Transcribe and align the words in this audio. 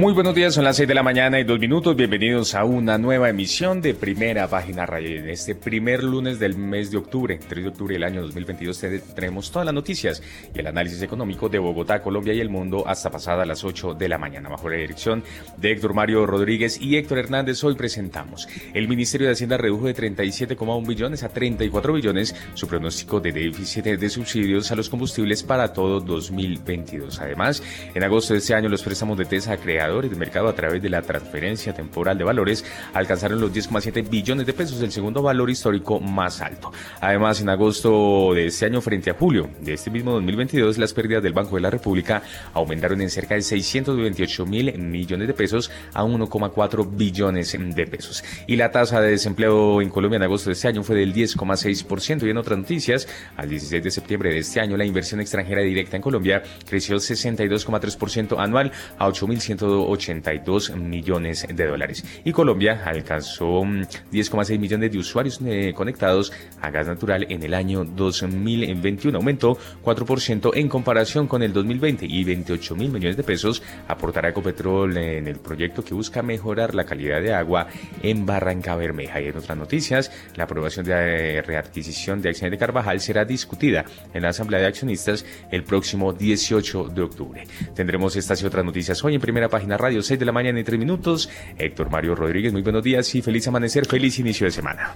Muy 0.00 0.14
buenos 0.14 0.34
días, 0.34 0.54
son 0.54 0.64
las 0.64 0.76
6 0.76 0.88
de 0.88 0.94
la 0.94 1.02
mañana 1.02 1.38
y 1.38 1.44
dos 1.44 1.58
minutos. 1.58 1.94
Bienvenidos 1.94 2.54
a 2.54 2.64
una 2.64 2.96
nueva 2.96 3.28
emisión 3.28 3.82
de 3.82 3.92
Primera 3.92 4.48
Página 4.48 4.86
Radio. 4.86 5.18
En 5.18 5.28
este 5.28 5.54
primer 5.54 6.02
lunes 6.02 6.38
del 6.38 6.56
mes 6.56 6.90
de 6.90 6.96
octubre, 6.96 7.38
3 7.46 7.64
de 7.64 7.68
octubre 7.68 7.92
del 7.92 8.04
año 8.04 8.22
2022, 8.22 8.82
tenemos 9.14 9.50
todas 9.52 9.66
las 9.66 9.74
noticias 9.74 10.22
y 10.54 10.58
el 10.58 10.68
análisis 10.68 11.02
económico 11.02 11.50
de 11.50 11.58
Bogotá, 11.58 12.00
Colombia 12.00 12.32
y 12.32 12.40
el 12.40 12.48
mundo 12.48 12.82
hasta 12.86 13.10
pasada 13.10 13.44
las 13.44 13.62
8 13.62 13.92
de 13.92 14.08
la 14.08 14.16
mañana. 14.16 14.48
Bajo 14.48 14.70
la 14.70 14.76
dirección 14.76 15.22
de 15.58 15.72
Héctor 15.72 15.92
Mario 15.92 16.24
Rodríguez 16.24 16.80
y 16.80 16.96
Héctor 16.96 17.18
Hernández, 17.18 17.62
hoy 17.62 17.74
presentamos. 17.74 18.48
El 18.72 18.88
Ministerio 18.88 19.26
de 19.26 19.34
Hacienda 19.34 19.58
redujo 19.58 19.84
de 19.84 19.94
37,1 19.94 20.88
billones 20.88 21.24
a 21.24 21.28
34 21.28 21.92
billones 21.92 22.34
su 22.54 22.66
pronóstico 22.66 23.20
de 23.20 23.32
déficit 23.32 23.84
de 23.84 24.08
subsidios 24.08 24.72
a 24.72 24.76
los 24.76 24.88
combustibles 24.88 25.42
para 25.42 25.74
todo 25.74 26.00
2022. 26.00 27.20
Además, 27.20 27.62
en 27.94 28.02
agosto 28.02 28.32
de 28.32 28.38
este 28.38 28.54
año, 28.54 28.70
los 28.70 28.82
préstamos 28.82 29.18
de 29.18 29.26
TESA 29.26 29.58
creados 29.90 30.10
de 30.10 30.16
mercado 30.16 30.48
a 30.48 30.54
través 30.54 30.82
de 30.82 30.88
la 30.88 31.02
transferencia 31.02 31.74
temporal 31.74 32.16
de 32.16 32.24
valores 32.24 32.64
alcanzaron 32.94 33.40
los 33.40 33.52
10,7 33.52 34.08
billones 34.08 34.46
de 34.46 34.52
pesos, 34.52 34.80
el 34.82 34.92
segundo 34.92 35.22
valor 35.22 35.50
histórico 35.50 35.98
más 36.00 36.40
alto. 36.40 36.72
Además, 37.00 37.40
en 37.40 37.48
agosto 37.48 38.32
de 38.34 38.46
este 38.46 38.66
año 38.66 38.80
frente 38.80 39.10
a 39.10 39.14
julio 39.14 39.50
de 39.60 39.74
este 39.74 39.90
mismo 39.90 40.12
2022, 40.12 40.78
las 40.78 40.92
pérdidas 40.92 41.22
del 41.22 41.32
Banco 41.32 41.56
de 41.56 41.62
la 41.62 41.70
República 41.70 42.22
aumentaron 42.54 43.00
en 43.00 43.10
cerca 43.10 43.34
de 43.34 43.42
628 43.42 44.46
mil 44.46 44.78
millones 44.78 45.26
de 45.26 45.34
pesos 45.34 45.70
a 45.92 46.04
1,4 46.04 46.88
billones 46.96 47.56
de 47.58 47.86
pesos. 47.86 48.22
Y 48.46 48.56
la 48.56 48.70
tasa 48.70 49.00
de 49.00 49.10
desempleo 49.10 49.82
en 49.82 49.90
Colombia 49.90 50.16
en 50.16 50.22
agosto 50.22 50.50
de 50.50 50.54
este 50.54 50.68
año 50.68 50.82
fue 50.82 50.96
del 50.96 51.12
10,6%. 51.12 52.26
Y 52.26 52.30
en 52.30 52.36
otras 52.36 52.58
noticias, 52.58 53.08
al 53.36 53.48
16 53.48 53.82
de 53.82 53.90
septiembre 53.90 54.30
de 54.32 54.38
este 54.38 54.60
año, 54.60 54.76
la 54.76 54.84
inversión 54.84 55.20
extranjera 55.20 55.62
directa 55.62 55.96
en 55.96 56.02
Colombia 56.02 56.42
creció 56.68 56.96
62,3% 56.96 58.38
anual 58.38 58.72
a 58.98 59.08
8.102 59.08 59.79
82 59.88 60.76
millones 60.76 61.46
de 61.52 61.66
dólares. 61.66 62.04
Y 62.24 62.32
Colombia 62.32 62.82
alcanzó 62.84 63.62
10,6 63.62 64.56
mm, 64.56 64.60
millones 64.60 64.92
de 64.92 64.98
usuarios 64.98 65.40
eh, 65.44 65.72
conectados 65.74 66.32
a 66.60 66.70
gas 66.70 66.86
natural 66.86 67.26
en 67.28 67.42
el 67.42 67.54
año 67.54 67.84
2021. 67.84 69.16
Aumentó 69.16 69.56
4% 69.82 70.50
en 70.54 70.68
comparación 70.68 71.26
con 71.26 71.42
el 71.42 71.52
2020 71.52 72.06
y 72.06 72.24
28 72.24 72.76
mil 72.76 72.90
millones 72.90 73.16
de 73.16 73.22
pesos 73.22 73.62
aportará 73.88 74.30
Ecopetrol 74.30 74.96
en 74.96 75.26
el 75.26 75.38
proyecto 75.38 75.84
que 75.84 75.94
busca 75.94 76.22
mejorar 76.22 76.74
la 76.74 76.84
calidad 76.84 77.20
de 77.20 77.34
agua 77.34 77.68
en 78.02 78.26
Barranca 78.26 78.76
Bermeja. 78.76 79.20
Y 79.20 79.26
en 79.26 79.36
otras 79.36 79.56
noticias, 79.56 80.10
la 80.36 80.44
aprobación 80.44 80.86
de 80.86 81.38
eh, 81.38 81.42
readquisición 81.42 82.22
de 82.22 82.30
acciones 82.30 82.52
de 82.52 82.58
Carvajal 82.58 83.00
será 83.00 83.24
discutida 83.24 83.84
en 84.14 84.22
la 84.22 84.30
Asamblea 84.30 84.60
de 84.60 84.66
Accionistas 84.66 85.24
el 85.50 85.64
próximo 85.64 86.12
18 86.12 86.88
de 86.88 87.02
octubre. 87.02 87.44
Tendremos 87.74 88.16
estas 88.16 88.42
y 88.42 88.46
otras 88.46 88.64
noticias 88.64 89.02
hoy 89.04 89.14
en 89.14 89.20
primera 89.20 89.48
página 89.48 89.69
Radio 89.76 90.02
6 90.02 90.18
de 90.18 90.26
la 90.26 90.32
mañana 90.32 90.60
y 90.60 90.64
3 90.64 90.78
minutos. 90.78 91.30
Héctor 91.58 91.90
Mario 91.90 92.14
Rodríguez, 92.14 92.52
muy 92.52 92.62
buenos 92.62 92.82
días 92.82 93.14
y 93.14 93.22
feliz 93.22 93.46
amanecer, 93.48 93.86
feliz 93.86 94.18
inicio 94.18 94.46
de 94.46 94.52
semana. 94.52 94.94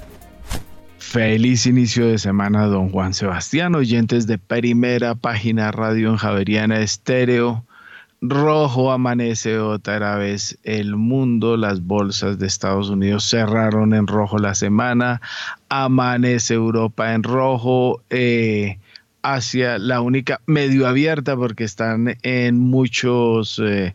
Feliz 0.99 1.67
inicio 1.67 2.09
de 2.09 2.19
semana, 2.19 2.67
don 2.67 2.91
Juan 2.91 3.15
Sebastián, 3.15 3.75
oyentes 3.75 4.27
de 4.27 4.39
primera 4.39 5.15
página 5.15 5.71
radio 5.71 6.11
en 6.11 6.17
Javeriana 6.17 6.81
Estéreo. 6.81 7.65
Rojo 8.21 8.91
amanece 8.91 9.59
otra 9.59 10.17
vez 10.17 10.59
el 10.63 10.97
mundo, 10.97 11.57
las 11.59 11.83
bolsas 11.83 12.39
de 12.39 12.47
Estados 12.47 12.89
Unidos 12.89 13.29
cerraron 13.29 13.93
en 13.93 14.07
rojo 14.07 14.39
la 14.39 14.55
semana, 14.55 15.21
amanece 15.69 16.55
Europa 16.55 17.13
en 17.13 17.23
rojo, 17.23 18.03
eh, 18.09 18.79
Asia 19.25 19.79
la 19.79 20.01
única 20.01 20.41
medio 20.47 20.87
abierta 20.87 21.37
porque 21.37 21.65
están 21.65 22.17
en 22.23 22.59
muchos 22.59 23.59
eh, 23.65 23.95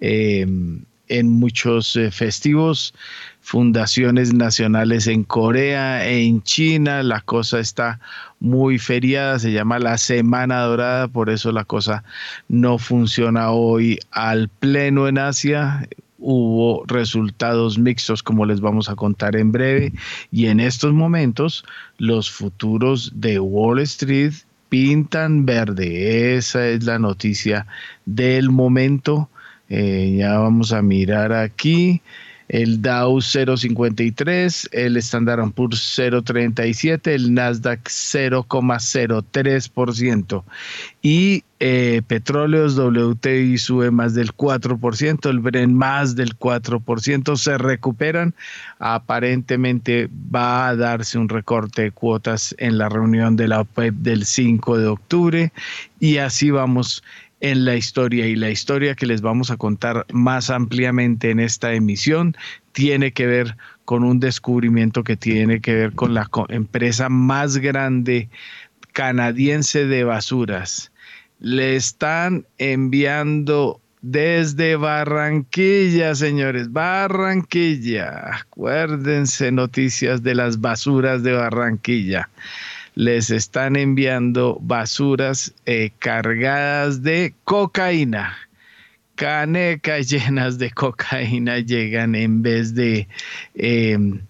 Em, 0.00 0.84
en 1.10 1.28
muchos 1.28 1.96
eh, 1.96 2.10
festivos, 2.12 2.94
fundaciones 3.40 4.32
nacionales 4.32 5.08
en 5.08 5.24
Corea, 5.24 6.08
en 6.08 6.40
China, 6.42 7.02
la 7.02 7.20
cosa 7.20 7.58
está 7.58 7.98
muy 8.38 8.78
feriada, 8.78 9.38
se 9.40 9.52
llama 9.52 9.80
la 9.80 9.98
Semana 9.98 10.60
Dorada, 10.60 11.08
por 11.08 11.28
eso 11.28 11.50
la 11.50 11.64
cosa 11.64 12.04
no 12.48 12.78
funciona 12.78 13.50
hoy 13.50 13.98
al 14.12 14.48
pleno 14.48 15.08
en 15.08 15.18
Asia. 15.18 15.88
Hubo 16.18 16.84
resultados 16.86 17.76
mixtos 17.76 18.22
como 18.22 18.46
les 18.46 18.60
vamos 18.60 18.88
a 18.88 18.94
contar 18.94 19.34
en 19.34 19.50
breve 19.50 19.92
y 20.30 20.46
en 20.46 20.60
estos 20.60 20.92
momentos 20.92 21.64
los 21.98 22.30
futuros 22.30 23.10
de 23.16 23.40
Wall 23.40 23.80
Street 23.80 24.34
pintan 24.68 25.44
verde. 25.44 26.36
Esa 26.36 26.68
es 26.68 26.84
la 26.84 27.00
noticia 27.00 27.66
del 28.06 28.50
momento 28.50 29.28
eh, 29.70 30.16
ya 30.18 30.38
vamos 30.38 30.72
a 30.72 30.82
mirar 30.82 31.32
aquí. 31.32 32.02
El 32.50 32.82
Dow 32.82 33.18
0.53, 33.18 34.68
el 34.72 34.96
Standard 34.96 35.52
Poor's 35.52 35.96
0.37, 35.96 37.06
el 37.06 37.32
Nasdaq 37.32 37.84
0,03%. 37.84 40.42
Y 41.00 41.44
eh, 41.60 42.02
petróleos 42.04 42.76
WTI 42.76 43.56
sube 43.56 43.92
más 43.92 44.14
del 44.14 44.34
4%, 44.34 45.30
el 45.30 45.38
Brent 45.38 45.72
más 45.72 46.16
del 46.16 46.36
4%, 46.36 47.36
se 47.36 47.56
recuperan. 47.56 48.34
Aparentemente 48.80 50.10
va 50.34 50.70
a 50.70 50.74
darse 50.74 51.18
un 51.18 51.28
recorte 51.28 51.82
de 51.82 51.92
cuotas 51.92 52.52
en 52.58 52.78
la 52.78 52.88
reunión 52.88 53.36
de 53.36 53.46
la 53.46 53.60
OPEP 53.60 53.94
del 53.94 54.24
5 54.24 54.76
de 54.76 54.88
octubre 54.88 55.52
y 56.00 56.16
así 56.16 56.50
vamos 56.50 57.04
en 57.40 57.64
la 57.64 57.74
historia 57.74 58.26
y 58.26 58.36
la 58.36 58.50
historia 58.50 58.94
que 58.94 59.06
les 59.06 59.22
vamos 59.22 59.50
a 59.50 59.56
contar 59.56 60.06
más 60.12 60.50
ampliamente 60.50 61.30
en 61.30 61.40
esta 61.40 61.72
emisión 61.72 62.36
tiene 62.72 63.12
que 63.12 63.26
ver 63.26 63.56
con 63.84 64.04
un 64.04 64.20
descubrimiento 64.20 65.02
que 65.02 65.16
tiene 65.16 65.60
que 65.60 65.74
ver 65.74 65.92
con 65.92 66.14
la 66.14 66.28
empresa 66.48 67.08
más 67.08 67.56
grande 67.56 68.28
canadiense 68.92 69.86
de 69.86 70.04
basuras. 70.04 70.92
Le 71.40 71.76
están 71.76 72.46
enviando 72.58 73.80
desde 74.02 74.76
Barranquilla, 74.76 76.14
señores, 76.14 76.72
Barranquilla. 76.72 78.36
Acuérdense 78.40 79.50
noticias 79.50 80.22
de 80.22 80.34
las 80.34 80.60
basuras 80.60 81.22
de 81.22 81.32
Barranquilla 81.32 82.28
les 82.94 83.30
están 83.30 83.76
enviando 83.76 84.58
basuras 84.60 85.54
eh, 85.66 85.90
cargadas 85.98 87.02
de 87.02 87.34
cocaína. 87.44 88.36
Canecas 89.14 90.08
llenas 90.10 90.58
de 90.58 90.70
cocaína 90.70 91.58
llegan 91.58 92.14
en 92.14 92.42
vez 92.42 92.74
de 92.74 93.06
em, 93.54 94.20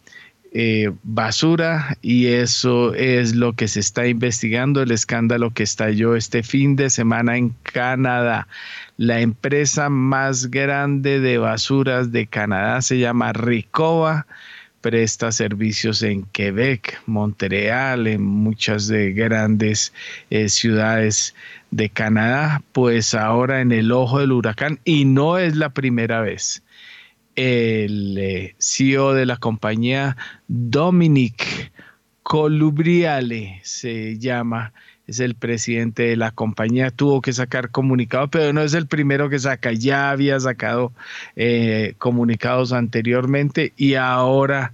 eh, 0.53 0.91
basura 1.04 1.97
y 2.03 2.26
eso 2.26 2.93
es 2.94 3.37
lo 3.37 3.53
que 3.53 3.69
se 3.69 3.78
está 3.78 4.09
investigando, 4.09 4.82
el 4.82 4.91
escándalo 4.91 5.53
que 5.53 5.62
estalló 5.62 6.16
este 6.16 6.43
fin 6.43 6.75
de 6.75 6.91
semana 6.91 7.37
en 7.37 7.54
Canadá. 7.62 8.49
La 8.97 9.20
empresa 9.20 9.88
más 9.88 10.50
grande 10.50 11.20
de 11.20 11.38
basuras 11.38 12.10
de 12.10 12.26
Canadá 12.26 12.82
se 12.82 12.99
llama 12.99 13.32
Ricova 13.32 14.26
presta 14.80 15.30
servicios 15.32 16.02
en 16.02 16.24
Quebec, 16.24 17.00
Montreal, 17.06 18.06
en 18.06 18.22
muchas 18.22 18.86
de 18.88 19.12
grandes 19.12 19.92
eh, 20.30 20.48
ciudades 20.48 21.34
de 21.70 21.90
Canadá, 21.90 22.62
pues 22.72 23.14
ahora 23.14 23.60
en 23.60 23.72
el 23.72 23.93
ojo 23.93 24.20
del 24.20 24.32
huracán, 24.32 24.81
y 24.84 25.05
no 25.05 25.38
es 25.38 25.56
la 25.56 25.70
primera 25.70 26.20
vez. 26.20 26.62
El 27.37 28.19
eh, 28.19 28.55
CEO 28.58 29.14
de 29.14 29.26
la 29.26 29.37
compañía, 29.37 30.16
Dominic 30.49 31.72
Colubriale, 32.22 33.60
se 33.62 34.19
llama, 34.19 34.72
es 35.10 35.18
el 35.18 35.34
presidente 35.34 36.04
de 36.04 36.16
la 36.16 36.30
compañía, 36.30 36.90
tuvo 36.90 37.20
que 37.20 37.32
sacar 37.32 37.70
comunicado, 37.70 38.28
pero 38.28 38.52
no 38.52 38.62
es 38.62 38.74
el 38.74 38.86
primero 38.86 39.28
que 39.28 39.40
saca, 39.40 39.72
ya 39.72 40.10
había 40.10 40.38
sacado 40.38 40.92
eh, 41.34 41.94
comunicados 41.98 42.72
anteriormente 42.72 43.72
y 43.76 43.94
ahora 43.94 44.72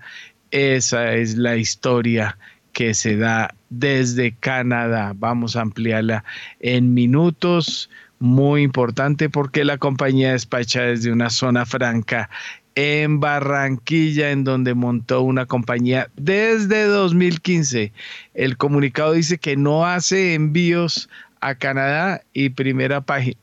esa 0.50 1.14
es 1.14 1.36
la 1.38 1.56
historia 1.56 2.36
que 2.72 2.92
se 2.92 3.16
da 3.16 3.54
desde 3.70 4.32
Canadá. 4.32 5.14
Vamos 5.16 5.56
a 5.56 5.62
ampliarla 5.62 6.24
en 6.60 6.92
minutos. 6.92 7.88
Muy 8.18 8.62
importante 8.62 9.28
porque 9.28 9.64
la 9.64 9.76
compañía 9.76 10.32
despacha 10.32 10.82
desde 10.82 11.12
una 11.12 11.28
zona 11.28 11.66
franca 11.66 12.30
en 12.76 13.20
Barranquilla, 13.20 14.30
en 14.30 14.44
donde 14.44 14.74
montó 14.74 15.22
una 15.22 15.46
compañía 15.46 16.08
desde 16.16 16.84
2015. 16.84 17.92
El 18.34 18.56
comunicado 18.56 19.14
dice 19.14 19.38
que 19.38 19.56
no 19.56 19.86
hace 19.86 20.34
envíos 20.34 21.08
a 21.40 21.54
Canadá 21.54 22.22
y 22.32 22.50
primera 22.50 23.00
página 23.00 23.38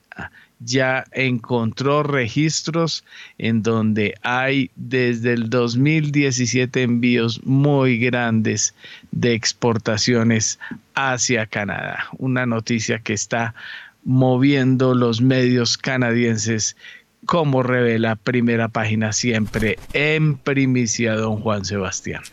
ya 0.65 1.03
encontró 1.11 2.03
registros 2.03 3.03
en 3.37 3.63
donde 3.63 4.15
hay 4.21 4.69
desde 4.75 5.33
el 5.33 5.49
2017 5.49 6.83
envíos 6.83 7.43
muy 7.43 7.97
grandes 7.97 8.73
de 9.11 9.33
exportaciones 9.33 10.59
hacia 10.95 11.47
Canadá. 11.47 12.05
Una 12.17 12.45
noticia 12.45 12.99
que 12.99 13.13
está 13.13 13.53
moviendo 14.05 14.93
los 14.95 15.21
medios 15.21 15.77
canadienses 15.77 16.75
como 17.25 17.63
revela 17.63 18.15
primera 18.15 18.67
página 18.67 19.13
siempre 19.13 19.77
en 19.93 20.37
primicia 20.37 21.15
don 21.15 21.39
Juan 21.39 21.65
Sebastián. 21.65 22.23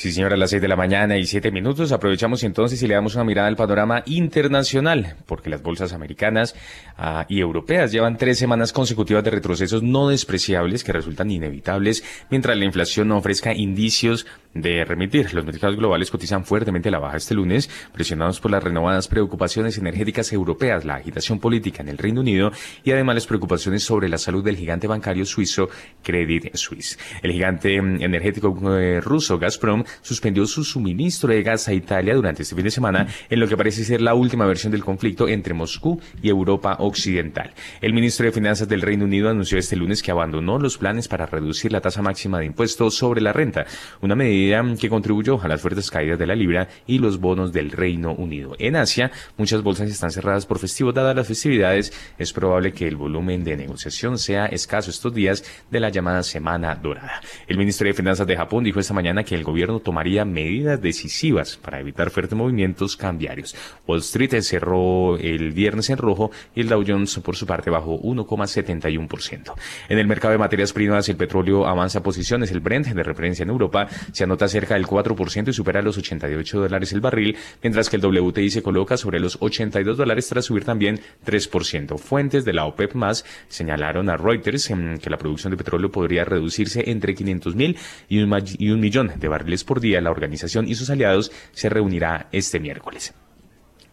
Sí, 0.00 0.12
señora, 0.12 0.34
a 0.34 0.38
las 0.38 0.48
seis 0.48 0.62
de 0.62 0.68
la 0.68 0.76
mañana 0.76 1.18
y 1.18 1.26
siete 1.26 1.50
minutos. 1.50 1.92
Aprovechamos 1.92 2.42
entonces 2.42 2.82
y 2.82 2.86
le 2.86 2.94
damos 2.94 3.16
una 3.16 3.24
mirada 3.24 3.48
al 3.48 3.56
panorama 3.56 4.02
internacional, 4.06 5.16
porque 5.26 5.50
las 5.50 5.62
bolsas 5.62 5.92
americanas 5.92 6.54
ah, 6.96 7.26
y 7.28 7.38
europeas 7.40 7.92
llevan 7.92 8.16
tres 8.16 8.38
semanas 8.38 8.72
consecutivas 8.72 9.22
de 9.24 9.30
retrocesos 9.30 9.82
no 9.82 10.08
despreciables 10.08 10.84
que 10.84 10.94
resultan 10.94 11.30
inevitables, 11.30 12.02
mientras 12.30 12.56
la 12.56 12.64
inflación 12.64 13.08
no 13.08 13.18
ofrezca 13.18 13.52
indicios 13.52 14.24
de 14.54 14.84
remitir. 14.84 15.32
Los 15.34 15.44
mercados 15.44 15.76
globales 15.76 16.10
cotizan 16.10 16.44
fuertemente 16.44 16.90
la 16.90 16.98
baja 16.98 17.18
este 17.18 17.34
lunes, 17.34 17.70
presionados 17.92 18.40
por 18.40 18.50
las 18.50 18.62
renovadas 18.62 19.06
preocupaciones 19.06 19.78
energéticas 19.78 20.32
europeas, 20.32 20.84
la 20.84 20.96
agitación 20.96 21.38
política 21.38 21.82
en 21.82 21.88
el 21.88 21.98
Reino 21.98 22.20
Unido 22.20 22.50
y 22.82 22.90
además 22.92 23.16
las 23.16 23.26
preocupaciones 23.26 23.84
sobre 23.84 24.08
la 24.08 24.18
salud 24.18 24.44
del 24.44 24.56
gigante 24.56 24.86
bancario 24.86 25.24
suizo 25.24 25.68
Credit 26.02 26.54
Suisse. 26.56 26.98
El 27.22 27.32
gigante 27.32 27.80
mm, 27.80 28.02
energético 28.02 28.78
eh, 28.78 29.00
ruso 29.00 29.38
Gazprom 29.38 29.84
suspendió 30.02 30.46
su 30.46 30.64
suministro 30.64 31.32
de 31.32 31.42
gas 31.42 31.68
a 31.68 31.72
Italia 31.72 32.14
durante 32.14 32.42
este 32.42 32.54
fin 32.54 32.64
de 32.64 32.70
semana 32.70 33.06
en 33.28 33.40
lo 33.40 33.48
que 33.48 33.56
parece 33.56 33.84
ser 33.84 34.00
la 34.00 34.14
última 34.14 34.46
versión 34.46 34.72
del 34.72 34.84
conflicto 34.84 35.28
entre 35.28 35.54
Moscú 35.54 36.00
y 36.22 36.28
Europa 36.28 36.76
Occidental. 36.80 37.52
El 37.80 37.92
ministro 37.92 38.26
de 38.26 38.32
Finanzas 38.32 38.68
del 38.68 38.82
Reino 38.82 39.04
Unido 39.04 39.28
anunció 39.28 39.58
este 39.58 39.76
lunes 39.76 40.02
que 40.02 40.10
abandonó 40.10 40.58
los 40.58 40.78
planes 40.78 41.08
para 41.08 41.26
reducir 41.26 41.72
la 41.72 41.80
tasa 41.80 42.02
máxima 42.02 42.38
de 42.38 42.46
impuestos 42.46 42.94
sobre 42.94 43.20
la 43.20 43.32
renta, 43.32 43.66
una 44.00 44.14
medida 44.14 44.64
que 44.78 44.88
contribuyó 44.88 45.40
a 45.40 45.48
las 45.48 45.60
fuertes 45.60 45.90
caídas 45.90 46.18
de 46.18 46.26
la 46.26 46.34
libra 46.34 46.68
y 46.86 46.98
los 46.98 47.20
bonos 47.20 47.52
del 47.52 47.70
Reino 47.70 48.12
Unido. 48.12 48.56
En 48.58 48.76
Asia, 48.76 49.10
muchas 49.36 49.62
bolsas 49.62 49.90
están 49.90 50.10
cerradas 50.10 50.46
por 50.46 50.58
festivos. 50.58 50.94
Dadas 50.94 51.14
las 51.14 51.26
festividades, 51.26 51.92
es 52.18 52.32
probable 52.32 52.72
que 52.72 52.88
el 52.88 52.96
volumen 52.96 53.44
de 53.44 53.56
negociación 53.56 54.18
sea 54.18 54.46
escaso 54.46 54.90
estos 54.90 55.14
días 55.14 55.44
de 55.70 55.80
la 55.80 55.90
llamada 55.90 56.22
Semana 56.22 56.74
Dorada. 56.74 57.20
El 57.46 57.58
ministro 57.58 57.86
de 57.86 57.94
Finanzas 57.94 58.26
de 58.26 58.36
Japón 58.36 58.64
dijo 58.64 58.80
esta 58.80 58.94
mañana 58.94 59.22
que 59.22 59.34
el 59.34 59.44
gobierno 59.44 59.69
tomaría 59.78 60.24
medidas 60.24 60.82
decisivas 60.82 61.56
para 61.56 61.80
evitar 61.80 62.10
fuertes 62.10 62.36
movimientos 62.36 62.96
cambiarios. 62.96 63.54
Wall 63.86 64.00
Street 64.00 64.40
cerró 64.42 65.16
el 65.16 65.52
viernes 65.52 65.90
en 65.90 65.98
rojo 65.98 66.30
y 66.54 66.62
el 66.62 66.68
Dow 66.68 66.84
Jones 66.86 67.18
por 67.20 67.36
su 67.36 67.46
parte 67.46 67.70
bajó 67.70 68.00
1,71%. 68.00 69.54
En 69.88 69.98
el 69.98 70.06
mercado 70.06 70.32
de 70.32 70.38
materias 70.38 70.72
primas 70.72 71.08
el 71.08 71.16
petróleo 71.16 71.66
avanza 71.66 72.02
posiciones. 72.02 72.50
El 72.50 72.60
Brent 72.60 72.88
de 72.88 73.02
referencia 73.02 73.42
en 73.42 73.50
Europa 73.50 73.88
se 74.12 74.24
anota 74.24 74.48
cerca 74.48 74.74
del 74.74 74.86
4% 74.86 75.48
y 75.48 75.52
supera 75.52 75.82
los 75.82 75.98
88 75.98 76.60
dólares 76.60 76.92
el 76.92 77.00
barril, 77.00 77.36
mientras 77.62 77.88
que 77.88 77.96
el 77.96 78.04
WTI 78.04 78.50
se 78.50 78.62
coloca 78.62 78.96
sobre 78.96 79.20
los 79.20 79.38
82 79.40 79.96
dólares 79.96 80.28
tras 80.28 80.44
subir 80.44 80.64
también 80.64 81.00
3%. 81.26 81.98
Fuentes 81.98 82.44
de 82.44 82.52
la 82.52 82.64
OPEP 82.64 82.94
más 82.94 83.24
señalaron 83.48 84.08
a 84.08 84.16
Reuters 84.16 84.70
que 85.00 85.10
la 85.10 85.18
producción 85.18 85.50
de 85.50 85.56
petróleo 85.56 85.90
podría 85.90 86.24
reducirse 86.24 86.90
entre 86.90 87.14
500 87.14 87.54
mil 87.54 87.76
y 88.08 88.20
un 88.20 88.80
millón 88.80 89.12
de 89.16 89.28
barriles 89.28 89.59
por 89.64 89.80
día, 89.80 90.00
la 90.00 90.10
organización 90.10 90.68
y 90.68 90.74
sus 90.74 90.90
aliados 90.90 91.32
se 91.52 91.68
reunirá 91.68 92.28
este 92.32 92.60
miércoles. 92.60 93.14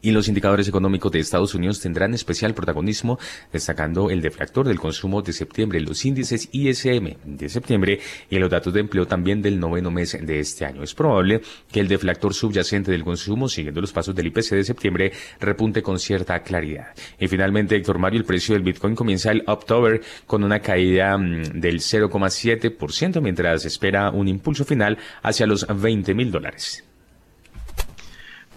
Y 0.01 0.11
los 0.11 0.27
indicadores 0.27 0.67
económicos 0.67 1.11
de 1.11 1.19
Estados 1.19 1.55
Unidos 1.55 1.79
tendrán 1.79 2.13
especial 2.13 2.53
protagonismo, 2.53 3.19
destacando 3.51 4.09
el 4.09 4.21
deflactor 4.21 4.67
del 4.67 4.79
consumo 4.79 5.21
de 5.21 5.33
septiembre, 5.33 5.79
los 5.79 6.05
índices 6.05 6.49
ISM 6.51 7.15
de 7.25 7.49
septiembre 7.49 7.99
y 8.29 8.37
los 8.37 8.49
datos 8.49 8.73
de 8.73 8.81
empleo 8.81 9.07
también 9.07 9.41
del 9.41 9.59
noveno 9.59 9.91
mes 9.91 10.17
de 10.21 10.39
este 10.39 10.65
año. 10.65 10.83
Es 10.83 10.93
probable 10.93 11.41
que 11.71 11.79
el 11.79 11.87
deflactor 11.87 12.33
subyacente 12.33 12.91
del 12.91 13.03
consumo, 13.03 13.49
siguiendo 13.49 13.81
los 13.81 13.91
pasos 13.91 14.15
del 14.15 14.27
IPC 14.27 14.51
de 14.51 14.63
septiembre, 14.63 15.11
repunte 15.39 15.81
con 15.81 15.99
cierta 15.99 16.39
claridad. 16.41 16.87
Y 17.19 17.27
finalmente, 17.27 17.75
Héctor 17.75 17.99
Mario, 17.99 18.19
el 18.19 18.25
precio 18.25 18.53
del 18.53 18.63
Bitcoin 18.63 18.95
comienza 18.95 19.31
el 19.31 19.43
October 19.47 20.01
con 20.25 20.43
una 20.43 20.59
caída 20.59 21.17
mm, 21.17 21.59
del 21.59 21.79
0,7%, 21.79 23.21
mientras 23.21 23.65
espera 23.65 24.11
un 24.11 24.27
impulso 24.27 24.65
final 24.65 24.97
hacia 25.23 25.47
los 25.47 25.65
20 25.67 26.13
mil 26.13 26.31
dólares. 26.31 26.86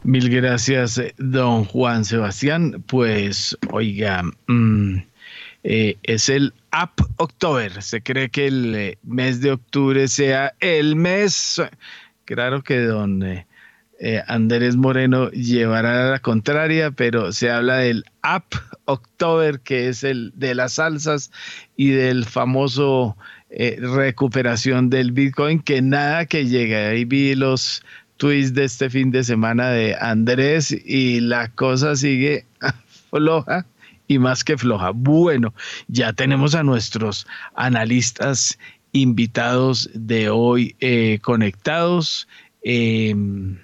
Mil 0.03 0.31
gracias, 0.31 0.97
eh, 0.97 1.15
don 1.19 1.67
Juan 1.67 2.07
Sebastián. 2.07 2.83
Pues, 2.87 3.57
oiga, 3.71 4.23
mm, 4.47 4.97
eh, 5.63 5.99
es 6.05 6.31
el 6.31 6.55
Up 6.73 7.07
October. 7.19 7.83
Se 7.83 8.03
cree 8.03 8.31
que 8.31 8.47
el 8.47 8.75
eh, 8.75 8.99
mes 9.03 9.43
de 9.43 9.53
octubre 9.53 10.09
sea 10.09 10.55
el 10.61 10.97
mes. 10.97 11.61
Claro 12.25 12.63
que 12.63 12.81
don 12.81 13.45
Andrés 14.27 14.77
Moreno 14.77 15.31
llevará 15.33 16.11
la 16.11 16.21
contraria, 16.21 16.91
pero 16.91 17.33
se 17.33 17.51
habla 17.51 17.79
del 17.79 18.07
Up 18.25 18.59
October, 18.87 19.61
que 19.61 19.89
es 19.89 20.03
el 20.03 20.33
de 20.35 20.55
las 20.55 20.75
salsas 20.75 21.31
y 21.77 21.91
del 21.91 22.25
famoso 22.25 23.19
recuperación 23.51 24.89
del 24.89 25.13
Bitcoin, 25.13 25.61
que 25.61 25.83
nada 25.83 26.25
que 26.25 26.47
llega. 26.47 26.89
Ahí 26.89 27.05
vi 27.05 27.35
los 27.35 27.83
twist 28.21 28.55
de 28.55 28.65
este 28.65 28.91
fin 28.91 29.11
de 29.11 29.25
semana 29.25 29.71
de 29.71 29.97
Andrés 29.99 30.77
y 30.85 31.21
la 31.21 31.49
cosa 31.49 31.97
sigue 31.97 32.45
floja 33.11 33.65
y 34.09 34.19
más 34.19 34.45
que 34.45 34.59
floja. 34.59 34.91
Bueno, 34.91 35.55
ya 35.89 36.13
tenemos 36.13 36.55
a 36.55 36.63
nuestros 36.63 37.27
analistas 37.55 38.59
invitados 38.93 39.89
de 39.95 40.29
hoy 40.29 40.77
eh, 40.81 41.19
conectados. 41.23 42.29
Em, 42.63 43.59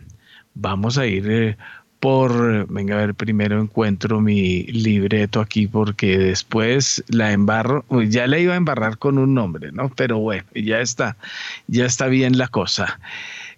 vamos 0.54 0.96
a 0.96 1.06
ir 1.06 1.30
eh, 1.30 1.56
por, 2.00 2.66
venga 2.72 2.94
a 2.94 2.98
ver, 2.98 3.14
primero 3.14 3.60
encuentro 3.60 4.22
mi 4.22 4.62
libreto 4.62 5.40
aquí 5.40 5.66
porque 5.66 6.16
después 6.16 7.04
la 7.08 7.32
embarro, 7.32 7.84
ya 8.08 8.26
le 8.26 8.40
iba 8.40 8.54
a 8.54 8.56
embarrar 8.56 8.96
con 8.96 9.18
un 9.18 9.34
nombre, 9.34 9.70
¿no? 9.70 9.90
Pero 9.90 10.18
bueno, 10.18 10.44
ya 10.54 10.80
está, 10.80 11.18
ya 11.66 11.84
está 11.84 12.06
bien 12.06 12.38
la 12.38 12.48
cosa. 12.48 13.00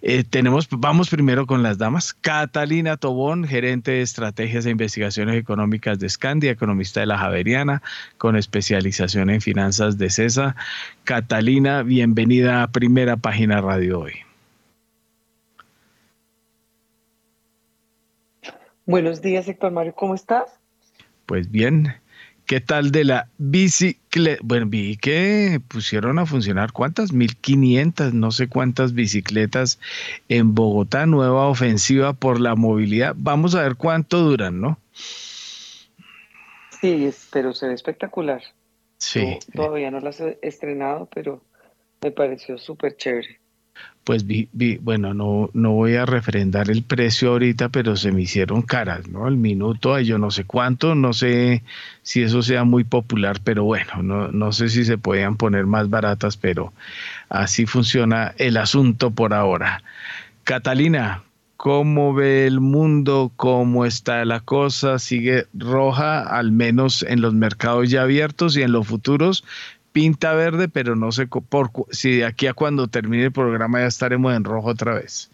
Eh, 0.01 0.23
tenemos, 0.23 0.69
vamos 0.71 1.09
primero 1.09 1.45
con 1.45 1.61
las 1.61 1.77
damas. 1.77 2.13
Catalina 2.13 2.95
Tobón, 2.95 3.45
gerente 3.45 3.91
de 3.91 4.01
estrategias 4.01 4.65
e 4.65 4.69
investigaciones 4.69 5.35
económicas 5.35 5.99
de 5.99 6.07
Scandia, 6.07 6.51
economista 6.51 7.01
de 7.01 7.07
la 7.07 7.17
Javeriana, 7.17 7.81
con 8.17 8.37
especialización 8.37 9.29
en 9.29 9.41
finanzas 9.41 9.97
de 9.97 10.09
CESA. 10.09 10.55
Catalina, 11.03 11.83
bienvenida 11.83 12.63
a 12.63 12.67
Primera 12.67 13.17
Página 13.17 13.59
Radio 13.59 13.99
hoy. 13.99 14.13
Buenos 18.85 19.21
días, 19.21 19.47
Héctor 19.47 19.71
Mario, 19.71 19.93
¿cómo 19.93 20.15
estás? 20.15 20.59
Pues 21.25 21.51
bien, 21.51 21.93
¿Qué 22.49 22.61
tal 22.61 22.89
de 22.89 23.03
la 23.03 23.27
bicicleta? 23.37 24.41
Bueno, 24.43 24.65
vi 24.65 24.97
que 24.97 25.61
pusieron 25.67 26.17
a 26.17 26.25
funcionar 26.25 26.71
cuántas, 26.71 27.13
1500, 27.13 28.15
no 28.15 28.31
sé 28.31 28.49
cuántas 28.49 28.93
bicicletas 28.93 29.79
en 30.29 30.55
Bogotá, 30.55 31.05
nueva 31.05 31.47
ofensiva 31.47 32.13
por 32.13 32.41
la 32.41 32.55
movilidad. 32.55 33.13
Vamos 33.15 33.53
a 33.53 33.61
ver 33.61 33.75
cuánto 33.75 34.21
duran, 34.21 34.59
¿no? 34.61 34.79
Sí, 36.81 37.11
pero 37.31 37.53
se 37.53 37.67
ve 37.67 37.75
espectacular. 37.75 38.41
Sí. 38.97 39.37
todavía 39.53 39.91
no 39.91 39.99
las 39.99 40.19
he 40.19 40.39
estrenado, 40.41 41.07
pero 41.13 41.43
me 42.01 42.09
pareció 42.09 42.57
súper 42.57 42.97
chévere 42.97 43.39
pues 44.09 44.25
vi, 44.25 44.49
bueno, 44.81 45.13
no, 45.13 45.51
no 45.53 45.73
voy 45.73 45.95
a 45.95 46.05
refrendar 46.07 46.71
el 46.71 46.81
precio 46.81 47.29
ahorita, 47.29 47.69
pero 47.69 47.95
se 47.95 48.11
me 48.11 48.23
hicieron 48.23 48.63
caras, 48.63 49.07
¿no? 49.07 49.27
El 49.27 49.37
minuto, 49.37 49.99
yo 49.99 50.17
no 50.17 50.31
sé 50.31 50.45
cuánto, 50.45 50.95
no 50.95 51.13
sé 51.13 51.61
si 52.01 52.23
eso 52.23 52.41
sea 52.41 52.63
muy 52.63 52.83
popular, 52.83 53.39
pero 53.43 53.65
bueno, 53.65 54.01
no, 54.01 54.29
no 54.29 54.51
sé 54.51 54.69
si 54.69 54.83
se 54.83 54.97
podían 54.97 55.37
poner 55.37 55.67
más 55.67 55.91
baratas, 55.91 56.37
pero 56.37 56.73
así 57.29 57.67
funciona 57.67 58.33
el 58.37 58.57
asunto 58.57 59.11
por 59.11 59.31
ahora. 59.31 59.83
Catalina, 60.43 61.21
¿cómo 61.55 62.15
ve 62.15 62.47
el 62.47 62.61
mundo? 62.61 63.31
¿Cómo 63.35 63.85
está 63.85 64.25
la 64.25 64.39
cosa? 64.39 64.97
¿Sigue 64.97 65.45
roja, 65.53 66.21
al 66.21 66.51
menos 66.51 67.03
en 67.03 67.21
los 67.21 67.35
mercados 67.35 67.91
ya 67.91 68.01
abiertos 68.01 68.57
y 68.57 68.63
en 68.63 68.71
los 68.71 68.87
futuros? 68.87 69.43
Pinta 69.99 70.33
verde, 70.33 70.69
pero 70.69 70.95
no 70.95 71.11
sé 71.11 71.27
por, 71.27 71.71
si 71.91 72.19
de 72.19 72.25
aquí 72.25 72.47
a 72.47 72.53
cuando 72.53 72.87
termine 72.87 73.25
el 73.25 73.33
programa 73.33 73.81
ya 73.81 73.87
estaremos 73.87 74.33
en 74.33 74.45
rojo 74.45 74.69
otra 74.69 74.93
vez. 74.93 75.29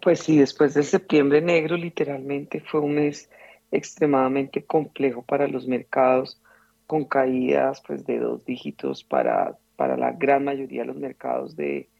Pues 0.00 0.20
sí, 0.20 0.38
después 0.38 0.72
de 0.72 0.82
septiembre 0.82 1.42
negro 1.42 1.76
literalmente 1.76 2.60
fue 2.62 2.80
un 2.80 2.94
mes 2.94 3.28
extremadamente 3.70 4.64
complejo 4.64 5.20
para 5.20 5.46
los 5.46 5.66
mercados, 5.66 6.40
con 6.86 7.04
caídas 7.04 7.82
pues 7.86 8.06
de 8.06 8.18
dos 8.18 8.46
dígitos 8.46 9.04
para, 9.04 9.58
para 9.76 9.98
la 9.98 10.12
gran 10.12 10.44
mayoría 10.44 10.80
de 10.80 10.86
los 10.86 10.96
mercados 10.96 11.54
de, 11.54 11.90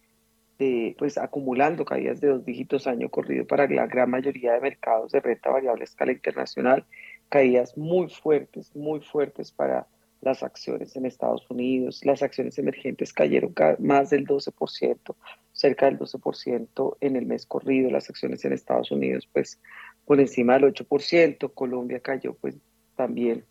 de, 0.58 0.96
pues 0.98 1.18
acumulando 1.18 1.84
caídas 1.84 2.22
de 2.22 2.28
dos 2.28 2.46
dígitos 2.46 2.86
año 2.86 3.10
corrido 3.10 3.46
para 3.46 3.68
la 3.68 3.86
gran 3.86 4.08
mayoría 4.08 4.54
de 4.54 4.62
mercados 4.62 5.12
de 5.12 5.20
renta 5.20 5.50
variable 5.50 5.82
a 5.82 5.84
escala 5.84 6.12
internacional, 6.12 6.86
caídas 7.28 7.76
muy 7.76 8.08
fuertes, 8.08 8.74
muy 8.74 9.00
fuertes 9.00 9.52
para 9.52 9.86
las 10.22 10.42
acciones 10.42 10.96
en 10.96 11.04
Estados 11.04 11.44
Unidos, 11.50 12.04
las 12.04 12.22
acciones 12.22 12.58
emergentes 12.58 13.12
cayeron 13.12 13.52
más 13.80 14.10
del 14.10 14.26
12%, 14.26 15.14
cerca 15.52 15.86
del 15.86 15.98
12% 15.98 16.96
en 17.00 17.16
el 17.16 17.26
mes 17.26 17.44
corrido, 17.44 17.90
las 17.90 18.08
acciones 18.08 18.44
en 18.44 18.52
Estados 18.52 18.90
Unidos 18.90 19.28
pues 19.32 19.60
por 20.06 20.20
encima 20.20 20.54
del 20.54 20.72
8%, 20.72 21.52
Colombia 21.52 22.00
cayó 22.00 22.34
pues 22.34 22.56
también 22.96 23.44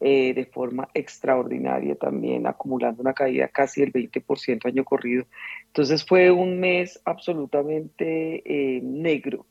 eh, 0.00 0.34
de 0.34 0.44
forma 0.44 0.88
extraordinaria 0.92 1.94
también, 1.94 2.46
acumulando 2.46 3.00
una 3.00 3.14
caída 3.14 3.48
casi 3.48 3.80
del 3.80 3.92
20% 3.92 4.66
año 4.66 4.84
corrido. 4.84 5.24
Entonces 5.68 6.04
fue 6.04 6.30
un 6.30 6.60
mes 6.60 7.00
absolutamente 7.04 8.42
eh, 8.44 8.80
negro. 8.82 9.46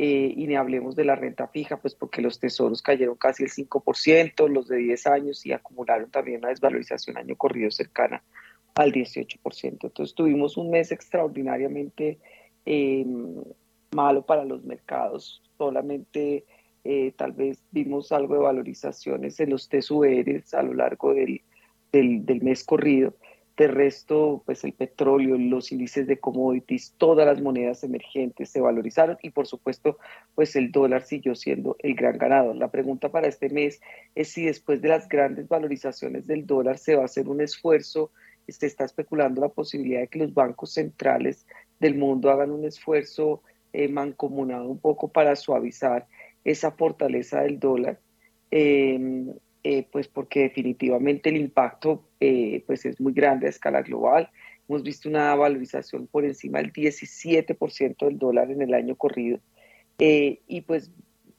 Eh, 0.00 0.32
y 0.36 0.46
ni 0.46 0.54
hablemos 0.54 0.94
de 0.94 1.04
la 1.04 1.16
renta 1.16 1.48
fija, 1.48 1.78
pues 1.78 1.94
porque 1.94 2.22
los 2.22 2.38
tesoros 2.38 2.82
cayeron 2.82 3.16
casi 3.16 3.42
el 3.42 3.50
5%, 3.50 4.48
los 4.48 4.68
de 4.68 4.76
10 4.76 5.06
años 5.08 5.44
y 5.44 5.52
acumularon 5.52 6.08
también 6.10 6.38
una 6.38 6.50
desvalorización 6.50 7.18
año 7.18 7.34
corrido 7.34 7.70
cercana 7.72 8.22
al 8.76 8.92
18%. 8.92 9.40
Entonces 9.82 10.14
tuvimos 10.14 10.56
un 10.56 10.70
mes 10.70 10.92
extraordinariamente 10.92 12.18
malo 13.90 14.24
para 14.24 14.44
los 14.44 14.62
mercados, 14.64 15.42
solamente 15.56 16.44
eh, 16.84 17.12
tal 17.16 17.32
vez 17.32 17.62
vimos 17.70 18.12
algo 18.12 18.34
de 18.34 18.40
valorizaciones 18.40 19.40
en 19.40 19.50
los 19.50 19.68
TSURs 19.68 20.54
a 20.54 20.62
lo 20.62 20.74
largo 20.74 21.12
del, 21.12 21.42
del, 21.92 22.42
mes 22.42 22.64
corrido. 22.64 23.14
De 23.58 23.66
resto, 23.66 24.40
pues 24.46 24.62
el 24.62 24.72
petróleo, 24.72 25.36
los 25.36 25.72
índices 25.72 26.06
de 26.06 26.20
commodities, 26.20 26.94
todas 26.96 27.26
las 27.26 27.42
monedas 27.42 27.82
emergentes 27.82 28.50
se 28.50 28.60
valorizaron 28.60 29.18
y 29.20 29.30
por 29.30 29.48
supuesto, 29.48 29.98
pues 30.36 30.54
el 30.54 30.70
dólar 30.70 31.02
siguió 31.02 31.34
siendo 31.34 31.76
el 31.80 31.96
gran 31.96 32.18
ganador. 32.18 32.54
La 32.54 32.70
pregunta 32.70 33.10
para 33.10 33.26
este 33.26 33.48
mes 33.48 33.80
es 34.14 34.28
si 34.28 34.44
después 34.44 34.80
de 34.80 34.90
las 34.90 35.08
grandes 35.08 35.48
valorizaciones 35.48 36.28
del 36.28 36.46
dólar 36.46 36.78
se 36.78 36.94
va 36.94 37.02
a 37.02 37.06
hacer 37.06 37.28
un 37.28 37.40
esfuerzo, 37.40 38.12
se 38.46 38.66
está 38.66 38.84
especulando 38.84 39.40
la 39.40 39.48
posibilidad 39.48 40.02
de 40.02 40.06
que 40.08 40.20
los 40.20 40.32
bancos 40.32 40.74
centrales 40.74 41.44
del 41.80 41.96
mundo 41.96 42.30
hagan 42.30 42.52
un 42.52 42.64
esfuerzo 42.64 43.42
eh, 43.72 43.88
mancomunado 43.88 44.68
un 44.68 44.78
poco 44.78 45.08
para 45.08 45.34
suavizar 45.34 46.06
esa 46.44 46.70
fortaleza 46.70 47.42
del 47.42 47.58
dólar, 47.58 47.98
em, 48.52 49.34
eh, 49.64 49.86
pues 49.90 50.08
porque 50.08 50.40
definitivamente 50.40 51.30
el 51.30 51.36
impacto 51.36 52.04
eh, 52.20 52.62
pues 52.66 52.84
es 52.84 53.00
muy 53.00 53.12
grande 53.12 53.46
a 53.46 53.50
escala 53.50 53.82
global. 53.82 54.30
Hemos 54.68 54.82
visto 54.82 55.08
una 55.08 55.34
valorización 55.34 56.06
por 56.06 56.24
encima 56.24 56.58
del 56.58 56.72
17% 56.72 58.06
del 58.06 58.18
dólar 58.18 58.50
en 58.50 58.62
el 58.62 58.74
año 58.74 58.96
corrido. 58.96 59.40
Eh, 59.98 60.40
y 60.46 60.60
pues 60.60 60.90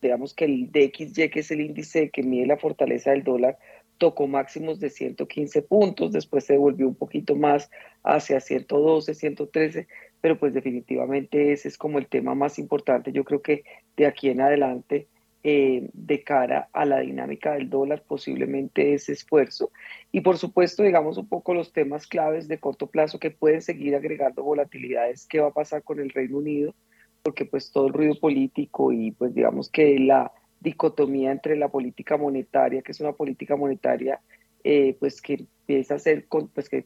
digamos 0.02 0.34
que 0.34 0.46
el 0.46 0.72
DXY, 0.72 1.30
que 1.30 1.40
es 1.40 1.52
el 1.52 1.62
índice 1.62 2.10
que 2.10 2.24
mide 2.24 2.46
la 2.46 2.58
fortaleza 2.58 3.12
del 3.12 3.24
dólar, 3.24 3.58
tocó 3.98 4.28
máximos 4.28 4.80
de 4.80 4.90
115 4.90 5.62
puntos, 5.62 6.12
después 6.12 6.46
se 6.46 6.58
volvió 6.58 6.88
un 6.88 6.96
poquito 6.96 7.36
más 7.36 7.70
hacia 8.04 8.40
112, 8.40 9.14
113, 9.14 9.88
pero 10.22 10.40
pues 10.40 10.54
definitivamente 10.54 11.52
ese 11.52 11.68
es 11.68 11.78
como 11.78 12.00
el 12.00 12.08
tema 12.08 12.34
más 12.34 12.58
importante. 12.60 13.12
Yo 13.12 13.24
creo 13.24 13.42
que 13.42 13.64
de 13.98 14.08
aquí 14.08 14.30
en 14.30 14.42
adelante, 14.42 15.08
eh, 15.44 15.90
de 15.94 16.24
cara 16.24 16.70
a 16.74 16.84
la 16.86 17.00
dinámica 17.00 17.54
del 17.54 17.70
dólar, 17.70 18.04
posiblemente 18.08 18.94
ese 18.94 19.14
esfuerzo. 19.14 19.72
Y 20.12 20.22
por 20.22 20.38
supuesto, 20.38 20.84
digamos 20.84 21.18
un 21.18 21.28
poco 21.28 21.54
los 21.54 21.72
temas 21.72 22.08
claves 22.08 22.48
de 22.48 22.60
corto 22.60 22.88
plazo 22.88 23.20
que 23.20 23.32
pueden 23.32 23.62
seguir 23.62 23.96
agregando 23.96 24.44
volatilidades, 24.44 25.26
qué 25.28 25.40
va 25.40 25.48
a 25.48 25.54
pasar 25.54 25.84
con 25.84 26.00
el 26.00 26.10
Reino 26.10 26.38
Unido, 26.40 26.76
porque 27.24 27.46
pues 27.46 27.72
todo 27.72 27.88
el 27.88 27.94
ruido 27.94 28.16
político 28.20 28.92
y 28.92 29.12
pues 29.12 29.34
digamos 29.34 29.70
que 29.70 29.98
la 30.00 30.32
dicotomía 30.60 31.32
entre 31.32 31.56
la 31.56 31.70
política 31.70 32.18
monetaria, 32.18 32.82
que 32.82 32.92
es 32.92 33.00
una 33.00 33.14
política 33.14 33.56
monetaria 33.56 34.20
eh, 34.64 34.98
pues 35.00 35.22
que 35.22 35.36
empieza 35.36 35.96
a 35.96 36.00
ser, 36.00 36.28
pues 36.54 36.68
que 36.68 36.86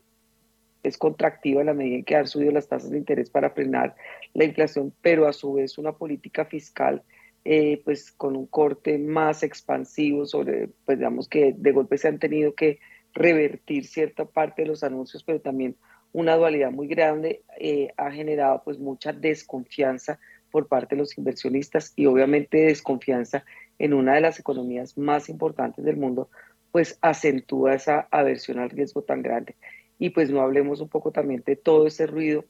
es 0.84 0.98
contractiva 0.98 1.62
en 1.62 1.68
la 1.68 1.74
medida 1.74 1.96
en 1.96 2.04
que 2.04 2.16
han 2.16 2.28
subido 2.28 2.52
las 2.52 2.68
tasas 2.68 2.92
de 2.92 2.98
interés 2.98 3.30
para 3.30 3.50
frenar 3.50 3.96
la 4.34 4.44
inflación, 4.44 4.94
pero 5.02 5.28
a 5.28 5.34
su 5.34 5.54
vez 5.54 5.78
una 5.78 5.94
política 5.94 6.46
fiscal 6.46 7.02
eh, 7.46 7.82
pues 7.84 8.12
con 8.12 8.36
un 8.36 8.46
corte 8.46 8.98
más 8.98 9.44
expansivo 9.44 10.26
sobre, 10.26 10.70
pues 10.86 10.98
digamos 10.98 11.28
que 11.28 11.54
de 11.58 11.72
golpe 11.72 11.98
se 11.98 12.08
han 12.08 12.20
tenido 12.20 12.56
que 12.56 12.80
revertir 13.14 13.86
cierta 13.86 14.26
parte 14.26 14.62
de 14.62 14.70
los 14.70 14.84
anuncios, 14.84 15.24
pero 15.24 15.42
también 15.42 15.76
una 16.14 16.36
dualidad 16.36 16.72
muy 16.72 16.88
grande 16.88 17.44
eh, 17.60 17.90
ha 17.98 18.12
generado 18.12 18.62
pues 18.64 18.80
mucha 18.80 19.12
desconfianza 19.12 20.20
por 20.52 20.68
parte 20.68 20.96
de 20.96 21.00
los 21.00 21.18
inversionistas 21.18 21.94
y 21.96 22.06
obviamente 22.06 22.60
desconfianza 22.60 23.44
en 23.80 23.94
una 23.94 24.14
de 24.14 24.22
las 24.22 24.40
economías 24.40 24.98
más 24.98 25.28
importantes 25.28 25.84
del 25.84 25.98
mundo, 25.98 26.30
pues 26.72 26.98
acentúa 27.02 27.74
esa 27.74 28.08
aversión 28.12 28.60
al 28.60 28.70
riesgo 28.70 29.02
tan 29.02 29.22
grande. 29.22 29.56
Y 30.00 30.12
pues 30.12 30.30
no 30.30 30.42
hablemos 30.42 30.80
un 30.80 30.90
poco 30.90 31.12
también 31.12 31.44
de 31.46 31.56
todo 31.56 31.88
ese 31.88 32.06
ruido 32.06 32.46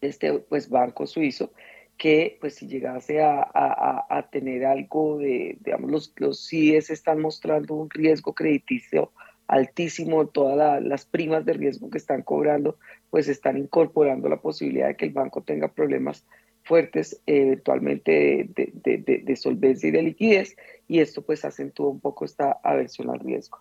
de 0.00 0.08
este 0.08 0.38
pues 0.38 0.68
banco 0.68 1.06
suizo 1.06 1.50
que 1.96 2.36
pues 2.40 2.56
si 2.56 2.66
llegase 2.66 3.22
a, 3.22 3.48
a, 3.54 4.28
tener 4.30 4.66
algo 4.66 5.18
de, 5.18 5.56
digamos, 5.60 5.90
los, 5.90 6.12
los 6.16 6.46
CIES 6.46 6.90
están 6.90 7.20
mostrando 7.20 7.74
un 7.74 7.88
riesgo 7.88 8.34
crediticio 8.34 9.12
altísimo, 9.46 10.26
todas 10.26 10.82
las 10.82 11.06
primas 11.06 11.44
de 11.44 11.54
riesgo 11.54 11.88
que 11.88 11.98
están 11.98 12.22
cobrando, 12.22 12.78
pues 13.10 13.28
están 13.28 13.56
incorporando 13.56 14.28
la 14.28 14.40
posibilidad 14.40 14.88
de 14.88 14.96
que 14.96 15.06
el 15.06 15.12
banco 15.12 15.42
tenga 15.42 15.68
problemas 15.68 16.26
fuertes 16.64 17.22
eventualmente 17.26 18.48
de, 18.54 19.36
solvencia 19.36 19.88
y 19.88 19.92
de 19.92 20.02
liquidez 20.02 20.56
y 20.88 20.98
esto 20.98 21.22
pues 21.22 21.44
acentúa 21.44 21.88
un 21.88 22.00
poco 22.00 22.24
esta 22.24 22.58
aversión 22.62 23.08
al 23.10 23.20
riesgo. 23.20 23.60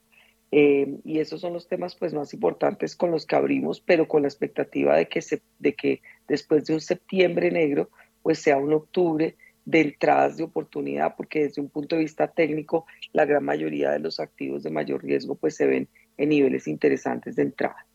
Eh, 0.51 0.99
y 1.03 1.19
esos 1.19 1.41
son 1.41 1.53
los 1.53 1.67
temas 1.67 1.95
pues 1.95 2.13
más 2.13 2.33
importantes 2.33 2.95
con 2.95 3.11
los 3.11 3.25
que 3.25 3.35
abrimos, 3.35 3.81
pero 3.81 4.07
con 4.07 4.23
la 4.23 4.27
expectativa 4.27 4.95
de 4.95 5.07
que, 5.07 5.21
se, 5.21 5.41
de 5.59 5.73
que 5.73 6.01
después 6.27 6.65
de 6.65 6.73
un 6.73 6.81
septiembre 6.81 7.51
negro 7.51 7.89
pues 8.25 8.39
sea 8.39 8.58
un 8.58 8.74
octubre 8.74 9.38
de 9.65 9.82
entradas 9.82 10.38
de 10.38 10.44
oportunidad, 10.44 11.13
porque 11.15 11.44
desde 11.44 11.62
un 11.62 11.70
punto 11.70 11.96
de 11.96 12.01
vista 12.01 12.27
técnico 12.27 12.88
la 13.13 13.24
gran 13.24 13.46
mayoría 13.46 13.91
de 13.91 14.00
los 14.00 14.20
activos 14.20 14.63
de 14.63 14.72
mayor 14.72 15.03
riesgo 15.03 15.36
pues 15.36 15.55
se 15.55 15.67
ven 15.67 15.88
en 16.17 16.29
niveles 16.29 16.67
interesantes 16.67 17.36
de 17.36 17.44
entrada. 17.44 17.86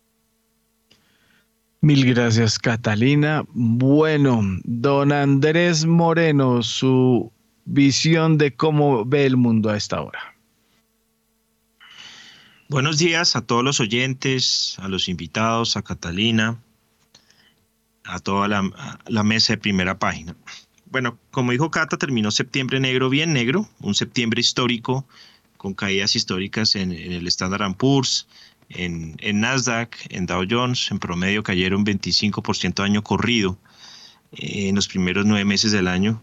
Mil 1.81 2.07
gracias, 2.15 2.61
Catalina. 2.61 3.45
Bueno, 3.49 4.41
don 4.63 5.11
Andrés 5.11 5.85
Moreno, 5.85 6.63
su 6.63 7.33
visión 7.65 8.39
de 8.39 8.55
cómo 8.55 9.05
ve 9.05 9.27
el 9.27 9.37
mundo 9.37 9.71
a 9.71 9.77
esta 9.77 10.01
hora. 10.01 10.37
Buenos 12.69 12.99
días 12.99 13.35
a 13.35 13.45
todos 13.45 13.65
los 13.65 13.81
oyentes, 13.81 14.77
a 14.79 14.87
los 14.87 15.09
invitados, 15.09 15.77
a 15.77 15.83
Catalina, 15.83 16.63
a 18.05 18.19
toda 18.19 18.49
la, 18.49 19.23
mesa 19.23 19.55
de 19.55 19.59
primera 19.59 19.99
página. 19.99 20.35
Bueno, 20.87 21.19
como 21.31 21.53
dijo 21.53 21.71
Cata, 21.71 21.97
terminó 21.97 22.31
septiembre 22.31 22.81
negro, 22.81 23.11
bien 23.11 23.33
negro, 23.33 23.69
un 23.81 23.95
septiembre 23.95 24.41
histórico 24.41 25.07
con 25.57 25.75
caídas 25.75 26.17
históricas 26.17 26.75
en, 26.75 26.93
en 26.93 27.13
el 27.13 27.27
Standard 27.27 27.77
Poor's, 27.77 28.27
en, 28.71 29.41
Nasdaq, 29.41 29.97
en 30.11 30.27
Dow 30.27 30.45
Jones, 30.49 30.91
en 30.91 30.99
promedio 30.99 31.43
cayeron 31.43 31.85
25% 31.85 32.83
año 32.83 33.03
corrido 33.03 33.59
eh, 34.33 34.69
en 34.69 34.77
los 34.77 34.89
primeros 34.89 35.27
nueve 35.27 35.45
meses 35.45 35.73
del 35.73 35.89
año. 35.89 36.23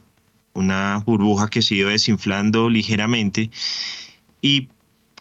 Una 0.54 1.04
burbuja 1.06 1.50
que 1.50 1.62
se 1.62 1.76
ido 1.76 1.90
desinflando 1.90 2.70
ligeramente. 2.70 3.52
¿Y 4.42 4.70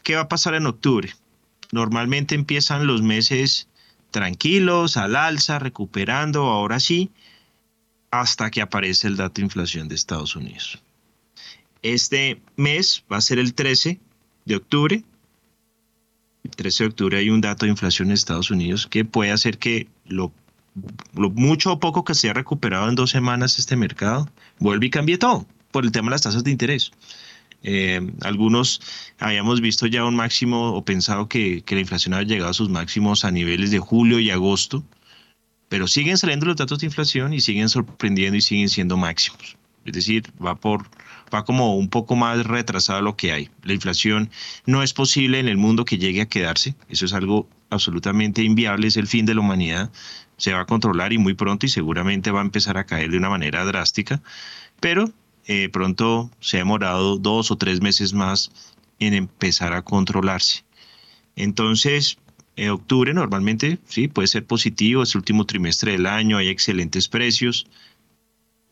qué 0.02 0.14
va 0.14 0.22
a 0.22 0.28
pasar 0.28 0.54
en 0.54 0.66
octubre? 0.66 1.12
Normalmente 1.72 2.34
empiezan 2.34 2.86
los 2.86 3.02
meses 3.02 3.68
tranquilos, 4.16 4.96
al 4.96 5.14
alza, 5.14 5.58
recuperando, 5.58 6.44
ahora 6.44 6.80
sí, 6.80 7.10
hasta 8.10 8.50
que 8.50 8.62
aparece 8.62 9.08
el 9.08 9.18
dato 9.18 9.34
de 9.34 9.42
inflación 9.42 9.88
de 9.88 9.94
Estados 9.94 10.34
Unidos. 10.36 10.82
Este 11.82 12.40
mes 12.56 13.04
va 13.12 13.18
a 13.18 13.20
ser 13.20 13.38
el 13.38 13.52
13 13.52 14.00
de 14.46 14.56
octubre, 14.56 15.04
el 16.44 16.50
13 16.50 16.84
de 16.84 16.88
octubre 16.88 17.18
hay 17.18 17.28
un 17.28 17.42
dato 17.42 17.66
de 17.66 17.72
inflación 17.72 18.08
en 18.08 18.14
Estados 18.14 18.50
Unidos 18.50 18.86
que 18.86 19.04
puede 19.04 19.32
hacer 19.32 19.58
que 19.58 19.86
lo, 20.06 20.32
mucho 21.12 21.72
o 21.72 21.78
poco 21.78 22.02
que 22.02 22.14
se 22.14 22.30
ha 22.30 22.32
recuperado 22.32 22.88
en 22.88 22.94
dos 22.94 23.10
semanas 23.10 23.58
este 23.58 23.76
mercado 23.76 24.30
vuelva 24.58 24.86
y 24.86 24.90
cambie 24.90 25.18
todo 25.18 25.46
por 25.72 25.84
el 25.84 25.92
tema 25.92 26.06
de 26.06 26.12
las 26.12 26.22
tasas 26.22 26.42
de 26.42 26.52
interés. 26.52 26.90
Eh, 27.68 28.00
algunos 28.22 28.80
habíamos 29.18 29.60
visto 29.60 29.88
ya 29.88 30.04
un 30.04 30.14
máximo 30.14 30.72
o 30.72 30.84
pensado 30.84 31.28
que, 31.28 31.62
que, 31.62 31.74
la 31.74 31.80
inflación 31.80 32.14
había 32.14 32.28
llegado 32.28 32.50
a 32.50 32.54
sus 32.54 32.68
máximos 32.68 33.24
a 33.24 33.32
niveles 33.32 33.72
de 33.72 33.80
julio 33.80 34.20
y 34.20 34.30
agosto, 34.30 34.84
pero 35.68 35.88
siguen 35.88 36.16
saliendo 36.16 36.46
los 36.46 36.54
datos 36.54 36.78
de 36.78 36.86
inflación 36.86 37.34
y 37.34 37.40
siguen 37.40 37.68
sorprendiendo 37.68 38.36
y 38.36 38.40
siguen 38.40 38.68
siendo 38.68 38.96
máximos. 38.96 39.56
Es 39.84 39.94
decir, 39.94 40.32
va 40.40 40.54
por 40.54 40.88
va 41.34 41.44
como 41.44 41.76
un 41.76 41.88
poco 41.88 42.14
más 42.14 42.46
retrasado 42.46 43.02
lo 43.02 43.16
que 43.16 43.32
hay. 43.32 43.50
La 43.64 43.72
inflación 43.72 44.30
no 44.64 44.84
es 44.84 44.92
posible 44.92 45.40
en 45.40 45.48
el 45.48 45.56
mundo 45.56 45.84
que 45.84 45.98
llegue 45.98 46.20
a 46.20 46.28
quedarse, 46.28 46.76
eso 46.88 47.04
es 47.04 47.12
algo 47.12 47.48
absolutamente 47.70 48.42
inviable, 48.42 48.86
es 48.86 48.96
el 48.96 49.08
fin 49.08 49.26
de 49.26 49.34
la 49.34 49.40
humanidad, 49.40 49.90
se 50.36 50.52
va 50.52 50.60
a 50.60 50.66
controlar 50.66 51.12
y 51.12 51.18
muy 51.18 51.34
pronto 51.34 51.66
y 51.66 51.68
seguramente 51.68 52.30
va 52.30 52.40
a 52.40 52.44
empezar 52.44 52.78
a 52.78 52.84
caer 52.84 53.10
de 53.10 53.18
una 53.18 53.28
manera 53.28 53.64
drástica, 53.64 54.22
pero 54.78 55.10
eh, 55.46 55.68
pronto 55.68 56.30
se 56.40 56.56
ha 56.56 56.60
demorado 56.60 57.16
dos 57.16 57.50
o 57.50 57.56
tres 57.56 57.80
meses 57.80 58.12
más 58.12 58.50
en 58.98 59.14
empezar 59.14 59.72
a 59.72 59.82
controlarse. 59.82 60.64
Entonces, 61.36 62.18
en 62.56 62.70
octubre 62.70 63.12
normalmente 63.12 63.78
sí 63.86 64.08
puede 64.08 64.28
ser 64.28 64.44
positivo, 64.44 65.02
es 65.02 65.14
el 65.14 65.18
último 65.18 65.44
trimestre 65.44 65.92
del 65.92 66.06
año, 66.06 66.38
hay 66.38 66.48
excelentes 66.48 67.08
precios, 67.08 67.66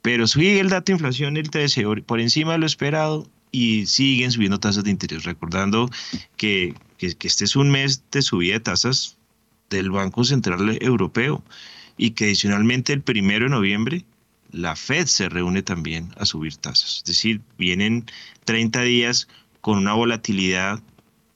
pero 0.02 0.26
sigue 0.26 0.60
el 0.60 0.70
dato 0.70 0.86
de 0.86 0.92
inflación 0.94 1.36
el 1.36 1.50
13 1.50 2.02
por 2.06 2.20
encima 2.20 2.52
de 2.52 2.58
lo 2.58 2.66
esperado 2.66 3.26
y 3.52 3.86
siguen 3.86 4.32
subiendo 4.32 4.58
tasas 4.58 4.84
de 4.84 4.90
interés. 4.90 5.24
Recordando 5.24 5.90
que, 6.36 6.74
que, 6.98 7.14
este 7.20 7.44
es 7.44 7.56
un 7.56 7.70
mes 7.70 8.02
de 8.10 8.22
subida 8.22 8.54
de 8.54 8.60
tasas 8.60 9.16
del 9.70 9.90
Banco 9.90 10.24
Central 10.24 10.78
Europeo 10.80 11.44
y 11.96 12.10
que 12.10 12.24
adicionalmente 12.24 12.92
el 12.92 13.02
primero 13.02 13.44
de 13.44 13.50
noviembre 13.50 14.04
la 14.54 14.76
Fed 14.76 15.06
se 15.06 15.28
reúne 15.28 15.62
también 15.62 16.14
a 16.16 16.25
subir 16.25 16.56
tasas. 16.56 16.99
Es 16.99 17.04
decir, 17.04 17.40
vienen 17.58 18.06
30 18.44 18.82
días 18.82 19.28
con 19.61 19.78
una 19.78 19.94
volatilidad 19.94 20.80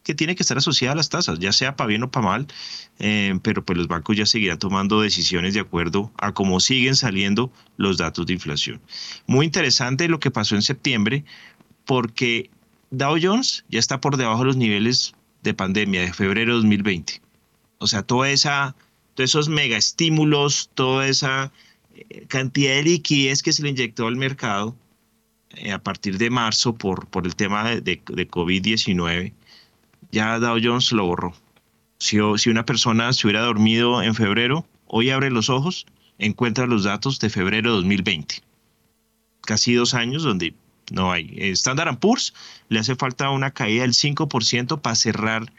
que 0.05 0.15
tiene 0.15 0.37
que 0.37 0.43
estar 0.43 0.57
asociada 0.57 0.93
a 0.93 0.97
las 0.97 1.11
tasas, 1.11 1.39
ya 1.39 1.53
sea 1.53 1.77
para 1.77 1.89
bien 1.89 2.03
o 2.05 2.11
para 2.11 2.27
mal, 2.27 2.47
eh, 2.99 3.39
pero 3.43 3.65
pues 3.65 3.77
los 3.77 3.89
bancos 3.89 4.17
ya 4.17 4.25
seguirán 4.25 4.59
tomando 4.59 5.01
decisiones 5.01 5.53
de 5.53 5.61
acuerdo 5.61 6.13
a 6.17 6.33
cómo 6.33 6.61
siguen 6.61 6.97
saliendo 6.97 7.53
los 7.77 7.99
datos 7.99 8.25
de 8.25 8.33
inflación. 8.33 8.81
Muy 9.27 9.45
interesante 9.45 10.09
lo 10.09 10.21
que 10.21 10.31
pasó 10.31 10.55
en 10.55 10.63
septiembre, 10.63 11.25
porque 11.85 12.51
Dow 12.91 13.19
Jones 13.21 13.65
ya 13.69 13.81
está 13.81 14.01
por 14.01 14.17
debajo 14.17 14.41
de 14.41 14.47
los 14.47 14.57
niveles 14.57 15.13
de 15.43 15.55
pandemia 15.55 16.03
de 16.03 16.13
febrero 16.13 16.53
de 16.53 16.57
2020. 16.61 17.21
O 17.79 17.87
sea, 17.87 18.03
toda 18.03 18.31
esa, 18.31 18.77
todos 19.15 19.31
esos 19.31 19.49
mega 19.49 19.77
estímulos, 19.77 20.71
toda 20.75 21.07
esa 21.07 21.53
cantidad 22.29 22.75
de 22.75 22.83
liquidez 22.83 23.43
que 23.43 23.53
se 23.53 23.63
le 23.63 23.71
inyectó 23.71 24.07
al 24.07 24.17
mercado 24.17 24.77
eh, 25.51 25.73
a 25.73 25.79
partir 25.83 26.19
de 26.19 26.31
marzo 26.31 26.75
por, 26.75 27.07
por 27.07 27.27
el 27.27 27.35
tema 27.35 27.69
de, 27.69 27.81
de, 27.81 28.03
de 28.07 28.29
COVID-19, 28.29 29.33
ya 30.13 30.39
Dow 30.39 30.59
Jones 30.63 30.93
lo 30.93 31.07
borró. 31.07 31.35
Si, 31.99 32.19
si 32.37 32.51
una 32.51 32.65
persona 32.65 33.13
se 33.13 33.27
hubiera 33.27 33.43
dormido 33.43 34.03
en 34.03 34.15
febrero, 34.15 34.67
hoy 34.87 35.11
abre 35.11 35.31
los 35.31 35.51
ojos, 35.51 35.87
encuentra 36.19 36.67
los 36.67 36.85
datos 36.85 37.19
de 37.19 37.31
febrero 37.31 37.71
de 37.71 37.77
2020. 37.77 38.43
Casi 39.43 39.75
dos 39.75 39.95
años 39.95 40.23
donde 40.23 40.55
no 40.91 41.13
hay. 41.13 41.37
Standard 41.53 41.99
Poor's 41.99 42.35
le 42.69 42.79
hace 42.79 42.97
falta 42.97 43.31
una 43.31 43.51
caída 43.53 43.83
del 43.83 43.93
5% 43.93 44.81
para 44.81 44.97
cerrar 44.97 45.53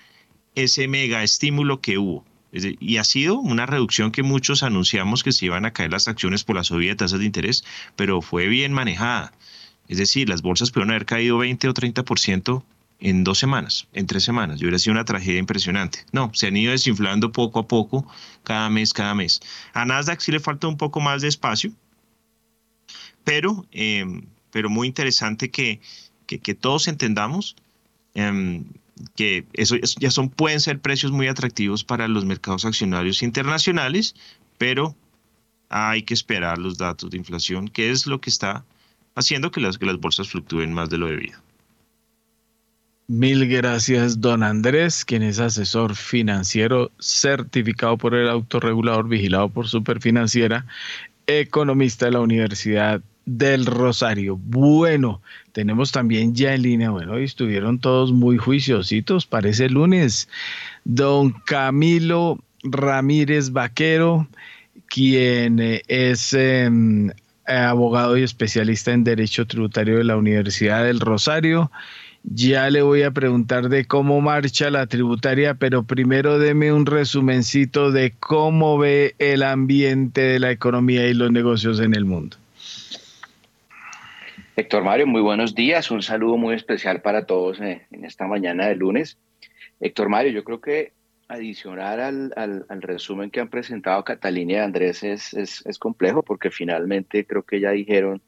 ese 0.55 0.87
mega 0.87 1.23
estímulo 1.23 1.81
que 1.81 1.97
hubo. 1.97 2.25
Y 2.51 2.97
ha 2.97 3.03
sido 3.03 3.37
una 3.39 3.65
reducción 3.65 4.11
que 4.11 4.23
muchos 4.23 4.63
anunciamos 4.63 5.23
que 5.23 5.31
se 5.31 5.45
iban 5.45 5.65
a 5.65 5.73
caer 5.73 5.91
las 5.91 6.07
acciones 6.07 6.43
por 6.43 6.55
la 6.55 6.63
subida 6.63 6.89
de 6.89 6.95
tasas 6.95 7.19
de 7.19 7.25
interés, 7.25 7.63
pero 7.95 8.21
fue 8.21 8.47
bien 8.47 8.73
manejada. 8.73 9.33
Es 9.87 9.97
decir, 9.97 10.29
las 10.29 10.41
bolsas 10.41 10.71
pudieron 10.71 10.91
haber 10.91 11.05
caído 11.05 11.37
20 11.37 11.67
o 11.67 11.73
30% 11.73 12.63
en 12.99 13.23
dos 13.23 13.39
semanas, 13.39 13.87
en 13.93 14.07
tres 14.07 14.23
semanas. 14.23 14.59
Yo 14.59 14.65
hubiera 14.65 14.79
sido 14.79 14.93
una 14.93 15.05
tragedia 15.05 15.39
impresionante. 15.39 16.05
No, 16.11 16.31
se 16.33 16.47
han 16.47 16.57
ido 16.57 16.71
desinflando 16.71 17.31
poco 17.31 17.59
a 17.59 17.67
poco, 17.67 18.05
cada 18.43 18.69
mes, 18.69 18.93
cada 18.93 19.15
mes. 19.15 19.39
A 19.73 19.85
Nasdaq 19.85 20.19
sí 20.19 20.31
le 20.31 20.39
falta 20.39 20.67
un 20.67 20.77
poco 20.77 20.99
más 20.99 21.21
de 21.21 21.27
espacio, 21.27 21.71
pero, 23.23 23.65
em, 23.71 24.25
pero 24.51 24.69
muy 24.69 24.87
interesante 24.87 25.49
que, 25.49 25.79
que, 26.25 26.53
todos 26.55 26.87
entendamos 26.87 27.55
em, 28.13 28.65
que 29.15 29.45
eso 29.53 29.75
ya 29.99 30.11
son, 30.11 30.29
pueden 30.29 30.59
ser 30.59 30.79
precios 30.79 31.11
muy 31.11 31.27
atractivos 31.27 31.83
para 31.83 32.07
los 32.07 32.25
mercados 32.25 32.65
accionarios 32.65 33.23
internacionales, 33.23 34.15
pero 34.57 34.95
hay 35.69 36.03
que 36.03 36.13
esperar 36.13 36.57
los 36.57 36.77
datos 36.77 37.09
de 37.09 37.17
inflación, 37.17 37.67
que 37.67 37.91
es 37.91 38.07
lo 38.07 38.19
que 38.19 38.29
está 38.29 38.65
haciendo 39.15 39.51
que 39.51 39.61
las, 39.61 39.77
que 39.77 39.85
las 39.85 39.99
bolsas 39.99 40.29
fluctúen 40.29 40.73
más 40.73 40.89
de 40.89 40.97
lo 40.97 41.07
debido. 41.07 41.39
Mil 43.07 43.47
gracias, 43.47 44.21
don 44.21 44.43
Andrés, 44.43 45.03
quien 45.03 45.23
es 45.23 45.39
asesor 45.39 45.95
financiero 45.95 46.91
certificado 46.99 47.97
por 47.97 48.13
el 48.13 48.29
autorregulador, 48.29 49.07
vigilado 49.07 49.49
por 49.49 49.67
Superfinanciera, 49.67 50.67
economista 51.25 52.05
de 52.05 52.11
la 52.11 52.19
Universidad 52.19 53.01
del 53.37 53.65
Rosario. 53.65 54.37
Bueno, 54.37 55.21
tenemos 55.51 55.91
también 55.91 56.33
ya 56.33 56.53
en 56.53 56.63
línea, 56.63 56.89
bueno, 56.89 57.13
hoy 57.13 57.25
estuvieron 57.25 57.79
todos 57.79 58.11
muy 58.11 58.37
juiciositos, 58.37 59.25
parece 59.25 59.69
lunes, 59.69 60.27
don 60.83 61.31
Camilo 61.31 62.39
Ramírez 62.63 63.51
Vaquero, 63.51 64.27
quien 64.87 65.59
eh, 65.59 65.81
es 65.87 66.33
em, 66.33 67.11
abogado 67.45 68.17
y 68.17 68.23
especialista 68.23 68.91
en 68.91 69.03
Derecho 69.03 69.45
Tributario 69.45 69.97
de 69.97 70.03
la 70.03 70.17
Universidad 70.17 70.83
del 70.83 70.99
Rosario 70.99 71.71
ya 72.23 72.69
le 72.69 72.81
voy 72.81 73.03
a 73.03 73.11
preguntar 73.11 73.69
de 73.69 73.85
cómo 73.85 74.21
marcha 74.21 74.69
la 74.69 74.87
tributaria, 74.87 75.55
pero 75.55 75.83
primero 75.83 76.37
deme 76.37 76.73
un 76.73 76.85
resumencito 76.85 77.91
de 77.91 78.13
cómo 78.19 78.77
ve 78.77 79.15
el 79.19 79.41
ambiente 79.41 80.21
de 80.21 80.39
la 80.39 80.51
economía 80.51 81.07
y 81.07 81.13
los 81.13 81.31
negocios 81.31 81.79
en 81.79 81.95
el 81.95 82.05
mundo. 82.05 82.37
Héctor 84.59 84.83
Mario, 84.83 85.07
muy 85.07 85.21
buenos 85.21 85.55
días. 85.55 85.89
Un 85.89 86.01
saludo 86.01 86.35
muy 86.35 86.53
especial 86.53 87.01
para 87.01 87.25
todos 87.25 87.61
eh, 87.61 87.87
en 87.91 88.03
esta 88.03 88.27
mañana 88.27 88.67
de 88.67 88.75
lunes. 88.75 89.17
Héctor 89.79 90.09
Mario, 90.09 90.33
yo 90.33 90.43
creo 90.43 90.59
que 90.59 90.91
adicionar 91.29 92.01
al, 92.01 92.33
al, 92.35 92.81
resumen 92.81 93.31
que 93.31 93.39
han 93.39 93.49
presentado 93.49 94.03
Catalina 94.03 94.51
y 94.51 94.55
Andrés 94.57 95.01
es, 95.03 95.33
es, 95.33 95.79
complejo 95.79 96.23
porque 96.23 96.51
finalmente 96.51 97.25
creo 97.25 97.43
que 97.43 97.61
ya 97.61 97.71
dijeron 97.71 98.21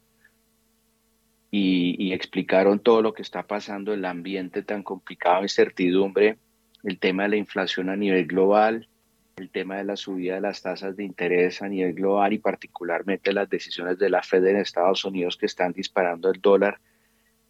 y, 1.50 2.14
explicaron 2.14 2.80
todo 2.80 3.02
lo 3.02 3.12
que 3.12 3.20
está 3.20 3.46
pasando, 3.46 3.92
el 3.92 4.06
ambiente 4.06 4.62
tan 4.62 4.82
complicado, 4.82 5.42
incertidumbre, 5.42 6.38
el 6.82 6.98
tema 6.98 7.24
de 7.24 7.28
la 7.28 7.36
inflación 7.36 7.90
a 7.90 7.96
nivel 7.96 8.26
global, 8.26 8.88
el 9.36 9.50
tema 9.50 9.76
de 9.76 9.84
la 9.84 9.96
subida 9.96 10.34
de 10.34 10.40
las 10.40 10.62
tasas 10.62 10.96
de 10.96 11.04
interés 11.04 11.62
a 11.62 11.68
nivel 11.68 11.94
global 11.94 12.32
y 12.32 12.38
particularmente 12.38 13.32
las 13.32 13.48
decisiones 13.48 13.98
de 13.98 14.10
la 14.10 14.22
Fed 14.22 14.44
en 14.46 14.56
Estados 14.56 15.04
Unidos 15.04 15.36
que 15.36 15.46
están 15.46 15.72
disparando 15.72 16.30
el 16.30 16.40
dólar 16.40 16.78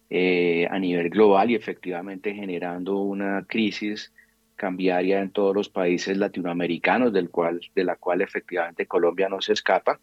eh, 0.09 0.67
a 0.69 0.79
nivel 0.79 1.09
global 1.09 1.51
y 1.51 1.55
efectivamente 1.55 2.33
generando 2.33 2.97
una 2.97 3.45
crisis 3.47 4.13
cambiaria 4.55 5.19
en 5.19 5.31
todos 5.31 5.55
los 5.55 5.69
países 5.69 6.17
latinoamericanos, 6.17 7.11
del 7.11 7.29
cual, 7.29 7.59
de 7.73 7.83
la 7.83 7.95
cual 7.95 8.21
efectivamente 8.21 8.85
Colombia 8.85 9.27
no 9.27 9.41
se 9.41 9.53
escapa, 9.53 9.99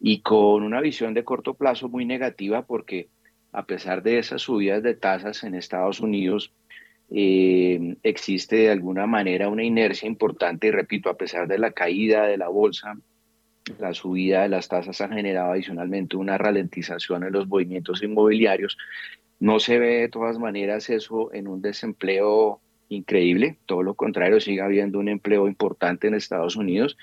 y 0.00 0.20
con 0.20 0.62
una 0.62 0.80
visión 0.80 1.14
de 1.14 1.24
corto 1.24 1.54
plazo 1.54 1.88
muy 1.88 2.04
negativa 2.04 2.66
porque 2.66 3.08
a 3.52 3.64
pesar 3.64 4.02
de 4.02 4.18
esas 4.18 4.42
subidas 4.42 4.82
de 4.82 4.94
tasas 4.94 5.44
en 5.44 5.54
Estados 5.54 6.00
Unidos, 6.00 6.52
eh, 7.16 7.96
existe 8.02 8.56
de 8.56 8.70
alguna 8.70 9.06
manera 9.06 9.48
una 9.48 9.62
inercia 9.62 10.08
importante 10.08 10.66
y 10.66 10.70
repito, 10.72 11.08
a 11.08 11.16
pesar 11.16 11.46
de 11.46 11.58
la 11.58 11.70
caída 11.70 12.26
de 12.26 12.36
la 12.36 12.48
bolsa, 12.48 12.98
la 13.78 13.94
subida 13.94 14.42
de 14.42 14.48
las 14.48 14.68
tasas 14.68 15.00
ha 15.00 15.08
generado 15.08 15.52
adicionalmente 15.52 16.16
una 16.16 16.38
ralentización 16.38 17.22
en 17.22 17.32
los 17.32 17.46
movimientos 17.46 18.02
inmobiliarios. 18.02 18.76
No 19.38 19.60
se 19.60 19.78
ve 19.78 20.00
de 20.00 20.08
todas 20.08 20.40
maneras 20.40 20.90
eso 20.90 21.32
en 21.32 21.46
un 21.46 21.62
desempleo 21.62 22.60
increíble, 22.88 23.58
todo 23.66 23.84
lo 23.84 23.94
contrario, 23.94 24.40
sigue 24.40 24.60
habiendo 24.60 24.98
un 24.98 25.08
empleo 25.08 25.46
importante 25.46 26.08
en 26.08 26.14
Estados 26.14 26.56
Unidos 26.56 26.96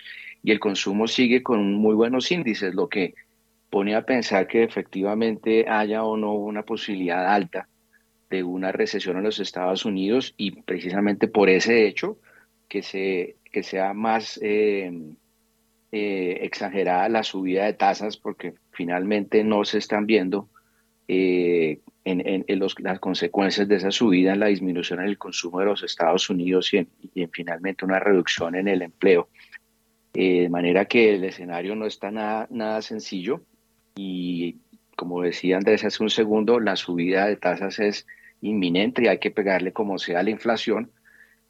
y 0.44 0.52
el 0.52 0.60
consumo 0.60 1.08
sigue 1.08 1.42
con 1.42 1.74
muy 1.74 1.96
buenos 1.96 2.30
índices, 2.34 2.76
lo 2.76 2.90
que 2.90 3.14
pone 3.70 3.96
a 3.96 4.06
pensar 4.06 4.46
que 4.48 4.64
efectivamente 4.64 5.70
haya 5.70 6.04
o 6.04 6.18
no 6.18 6.34
una 6.34 6.64
posibilidad 6.64 7.34
alta 7.34 7.70
de 8.32 8.44
una 8.44 8.72
recesión 8.72 9.18
en 9.18 9.24
los 9.24 9.40
Estados 9.40 9.86
Unidos 9.86 10.34
y 10.38 10.62
precisamente 10.62 11.28
por 11.28 11.50
ese 11.50 11.86
hecho 11.86 12.18
que, 12.70 12.82
se, 12.82 13.36
que 13.52 13.62
sea 13.62 13.94
más 13.94 14.40
eh, 14.42 14.90
eh, 15.92 16.40
exagerada 16.42 17.10
la 17.10 17.24
subida 17.24 17.66
de 17.66 17.74
tasas 17.74 18.16
porque 18.16 18.54
finalmente 18.72 19.44
no 19.44 19.66
se 19.66 19.80
están 19.80 20.06
viendo 20.06 20.48
eh, 21.10 21.80
en, 22.06 22.46
las 22.80 23.00
consecuencias 23.00 23.68
de 23.68 23.76
esa 23.76 23.92
subida 23.92 24.32
en 24.32 24.40
la 24.40 24.48
disminución 24.48 25.02
en 25.02 25.08
el 25.08 25.18
consumo 25.18 25.60
de 25.60 25.66
los 25.66 25.84
Estados 25.84 26.30
Unidos 26.30 26.74
y 26.74 26.78
en, 26.78 27.30
finalmente 27.32 27.84
una 27.84 28.00
reducción 28.00 28.56
en 28.56 28.70
el 28.70 28.82
empleo. 28.82 29.28
de 30.14 30.48
manera 30.50 30.86
que 30.86 31.16
el 31.16 31.26
escenario 31.26 31.76
no 31.76 31.86
está 31.86 32.12
nada, 32.12 32.48
nada 32.50 32.82
sencillo 32.82 33.42
y 33.96 34.56
como 34.96 35.22
decía 35.22 35.58
Andrés 35.58 35.84
hace 35.84 36.02
un 36.02 36.10
segundo, 36.10 36.62
la 36.62 36.78
subida 36.78 37.26
de 37.26 37.36
tasas 37.36 37.80
es 37.80 38.08
inminente 38.42 39.04
y 39.04 39.08
hay 39.08 39.20
que 39.20 39.32
pegarle 39.32 39.72
como 39.72 39.98
sea 40.00 40.24
la 40.24 40.30
inflación, 40.30 40.92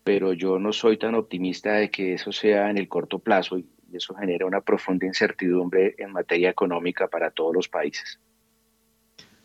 pero 0.04 0.34
yo 0.34 0.60
no 0.60 0.74
soy 0.74 0.98
tan 0.98 1.16
optimista 1.16 1.74
de 1.74 1.90
que 1.90 2.14
eso 2.14 2.32
sea 2.32 2.70
en 2.70 2.78
el 2.78 2.88
corto 2.88 3.20
plazo 3.20 3.58
y 3.58 3.66
eso 3.94 4.14
genera 4.16 4.46
una 4.46 4.62
profunda 4.62 5.06
incertidumbre 5.06 5.96
en 5.98 6.12
materia 6.12 6.50
económica 6.50 7.08
para 7.08 7.32
todos 7.32 7.56
los 7.56 7.68
países. 7.68 8.20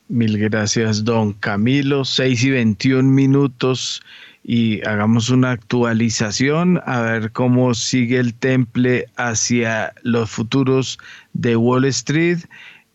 Mil 0.08 0.38
gracias, 0.38 1.04
don 1.04 1.32
Camilo. 1.32 2.04
6 2.04 2.44
y 2.44 2.50
21 2.50 3.10
minutos 3.10 4.02
y 4.44 4.86
hagamos 4.86 5.30
una 5.30 5.50
actualización 5.50 6.80
a 6.86 7.00
ver 7.00 7.32
cómo 7.32 7.74
sigue 7.74 8.18
el 8.18 8.32
temple 8.32 9.06
hacia 9.16 9.92
los 10.02 10.30
futuros 10.30 11.00
de 11.32 11.56
Wall 11.56 11.86
Street. 11.86 12.38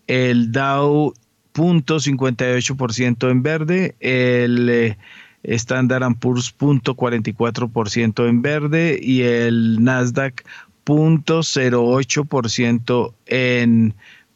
El 0.07 0.53
Dow 0.53 1.13
58% 1.53 3.29
en 3.29 3.43
verde, 3.43 3.95
el 3.99 4.69
eh, 4.69 4.97
Standard 5.43 6.15
Poor's 6.19 6.51
punto 6.51 6.95
44% 6.95 8.27
en 8.27 8.41
verde 8.41 8.99
y 9.01 9.21
el 9.21 9.83
Nasdaq 9.83 10.43
punto 10.83 11.39
08% 11.39 13.13
en 13.27 13.93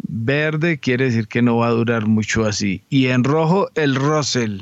verde, 0.07 0.79
quiere 0.79 1.05
decir 1.05 1.27
que 1.27 1.41
no 1.41 1.57
va 1.57 1.67
a 1.67 1.71
durar 1.71 2.07
mucho 2.07 2.45
así. 2.45 2.83
Y 2.89 3.07
en 3.07 3.23
rojo 3.23 3.69
el 3.75 3.95
Russell. 3.95 4.61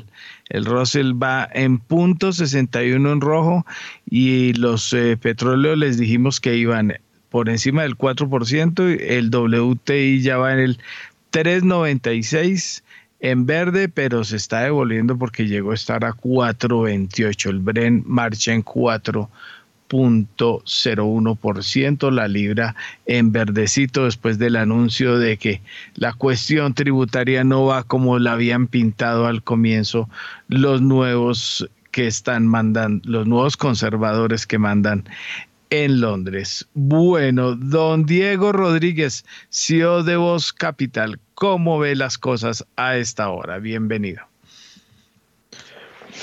El 0.50 0.64
Russell 0.64 1.12
va 1.20 1.48
en 1.52 1.78
punto 1.78 2.32
61 2.32 3.12
en 3.12 3.20
rojo 3.20 3.66
y 4.08 4.52
los 4.54 4.92
eh, 4.92 5.16
petróleos 5.16 5.78
les 5.78 5.98
dijimos 5.98 6.40
que 6.40 6.56
iban 6.56 6.94
por 7.30 7.48
encima 7.48 7.82
del 7.82 7.98
4%, 7.98 9.00
el 9.00 9.28
WTI 9.28 10.20
ya 10.20 10.36
va 10.36 10.52
en 10.52 10.60
el 10.60 10.78
3.96 11.34 12.84
en 13.18 13.44
verde, 13.44 13.88
pero 13.88 14.22
se 14.22 14.36
está 14.36 14.60
devolviendo 14.60 15.18
porque 15.18 15.48
llegó 15.48 15.72
a 15.72 15.74
estar 15.74 16.04
a 16.04 16.12
4.28. 16.12 17.50
El 17.50 17.58
Bren 17.58 18.04
marcha 18.06 18.52
en 18.52 18.62
4 18.62 19.28
0.01%, 19.88 22.10
la 22.10 22.28
libra 22.28 22.74
en 23.06 23.32
verdecito 23.32 24.04
después 24.04 24.38
del 24.38 24.56
anuncio 24.56 25.18
de 25.18 25.36
que 25.36 25.60
la 25.94 26.14
cuestión 26.14 26.74
tributaria 26.74 27.44
no 27.44 27.66
va 27.66 27.82
como 27.82 28.18
la 28.18 28.32
habían 28.32 28.66
pintado 28.66 29.26
al 29.26 29.42
comienzo 29.42 30.08
los 30.48 30.80
nuevos 30.80 31.68
que 31.90 32.06
están 32.06 32.46
mandando, 32.46 33.06
los 33.08 33.26
nuevos 33.26 33.56
conservadores 33.56 34.46
que 34.46 34.58
mandan 34.58 35.04
en 35.82 36.00
Londres. 36.00 36.66
Bueno, 36.74 37.56
don 37.56 38.06
Diego 38.06 38.52
Rodríguez, 38.52 39.24
CEO 39.50 40.04
de 40.04 40.16
Voz 40.16 40.52
Capital, 40.52 41.18
¿cómo 41.34 41.80
ve 41.80 41.96
las 41.96 42.16
cosas 42.16 42.64
a 42.76 42.96
esta 42.96 43.28
hora? 43.30 43.58
Bienvenido. 43.58 44.22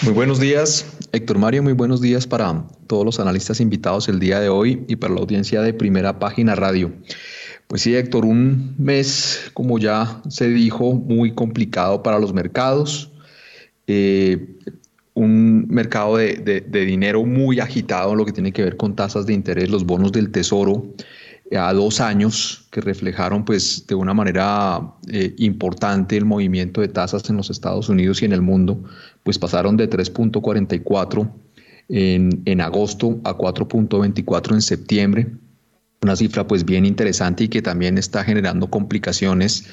Muy 0.03 0.13
buenos 0.13 0.39
días, 0.39 0.97
Héctor 1.11 1.37
Mario, 1.37 1.63
muy 1.63 1.73
buenos 1.73 1.99
días 1.99 2.25
para 2.25 2.63
todos 2.87 3.03
los 3.03 3.19
analistas 3.19 3.59
invitados 3.59 4.07
el 4.07 4.19
día 4.19 4.39
de 4.39 4.47
hoy 4.47 4.85
y 4.87 4.95
para 4.95 5.13
la 5.13 5.19
audiencia 5.19 5.61
de 5.61 5.73
Primera 5.73 6.17
Página 6.17 6.55
Radio. 6.55 6.93
Pues 7.67 7.81
sí, 7.81 7.93
Héctor, 7.93 8.25
un 8.25 8.73
mes, 8.77 9.51
como 9.53 9.79
ya 9.79 10.21
se 10.29 10.47
dijo, 10.47 10.93
muy 10.93 11.33
complicado 11.33 12.03
para 12.03 12.19
los 12.19 12.33
mercados. 12.33 13.11
Eh, 13.87 14.55
un 15.21 15.67
mercado 15.67 16.17
de, 16.17 16.35
de, 16.67 16.85
dinero 16.85 17.23
muy 17.23 17.59
agitado 17.59 18.11
en 18.11 18.17
lo 18.17 18.25
que 18.25 18.31
tiene 18.31 18.51
que 18.51 18.63
ver 18.63 18.77
con 18.77 18.95
tasas 18.95 19.25
de 19.25 19.33
interés, 19.33 19.69
los 19.69 19.85
bonos 19.85 20.11
del 20.11 20.31
tesoro 20.31 20.93
a 21.57 21.73
dos 21.73 21.99
años 21.99 22.67
que 22.71 22.81
reflejaron 22.81 23.43
pues 23.43 23.85
de 23.85 23.95
una 23.95 24.13
manera 24.13 24.93
eh, 25.11 25.33
importante 25.37 26.15
el 26.15 26.25
movimiento 26.25 26.81
de 26.81 26.87
tasas 26.87 27.29
en 27.29 27.37
los 27.37 27.49
Estados 27.49 27.89
Unidos 27.89 28.21
y 28.21 28.25
en 28.25 28.31
el 28.31 28.41
mundo, 28.41 28.81
pues 29.23 29.37
pasaron 29.37 29.75
de 29.75 29.89
3.44 29.89 31.29
en, 31.89 32.41
en 32.45 32.61
agosto 32.61 33.19
a 33.25 33.37
4.24 33.37 34.53
en 34.53 34.61
septiembre, 34.61 35.27
una 36.01 36.15
cifra 36.15 36.47
pues 36.47 36.63
bien 36.63 36.85
interesante 36.85 37.43
y 37.43 37.47
que 37.49 37.61
también 37.61 37.97
está 37.97 38.23
generando 38.23 38.69
complicaciones 38.69 39.65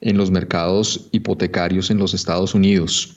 en 0.00 0.16
los 0.16 0.30
mercados 0.30 1.08
hipotecarios 1.12 1.90
en 1.90 1.98
los 1.98 2.12
Estados 2.12 2.54
Unidos. 2.54 3.16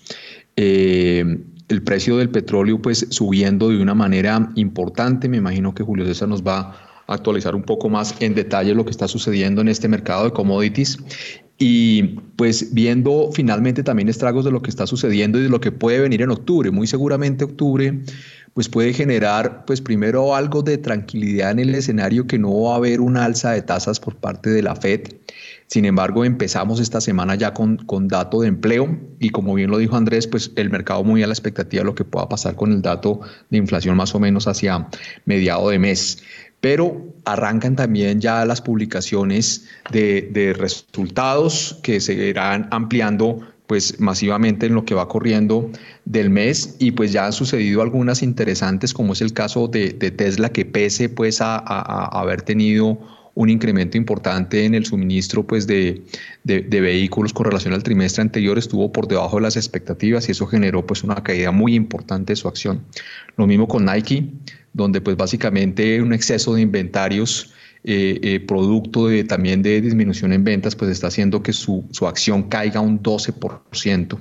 Eh, 0.56 1.40
el 1.70 1.82
precio 1.84 2.18
del 2.18 2.30
petróleo 2.30 2.82
pues 2.82 3.08
subiendo 3.10 3.70
de 3.70 3.82
una 3.82 3.94
manera 3.94 4.52
importante, 4.56 5.30
me 5.30 5.38
imagino 5.38 5.74
que 5.74 5.84
Julio 5.84 6.06
César 6.06 6.28
nos 6.28 6.44
va 6.44 6.90
actualizar 7.08 7.56
un 7.56 7.64
poco 7.64 7.90
más 7.90 8.16
en 8.20 8.34
detalle 8.34 8.74
lo 8.74 8.86
que 8.86 8.92
está 8.92 9.08
sucediendo 9.08 9.62
en 9.62 9.68
este 9.68 9.88
mercado 9.88 10.26
de 10.26 10.32
commodities 10.32 10.98
y 11.58 12.04
pues 12.36 12.74
viendo 12.74 13.30
finalmente 13.34 13.84
también 13.84 14.10
estragos 14.10 14.46
de 14.46 14.52
lo 14.52 14.62
que 14.62 14.70
está 14.70 14.88
sucediendo 14.88 15.40
y 15.40 15.44
de 15.44 15.50
lo 15.50 15.60
que 15.60 15.72
puede 15.72 16.00
venir 16.00 16.22
en 16.22 16.32
octubre. 16.32 16.72
Muy 16.72 16.88
seguramente 16.88 17.44
octubre 17.44 18.00
pues 18.54 18.70
puede 18.70 18.94
generar 18.94 19.66
pues 19.66 19.82
primero 19.82 20.36
algo 20.36 20.62
de 20.62 20.78
tranquilidad 20.78 21.52
en 21.52 21.60
el 21.60 21.76
escenario 21.76 22.28
que 22.28 22.38
no 22.38 22.62
va 22.62 22.74
a 22.74 22.78
haber 22.78 23.02
una 23.02 23.26
alza 23.26 23.52
de 23.52 23.62
tasas 23.62 24.00
por 24.00 24.16
parte 24.16 24.50
de 24.50 24.62
la 24.62 24.76
Fed. 24.76 25.02
Sin 25.68 25.86
embargo, 25.86 26.26
empezamos 26.26 26.80
esta 26.80 27.02
semana 27.02 27.36
ya 27.36 27.54
con, 27.54 27.78
con 27.78 28.08
dato 28.08 28.42
de 28.42 28.48
empleo 28.48 28.98
y 29.20 29.30
como 29.30 29.54
bien 29.54 29.72
lo 29.72 29.78
dijo 29.78 29.96
Andrés, 29.96 30.28
pues 30.28 30.52
el 30.56 30.70
mercado 30.70 31.04
muy 31.04 31.24
a 31.24 31.28
la 31.28 31.34
expectativa 31.34 31.82
de 31.82 31.86
lo 31.86 31.96
que 31.96 32.06
pueda 32.06 32.30
pasar 32.30 32.56
con 32.56 32.72
el 32.72 32.82
dato 32.82 33.22
de 33.50 33.58
inflación 33.58 33.96
más 33.98 34.14
o 34.16 34.20
menos 34.20 34.48
hacia 34.48 34.88
mediado 35.26 35.70
de 35.70 35.80
mes. 35.80 36.24
Pero 36.64 37.14
arrancan 37.26 37.76
también 37.76 38.22
ya 38.22 38.46
las 38.46 38.62
publicaciones 38.62 39.68
de, 39.92 40.56
resultados 40.58 41.78
que 41.84 42.00
se 42.00 42.14
irán 42.14 42.70
ampliando 42.72 43.42
pues 43.68 44.00
masivamente 44.00 44.68
en 44.68 44.76
lo 44.76 44.86
que 44.86 44.96
va 44.96 45.10
corriendo 45.10 45.70
del 46.06 46.30
mes 46.30 46.78
y 46.80 46.92
pues 46.92 47.12
ya 47.12 47.26
han 47.26 47.34
sucedido 47.34 47.82
algunas 47.82 48.24
interesantes 48.24 48.94
como 48.94 49.12
es 49.12 49.20
el 49.20 49.34
caso 49.34 49.68
de, 49.68 49.92
Tesla 49.94 50.54
que 50.54 50.64
pese 50.64 51.10
pues 51.10 51.42
a, 51.42 51.58
haber 51.58 52.44
tenido 52.44 52.98
un 53.36 53.50
incremento 53.50 53.98
importante 53.98 54.66
en 54.66 54.76
el 54.76 54.86
suministro 54.86 55.46
pues 55.46 55.66
de, 55.66 56.04
de, 56.44 56.82
vehículos 56.82 57.34
con 57.34 57.46
relación 57.46 57.74
al 57.74 57.82
trimestre 57.82 58.22
anterior 58.22 58.58
estuvo 58.58 58.92
por 58.92 59.08
debajo 59.08 59.38
de 59.38 59.44
las 59.44 59.56
expectativas 59.56 60.28
y 60.28 60.34
eso 60.34 60.46
generó 60.46 60.86
pues 60.86 61.04
una 61.04 61.16
caída 61.16 61.52
muy 61.52 61.74
importante 61.74 62.34
de 62.34 62.38
su 62.38 62.48
acción. 62.48 62.84
Lo 63.36 63.48
mismo 63.48 63.68
con 63.68 63.86
Nike, 63.86 64.30
donde 64.74 65.02
pues 65.02 65.18
básicamente 65.18 66.02
un 66.02 66.14
exceso 66.14 66.54
de 66.54 66.62
inventarios 66.62 67.54
eh, 67.86 68.20
eh, 68.24 68.40
producto 68.40 69.08
de, 69.08 69.26
también 69.26 69.62
de 69.62 69.82
disminución 69.82 70.32
en 70.32 70.46
ventas, 70.46 70.74
pues 70.74 70.90
está 70.90 71.08
haciendo 71.08 71.44
que 71.44 71.52
su, 71.52 71.86
acción 72.08 72.44
caiga 72.44 72.80
un 72.80 73.04
12%. 73.04 74.20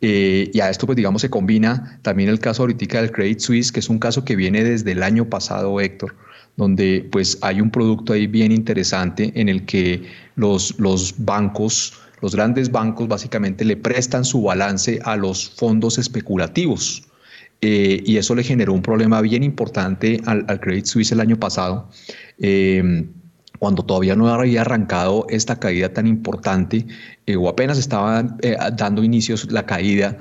Eh, 0.00 0.50
y 0.52 0.58
a 0.58 0.68
esto, 0.68 0.86
pues 0.86 0.96
digamos, 0.96 1.22
se 1.22 1.30
combina 1.30 2.00
también 2.02 2.28
el 2.28 2.40
caso 2.40 2.64
ahorita 2.64 3.00
del 3.00 3.12
Credit 3.12 3.38
Suisse, 3.38 3.70
que 3.70 3.78
es 3.78 3.88
un 3.88 4.00
caso 4.00 4.24
que 4.24 4.34
viene 4.34 4.64
desde 4.64 4.92
el 4.92 5.04
año 5.04 5.30
pasado, 5.30 5.80
Héctor, 5.80 6.16
donde 6.56 7.08
pues 7.10 7.38
hay 7.40 7.60
un 7.60 7.70
producto 7.70 8.12
ahí 8.12 8.26
bien 8.26 8.52
interesante 8.52 9.32
en 9.34 9.48
el 9.48 9.64
que 9.64 10.02
los, 10.36 10.78
los 10.78 11.14
bancos, 11.18 11.94
los 12.20 12.34
grandes 12.34 12.70
bancos 12.70 13.08
básicamente 13.08 13.64
le 13.64 13.76
prestan 13.76 14.24
su 14.24 14.42
balance 14.42 15.00
a 15.04 15.16
los 15.16 15.48
fondos 15.50 15.98
especulativos. 15.98 17.04
Eh, 17.64 18.02
y 18.04 18.16
eso 18.16 18.34
le 18.34 18.42
generó 18.42 18.72
un 18.72 18.82
problema 18.82 19.20
bien 19.20 19.44
importante 19.44 20.20
al, 20.26 20.44
Credit 20.60 20.84
Suisse 20.84 21.12
el 21.12 21.20
año 21.20 21.38
pasado, 21.38 21.88
em, 22.40 23.06
cuando 23.60 23.84
todavía 23.84 24.16
no 24.16 24.26
había 24.26 24.62
arrancado 24.62 25.26
esta 25.30 25.60
caída 25.60 25.92
tan 25.92 26.08
importante 26.08 26.84
eh, 27.26 27.36
o 27.36 27.48
apenas 27.48 27.78
estaba 27.78 28.36
eh, 28.42 28.56
dando 28.76 29.04
inicios 29.04 29.52
la 29.52 29.64
caída 29.64 30.18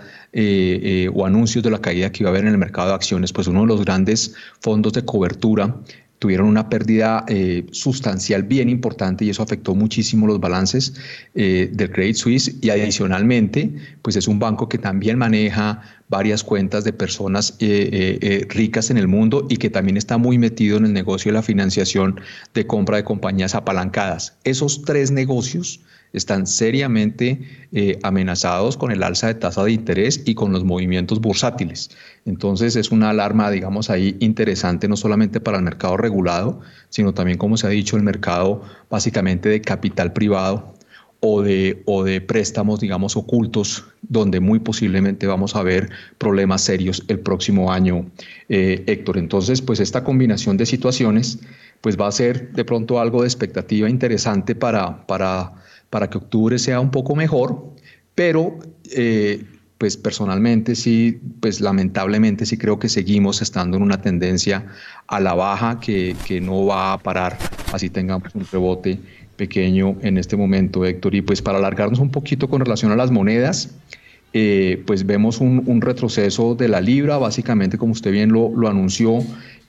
o 1.13 1.25
anuncios 1.25 1.63
de 1.63 1.71
la 1.71 1.79
caída 1.79 2.11
que 2.11 2.21
iba 2.21 2.29
a 2.29 2.31
haber 2.31 2.45
en 2.45 2.51
el 2.51 2.59
mercado 2.59 2.89
de 2.89 2.93
acciones, 2.93 3.33
pues 3.33 3.47
uno 3.47 3.61
de 3.61 3.67
los 3.67 3.83
grandes 3.83 4.35
fondos 4.61 4.93
de 4.93 5.03
cobertura 5.03 5.75
tuvieron 6.21 6.45
una 6.45 6.69
pérdida 6.69 7.25
eh, 7.27 7.65
sustancial 7.71 8.43
bien 8.43 8.69
importante 8.69 9.25
y 9.25 9.31
eso 9.31 9.41
afectó 9.41 9.73
muchísimo 9.73 10.27
los 10.27 10.39
balances 10.39 10.93
eh, 11.33 11.67
del 11.73 11.91
Credit 11.91 12.15
Suisse 12.15 12.57
y 12.61 12.69
adicionalmente, 12.69 13.73
pues 14.03 14.15
es 14.15 14.27
un 14.27 14.37
banco 14.37 14.69
que 14.69 14.77
también 14.77 15.17
maneja 15.17 15.81
varias 16.09 16.43
cuentas 16.43 16.83
de 16.83 16.93
personas 16.93 17.55
eh, 17.59 18.45
ricas 18.49 18.91
en 18.91 18.97
el 18.97 19.07
mundo 19.07 19.47
y 19.49 19.57
que 19.57 19.71
también 19.71 19.97
está 19.97 20.19
muy 20.19 20.37
metido 20.37 20.77
en 20.77 20.85
el 20.85 20.93
negocio 20.93 21.31
de 21.31 21.39
la 21.39 21.41
financiación 21.41 22.21
de 22.53 22.67
compra 22.67 22.97
de 22.97 23.03
compañías 23.03 23.55
apalancadas. 23.55 24.37
Esos 24.43 24.83
tres 24.83 25.09
negocios 25.09 25.79
están 26.13 26.47
seriamente 26.47 27.41
eh, 27.71 27.99
amenazados 28.03 28.77
con 28.77 28.91
el 28.91 29.03
alza 29.03 29.27
de 29.27 29.35
tasa 29.35 29.63
de 29.63 29.71
interés 29.71 30.23
y 30.25 30.35
con 30.35 30.51
los 30.51 30.63
movimientos 30.63 31.21
bursátiles. 31.21 31.91
Entonces 32.25 32.75
es 32.75 32.91
una 32.91 33.09
alarma, 33.09 33.49
digamos, 33.49 33.89
ahí 33.89 34.17
interesante 34.19 34.87
no 34.87 34.97
solamente 34.97 35.39
para 35.39 35.57
el 35.57 35.63
mercado 35.63 35.97
regulado, 35.97 36.61
sino 36.89 37.13
también, 37.13 37.37
como 37.37 37.57
se 37.57 37.67
ha 37.67 37.69
dicho, 37.69 37.97
el 37.97 38.03
mercado 38.03 38.61
básicamente 38.89 39.49
de 39.49 39.61
capital 39.61 40.13
privado 40.13 40.73
o 41.21 41.43
de, 41.43 41.83
o 41.85 42.03
de 42.03 42.19
préstamos, 42.19 42.79
digamos, 42.79 43.15
ocultos, 43.15 43.85
donde 44.01 44.39
muy 44.39 44.59
posiblemente 44.59 45.27
vamos 45.27 45.55
a 45.55 45.61
ver 45.61 45.91
problemas 46.17 46.61
serios 46.61 47.03
el 47.07 47.19
próximo 47.19 47.71
año, 47.71 48.09
eh, 48.49 48.83
Héctor. 48.87 49.19
Entonces, 49.19 49.61
pues 49.61 49.79
esta 49.79 50.03
combinación 50.03 50.57
de 50.57 50.65
situaciones, 50.65 51.39
pues 51.79 51.99
va 51.99 52.07
a 52.07 52.11
ser 52.11 52.51
de 52.53 52.65
pronto 52.65 52.99
algo 52.99 53.21
de 53.21 53.27
expectativa 53.27 53.87
interesante 53.87 54.55
para, 54.55 55.05
para 55.05 55.53
para 55.91 56.09
que 56.09 56.17
octubre 56.17 56.57
sea 56.57 56.79
un 56.79 56.89
poco 56.89 57.15
mejor, 57.15 57.75
pero 58.15 58.57
eh, 58.95 59.45
pues 59.77 59.97
personalmente 59.97 60.75
sí, 60.75 61.19
pues 61.39 61.59
lamentablemente 61.59 62.45
sí 62.45 62.57
creo 62.57 62.79
que 62.79 62.87
seguimos 62.87 63.41
estando 63.41 63.77
en 63.77 63.83
una 63.83 64.01
tendencia 64.01 64.65
a 65.07 65.19
la 65.19 65.33
baja 65.33 65.79
que, 65.79 66.15
no 66.41 66.65
va 66.65 66.93
a 66.93 66.97
parar, 66.97 67.37
así 67.73 67.89
tengamos 67.89 68.33
un 68.33 68.47
rebote 68.51 68.99
pequeño 69.35 69.97
en 70.01 70.17
este 70.17 70.37
momento, 70.37 70.85
Héctor. 70.85 71.15
Y 71.15 71.21
pues 71.21 71.41
para 71.41 71.57
alargarnos 71.57 71.99
un 71.99 72.11
poquito 72.11 72.47
con 72.47 72.61
relación 72.61 72.91
a 72.91 72.95
las 72.95 73.11
monedas, 73.11 73.71
eh, 74.33 74.81
pues 74.85 75.05
vemos 75.05 75.41
un, 75.41 75.81
retroceso 75.81 76.55
de 76.55 76.69
la 76.69 76.79
libra, 76.79 77.17
básicamente 77.17 77.77
como 77.77 77.91
usted 77.91 78.11
bien 78.11 78.31
lo, 78.31 78.67
anunció, 78.67 79.19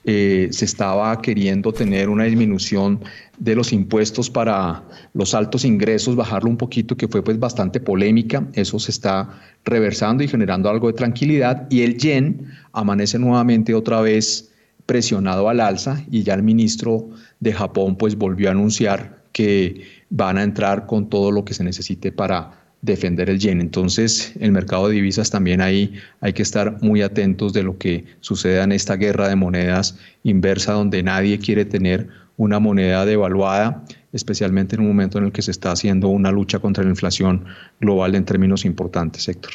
eh, 0.05 0.47
se 0.51 0.65
estaba 0.65 1.21
queriendo 1.21 1.73
tener 1.73 2.07
una 2.07 2.23
disminución 2.23 3.01
de 3.37 3.55
los 3.55 3.73
impuestos 3.73 4.29
para 4.29 4.83
los 5.13 5.33
altos 5.33 5.65
ingresos, 5.65 6.15
bajarlo 6.15 6.49
un 6.49 6.57
poquito, 6.57 6.95
que 6.95 7.09
fue 7.09 7.21
pues 7.23 7.39
bastante 7.39 7.81
polémica, 7.81 8.47
eso 8.53 8.79
se 8.79 8.91
está 8.91 9.41
reversando 9.65 10.23
y 10.23 10.29
generando 10.29 10.69
algo 10.69 10.87
de 10.87 10.93
tranquilidad. 10.93 11.67
Y 11.69 11.81
el 11.81 11.97
yen 11.97 12.47
amanece 12.71 13.19
nuevamente 13.19 13.73
otra 13.73 13.99
vez 14.01 14.49
presionado 14.85 15.49
al 15.49 15.59
alza 15.59 16.03
y 16.09 16.23
ya 16.23 16.33
el 16.35 16.43
ministro 16.43 17.09
de 17.39 17.53
Japón 17.53 17.97
pues 17.97 18.17
volvió 18.17 18.49
a 18.49 18.51
anunciar 18.51 19.23
que 19.33 19.81
van 20.09 20.37
a 20.37 20.43
entrar 20.43 20.85
con 20.85 21.09
todo 21.09 21.31
lo 21.31 21.43
que 21.43 21.53
se 21.53 21.63
necesite 21.63 22.11
para 22.11 22.62
defender 22.83 23.29
el 23.29 23.39
yen. 23.39 23.61
Entonces, 23.61 24.33
el 24.39 24.51
mercado 24.51 24.89
de 24.89 24.95
divisas 24.95 25.31
también 25.31 25.61
ahí 25.61 25.93
hay 26.19 26.33
que 26.33 26.43
estar 26.43 26.81
muy 26.83 27.01
atentos 27.01 27.53
de 27.53 27.63
lo 27.63 27.77
que 27.77 28.05
suceda 28.19 28.63
en 28.65 28.73
esta 28.73 28.97
guerra 28.97 29.27
de 29.29 29.35
monedas 29.35 29.97
inversa 30.23 30.73
donde 30.73 31.01
nadie 31.01 31.39
quiere 31.39 31.65
tener 31.65 32.09
una 32.35 32.59
moneda 32.59 33.05
devaluada, 33.05 33.85
especialmente 34.11 34.75
en 34.75 34.81
un 34.81 34.87
momento 34.87 35.17
en 35.17 35.25
el 35.25 35.31
que 35.31 35.41
se 35.41 35.51
está 35.51 35.71
haciendo 35.71 36.09
una 36.09 36.31
lucha 36.31 36.59
contra 36.59 36.83
la 36.83 36.89
inflación 36.89 37.45
global 37.79 38.15
en 38.15 38.25
términos 38.25 38.65
importantes, 38.65 39.27
Héctor. 39.29 39.53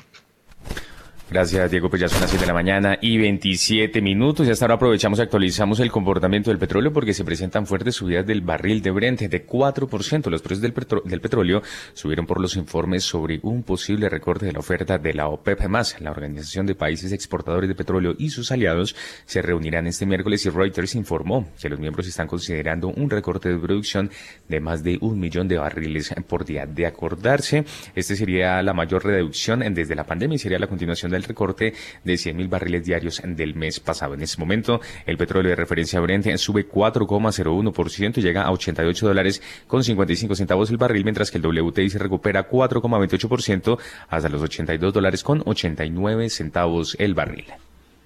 Gracias, 1.31 1.71
Diego. 1.71 1.91
Pues 1.91 2.01
ya 2.01 2.09
son 2.09 2.23
las 2.23 2.31
7 2.31 2.45
de 2.45 2.47
la 2.47 2.55
mañana 2.55 2.99
y 3.03 3.19
27 3.19 4.01
minutos. 4.01 4.47
Y 4.47 4.51
hasta 4.51 4.65
ahora 4.65 4.77
aprovechamos 4.77 5.19
y 5.19 5.23
actualizamos 5.23 5.79
el 5.79 5.91
comportamiento 5.91 6.49
del 6.49 6.59
petróleo 6.59 6.91
porque 6.91 7.13
se 7.13 7.23
presentan 7.23 7.67
fuertes 7.67 7.97
subidas 7.97 8.27
del 8.27 8.41
barril 8.41 8.81
de 8.81 8.91
Brent 8.91 9.21
de 9.21 9.47
4%. 9.47 10.31
Los 10.31 10.41
precios 10.41 10.63
del, 10.63 10.73
del 11.05 11.21
petróleo 11.21 11.61
subieron 11.93 12.27
por 12.27 12.41
los 12.41 12.57
informes 12.57 13.05
sobre 13.05 13.41
un 13.43 13.63
posible 13.63 14.09
recorte 14.09 14.47
de 14.47 14.53
la 14.53 14.61
oferta 14.61 14.97
de 14.97 15.13
la 15.13 15.29
OPEP+. 15.29 15.61
La 16.01 16.11
Organización 16.13 16.65
de 16.65 16.75
Países 16.75 17.13
Exportadores 17.13 17.69
de 17.69 17.75
Petróleo 17.75 18.15
y 18.19 18.31
sus 18.31 18.51
aliados 18.51 18.97
se 19.27 19.43
reunirán 19.43 19.87
este 19.87 20.07
miércoles 20.07 20.47
y 20.47 20.49
Reuters 20.49 20.95
informó 20.95 21.47
que 21.61 21.69
los 21.69 21.79
miembros 21.79 22.07
están 22.07 22.27
considerando 22.27 22.89
un 22.89 23.11
recorte 23.11 23.51
de 23.51 23.59
producción 23.59 24.11
de 24.49 24.61
más 24.61 24.83
de 24.83 24.97
un 25.03 25.21
millón 25.21 25.47
de 25.47 25.59
barriles 25.59 26.15
por 26.27 26.47
día. 26.47 26.65
De 26.65 26.87
acordarse, 26.87 27.67
este 27.95 28.17
sería 28.17 28.63
la 28.63 28.73
mayor 28.73 29.05
reducción 29.05 29.63
desde 29.75 29.95
la 29.95 30.05
pandemia 30.05 30.37
y 30.37 30.39
sería 30.39 30.59
la 30.59 30.67
continuación 30.67 31.11
de 31.11 31.18
el 31.19 31.25
recorte 31.25 31.75
de 32.05 32.15
100.000 32.15 32.49
barriles 32.49 32.85
diarios 32.85 33.21
del 33.25 33.55
mes 33.55 33.81
pasado. 33.81 34.15
En 34.15 34.23
este 34.23 34.41
momento, 34.41 34.81
el 35.07 35.19
petróleo 35.19 35.51
de 35.51 35.57
referencia 35.57 36.01
Brent 36.01 36.27
sube 36.37 36.69
4,01% 36.69 38.19
y 38.19 38.23
llega 38.23 38.43
a 38.43 38.51
88 38.51 39.07
dólares 39.07 39.43
con 39.67 39.85
55 39.85 40.35
centavos 40.35 40.71
el 40.71 40.79
barril, 40.79 41.05
mientras 41.05 41.31
que 41.31 41.39
el 41.39 41.47
WTI 41.47 41.91
se 41.91 41.99
recupera 41.99 42.49
4,28% 42.49 43.79
hasta 44.09 44.29
los 44.29 44.43
82 44.43 44.93
dólares 44.93 45.23
con 45.23 45.43
89 45.45 46.31
centavos 46.31 46.97
el 46.99 47.15
barril. 47.15 47.47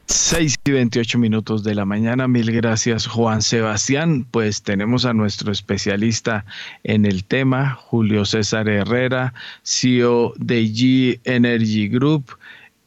6 0.07 0.57
y 0.65 0.71
28 0.73 1.19
minutos 1.19 1.63
de 1.65 1.75
la 1.75 1.85
mañana. 1.85 2.29
Mil 2.29 2.53
gracias, 2.53 3.07
Juan 3.07 3.41
Sebastián. 3.41 4.27
Pues 4.31 4.63
tenemos 4.63 5.05
a 5.07 5.15
nuestro 5.15 5.53
especialista 5.53 6.45
en 6.85 7.07
el 7.07 7.25
tema, 7.25 7.75
Julio 7.75 8.25
César 8.25 8.69
Herrera, 8.69 9.33
CEO 9.63 10.35
de 10.37 10.65
G 10.65 11.21
Energy 11.25 11.89
Group. 11.89 12.37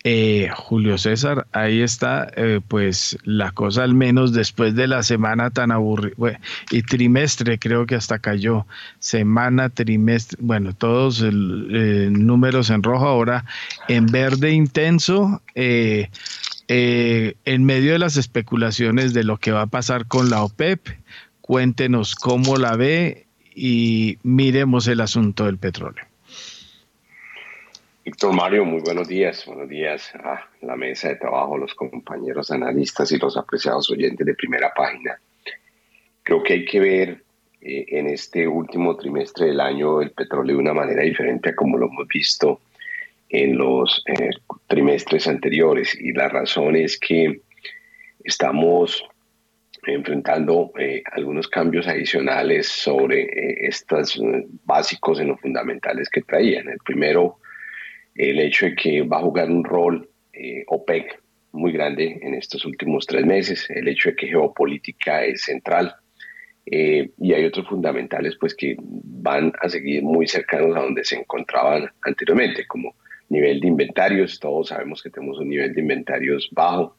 Eh, 0.08 0.52
Julio 0.56 1.00
César, 1.00 1.48
ahí 1.52 1.82
está, 1.82 2.32
eh, 2.36 2.62
pues 2.68 3.18
la 3.24 3.52
cosa 3.54 3.84
al 3.84 3.96
menos 3.96 4.34
después 4.34 4.76
de 4.76 4.88
la 4.88 5.02
semana 5.02 5.50
tan 5.50 5.72
aburrida, 5.72 6.40
y 6.70 6.84
trimestre 6.84 7.58
creo 7.58 7.88
que 7.88 7.96
hasta 7.96 8.20
cayó, 8.20 8.68
semana, 9.00 9.70
trimestre, 9.70 10.38
bueno, 10.40 10.76
todos 10.76 11.24
eh, 11.24 12.10
números 12.12 12.70
en 12.70 12.84
rojo, 12.84 13.08
ahora 13.08 13.46
en 13.88 14.06
verde 14.06 14.52
intenso, 14.52 15.42
en 15.56 16.06
medio 17.66 17.94
de 17.94 17.98
las 17.98 18.16
especulaciones 18.18 19.16
de 19.16 19.24
lo 19.24 19.38
que 19.38 19.54
va 19.54 19.64
a 19.64 19.68
pasar 19.68 20.06
con 20.06 20.30
la 20.30 20.44
OPEP, 20.44 20.88
cuéntenos 21.42 22.14
cómo 22.14 22.58
la 22.58 22.76
ve 22.76 23.26
y 23.56 24.20
miremos 24.22 24.88
el 24.88 25.02
asunto 25.02 25.46
del 25.46 25.58
petróleo. 25.58 26.06
Víctor 28.06 28.36
Mario, 28.36 28.66
muy 28.66 28.82
buenos 28.82 29.08
días. 29.08 29.48
Buenos 29.48 29.68
días 29.68 30.14
a 30.14 30.48
la 30.62 30.76
mesa 30.76 31.10
de 31.10 31.16
trabajo, 31.16 31.58
los 31.58 31.74
compañeros 31.74 32.52
analistas 32.52 33.12
y 33.12 33.18
los 33.18 33.36
apreciados 33.36 33.90
oyentes 33.90 34.24
de 34.24 34.36
primera 34.36 34.72
página. 34.76 35.20
Creo 36.22 36.44
que 36.44 36.54
hay 36.54 36.66
que 36.66 36.80
ver 36.80 37.24
eh, 37.62 37.84
en 37.88 38.06
este 38.06 38.48
último 38.48 38.96
trimestre 38.96 39.48
del 39.48 39.60
año 39.60 40.04
el 40.04 40.12
petróleo 40.12 40.56
de 40.56 40.62
una 40.62 40.76
manera 40.76 41.02
diferente 41.02 41.50
a 41.50 41.56
como 41.56 41.80
lo 41.80 41.88
hemos 41.88 42.08
visto 42.08 42.62
en 43.28 43.58
los 43.58 44.04
eh, 44.06 44.30
trimestres 44.68 45.28
anteriores. 45.28 46.00
Y 46.00 46.12
la 46.12 46.30
razón 46.30 46.76
es 46.76 47.00
que 47.00 47.42
estamos 48.24 49.04
enfrentando 49.88 50.72
eh, 50.78 51.02
algunos 51.12 51.48
cambios 51.48 51.88
adicionales 51.88 52.68
sobre 52.68 53.66
estos 53.66 54.22
básicos 54.64 55.20
en 55.20 55.30
los 55.30 55.42
fundamentales 55.42 56.08
que 56.08 56.22
traían. 56.22 56.70
El 56.70 56.78
primero 56.86 57.40
el 58.16 58.40
hecho 58.40 58.66
de 58.68 58.76
que 58.76 59.02
va 59.04 59.18
a 59.18 59.22
jugar 59.22 59.50
un 59.50 59.64
rol 59.64 60.10
eh, 60.34 60.64
OPEC 60.68 61.22
muy 61.52 61.72
grande 61.72 62.20
en 62.22 62.34
estos 62.34 62.66
últimos 62.66 63.06
tres 63.06 63.26
meses, 63.26 63.70
el 63.70 63.88
hecho 63.88 64.10
de 64.10 64.16
que 64.16 64.28
geopolítica 64.28 65.24
es 65.24 65.44
central 65.44 65.96
eh, 66.66 67.12
y 67.20 67.34
hay 67.34 67.46
otros 67.46 67.68
fundamentales 67.68 68.36
pues 68.40 68.56
que 68.56 68.76
van 68.80 69.54
a 69.62 69.70
seguir 69.70 70.04
muy 70.04 70.28
cercanos 70.28 70.76
a 70.76 70.82
donde 70.82 71.04
se 71.04 71.16
encontraban 71.16 71.90
anteriormente, 72.02 72.66
como 72.66 72.96
nivel 73.30 73.60
de 73.60 73.68
inventarios, 73.68 74.40
todos 74.40 74.70
sabemos 74.70 75.02
que 75.02 75.10
tenemos 75.10 75.40
un 75.40 75.50
nivel 75.50 75.74
de 75.74 75.82
inventarios 75.82 76.50
bajo, 76.52 76.98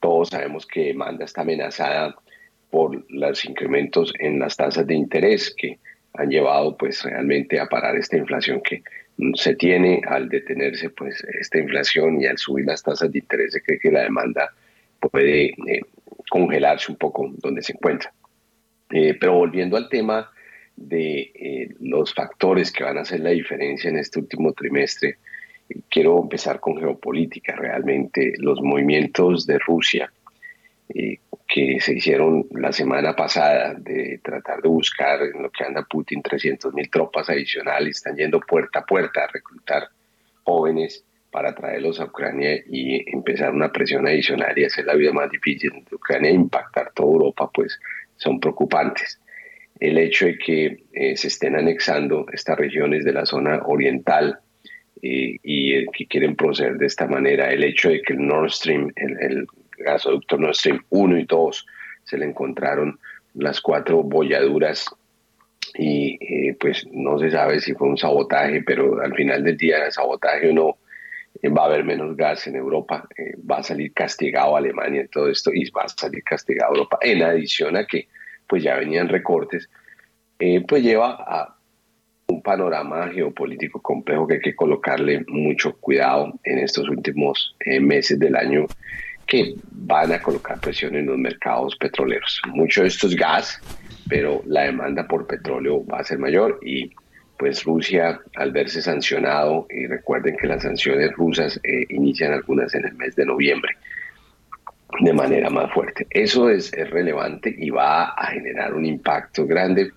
todos 0.00 0.28
sabemos 0.28 0.66
que 0.66 0.86
demanda 0.86 1.24
está 1.24 1.42
amenazada 1.42 2.14
por 2.70 3.04
los 3.10 3.44
incrementos 3.44 4.12
en 4.18 4.38
las 4.38 4.56
tasas 4.56 4.86
de 4.86 4.94
interés 4.94 5.54
que 5.56 5.78
han 6.14 6.30
llevado 6.30 6.76
pues 6.76 7.02
realmente 7.02 7.60
a 7.60 7.66
parar 7.66 7.96
esta 7.96 8.16
inflación 8.16 8.60
que 8.62 8.82
se 9.34 9.54
tiene 9.54 10.00
al 10.06 10.28
detenerse 10.28 10.90
pues 10.90 11.22
esta 11.40 11.58
inflación 11.58 12.20
y 12.20 12.26
al 12.26 12.38
subir 12.38 12.66
las 12.66 12.82
tasas 12.82 13.12
de 13.12 13.18
interés 13.18 13.52
se 13.52 13.62
cree 13.62 13.78
que 13.78 13.90
la 13.90 14.02
demanda 14.02 14.50
puede 15.00 15.46
eh, 15.46 15.80
congelarse 16.30 16.90
un 16.90 16.98
poco 16.98 17.30
donde 17.38 17.62
se 17.62 17.72
encuentra. 17.72 18.12
Eh, 18.90 19.16
pero 19.18 19.34
volviendo 19.34 19.76
al 19.76 19.88
tema 19.88 20.30
de 20.76 21.32
eh, 21.34 21.68
los 21.80 22.14
factores 22.14 22.72
que 22.72 22.84
van 22.84 22.98
a 22.98 23.02
hacer 23.02 23.20
la 23.20 23.30
diferencia 23.30 23.90
en 23.90 23.98
este 23.98 24.18
último 24.18 24.52
trimestre, 24.52 25.18
quiero 25.88 26.20
empezar 26.20 26.60
con 26.60 26.76
geopolítica. 26.78 27.54
Realmente 27.56 28.34
los 28.38 28.60
movimientos 28.60 29.46
de 29.46 29.58
Rusia 29.58 30.12
que 31.52 31.80
se 31.80 31.94
hicieron 31.94 32.46
la 32.50 32.72
semana 32.72 33.14
pasada 33.14 33.74
de 33.74 34.20
tratar 34.22 34.62
de 34.62 34.68
buscar 34.68 35.22
en 35.22 35.42
lo 35.42 35.50
que 35.50 35.64
anda 35.64 35.86
Putin 35.88 36.22
300 36.22 36.72
mil 36.72 36.88
tropas 36.88 37.28
adicionales, 37.28 37.96
están 37.96 38.16
yendo 38.16 38.40
puerta 38.40 38.80
a 38.80 38.86
puerta 38.86 39.24
a 39.24 39.26
reclutar 39.26 39.88
jóvenes 40.44 41.04
para 41.30 41.54
traerlos 41.54 42.00
a 42.00 42.04
Ucrania 42.04 42.62
y 42.66 43.04
empezar 43.14 43.52
una 43.52 43.70
presión 43.70 44.06
adicional 44.06 44.58
y 44.58 44.64
hacer 44.64 44.86
la 44.86 44.94
vida 44.94 45.12
más 45.12 45.30
difícil 45.30 45.72
de 45.88 45.96
Ucrania 45.96 46.30
e 46.30 46.34
impactar 46.34 46.92
toda 46.94 47.12
Europa, 47.12 47.50
pues 47.52 47.78
son 48.16 48.40
preocupantes. 48.40 49.20
El 49.78 49.98
hecho 49.98 50.26
de 50.26 50.38
que 50.38 50.84
eh, 50.92 51.16
se 51.16 51.28
estén 51.28 51.56
anexando 51.56 52.26
estas 52.32 52.56
regiones 52.58 53.04
de 53.04 53.12
la 53.12 53.26
zona 53.26 53.60
oriental 53.66 54.38
eh, 55.02 55.36
y 55.42 55.86
que 55.88 56.06
quieren 56.06 56.34
proceder 56.34 56.76
de 56.76 56.86
esta 56.86 57.06
manera, 57.06 57.50
el 57.50 57.64
hecho 57.64 57.90
de 57.90 58.00
que 58.00 58.14
el 58.14 58.26
Nord 58.26 58.50
Stream, 58.50 58.90
el 58.96 59.46
gasoducto 59.82 60.36
Nord 60.36 60.54
Stream 60.54 60.84
1 60.90 61.18
y 61.18 61.24
2 61.24 61.66
se 62.04 62.18
le 62.18 62.26
encontraron 62.26 62.98
las 63.34 63.60
cuatro 63.60 64.02
bolladuras 64.02 64.86
y 65.74 66.18
eh, 66.20 66.56
pues 66.58 66.86
no 66.90 67.18
se 67.18 67.30
sabe 67.30 67.60
si 67.60 67.74
fue 67.74 67.88
un 67.88 67.96
sabotaje, 67.96 68.62
pero 68.62 69.00
al 69.00 69.14
final 69.14 69.42
del 69.42 69.56
día 69.56 69.84
el 69.84 69.92
sabotaje 69.92 70.50
o 70.50 70.52
no, 70.52 70.76
eh, 71.40 71.48
va 71.48 71.62
a 71.62 71.66
haber 71.66 71.84
menos 71.84 72.16
gas 72.16 72.46
en 72.46 72.56
Europa, 72.56 73.08
eh, 73.16 73.34
va 73.38 73.58
a 73.58 73.62
salir 73.62 73.92
castigado 73.92 74.56
Alemania 74.56 75.02
en 75.02 75.08
todo 75.08 75.28
esto 75.28 75.50
y 75.52 75.70
va 75.70 75.82
a 75.84 75.88
salir 75.88 76.22
castigado 76.22 76.74
Europa, 76.74 76.98
en 77.00 77.22
adición 77.22 77.76
a 77.76 77.86
que 77.86 78.08
pues 78.46 78.62
ya 78.62 78.76
venían 78.76 79.08
recortes, 79.08 79.70
pues 80.68 80.82
lleva 80.82 81.12
a 81.12 81.56
un 82.26 82.42
panorama 82.42 83.08
geopolítico 83.08 83.80
complejo 83.80 84.26
que 84.26 84.34
hay 84.34 84.40
que 84.40 84.56
colocarle 84.56 85.24
mucho 85.28 85.76
cuidado 85.78 86.38
en 86.42 86.58
estos 86.58 86.88
últimos 86.88 87.56
meses 87.80 88.18
del 88.18 88.34
año 88.34 88.66
que 89.32 89.54
van 89.70 90.12
a 90.12 90.20
colocar 90.20 90.60
presión 90.60 90.94
en 90.94 91.06
los 91.06 91.16
mercados 91.16 91.74
petroleros. 91.76 92.42
Mucho 92.48 92.82
de 92.82 92.88
esto 92.88 93.06
es 93.06 93.16
gas, 93.16 93.58
pero 94.06 94.42
la 94.44 94.64
demanda 94.64 95.08
por 95.08 95.26
petróleo 95.26 95.86
va 95.86 96.00
a 96.00 96.04
ser 96.04 96.18
mayor 96.18 96.60
y 96.62 96.90
pues 97.38 97.64
Rusia 97.64 98.20
al 98.36 98.52
verse 98.52 98.82
sancionado, 98.82 99.66
y 99.70 99.86
recuerden 99.86 100.36
que 100.36 100.46
las 100.46 100.62
sanciones 100.62 101.12
rusas 101.14 101.58
eh, 101.64 101.86
inician 101.88 102.34
algunas 102.34 102.74
en 102.74 102.84
el 102.84 102.94
mes 102.94 103.16
de 103.16 103.24
noviembre 103.24 103.72
de 105.00 105.14
manera 105.14 105.48
más 105.48 105.72
fuerte. 105.72 106.06
Eso 106.10 106.50
es, 106.50 106.70
es 106.74 106.90
relevante 106.90 107.54
y 107.56 107.70
va 107.70 108.10
a 108.10 108.26
generar 108.26 108.74
un 108.74 108.84
impacto 108.84 109.46
grande 109.46 109.92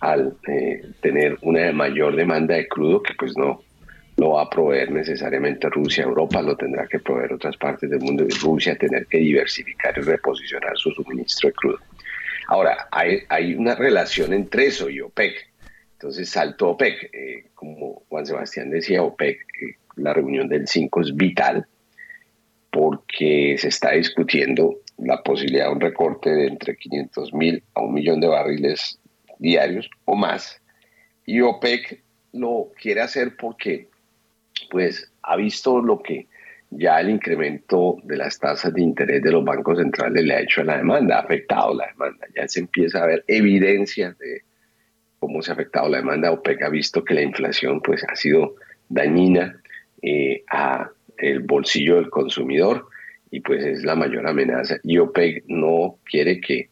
al 0.00 0.36
eh, 0.48 0.82
tener 1.00 1.38
una 1.40 1.72
mayor 1.72 2.14
demanda 2.14 2.54
de 2.54 2.68
crudo 2.68 3.02
que 3.02 3.14
pues 3.14 3.38
no 3.38 3.62
lo 4.16 4.30
va 4.30 4.42
a 4.42 4.50
proveer 4.50 4.90
necesariamente 4.90 5.68
Rusia, 5.68 6.04
Europa 6.04 6.40
lo 6.40 6.56
tendrá 6.56 6.86
que 6.86 6.98
proveer 6.98 7.34
otras 7.34 7.56
partes 7.56 7.90
del 7.90 8.00
mundo 8.00 8.24
y 8.24 8.30
Rusia 8.30 8.76
tener 8.76 9.06
que 9.06 9.18
diversificar 9.18 9.96
y 9.98 10.00
reposicionar 10.00 10.76
su 10.76 10.90
suministro 10.92 11.48
de 11.48 11.54
crudo. 11.54 11.78
Ahora, 12.48 12.88
hay, 12.90 13.54
una 13.54 13.74
relación 13.74 14.32
entre 14.32 14.66
eso 14.66 14.88
y 14.88 15.00
OPEC. 15.00 15.34
Entonces, 15.94 16.28
salto 16.30 16.70
OPEC. 16.70 17.10
Eh, 17.12 17.44
como 17.54 18.04
Juan 18.08 18.24
Sebastián 18.24 18.70
decía, 18.70 19.02
OPEC, 19.02 19.38
eh, 19.38 19.76
la 19.96 20.14
reunión 20.14 20.48
del 20.48 20.66
5 20.68 21.00
es 21.00 21.16
vital 21.16 21.66
porque 22.70 23.56
se 23.58 23.68
está 23.68 23.92
discutiendo 23.92 24.80
la 24.98 25.22
posibilidad 25.22 25.66
de 25.66 25.72
un 25.72 25.80
recorte 25.80 26.30
de 26.30 26.46
entre 26.46 26.76
500 26.76 27.32
mil 27.34 27.62
a 27.74 27.82
un 27.82 27.94
millón 27.94 28.20
de 28.20 28.28
barriles 28.28 28.98
diarios 29.38 29.90
o 30.04 30.14
más. 30.14 30.60
Y 31.24 31.40
OPEC 31.40 32.02
lo 32.32 32.70
quiere 32.80 33.00
hacer 33.00 33.36
porque 33.36 33.88
pues 34.70 35.10
ha 35.22 35.36
visto 35.36 35.80
lo 35.80 36.02
que 36.02 36.26
ya 36.70 37.00
el 37.00 37.10
incremento 37.10 37.98
de 38.02 38.16
las 38.16 38.38
tasas 38.38 38.72
de 38.74 38.82
interés 38.82 39.22
de 39.22 39.32
los 39.32 39.44
bancos 39.44 39.78
centrales 39.78 40.24
le 40.24 40.34
ha 40.34 40.40
hecho 40.40 40.60
a 40.62 40.64
la 40.64 40.78
demanda, 40.78 41.16
ha 41.16 41.20
afectado 41.20 41.74
la 41.74 41.86
demanda. 41.86 42.26
Ya 42.34 42.48
se 42.48 42.60
empieza 42.60 43.02
a 43.02 43.06
ver 43.06 43.24
evidencia 43.28 44.16
de 44.18 44.42
cómo 45.18 45.42
se 45.42 45.50
ha 45.50 45.54
afectado 45.54 45.88
la 45.88 45.98
demanda. 45.98 46.32
OPEC 46.32 46.62
ha 46.62 46.68
visto 46.68 47.04
que 47.04 47.14
la 47.14 47.22
inflación 47.22 47.80
pues 47.80 48.04
ha 48.04 48.16
sido 48.16 48.56
dañina 48.88 49.60
eh, 50.02 50.44
a 50.50 50.90
el 51.18 51.40
bolsillo 51.40 51.96
del 51.96 52.10
consumidor 52.10 52.88
y 53.30 53.40
pues 53.40 53.64
es 53.64 53.84
la 53.84 53.94
mayor 53.94 54.26
amenaza. 54.26 54.76
Y 54.82 54.98
OPEC 54.98 55.44
no 55.46 55.98
quiere 56.04 56.40
que 56.40 56.68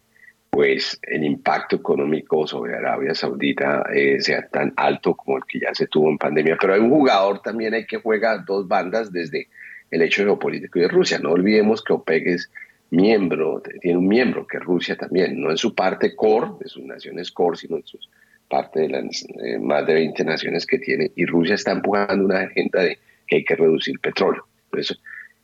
pues 0.55 0.97
el 1.01 1.25
impacto 1.25 1.75
económico 1.75 2.47
sobre 2.47 2.77
Arabia 2.77 3.13
Saudita 3.13 3.83
eh, 3.93 4.21
sea 4.21 4.47
tan 4.47 4.71
alto 4.77 5.13
como 5.13 5.35
el 5.35 5.43
que 5.43 5.59
ya 5.59 5.75
se 5.75 5.87
tuvo 5.87 6.09
en 6.09 6.17
pandemia. 6.17 6.55
Pero 6.57 6.75
hay 6.75 6.79
un 6.79 6.91
jugador 6.91 7.41
también 7.41 7.73
hay 7.73 7.85
que 7.85 7.97
juega 7.97 8.37
dos 8.37 8.65
bandas 8.65 9.11
desde 9.11 9.49
el 9.91 10.01
hecho 10.01 10.23
geopolítico 10.23 10.79
de 10.79 10.87
Rusia. 10.87 11.19
No 11.19 11.31
olvidemos 11.31 11.83
que 11.83 11.91
OPEC 11.91 12.27
es 12.27 12.49
miembro, 12.89 13.61
tiene 13.81 13.97
un 13.97 14.07
miembro 14.07 14.47
que 14.47 14.55
es 14.55 14.63
Rusia 14.63 14.95
también, 14.95 15.41
no 15.41 15.51
en 15.51 15.57
su 15.57 15.75
parte 15.75 16.15
core, 16.15 16.51
de 16.61 16.69
sus 16.69 16.85
naciones 16.85 17.31
core, 17.31 17.57
sino 17.57 17.75
en 17.75 17.85
su 17.85 17.99
parte 18.47 18.79
de 18.79 18.87
las 18.87 19.25
eh, 19.43 19.59
más 19.59 19.85
de 19.85 19.93
20 19.95 20.23
naciones 20.23 20.65
que 20.65 20.79
tiene. 20.79 21.11
Y 21.17 21.25
Rusia 21.25 21.55
está 21.55 21.73
empujando 21.73 22.23
una 22.23 22.39
agenda 22.39 22.81
de 22.81 22.97
que 23.27 23.35
hay 23.35 23.43
que 23.43 23.57
reducir 23.57 23.99
petróleo. 23.99 24.47
Por 24.69 24.79
eso 24.79 24.95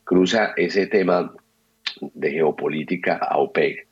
cruza 0.06 0.54
ese 0.56 0.88
tema 0.88 1.36
de 2.00 2.32
geopolítica 2.32 3.17
a 3.17 3.39
OPEC 3.39 3.90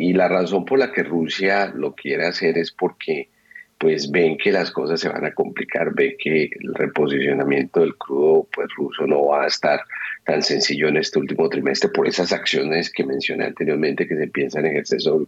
y 0.00 0.12
la 0.12 0.28
razón 0.28 0.64
por 0.64 0.78
la 0.78 0.92
que 0.92 1.02
Rusia 1.02 1.72
lo 1.74 1.92
quiere 1.92 2.24
hacer 2.24 2.56
es 2.56 2.70
porque 2.70 3.30
pues 3.78 4.12
ven 4.12 4.38
que 4.38 4.52
las 4.52 4.70
cosas 4.70 5.00
se 5.00 5.08
van 5.08 5.24
a 5.24 5.34
complicar, 5.34 5.92
ven 5.92 6.14
que 6.16 6.44
el 6.44 6.72
reposicionamiento 6.74 7.80
del 7.80 7.96
crudo 7.96 8.46
pues 8.54 8.68
ruso 8.76 9.08
no 9.08 9.26
va 9.26 9.42
a 9.42 9.46
estar 9.48 9.80
tan 10.24 10.40
sencillo 10.40 10.86
en 10.86 10.98
este 10.98 11.18
último 11.18 11.48
trimestre 11.48 11.90
por 11.90 12.06
esas 12.06 12.32
acciones 12.32 12.92
que 12.92 13.04
mencioné 13.04 13.46
anteriormente 13.46 14.06
que 14.06 14.14
se 14.14 14.22
empiezan 14.22 14.66
a 14.66 14.68
ejercer 14.68 15.00
sobre 15.00 15.24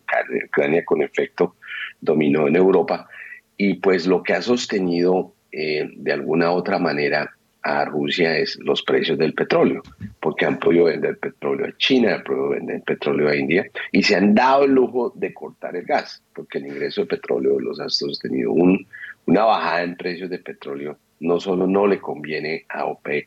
Ucrania 0.46 0.85
con 0.85 1.02
efecto 1.02 1.56
dominó 2.00 2.46
en 2.46 2.54
Europa. 2.54 3.09
Y 3.56 3.74
pues 3.74 4.06
lo 4.06 4.22
que 4.22 4.35
ha 4.35 4.42
sostenido 4.42 5.35
eh, 5.50 5.90
de 5.96 6.12
alguna 6.12 6.52
otra 6.52 6.78
manera 6.78 7.37
a 7.62 7.85
Rusia 7.85 8.37
es 8.38 8.59
los 8.61 8.83
precios 8.83 9.18
del 9.18 9.35
petróleo, 9.35 9.83
porque 10.20 10.46
han 10.46 10.59
podido 10.59 10.85
vender 10.85 11.18
petróleo 11.18 11.66
a 11.66 11.77
China, 11.77 12.14
han 12.14 12.25
podido 12.25 12.51
vender 12.51 12.83
petróleo 12.83 13.29
a 13.29 13.37
India 13.37 13.66
y 13.92 14.03
se 14.03 14.16
han 14.16 14.35
dado 14.35 14.64
el 14.64 14.73
lujo 14.73 15.12
de 15.14 15.35
cortar 15.35 15.77
el 15.77 15.85
gas, 15.85 16.23
porque 16.35 16.59
el 16.59 16.66
ingreso 16.66 17.03
de 17.03 17.09
petróleo 17.09 17.61
los 17.61 17.81
ha 17.81 17.88
sostenido. 17.88 18.53
Un, 18.53 18.87
una 19.27 19.44
bajada 19.44 19.83
en 19.83 19.96
precios 19.96 20.31
de 20.31 20.38
petróleo 20.38 20.99
no 21.20 21.38
solo 21.38 21.66
no 21.66 21.87
le 21.87 22.01
conviene 22.01 22.64
a 22.68 22.87
OPEC 22.87 23.27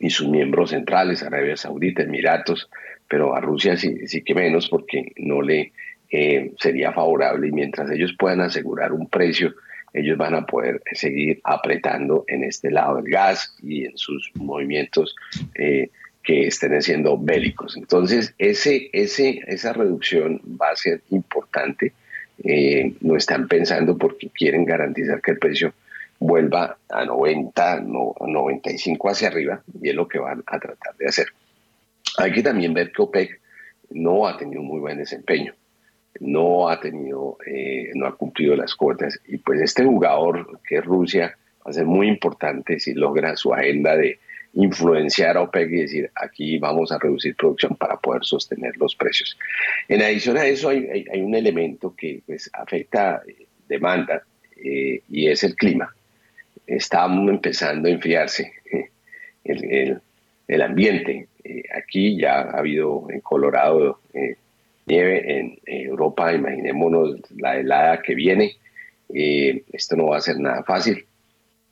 y 0.00 0.10
sus 0.10 0.28
miembros 0.28 0.70
centrales, 0.70 1.22
Arabia 1.22 1.56
Saudita, 1.56 2.02
Emiratos, 2.02 2.68
pero 3.08 3.36
a 3.36 3.40
Rusia 3.40 3.76
sí, 3.76 4.08
sí 4.08 4.22
que 4.22 4.34
menos 4.34 4.68
porque 4.68 5.12
no 5.16 5.42
le 5.42 5.72
eh, 6.10 6.52
sería 6.58 6.92
favorable 6.92 7.48
y 7.48 7.52
mientras 7.52 7.90
ellos 7.90 8.14
puedan 8.18 8.40
asegurar 8.40 8.92
un 8.92 9.08
precio 9.08 9.54
ellos 9.92 10.16
van 10.16 10.34
a 10.34 10.46
poder 10.46 10.82
seguir 10.92 11.40
apretando 11.44 12.24
en 12.28 12.44
este 12.44 12.70
lado 12.70 12.96
del 12.96 13.10
gas 13.10 13.54
y 13.62 13.84
en 13.84 13.96
sus 13.96 14.30
movimientos 14.34 15.14
eh, 15.54 15.90
que 16.22 16.46
estén 16.46 16.80
siendo 16.82 17.18
bélicos. 17.18 17.76
Entonces, 17.76 18.34
ese, 18.38 18.88
ese, 18.92 19.42
esa 19.46 19.72
reducción 19.72 20.40
va 20.60 20.70
a 20.70 20.76
ser 20.76 21.02
importante. 21.10 21.92
Eh, 22.44 22.94
no 23.00 23.16
están 23.16 23.48
pensando 23.48 23.98
porque 23.98 24.30
quieren 24.30 24.64
garantizar 24.64 25.20
que 25.20 25.32
el 25.32 25.38
precio 25.38 25.74
vuelva 26.18 26.78
a 26.88 27.04
90, 27.04 27.80
no, 27.80 28.14
95 28.20 29.10
hacia 29.10 29.28
arriba, 29.28 29.62
y 29.80 29.88
es 29.90 29.94
lo 29.94 30.08
que 30.08 30.18
van 30.18 30.42
a 30.46 30.58
tratar 30.58 30.96
de 30.96 31.08
hacer. 31.08 31.26
Hay 32.18 32.32
que 32.32 32.42
también 32.42 32.72
ver 32.72 32.92
que 32.92 33.02
OPEC 33.02 33.40
no 33.90 34.26
ha 34.26 34.38
tenido 34.38 34.60
un 34.60 34.68
muy 34.68 34.80
buen 34.80 34.98
desempeño 34.98 35.52
no 36.20 36.68
ha 36.68 36.80
tenido, 36.80 37.38
eh, 37.46 37.90
no 37.94 38.06
ha 38.06 38.16
cumplido 38.16 38.56
las 38.56 38.74
cuotas. 38.74 39.20
Y 39.26 39.38
pues 39.38 39.60
este 39.60 39.84
jugador 39.84 40.60
que 40.66 40.76
es 40.76 40.84
Rusia 40.84 41.36
va 41.66 41.70
a 41.70 41.72
ser 41.72 41.86
muy 41.86 42.08
importante 42.08 42.78
si 42.78 42.94
logra 42.94 43.36
su 43.36 43.52
agenda 43.54 43.96
de 43.96 44.18
influenciar 44.54 45.36
a 45.36 45.42
OPEC 45.42 45.70
y 45.70 45.80
decir 45.80 46.10
aquí 46.14 46.58
vamos 46.58 46.92
a 46.92 46.98
reducir 46.98 47.34
producción 47.34 47.74
para 47.74 47.96
poder 47.96 48.24
sostener 48.24 48.76
los 48.76 48.94
precios. 48.94 49.38
En 49.88 50.02
adición 50.02 50.36
a 50.36 50.44
eso 50.44 50.68
hay, 50.68 51.04
un 51.14 51.34
elemento 51.34 51.94
que 51.96 52.20
pues, 52.26 52.50
afecta 52.52 53.22
eh, 53.26 53.46
demanda 53.66 54.22
eh, 54.62 55.02
y 55.08 55.28
es 55.28 55.42
el 55.44 55.56
clima. 55.56 55.94
Estamos 56.66 57.28
empezando 57.30 57.88
a 57.88 57.92
enfriarse 57.92 58.52
el, 59.44 60.00
el, 60.46 60.62
ambiente. 60.62 61.28
aquí 61.74 62.16
ya 62.16 62.42
ha 62.42 62.58
habido 62.58 63.06
en 63.10 63.20
Colorado 63.20 64.00
nieve 64.86 65.38
en 65.38 65.58
Europa, 65.66 66.32
imaginémonos 66.32 67.16
la 67.36 67.58
helada 67.58 68.02
que 68.02 68.14
viene. 68.14 68.56
Eh, 69.14 69.64
esto 69.72 69.96
no 69.96 70.08
va 70.08 70.18
a 70.18 70.22
ser 70.22 70.38
nada 70.38 70.62
fácil. 70.64 71.04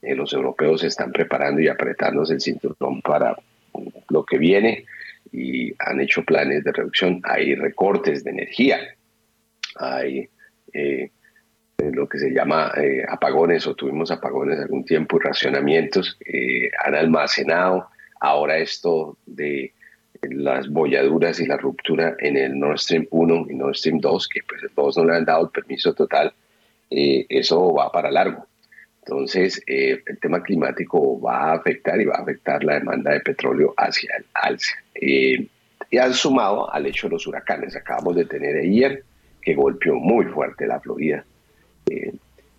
Eh, 0.02 0.14
los 0.14 0.32
europeos 0.32 0.80
se 0.80 0.86
están 0.86 1.12
preparando 1.12 1.60
y 1.60 1.68
apretándose 1.68 2.34
el 2.34 2.40
cinturón 2.40 3.02
para 3.02 3.36
lo 4.08 4.24
que 4.24 4.38
viene 4.38 4.84
y 5.32 5.72
han 5.78 6.00
hecho 6.00 6.24
planes 6.24 6.64
de 6.64 6.72
reducción. 6.72 7.20
Hay 7.24 7.54
recortes 7.54 8.24
de 8.24 8.30
energía, 8.30 8.78
hay 9.76 10.28
eh, 10.72 11.10
lo 11.78 12.08
que 12.08 12.18
se 12.18 12.30
llama 12.30 12.72
apagones 13.08 13.66
o 13.66 13.74
tuvimos 13.74 14.10
apagones 14.10 14.58
algún 14.58 14.84
tiempo 14.84 15.16
y 15.16 15.24
racionamientos. 15.24 16.18
han 16.84 16.94
almacenado 16.94 17.88
ahora 18.20 18.58
esto 18.58 19.16
de 19.24 19.72
las 20.22 20.68
bolladuras 20.68 21.40
y 21.40 21.46
la 21.46 21.56
ruptura 21.56 22.14
en 22.18 22.36
el 22.36 22.58
Nord 22.58 22.78
Stream 22.78 23.06
1 23.10 23.46
y 23.50 23.54
Nord 23.54 23.74
Stream 23.74 24.00
2, 24.00 24.28
que 24.28 24.40
pues 24.46 24.60
todos 24.74 24.96
no 24.98 25.04
le 25.04 25.16
han 25.16 25.24
dado 25.24 25.44
el 25.44 25.50
permiso 25.50 25.94
total, 25.94 26.32
eh, 26.90 27.26
eso 27.28 27.72
va 27.72 27.90
para 27.90 28.10
largo. 28.10 28.46
Entonces, 29.02 29.62
eh, 29.66 30.02
el 30.06 30.18
tema 30.18 30.42
climático 30.42 31.20
va 31.20 31.50
a 31.50 31.52
afectar 31.54 32.00
y 32.00 32.04
va 32.04 32.16
a 32.16 32.22
afectar 32.22 32.62
la 32.62 32.74
demanda 32.74 33.12
de 33.12 33.20
petróleo 33.20 33.72
hacia 33.76 34.14
el 34.18 34.26
alza. 34.34 34.74
Eh, 34.94 35.46
y 35.90 35.98
han 35.98 36.12
sumado 36.12 36.72
al 36.72 36.86
hecho 36.86 37.08
de 37.08 37.14
los 37.14 37.26
huracanes. 37.26 37.74
Acabamos 37.74 38.14
de 38.14 38.26
tener 38.26 38.56
ayer 38.56 39.02
que 39.40 39.54
golpeó 39.54 39.94
muy 39.94 40.26
fuerte 40.26 40.66
la 40.66 40.80
Florida. 40.80 41.24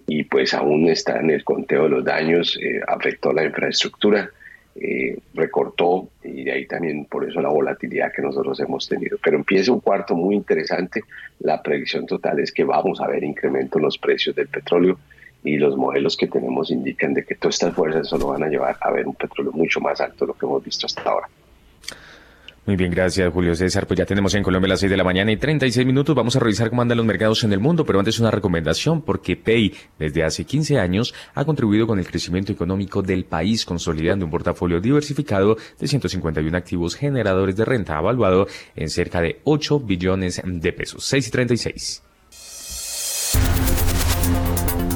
y 0.08 0.24
pues 0.24 0.54
aún 0.54 0.89
está 0.89 1.19
en 1.19 1.30
el 1.30 1.43
conteo 1.45 1.84
de 1.84 1.89
los 1.89 2.04
daños, 2.04 2.60
afectó 2.88 3.32
la 3.32 3.45
infraestructura 3.45 4.30
eh, 4.76 5.18
recortó 5.34 6.10
y 6.24 6.44
de 6.44 6.52
ahí 6.52 6.66
también 6.66 7.06
por 7.06 7.28
eso 7.28 7.42
la 7.42 7.50
volatilidad 7.50 8.12
que 8.14 8.22
nosotros 8.22 8.60
hemos 8.60 8.88
tenido. 8.88 9.18
Pero 9.24 9.38
empieza 9.38 9.72
un 9.72 9.80
cuarto 9.80 10.16
muy 10.16 10.36
interesante. 10.36 11.04
La 11.40 11.62
predicción 11.62 12.06
total 12.06 12.40
es 12.40 12.52
que 12.52 12.64
vamos 12.64 13.02
a 13.02 13.08
ver 13.08 13.24
incremento 13.24 13.78
en 13.78 13.86
los 13.86 13.98
precios 13.98 14.36
del 14.36 14.48
petróleo 14.48 14.98
y 15.44 15.58
los 15.58 15.76
modelos 15.76 16.16
que 16.16 16.28
tenemos 16.28 16.72
indican 16.72 17.14
de 17.14 17.26
que 17.26 17.36
todas 17.36 17.56
estas 17.56 17.74
fuerzas 17.74 18.08
solo 18.08 18.28
van 18.28 18.44
a 18.44 18.48
llevar 18.48 18.78
a 18.80 18.92
ver 18.92 19.08
un 19.08 19.16
petróleo 19.16 19.52
mucho 19.52 19.82
más 19.82 20.00
alto 20.00 20.26
de 20.26 20.28
lo 20.28 20.34
que 20.36 20.46
hemos 20.46 20.64
visto 20.64 20.86
hasta 20.86 21.02
ahora. 21.02 21.28
Muy 22.63 22.76
bien, 22.76 22.91
gracias 22.91 23.34
Julio 23.34 23.56
César. 23.56 23.88
Pues 23.88 23.97
ya 23.97 24.06
tenemos 24.06 24.36
en 24.36 24.43
Colombia 24.43 24.69
las 24.69 24.82
6 24.82 24.91
de 24.91 24.97
la 24.97 25.04
mañana 25.04 25.32
y 25.32 25.38
36 25.38 25.84
minutos. 25.86 26.15
Vamos 26.15 26.36
a 26.36 26.39
revisar 26.39 26.69
cómo 26.69 26.84
andan 26.84 26.97
los 26.97 27.08
mercados 27.08 27.43
en 27.43 27.54
el 27.54 27.60
mundo, 27.60 27.86
pero 27.86 27.97
antes 27.97 28.19
una 28.19 28.30
recomendación 28.30 29.02
porque 29.02 29.36
Pay 29.36 29.74
desde 29.97 30.24
hace 30.24 30.45
15 30.45 30.78
años 30.78 31.14
ha 31.34 31.43
contribuido 31.43 31.88
con 31.88 31.97
el 31.97 32.05
crecimiento 32.05 32.51
económico 32.51 33.01
del 33.01 33.26
país, 33.26 33.66
consolidando 33.66 34.26
un 34.26 34.32
portafolio 34.32 34.80
diversificado 34.80 35.57
de 35.80 35.88
151 35.88 36.55
activos 36.55 36.95
generadores 36.95 37.55
de 37.55 37.66
renta 37.66 37.97
evaluado 37.97 38.45
en 38.76 38.89
cerca 38.89 39.22
de 39.22 39.41
8 39.43 39.80
billones 39.80 40.39
de 40.45 40.74
pesos. 40.74 41.03
6 41.05 41.28
y 41.28 41.32
36. 41.32 42.03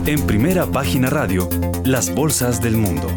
En 0.05 0.27
primera 0.27 0.67
página 0.67 1.09
radio, 1.09 1.49
las 1.83 2.13
bolsas 2.13 2.61
del 2.61 2.77
mundo. 2.77 3.07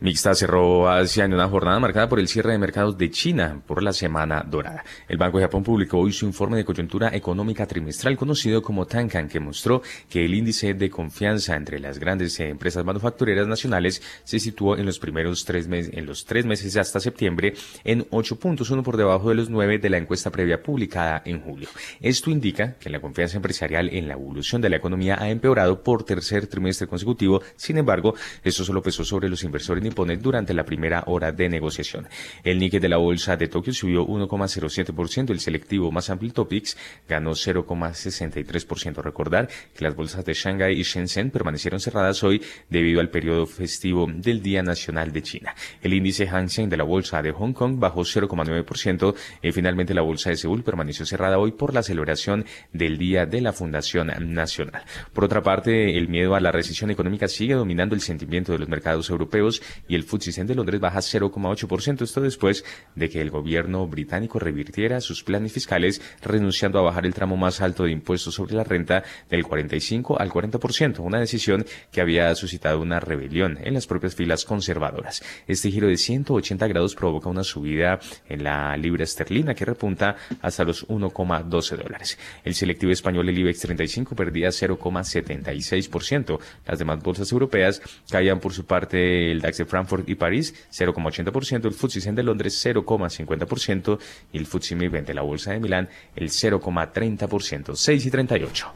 Mixta 0.00 0.34
cerró 0.34 0.88
Asia 0.88 1.26
en 1.26 1.34
una 1.34 1.46
jornada 1.46 1.78
marcada 1.78 2.08
por 2.08 2.18
el 2.20 2.28
cierre 2.28 2.52
de 2.52 2.58
mercados 2.58 2.96
de 2.96 3.10
China 3.10 3.60
por 3.66 3.82
la 3.82 3.92
Semana 3.92 4.42
Dorada. 4.48 4.82
El 5.06 5.18
Banco 5.18 5.36
de 5.36 5.44
Japón 5.44 5.62
publicó 5.62 5.98
hoy 5.98 6.12
su 6.12 6.24
informe 6.24 6.56
de 6.56 6.64
coyuntura 6.64 7.14
económica 7.14 7.66
trimestral 7.66 8.16
conocido 8.16 8.62
como 8.62 8.86
Tankan, 8.86 9.28
que 9.28 9.40
mostró 9.40 9.82
que 10.08 10.24
el 10.24 10.34
índice 10.34 10.72
de 10.72 10.88
confianza 10.88 11.54
entre 11.54 11.78
las 11.78 11.98
grandes 11.98 12.40
empresas 12.40 12.82
manufactureras 12.82 13.46
nacionales 13.46 14.00
se 14.24 14.40
situó 14.40 14.78
en 14.78 14.86
los 14.86 14.98
primeros 14.98 15.44
tres 15.44 15.68
meses, 15.68 15.92
en 15.94 16.06
los 16.06 16.24
tres 16.24 16.46
meses 16.46 16.78
hasta 16.78 16.98
septiembre 16.98 17.52
en 17.84 18.06
8 18.10 18.38
puntos, 18.38 18.70
uno 18.70 18.82
por 18.82 18.96
debajo 18.96 19.28
de 19.28 19.34
los 19.34 19.50
9 19.50 19.78
de 19.78 19.90
la 19.90 19.98
encuesta 19.98 20.30
previa 20.30 20.62
publicada 20.62 21.20
en 21.26 21.42
julio. 21.42 21.68
Esto 22.00 22.30
indica 22.30 22.76
que 22.78 22.88
la 22.88 23.00
confianza 23.00 23.36
empresarial 23.36 23.90
en 23.90 24.08
la 24.08 24.14
evolución 24.14 24.62
de 24.62 24.70
la 24.70 24.76
economía 24.76 25.18
ha 25.20 25.28
empeorado 25.28 25.82
por 25.82 26.04
tercer 26.04 26.46
trimestre 26.46 26.86
consecutivo. 26.86 27.42
Sin 27.56 27.76
embargo, 27.76 28.14
esto 28.42 28.64
solo 28.64 28.82
pesó 28.82 29.04
sobre 29.04 29.28
los 29.28 29.44
inversores 29.44 29.89
nipones 29.90 30.22
durante 30.22 30.54
la 30.54 30.64
primera 30.64 31.04
hora 31.06 31.32
de 31.32 31.48
negociación. 31.48 32.08
El 32.42 32.58
Nikkei 32.58 32.80
de 32.80 32.88
la 32.88 32.96
bolsa 32.96 33.36
de 33.36 33.48
Tokio 33.48 33.72
subió 33.72 34.06
1,07%, 34.06 35.30
el 35.30 35.40
selectivo 35.40 35.90
más 35.90 36.08
amplio 36.10 36.32
Topics 36.32 36.76
ganó 37.08 37.32
0,63%. 37.32 39.02
Recordar 39.02 39.48
que 39.74 39.84
las 39.84 39.94
bolsas 39.94 40.24
de 40.24 40.34
Shanghai 40.34 40.78
y 40.78 40.82
Shenzhen 40.82 41.30
permanecieron 41.30 41.80
cerradas 41.80 42.22
hoy 42.22 42.42
debido 42.68 43.00
al 43.00 43.10
periodo 43.10 43.46
festivo 43.46 44.06
del 44.08 44.42
Día 44.42 44.62
Nacional 44.62 45.12
de 45.12 45.22
China. 45.22 45.54
El 45.82 45.94
índice 45.94 46.26
Hang 46.26 46.48
Seng 46.48 46.68
de 46.68 46.76
la 46.76 46.84
bolsa 46.84 47.22
de 47.22 47.32
Hong 47.32 47.52
Kong 47.52 47.78
bajó 47.78 48.02
0,9% 48.02 49.14
y 49.42 49.52
finalmente 49.52 49.94
la 49.94 50.02
bolsa 50.02 50.30
de 50.30 50.36
Seúl 50.36 50.62
permaneció 50.62 51.04
cerrada 51.06 51.38
hoy 51.38 51.52
por 51.52 51.74
la 51.74 51.82
celebración 51.82 52.44
del 52.72 52.98
Día 52.98 53.26
de 53.26 53.40
la 53.40 53.52
Fundación 53.52 54.12
Nacional. 54.32 54.82
Por 55.12 55.24
otra 55.24 55.42
parte, 55.42 55.96
el 55.96 56.08
miedo 56.08 56.34
a 56.34 56.40
la 56.40 56.52
recesión 56.52 56.90
económica 56.90 57.28
sigue 57.28 57.54
dominando 57.54 57.94
el 57.94 58.00
sentimiento 58.00 58.52
de 58.52 58.58
los 58.58 58.68
mercados 58.68 59.10
europeos 59.10 59.62
y 59.88 59.94
el 59.94 60.04
FTSE 60.04 60.44
de 60.44 60.54
Londres 60.54 60.80
baja 60.80 61.00
0,8%, 61.00 62.02
esto 62.02 62.20
después 62.20 62.64
de 62.94 63.08
que 63.08 63.20
el 63.20 63.30
gobierno 63.30 63.86
británico 63.86 64.38
revirtiera 64.38 65.00
sus 65.00 65.22
planes 65.22 65.52
fiscales 65.52 66.00
renunciando 66.22 66.78
a 66.78 66.82
bajar 66.82 67.06
el 67.06 67.14
tramo 67.14 67.36
más 67.36 67.60
alto 67.60 67.84
de 67.84 67.92
impuestos 67.92 68.34
sobre 68.34 68.54
la 68.54 68.64
renta 68.64 69.02
del 69.28 69.44
45 69.44 70.20
al 70.20 70.30
40%, 70.30 71.00
una 71.00 71.20
decisión 71.20 71.66
que 71.92 72.00
había 72.00 72.34
suscitado 72.34 72.80
una 72.80 73.00
rebelión 73.00 73.58
en 73.62 73.74
las 73.74 73.86
propias 73.86 74.14
filas 74.14 74.44
conservadoras. 74.44 75.22
Este 75.46 75.70
giro 75.70 75.88
de 75.88 75.96
180 75.96 76.66
grados 76.68 76.94
provoca 76.94 77.28
una 77.28 77.44
subida 77.44 77.98
en 78.28 78.44
la 78.44 78.76
libra 78.76 79.04
esterlina 79.04 79.54
que 79.54 79.64
repunta 79.64 80.16
hasta 80.40 80.64
los 80.64 80.86
1,12 80.88 81.76
dólares. 81.76 82.18
El 82.44 82.54
selectivo 82.54 82.92
español, 82.92 83.28
el 83.28 83.38
IBEX 83.38 83.60
35, 83.60 84.14
perdía 84.14 84.48
0,76%. 84.48 86.38
Las 86.66 86.78
demás 86.78 87.02
bolsas 87.02 87.30
europeas 87.32 87.82
caían 88.10 88.40
por 88.40 88.52
su 88.52 88.64
parte 88.64 89.30
el 89.30 89.40
DAX 89.40 89.58
de 89.58 89.64
Frankfurt 89.70 90.08
y 90.08 90.16
París 90.16 90.54
0,80%, 90.70 91.64
el 91.64 91.72
FTSE 91.72 92.12
de 92.12 92.22
Londres 92.22 92.66
0,50% 92.66 93.98
y 94.32 94.38
el 94.38 94.46
FTSE 94.46 94.76
MIB 94.76 95.06
de 95.06 95.14
la 95.14 95.22
bolsa 95.22 95.52
de 95.52 95.60
Milán 95.60 95.88
el 96.16 96.28
0,30%, 96.28 97.74
6 97.74 98.06
y 98.06 98.10
38. 98.10 98.72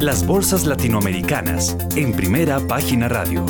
Las 0.00 0.26
bolsas 0.26 0.66
latinoamericanas 0.66 1.76
en 1.94 2.12
primera 2.12 2.58
página 2.66 3.08
radio. 3.08 3.46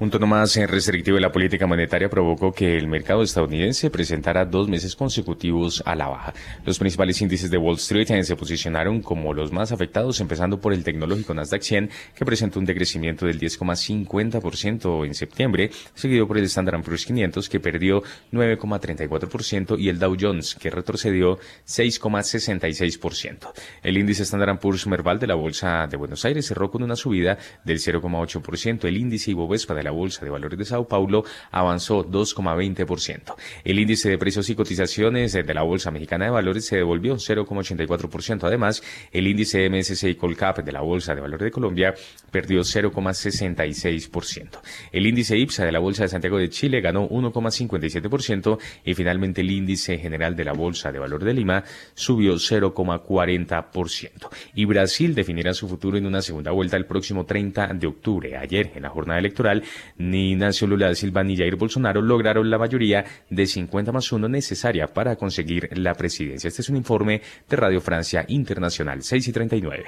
Un 0.00 0.08
tono 0.10 0.26
más 0.26 0.56
restrictivo 0.56 1.16
de 1.16 1.20
la 1.20 1.30
política 1.30 1.66
monetaria 1.66 2.08
provocó 2.08 2.52
que 2.52 2.78
el 2.78 2.88
mercado 2.88 3.22
estadounidense 3.22 3.90
presentara 3.90 4.46
dos 4.46 4.66
meses 4.66 4.96
consecutivos 4.96 5.82
a 5.84 5.94
la 5.94 6.08
baja. 6.08 6.32
Los 6.64 6.78
principales 6.78 7.20
índices 7.20 7.50
de 7.50 7.58
Wall 7.58 7.76
Street 7.76 8.22
se 8.22 8.34
posicionaron 8.34 9.02
como 9.02 9.34
los 9.34 9.52
más 9.52 9.72
afectados, 9.72 10.18
empezando 10.22 10.58
por 10.58 10.72
el 10.72 10.84
tecnológico 10.84 11.34
Nasdaq 11.34 11.60
100, 11.60 11.90
que 12.14 12.24
presentó 12.24 12.58
un 12.58 12.64
decrecimiento 12.64 13.26
del 13.26 13.38
10,50% 13.38 15.04
en 15.04 15.12
septiembre, 15.12 15.70
seguido 15.92 16.26
por 16.26 16.38
el 16.38 16.44
Standard 16.44 16.82
Poor's 16.82 17.04
500, 17.04 17.50
que 17.50 17.60
perdió 17.60 18.02
9,34%, 18.32 19.78
y 19.78 19.90
el 19.90 19.98
Dow 19.98 20.16
Jones, 20.18 20.54
que 20.54 20.70
retrocedió 20.70 21.38
6,66%. 21.66 23.52
El 23.82 23.98
índice 23.98 24.22
Standard 24.22 24.60
Poor's 24.60 24.86
Merval 24.86 25.18
de 25.18 25.26
la 25.26 25.34
Bolsa 25.34 25.86
de 25.88 25.98
Buenos 25.98 26.24
Aires 26.24 26.46
cerró 26.46 26.70
con 26.70 26.82
una 26.82 26.96
subida 26.96 27.36
del 27.66 27.80
0,8%. 27.80 28.86
El 28.86 28.96
índice 28.96 29.32
Ibovespa 29.32 29.74
de 29.74 29.82
la 29.82 29.89
Bolsa 29.90 30.24
de 30.24 30.30
Valores 30.30 30.58
de 30.58 30.64
Sao 30.64 30.86
Paulo 30.86 31.24
avanzó 31.50 32.04
2,20%. 32.04 33.34
El 33.64 33.78
índice 33.78 34.10
de 34.10 34.18
precios 34.18 34.48
y 34.50 34.54
cotizaciones 34.54 35.32
de 35.32 35.54
la 35.54 35.62
Bolsa 35.62 35.90
Mexicana 35.90 36.26
de 36.26 36.30
Valores 36.30 36.66
se 36.66 36.76
devolvió 36.76 37.16
0,84%. 37.16 38.44
Además, 38.44 38.82
el 39.12 39.26
índice 39.26 39.68
MSCI 39.68 40.14
Colcap 40.14 40.58
de 40.58 40.72
la 40.72 40.80
Bolsa 40.80 41.14
de 41.14 41.20
Valores 41.20 41.44
de 41.44 41.50
Colombia 41.50 41.94
perdió 42.30 42.60
0,66%. 42.60 44.60
El 44.92 45.06
índice 45.06 45.36
IPSA 45.36 45.64
de 45.64 45.72
la 45.72 45.78
Bolsa 45.78 46.04
de 46.04 46.08
Santiago 46.08 46.38
de 46.38 46.48
Chile 46.48 46.80
ganó 46.80 47.08
1,57% 47.08 48.58
y 48.84 48.94
finalmente 48.94 49.40
el 49.40 49.50
índice 49.50 49.98
general 49.98 50.36
de 50.36 50.44
la 50.44 50.52
Bolsa 50.52 50.92
de 50.92 50.98
Valores 50.98 51.26
de 51.26 51.34
Lima 51.34 51.64
subió 51.94 52.34
0,40%. 52.34 54.28
Y 54.54 54.64
Brasil 54.64 55.14
definirá 55.14 55.54
su 55.54 55.68
futuro 55.68 55.96
en 55.96 56.06
una 56.06 56.22
segunda 56.22 56.50
vuelta 56.50 56.76
el 56.76 56.86
próximo 56.86 57.26
30 57.26 57.68
de 57.74 57.86
octubre. 57.86 58.36
Ayer, 58.36 58.72
en 58.74 58.82
la 58.82 58.90
jornada 58.90 59.18
electoral, 59.18 59.62
ni 59.98 60.32
Ignacio 60.32 60.66
Lula 60.66 60.88
da 60.88 60.94
Silva 60.94 61.22
ni 61.22 61.36
Jair 61.36 61.56
Bolsonaro 61.56 62.02
lograron 62.02 62.50
la 62.50 62.58
mayoría 62.58 63.04
de 63.28 63.46
50 63.46 63.92
más 63.92 64.10
1 64.10 64.28
necesaria 64.28 64.86
para 64.86 65.16
conseguir 65.16 65.68
la 65.76 65.94
presidencia. 65.94 66.48
Este 66.48 66.62
es 66.62 66.68
un 66.68 66.76
informe 66.76 67.22
de 67.48 67.56
Radio 67.56 67.80
Francia 67.80 68.24
Internacional 68.28 69.02
6 69.02 69.28
y 69.28 69.32
39. 69.32 69.84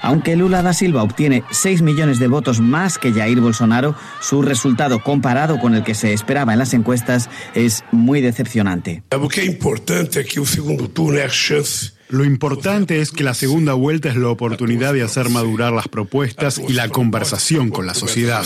Aunque 0.00 0.36
Lula 0.36 0.62
da 0.62 0.72
Silva 0.72 1.02
obtiene 1.02 1.42
6 1.50 1.82
millones 1.82 2.18
de 2.18 2.28
votos 2.28 2.60
más 2.60 2.98
que 2.98 3.12
Jair 3.12 3.40
Bolsonaro, 3.40 3.96
su 4.20 4.42
resultado 4.42 5.02
comparado 5.02 5.58
con 5.58 5.74
el 5.74 5.82
que 5.82 5.94
se 5.94 6.12
esperaba 6.12 6.52
en 6.52 6.60
las 6.60 6.72
encuestas 6.72 7.28
es 7.54 7.84
muy 7.90 8.20
decepcionante. 8.20 9.02
Lo 9.10 9.28
que 9.28 9.42
es 9.42 9.48
importante 9.48 10.20
es 10.20 10.32
que 10.32 10.40
el 10.40 10.46
segundo 10.46 10.88
turno 10.88 11.18
es 11.18 11.32
chance 11.32 11.97
lo 12.08 12.24
importante 12.24 13.00
es 13.00 13.10
que 13.10 13.24
la 13.24 13.34
segunda 13.34 13.74
vuelta 13.74 14.08
es 14.08 14.16
la 14.16 14.28
oportunidad 14.28 14.94
de 14.94 15.02
hacer 15.02 15.28
madurar 15.28 15.72
las 15.72 15.88
propuestas 15.88 16.58
y 16.58 16.72
la 16.72 16.88
conversación 16.88 17.70
con 17.70 17.86
la 17.86 17.94
sociedad. 17.94 18.44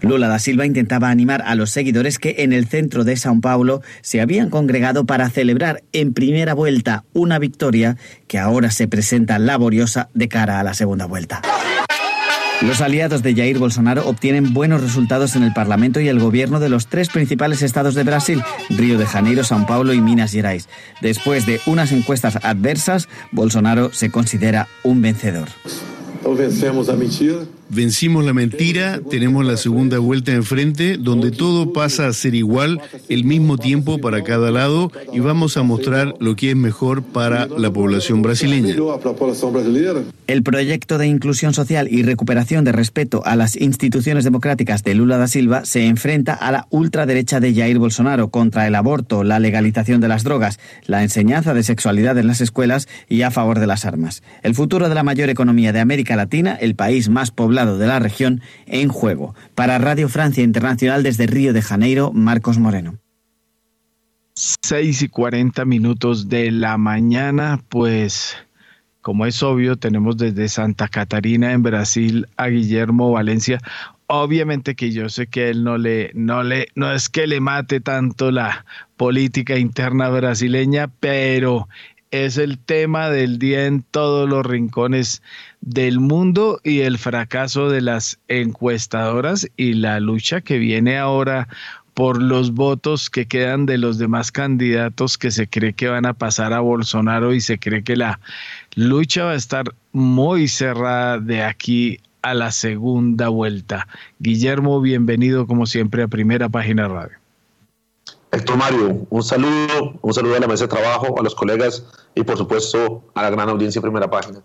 Lula 0.00 0.28
da 0.28 0.38
Silva 0.38 0.64
intentaba 0.64 1.10
animar 1.10 1.42
a 1.42 1.54
los 1.54 1.70
seguidores 1.70 2.18
que 2.18 2.36
en 2.38 2.52
el 2.52 2.68
centro 2.68 3.04
de 3.04 3.16
Sao 3.16 3.40
Paulo 3.40 3.82
se 4.00 4.20
habían 4.20 4.48
congregado 4.48 5.06
para 5.06 5.28
celebrar 5.28 5.82
en 5.92 6.12
primera 6.12 6.54
vuelta 6.54 7.04
una 7.14 7.38
victoria 7.38 7.96
que 8.28 8.38
ahora 8.38 8.70
se 8.70 8.86
presenta 8.86 9.38
laboriosa 9.38 10.08
de 10.14 10.28
cara 10.28 10.60
a 10.60 10.62
la 10.62 10.74
segunda 10.74 11.06
vuelta. 11.06 11.42
Los 12.62 12.80
aliados 12.80 13.22
de 13.22 13.34
Jair 13.36 13.58
Bolsonaro 13.58 14.08
obtienen 14.08 14.52
buenos 14.52 14.82
resultados 14.82 15.36
en 15.36 15.44
el 15.44 15.52
Parlamento 15.52 16.00
y 16.00 16.08
el 16.08 16.18
gobierno 16.18 16.58
de 16.58 16.68
los 16.68 16.88
tres 16.88 17.08
principales 17.08 17.62
estados 17.62 17.94
de 17.94 18.02
Brasil, 18.02 18.42
Río 18.68 18.98
de 18.98 19.06
Janeiro, 19.06 19.42
São 19.42 19.64
Paulo 19.64 19.92
y 19.92 20.00
Minas 20.00 20.32
Gerais. 20.32 20.68
Después 21.00 21.46
de 21.46 21.60
unas 21.66 21.92
encuestas 21.92 22.36
adversas, 22.42 23.08
Bolsonaro 23.30 23.92
se 23.92 24.10
considera 24.10 24.66
un 24.82 25.00
vencedor. 25.02 25.48
vencemos 26.36 26.88
mentira 26.96 27.57
Vencimos 27.70 28.24
la 28.24 28.32
mentira, 28.32 28.98
tenemos 29.10 29.44
la 29.44 29.58
segunda 29.58 29.98
vuelta 29.98 30.32
enfrente, 30.32 30.96
donde 30.96 31.30
todo 31.30 31.74
pasa 31.74 32.06
a 32.06 32.12
ser 32.14 32.34
igual, 32.34 32.80
el 33.10 33.24
mismo 33.24 33.58
tiempo 33.58 33.98
para 33.98 34.24
cada 34.24 34.50
lado, 34.50 34.90
y 35.12 35.20
vamos 35.20 35.58
a 35.58 35.62
mostrar 35.62 36.14
lo 36.18 36.34
que 36.34 36.50
es 36.50 36.56
mejor 36.56 37.02
para 37.02 37.46
la 37.46 37.70
población 37.70 38.22
brasileña. 38.22 38.74
El 40.26 40.42
proyecto 40.42 40.96
de 40.96 41.08
inclusión 41.08 41.52
social 41.52 41.88
y 41.90 42.02
recuperación 42.02 42.64
de 42.64 42.72
respeto 42.72 43.22
a 43.26 43.36
las 43.36 43.54
instituciones 43.54 44.24
democráticas 44.24 44.82
de 44.82 44.94
Lula 44.94 45.18
da 45.18 45.28
Silva 45.28 45.66
se 45.66 45.86
enfrenta 45.86 46.32
a 46.32 46.50
la 46.50 46.66
ultraderecha 46.70 47.38
de 47.38 47.54
Jair 47.54 47.78
Bolsonaro 47.78 48.28
contra 48.28 48.66
el 48.66 48.76
aborto, 48.76 49.24
la 49.24 49.40
legalización 49.40 50.00
de 50.00 50.08
las 50.08 50.24
drogas, 50.24 50.58
la 50.86 51.02
enseñanza 51.02 51.52
de 51.52 51.62
sexualidad 51.62 52.16
en 52.16 52.28
las 52.28 52.40
escuelas 52.40 52.88
y 53.10 53.22
a 53.22 53.30
favor 53.30 53.58
de 53.58 53.66
las 53.66 53.84
armas. 53.84 54.22
El 54.42 54.54
futuro 54.54 54.88
de 54.88 54.94
la 54.94 55.02
mayor 55.02 55.28
economía 55.28 55.74
de 55.74 55.80
América 55.80 56.16
Latina, 56.16 56.56
el 56.58 56.74
país 56.74 57.10
más 57.10 57.30
poblado 57.30 57.57
de 57.66 57.86
la 57.86 57.98
región 57.98 58.40
en 58.66 58.88
juego. 58.88 59.34
Para 59.54 59.78
Radio 59.78 60.08
Francia 60.08 60.44
Internacional 60.44 61.02
desde 61.02 61.26
Río 61.26 61.52
de 61.52 61.62
Janeiro, 61.62 62.12
Marcos 62.12 62.58
Moreno. 62.58 62.98
6 64.34 65.02
y 65.02 65.08
40 65.08 65.64
minutos 65.64 66.28
de 66.28 66.52
la 66.52 66.78
mañana, 66.78 67.60
pues 67.68 68.36
como 69.00 69.26
es 69.26 69.42
obvio, 69.42 69.76
tenemos 69.76 70.16
desde 70.16 70.48
Santa 70.48 70.86
Catarina 70.86 71.52
en 71.52 71.62
Brasil 71.62 72.26
a 72.36 72.48
Guillermo 72.48 73.10
Valencia. 73.10 73.58
Obviamente 74.06 74.74
que 74.74 74.90
yo 74.90 75.08
sé 75.08 75.26
que 75.26 75.50
él 75.50 75.64
no 75.64 75.78
le, 75.78 76.10
no 76.14 76.42
le, 76.42 76.68
no 76.74 76.92
es 76.92 77.08
que 77.08 77.26
le 77.26 77.40
mate 77.40 77.80
tanto 77.80 78.30
la 78.30 78.64
política 78.96 79.56
interna 79.56 80.08
brasileña, 80.08 80.88
pero 81.00 81.68
es 82.10 82.38
el 82.38 82.58
tema 82.58 83.10
del 83.10 83.38
día 83.38 83.66
en 83.66 83.82
todos 83.82 84.28
los 84.28 84.44
rincones 84.44 85.22
del 85.60 86.00
mundo 86.00 86.60
y 86.64 86.80
el 86.80 86.98
fracaso 86.98 87.68
de 87.68 87.80
las 87.80 88.18
encuestadoras 88.28 89.48
y 89.56 89.74
la 89.74 90.00
lucha 90.00 90.40
que 90.40 90.58
viene 90.58 90.98
ahora 90.98 91.48
por 91.94 92.22
los 92.22 92.52
votos 92.54 93.10
que 93.10 93.26
quedan 93.26 93.66
de 93.66 93.76
los 93.76 93.98
demás 93.98 94.30
candidatos 94.30 95.18
que 95.18 95.32
se 95.32 95.48
cree 95.48 95.72
que 95.72 95.88
van 95.88 96.06
a 96.06 96.14
pasar 96.14 96.52
a 96.52 96.60
Bolsonaro 96.60 97.34
y 97.34 97.40
se 97.40 97.58
cree 97.58 97.82
que 97.82 97.96
la 97.96 98.20
lucha 98.76 99.24
va 99.24 99.32
a 99.32 99.34
estar 99.34 99.74
muy 99.92 100.46
cerrada 100.46 101.18
de 101.18 101.42
aquí 101.42 101.98
a 102.22 102.34
la 102.34 102.52
segunda 102.52 103.28
vuelta. 103.28 103.88
Guillermo, 104.20 104.80
bienvenido 104.80 105.46
como 105.46 105.66
siempre 105.66 106.04
a 106.04 106.08
Primera 106.08 106.48
Página 106.48 106.86
Radio. 106.86 107.17
Héctor 108.30 108.56
Mario, 108.58 109.06
un 109.08 109.22
saludo, 109.22 109.94
un 110.02 110.12
saludo 110.12 110.36
a 110.36 110.40
la 110.40 110.46
mesa 110.46 110.64
de 110.64 110.68
trabajo, 110.68 111.18
a 111.18 111.22
los 111.22 111.34
colegas 111.34 111.84
y 112.14 112.22
por 112.22 112.36
supuesto 112.36 113.02
a 113.14 113.22
la 113.22 113.30
gran 113.30 113.48
audiencia 113.48 113.80
de 113.80 113.82
Primera 113.84 114.10
Página. 114.10 114.42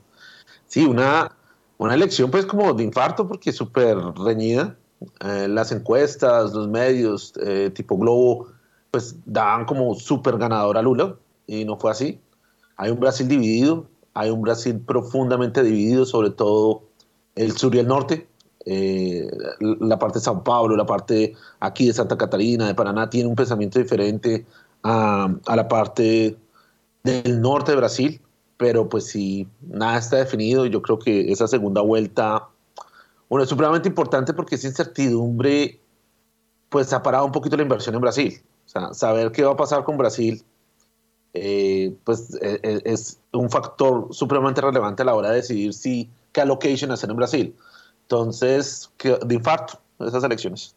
Sí, 0.68 0.86
una, 0.86 1.36
una 1.78 1.94
elección 1.94 2.32
pues 2.32 2.46
como 2.46 2.74
de 2.74 2.84
infarto 2.84 3.28
porque 3.28 3.50
es 3.50 3.58
súper 3.58 3.98
reñida, 3.98 4.78
eh, 5.20 5.48
las 5.50 5.74
encuestas, 5.74 6.54
los 6.54 6.70
medios 6.70 7.34
eh, 7.46 7.72
tipo 7.74 7.98
Globo, 7.98 8.48
pues 8.90 9.18
daban 9.26 9.66
como 9.66 9.96
súper 9.96 10.38
ganador 10.38 10.78
a 10.78 10.82
Lula 10.82 11.16
y 11.46 11.66
no 11.66 11.78
fue 11.78 11.92
así. 11.92 12.22
Hay 12.78 12.90
un 12.90 13.02
Brasil 13.02 13.28
dividido, 13.28 13.88
hay 14.14 14.30
un 14.30 14.42
Brasil 14.42 14.80
profundamente 14.80 15.62
dividido, 15.62 16.06
sobre 16.06 16.30
todo 16.30 16.84
el 17.36 17.58
sur 17.58 17.76
y 17.76 17.80
el 17.80 17.88
norte. 17.88 18.28
Eh, 18.66 19.30
la 19.60 20.00
parte 20.00 20.20
de 20.20 20.26
Sao 20.26 20.44
Paulo, 20.44 20.76
la 20.76 20.86
parte 20.86 21.36
aquí 21.60 21.88
de 21.88 21.94
Santa 21.94 22.18
Catarina, 22.18 22.68
de 22.68 22.76
Paraná, 22.76 23.10
tiene 23.10 23.28
un 23.28 23.36
pensamiento 23.36 23.80
diferente 23.80 24.46
a, 24.84 25.34
a 25.46 25.56
la 25.56 25.68
parte 25.68 26.38
del 27.04 27.42
norte 27.42 27.72
de 27.72 27.78
Brasil, 27.78 28.22
pero 28.58 28.88
pues 28.88 29.08
si 29.08 29.48
nada 29.62 29.98
está 29.98 30.18
definido. 30.18 30.66
Yo 30.66 30.82
creo 30.82 31.00
que 31.00 31.32
esa 31.32 31.48
segunda 31.48 31.82
vuelta 31.82 32.48
bueno, 33.30 33.44
es 33.44 33.50
supremamente 33.50 33.90
importante 33.90 34.34
porque 34.34 34.56
esa 34.56 34.68
incertidumbre 34.68 35.80
pues 36.70 36.94
ha 36.94 37.02
parado 37.02 37.26
un 37.26 37.32
poquito 37.32 37.58
la 37.58 37.64
inversión 37.64 37.96
en 37.96 38.02
Brasil. 38.02 38.42
O 38.66 38.70
sea, 38.70 38.94
saber 38.94 39.32
qué 39.32 39.44
va 39.44 39.54
a 39.54 39.58
pasar 39.58 39.84
con 39.84 39.98
Brasil 39.98 40.44
eh, 41.34 41.96
pues 42.04 42.38
e, 42.42 42.60
e, 42.62 42.82
es, 42.86 43.20
un 43.32 43.50
factor 43.50 44.08
supremamente 44.12 44.62
relevante 44.62 45.02
a 45.02 45.06
la 45.06 45.16
hora 45.16 45.30
de 45.32 45.38
decidir 45.38 45.74
si 45.74 46.10
qué 46.32 46.42
allocation 46.42 46.92
hacer 46.92 47.10
en 47.10 47.16
Brasil. 47.16 47.56
Entonces, 48.04 48.92
de 49.02 49.36
infarto 49.36 49.80
esas 50.00 50.24
elecciones. 50.24 50.76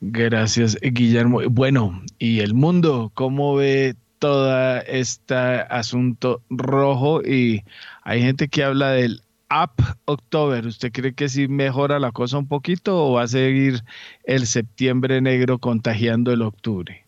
Gracias, 0.00 0.76
Guillermo. 0.80 1.40
Bueno, 1.50 2.02
¿y 2.18 2.40
el 2.40 2.54
mundo 2.54 3.10
cómo 3.14 3.56
ve 3.56 3.96
todo 4.18 4.80
este 4.86 5.34
asunto 5.34 6.40
rojo? 6.50 7.20
Y 7.22 7.64
hay 8.02 8.22
gente 8.22 8.48
que 8.48 8.62
habla 8.62 8.90
del 8.90 9.22
Up 9.50 9.82
October, 10.04 10.66
¿usted 10.66 10.92
cree 10.92 11.14
que 11.14 11.28
sí 11.28 11.48
mejora 11.48 11.98
la 11.98 12.12
cosa 12.12 12.36
un 12.36 12.46
poquito 12.46 13.06
o 13.06 13.12
va 13.14 13.22
a 13.22 13.28
seguir 13.28 13.82
el 14.24 14.46
septiembre 14.46 15.20
negro 15.22 15.58
contagiando 15.58 16.32
el 16.32 16.42
octubre? 16.42 17.06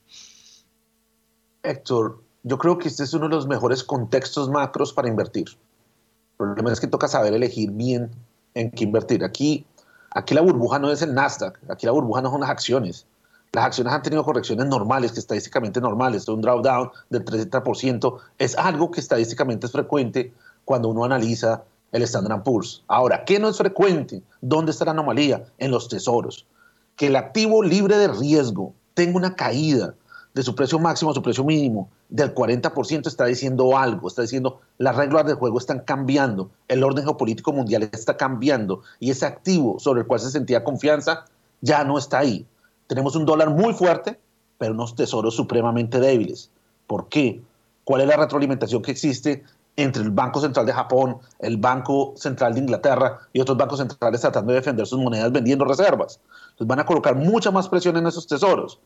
Héctor, 1.62 2.22
yo 2.42 2.56
creo 2.56 2.78
que 2.78 2.88
este 2.88 3.04
es 3.04 3.12
uno 3.12 3.28
de 3.28 3.34
los 3.34 3.46
mejores 3.46 3.84
contextos 3.84 4.48
macros 4.48 4.94
para 4.94 5.08
invertir. 5.08 5.48
El 5.50 6.54
problema 6.54 6.72
es 6.72 6.80
que 6.80 6.86
toca 6.86 7.08
saber 7.08 7.34
elegir 7.34 7.70
bien 7.72 8.10
en 8.54 8.70
qué 8.70 8.84
invertir. 8.84 9.24
Aquí, 9.24 9.66
aquí 10.10 10.34
la 10.34 10.40
burbuja 10.40 10.78
no 10.78 10.90
es 10.90 11.02
el 11.02 11.14
Nasdaq, 11.14 11.58
aquí 11.68 11.86
la 11.86 11.92
burbuja 11.92 12.22
no 12.22 12.30
son 12.30 12.40
las 12.40 12.50
acciones. 12.50 13.06
Las 13.52 13.64
acciones 13.64 13.92
han 13.92 14.02
tenido 14.02 14.24
correcciones 14.24 14.66
normales, 14.66 15.12
que 15.12 15.18
estadísticamente 15.18 15.80
normales, 15.80 16.28
un 16.28 16.40
drawdown 16.40 16.90
del 17.08 17.24
30%, 17.24 18.18
es 18.38 18.56
algo 18.56 18.90
que 18.92 19.00
estadísticamente 19.00 19.66
es 19.66 19.72
frecuente 19.72 20.32
cuando 20.64 20.88
uno 20.88 21.04
analiza 21.04 21.64
el 21.90 22.02
Standard 22.02 22.44
Poor's. 22.44 22.84
Ahora, 22.86 23.24
¿qué 23.24 23.40
no 23.40 23.48
es 23.48 23.58
frecuente? 23.58 24.22
¿Dónde 24.40 24.70
está 24.70 24.84
la 24.84 24.92
anomalía? 24.92 25.44
En 25.58 25.72
los 25.72 25.88
tesoros. 25.88 26.46
Que 26.94 27.08
el 27.08 27.16
activo 27.16 27.62
libre 27.62 27.96
de 27.96 28.08
riesgo 28.08 28.72
tenga 28.94 29.16
una 29.16 29.34
caída 29.34 29.94
de 30.34 30.42
su 30.42 30.54
precio 30.54 30.78
máximo 30.78 31.10
a 31.10 31.14
su 31.14 31.22
precio 31.22 31.44
mínimo 31.44 31.88
del 32.08 32.34
40% 32.34 33.06
está 33.06 33.24
diciendo 33.26 33.76
algo, 33.76 34.08
está 34.08 34.22
diciendo 34.22 34.60
las 34.78 34.96
reglas 34.96 35.26
del 35.26 35.36
juego 35.36 35.58
están 35.58 35.80
cambiando, 35.80 36.50
el 36.68 36.84
orden 36.84 37.04
geopolítico 37.04 37.52
mundial 37.52 37.88
está 37.92 38.16
cambiando 38.16 38.82
y 39.00 39.10
ese 39.10 39.26
activo 39.26 39.78
sobre 39.78 40.02
el 40.02 40.06
cual 40.06 40.20
se 40.20 40.30
sentía 40.30 40.64
confianza 40.64 41.24
ya 41.60 41.84
no 41.84 41.98
está 41.98 42.18
ahí. 42.18 42.46
Tenemos 42.86 43.16
un 43.16 43.26
dólar 43.26 43.50
muy 43.50 43.74
fuerte, 43.74 44.18
pero 44.58 44.72
unos 44.72 44.94
tesoros 44.94 45.34
supremamente 45.34 46.00
débiles. 46.00 46.50
¿Por 46.86 47.08
qué? 47.08 47.42
¿Cuál 47.84 48.02
es 48.02 48.08
la 48.08 48.16
retroalimentación 48.16 48.82
que 48.82 48.90
existe 48.90 49.44
entre 49.76 50.02
el 50.02 50.10
Banco 50.10 50.40
Central 50.40 50.66
de 50.66 50.72
Japón, 50.72 51.18
el 51.38 51.56
Banco 51.56 52.14
Central 52.16 52.54
de 52.54 52.60
Inglaterra 52.60 53.20
y 53.32 53.40
otros 53.40 53.56
bancos 53.56 53.78
centrales 53.78 54.20
tratando 54.20 54.52
de 54.52 54.58
defender 54.58 54.86
sus 54.86 54.98
monedas 54.98 55.32
vendiendo 55.32 55.64
reservas. 55.64 56.20
Entonces 56.50 56.66
van 56.66 56.80
a 56.80 56.86
colocar 56.86 57.14
mucha 57.16 57.50
más 57.50 57.68
presión 57.68 57.96
en 57.96 58.06
esos 58.06 58.26
tesoros. 58.26 58.80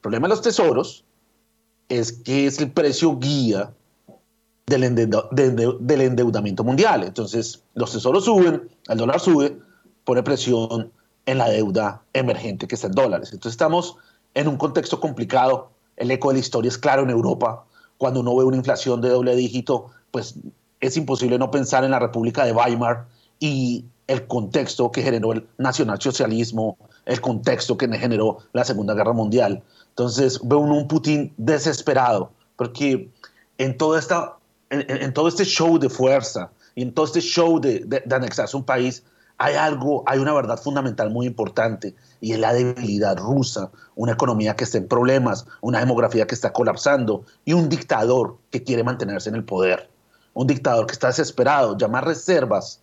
El 0.00 0.02
problema 0.02 0.28
de 0.28 0.30
los 0.30 0.40
tesoros 0.40 1.04
es 1.90 2.10
que 2.12 2.46
es 2.46 2.58
el 2.58 2.70
precio 2.72 3.18
guía 3.18 3.74
del, 4.64 4.82
endeudamiento 4.84 6.64
mundial. 6.64 7.04
Entonces 7.04 7.62
los 7.74 7.92
tesoros 7.92 8.24
suben, 8.24 8.70
el 8.88 8.96
dólar 8.96 9.20
sube, 9.20 9.58
pone 10.04 10.22
presión 10.22 10.90
en 11.26 11.36
la 11.36 11.50
deuda 11.50 12.02
emergente 12.14 12.66
que 12.66 12.76
está 12.76 12.86
en 12.86 12.94
dólares. 12.94 13.34
Entonces 13.34 13.52
estamos 13.52 13.96
en 14.32 14.48
un 14.48 14.56
contexto 14.56 15.00
complicado. 15.00 15.68
El 15.98 16.10
eco 16.10 16.28
de 16.28 16.36
la 16.36 16.40
historia 16.40 16.70
es 16.70 16.78
claro 16.78 17.02
en 17.02 17.10
Europa. 17.10 17.66
Cuando 17.98 18.20
uno 18.20 18.34
ve 18.34 18.44
una 18.44 18.56
inflación 18.56 19.02
de 19.02 19.10
doble 19.10 19.36
dígito, 19.36 19.90
pues 20.12 20.34
es 20.80 20.96
imposible 20.96 21.38
no 21.38 21.50
pensar 21.50 21.84
en 21.84 21.90
la 21.90 21.98
República 21.98 22.46
de 22.46 22.52
Weimar 22.52 23.06
y 23.38 23.84
el 24.06 24.26
contexto 24.26 24.90
que 24.90 25.02
generó 25.02 25.32
el 25.32 25.46
nacionalsocialismo, 25.58 26.78
el 27.06 27.20
contexto 27.20 27.76
que 27.76 27.86
generó 27.96 28.38
la 28.52 28.64
Segunda 28.64 28.94
Guerra 28.94 29.12
Mundial. 29.12 29.62
Entonces 30.00 30.40
veo 30.42 30.60
un 30.60 30.88
Putin 30.88 31.30
desesperado, 31.36 32.32
porque 32.56 33.10
en, 33.58 33.76
toda 33.76 33.98
esta, 33.98 34.38
en, 34.70 35.12
todo 35.12 35.28
este 35.28 35.44
show 35.44 35.78
de 35.78 35.90
fuerza 35.90 36.50
y 36.74 36.80
en 36.80 36.94
todo 36.94 37.04
este 37.04 37.20
show 37.20 37.60
de, 37.60 37.80
de, 37.80 38.02
de 38.06 38.14
anexarse 38.14 38.56
un 38.56 38.64
país, 38.64 39.02
hay 39.36 39.56
algo, 39.56 40.02
hay 40.06 40.18
una 40.18 40.32
verdad 40.32 40.58
fundamental 40.58 41.10
muy 41.10 41.26
importante 41.26 41.94
y 42.18 42.32
es 42.32 42.38
la 42.38 42.54
debilidad 42.54 43.18
rusa, 43.18 43.70
una 43.94 44.12
economía 44.12 44.56
que 44.56 44.64
está 44.64 44.78
en 44.78 44.88
problemas, 44.88 45.44
una 45.60 45.80
demografía 45.80 46.26
que 46.26 46.34
está 46.34 46.50
colapsando 46.50 47.26
y 47.44 47.52
un 47.52 47.68
dictador 47.68 48.38
que 48.48 48.64
quiere 48.64 48.82
mantenerse 48.82 49.28
en 49.28 49.34
el 49.34 49.44
poder. 49.44 49.90
Un 50.32 50.46
dictador 50.46 50.86
que 50.86 50.94
está 50.94 51.08
desesperado, 51.08 51.76
llamar 51.76 52.06
reservas 52.06 52.80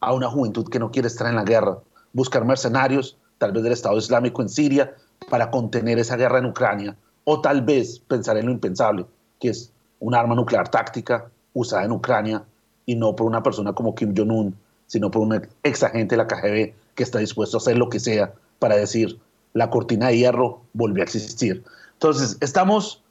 a 0.00 0.14
una 0.14 0.30
juventud 0.30 0.66
que 0.70 0.78
no 0.78 0.90
quiere 0.90 1.08
estar 1.08 1.26
en 1.26 1.36
la 1.36 1.44
guerra, 1.44 1.80
buscar 2.14 2.46
mercenarios, 2.46 3.18
tal 3.36 3.52
vez 3.52 3.62
del 3.62 3.74
Estado 3.74 3.98
Islámico 3.98 4.40
en 4.40 4.48
Siria, 4.48 4.94
para 5.28 5.50
contener 5.50 5.98
esa 5.98 6.16
guerra 6.16 6.38
en 6.38 6.46
Ucrania, 6.46 6.96
o 7.24 7.40
tal 7.40 7.62
vez 7.62 7.98
pensar 7.98 8.36
en 8.36 8.46
lo 8.46 8.52
impensable, 8.52 9.06
que 9.40 9.48
es 9.48 9.72
un 10.00 10.14
arma 10.14 10.34
nuclear 10.34 10.68
táctica 10.68 11.28
usada 11.54 11.84
en 11.84 11.92
Ucrania 11.92 12.44
y 12.84 12.94
no 12.94 13.16
por 13.16 13.26
una 13.26 13.42
persona 13.42 13.72
como 13.72 13.94
Kim 13.94 14.14
Jong-un, 14.16 14.56
sino 14.86 15.10
por 15.10 15.22
un 15.22 15.48
ex 15.62 15.82
agente 15.82 16.14
de 16.14 16.22
la 16.22 16.28
KGB 16.28 16.72
que 16.94 17.02
está 17.02 17.18
dispuesto 17.18 17.56
a 17.56 17.60
hacer 17.60 17.76
lo 17.76 17.88
que 17.88 17.98
sea 17.98 18.32
para 18.58 18.76
decir 18.76 19.18
la 19.52 19.70
cortina 19.70 20.08
de 20.08 20.18
hierro 20.18 20.60
volvió 20.74 21.02
a 21.02 21.04
existir. 21.04 21.64
Entonces, 21.94 22.36
estamos 22.40 23.02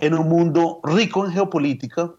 en 0.00 0.14
un 0.14 0.28
mundo 0.28 0.80
rico 0.84 1.24
en 1.24 1.32
geopolítica, 1.32 2.10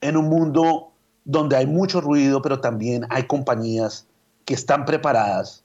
en 0.00 0.16
un 0.16 0.28
mundo 0.28 0.92
donde 1.24 1.56
hay 1.56 1.66
mucho 1.66 2.00
ruido, 2.00 2.40
pero 2.40 2.60
también 2.60 3.06
hay 3.10 3.24
compañías 3.24 4.06
que 4.44 4.54
están 4.54 4.84
preparadas 4.84 5.64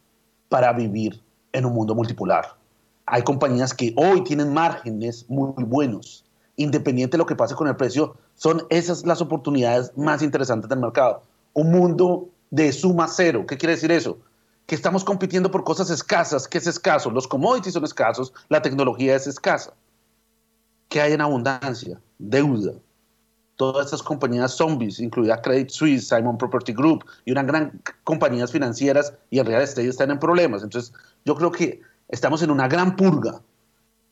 para 0.49 0.73
vivir 0.73 1.21
en 1.51 1.65
un 1.65 1.73
mundo 1.73 1.95
multipolar. 1.95 2.56
Hay 3.07 3.23
compañías 3.23 3.73
que 3.73 3.93
hoy 3.95 4.23
tienen 4.23 4.53
márgenes 4.53 5.25
muy 5.29 5.63
buenos. 5.63 6.25
Independiente 6.57 7.13
de 7.13 7.19
lo 7.19 7.25
que 7.25 7.35
pase 7.35 7.55
con 7.55 7.67
el 7.67 7.75
precio, 7.75 8.17
son 8.35 8.63
esas 8.69 9.05
las 9.05 9.21
oportunidades 9.21 9.91
más 9.95 10.21
interesantes 10.21 10.69
del 10.69 10.79
mercado. 10.79 11.21
Un 11.53 11.71
mundo 11.71 12.29
de 12.51 12.71
suma 12.73 13.07
cero. 13.07 13.45
¿Qué 13.47 13.57
quiere 13.57 13.75
decir 13.75 13.91
eso? 13.91 14.17
Que 14.65 14.75
estamos 14.75 15.05
compitiendo 15.05 15.49
por 15.49 15.63
cosas 15.63 15.89
escasas. 15.89 16.47
¿Qué 16.47 16.57
es 16.57 16.67
escaso? 16.67 17.09
Los 17.09 17.27
commodities 17.27 17.73
son 17.73 17.85
escasos, 17.85 18.33
la 18.49 18.61
tecnología 18.61 19.15
es 19.15 19.25
escasa. 19.25 19.73
¿Qué 20.89 20.99
hay 20.99 21.13
en 21.13 21.21
abundancia? 21.21 22.01
Deuda, 22.17 22.73
todas 23.55 23.85
estas 23.85 24.03
compañías 24.03 24.51
zombies, 24.51 24.99
incluida 24.99 25.41
Credit 25.41 25.69
Suisse, 25.69 26.09
Simon 26.09 26.37
Property 26.37 26.73
Group 26.73 27.05
y 27.23 27.31
unas 27.31 27.45
gran 27.45 27.81
compañías 28.03 28.51
financieras 28.51 29.13
y 29.29 29.39
en 29.39 29.45
real 29.45 29.61
estate 29.61 29.87
están 29.87 30.11
en 30.11 30.19
problemas. 30.19 30.63
Entonces, 30.63 30.93
yo 31.25 31.35
creo 31.35 31.51
que 31.51 31.81
estamos 32.09 32.41
en 32.41 32.51
una 32.51 32.67
gran 32.67 32.95
purga 32.95 33.41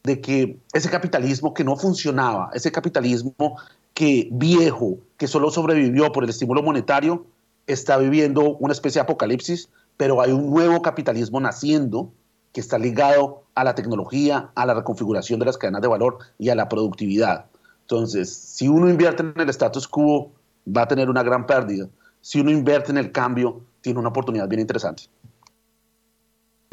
de 0.04 0.22
que 0.22 0.58
ese 0.74 0.90
capitalismo 0.90 1.54
que 1.54 1.64
no 1.64 1.76
funcionaba, 1.76 2.52
ese 2.54 2.72
capitalismo 2.72 3.34
que 3.94 4.30
viejo, 4.32 4.98
que 5.18 5.28
solo 5.28 5.50
sobrevivió 5.50 6.12
por 6.12 6.24
el 6.24 6.30
estímulo 6.30 6.62
monetario, 6.62 7.26
está 7.66 7.98
viviendo 7.98 8.56
una 8.58 8.74
especie 8.74 9.00
de 9.00 9.04
apocalipsis, 9.04 9.70
pero 9.98 10.22
hay 10.22 10.32
un 10.32 10.50
nuevo 10.50 10.82
capitalismo 10.82 11.40
naciendo 11.40 12.12
que 12.52 12.62
está 12.62 12.78
ligado 12.78 13.44
a 13.56 13.64
la 13.64 13.74
tecnología, 13.76 14.52
a 14.54 14.66
la 14.66 14.74
reconfiguración 14.74 15.40
de 15.40 15.46
las 15.46 15.58
cadenas 15.58 15.82
de 15.82 15.88
valor 15.88 16.20
y 16.38 16.50
a 16.50 16.56
la 16.56 16.70
productividad. 16.70 17.46
Entonces, 17.82 18.34
si 18.34 18.68
uno 18.68 18.90
invierte 18.90 19.24
en 19.24 19.34
el 19.40 19.50
status 19.50 19.88
quo, 19.88 20.32
va 20.66 20.84
a 20.84 20.88
tener 20.88 21.10
una 21.10 21.24
gran 21.24 21.46
pérdida. 21.46 21.88
Si 22.22 22.40
uno 22.40 22.52
invierte 22.52 22.92
en 22.92 22.98
el 22.98 23.12
cambio, 23.12 23.62
tiene 23.82 24.00
una 24.00 24.10
oportunidad 24.10 24.48
bien 24.48 24.62
interesante. 24.62 25.04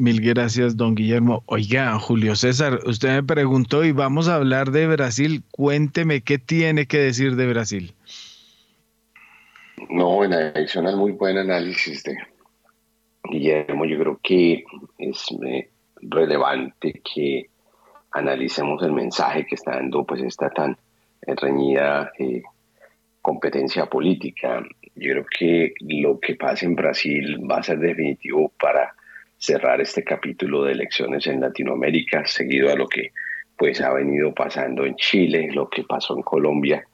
Mil 0.03 0.19
gracias, 0.19 0.75
don 0.75 0.95
Guillermo. 0.95 1.43
Oiga, 1.45 1.97
Julio 1.97 2.35
César, 2.35 2.81
usted 2.85 3.07
me 3.07 3.23
preguntó 3.23 3.85
y 3.85 3.93
vamos 3.93 4.27
a 4.27 4.35
hablar 4.35 4.71
de 4.71 4.85
Brasil. 4.85 5.43
Cuénteme 5.49 6.19
qué 6.19 6.37
tiene 6.37 6.87
que 6.87 6.97
decir 6.97 7.37
de 7.37 7.47
Brasil. 7.47 7.93
No, 9.89 10.25
en 10.25 10.33
adición 10.33 10.93
muy 10.97 11.13
buen 11.13 11.37
análisis 11.37 12.03
de 12.03 12.17
Guillermo, 13.31 13.85
yo 13.85 13.97
creo 13.97 14.19
que 14.21 14.65
es 14.97 15.25
eh, 15.41 15.69
relevante 16.01 17.01
que 17.01 17.45
analicemos 18.11 18.83
el 18.83 18.91
mensaje 18.91 19.45
que 19.45 19.55
está 19.55 19.75
dando 19.75 20.03
pues 20.03 20.21
esta 20.21 20.49
tan 20.49 20.75
reñida 21.21 22.11
eh, 22.19 22.41
competencia 23.21 23.85
política. 23.85 24.61
Yo 24.97 25.11
creo 25.11 25.25
que 25.39 25.73
lo 25.79 26.19
que 26.19 26.35
pasa 26.35 26.65
en 26.65 26.75
Brasil 26.75 27.39
va 27.49 27.59
a 27.59 27.63
ser 27.63 27.79
definitivo 27.79 28.51
para 28.59 28.93
cerrar 29.43 29.81
este 29.81 30.05
capítulo 30.05 30.63
de 30.63 30.71
elecciones 30.71 31.27
en 31.27 31.41
Latinoamérica, 31.41 32.25
seguido 32.25 32.71
a 32.71 32.75
lo 32.75 32.87
que 32.87 33.11
pues 33.57 33.81
ha 33.81 33.91
venido 33.91 34.33
pasando 34.33 34.85
en 34.85 34.95
Chile, 34.95 35.49
lo 35.51 35.69
que 35.69 35.83
pasó 35.83 36.15
en 36.15 36.23
Colombia, 36.23 36.87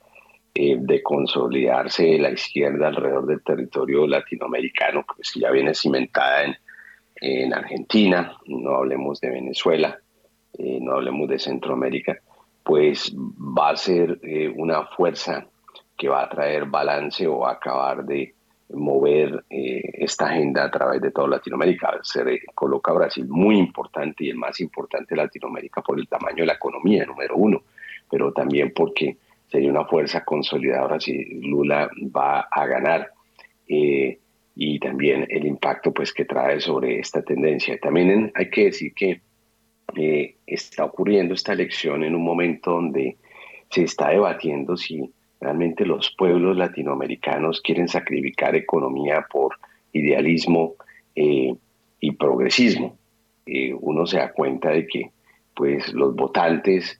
eh, 0.55 0.75
de 0.79 1.03
consolidarse 1.03 2.17
la 2.17 2.31
izquierda 2.31 2.87
alrededor 2.87 3.27
del 3.27 3.43
territorio 3.43 4.07
latinoamericano, 4.07 5.05
pues 5.15 5.31
ya 5.35 5.51
viene 5.51 5.75
cimentada 5.75 6.45
en, 6.45 6.55
en 7.21 7.53
Argentina, 7.53 8.35
no 8.47 8.77
hablemos 8.77 9.21
de 9.21 9.29
Venezuela, 9.29 9.99
eh, 10.57 10.79
no 10.81 10.93
hablemos 10.93 11.29
de 11.29 11.37
Centroamérica, 11.37 12.17
pues 12.63 13.15
va 13.15 13.69
a 13.69 13.77
ser 13.77 14.19
eh, 14.23 14.51
una 14.55 14.87
fuerza 14.87 15.45
que 15.95 16.09
va 16.09 16.23
a 16.23 16.29
traer 16.29 16.65
balance 16.65 17.27
o 17.27 17.45
acabar 17.45 18.03
de 18.05 18.33
mover 18.69 19.45
eh, 19.49 19.81
esta 19.93 20.27
agenda 20.27 20.65
a 20.65 20.71
través 20.71 21.01
de 21.01 21.11
toda 21.11 21.27
Latinoamérica. 21.27 21.99
Se 22.03 22.41
coloca 22.53 22.93
Brasil 22.93 23.27
muy 23.27 23.57
importante 23.57 24.25
y 24.25 24.29
el 24.29 24.37
más 24.37 24.59
importante 24.59 25.15
de 25.15 25.21
Latinoamérica 25.21 25.81
por 25.81 25.99
el 25.99 26.07
tamaño 26.07 26.43
de 26.43 26.47
la 26.47 26.53
economía, 26.53 27.05
número 27.05 27.35
uno, 27.35 27.63
pero 28.09 28.31
también 28.31 28.71
porque 28.75 29.17
sería 29.47 29.71
una 29.71 29.85
fuerza 29.85 30.23
consolidadora 30.23 30.99
si 30.99 31.41
Lula 31.41 31.89
va 32.15 32.41
a 32.51 32.65
ganar. 32.65 33.11
Eh, 33.67 34.19
y 34.61 34.77
también 34.79 35.25
el 35.29 35.45
impacto 35.45 35.93
pues 35.93 36.11
que 36.13 36.25
trae 36.25 36.59
sobre 36.59 36.99
esta 36.99 37.21
tendencia. 37.21 37.79
También 37.79 38.31
hay 38.35 38.49
que 38.49 38.65
decir 38.65 38.93
que 38.93 39.21
eh, 39.95 40.35
está 40.45 40.83
ocurriendo 40.83 41.33
esta 41.33 41.53
elección 41.53 42.03
en 42.03 42.13
un 42.13 42.23
momento 42.23 42.71
donde 42.71 43.17
se 43.69 43.83
está 43.83 44.09
debatiendo 44.09 44.75
si 44.75 45.09
Realmente 45.39 45.85
los 45.85 46.13
pueblos 46.17 46.57
latinoamericanos 46.57 47.61
quieren 47.61 47.87
sacrificar 47.87 48.55
economía 48.55 49.25
por 49.31 49.55
idealismo 49.93 50.75
eh, 51.15 51.55
y 51.99 52.11
progresismo. 52.11 52.97
Eh, 53.45 53.73
uno 53.73 54.05
se 54.05 54.17
da 54.17 54.33
cuenta 54.33 54.69
de 54.69 54.85
que 54.85 55.11
pues, 55.55 55.93
los 55.93 56.15
votantes 56.15 56.99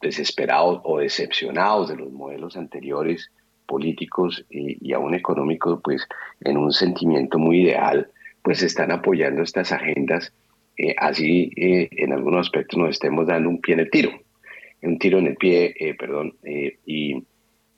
desesperados 0.00 0.80
o 0.82 0.98
decepcionados 0.98 1.88
de 1.88 1.96
los 1.96 2.10
modelos 2.10 2.56
anteriores 2.56 3.30
políticos 3.66 4.44
y 4.50 4.92
aún 4.92 5.14
económicos, 5.14 5.80
pues 5.84 6.08
en 6.40 6.56
un 6.56 6.72
sentimiento 6.72 7.38
muy 7.38 7.62
ideal, 7.62 8.10
pues 8.42 8.64
están 8.64 8.90
apoyando 8.90 9.42
estas 9.42 9.70
agendas, 9.70 10.32
eh, 10.76 10.94
así 10.98 11.52
en 11.56 12.12
algunos 12.12 12.40
aspectos 12.40 12.78
nos 12.78 12.90
estemos 12.90 13.28
dando 13.28 13.48
un 13.48 13.60
pie 13.60 13.74
en 13.74 13.80
el 13.80 13.90
tiro 13.90 14.10
un 14.82 14.98
tiro 14.98 15.18
en 15.18 15.28
el 15.28 15.36
pie, 15.36 15.74
eh, 15.78 15.94
perdón, 15.94 16.34
eh, 16.42 16.78
y 16.86 17.22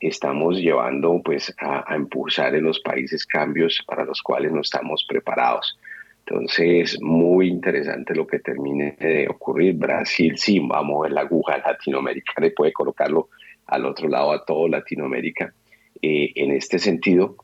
estamos 0.01 0.59
llevando 0.59 1.21
pues 1.23 1.55
a, 1.59 1.97
impulsar 1.97 2.55
en 2.55 2.65
los 2.65 2.81
países 2.81 3.27
cambios 3.27 3.81
para 3.87 4.05
los 4.05 4.23
cuales 4.23 4.53
no 4.53 4.61
estamos 4.61 5.05
preparados. 5.09 5.79
Entonces, 6.27 6.99
muy 7.03 7.49
interesante 7.49 8.15
lo 8.15 8.27
que 8.27 8.39
termine 8.39 8.97
de 8.99 9.29
ocurrir. 9.29 9.75
Brasil 9.75 10.39
sí 10.39 10.59
va 10.59 10.79
a 10.79 10.83
mover 10.83 11.13
la 11.13 11.23
aguja 11.23 11.59
latinoamericana 11.59 12.47
y 12.47 12.51
puede 12.51 12.73
colocarlo 12.73 13.29
al 13.67 13.85
otro 13.85 14.09
lado 14.09 14.33
a 14.33 14.45
todo 14.45 14.67
Latinoamérica 14.69 15.53
eh, 16.01 16.33
en 16.35 16.53
este 16.53 16.79
sentido. 16.79 17.37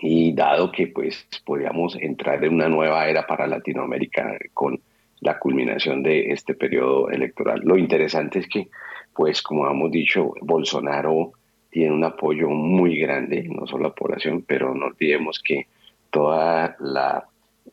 Y 0.00 0.32
dado 0.32 0.72
que 0.72 0.86
pues 0.86 1.26
podríamos 1.44 1.96
entrar 1.96 2.42
en 2.44 2.54
una 2.54 2.68
nueva 2.68 3.08
era 3.08 3.26
para 3.26 3.46
Latinoamérica 3.46 4.38
con 4.54 4.80
la 5.20 5.38
culminación 5.38 6.02
de 6.02 6.32
este 6.32 6.54
periodo 6.54 7.10
electoral. 7.10 7.60
Lo 7.64 7.76
interesante 7.76 8.40
es 8.40 8.48
que, 8.48 8.68
pues 9.14 9.42
como 9.42 9.68
hemos 9.68 9.90
dicho, 9.90 10.32
Bolsonaro 10.40 11.32
tiene 11.70 11.92
un 11.92 12.04
apoyo 12.04 12.48
muy 12.48 12.98
grande, 12.98 13.48
no 13.48 13.66
solo 13.66 13.84
la 13.84 13.94
población, 13.94 14.44
pero 14.46 14.74
no 14.74 14.86
olvidemos 14.86 15.40
que 15.42 15.66
toda 16.10 16.76
la 16.80 17.26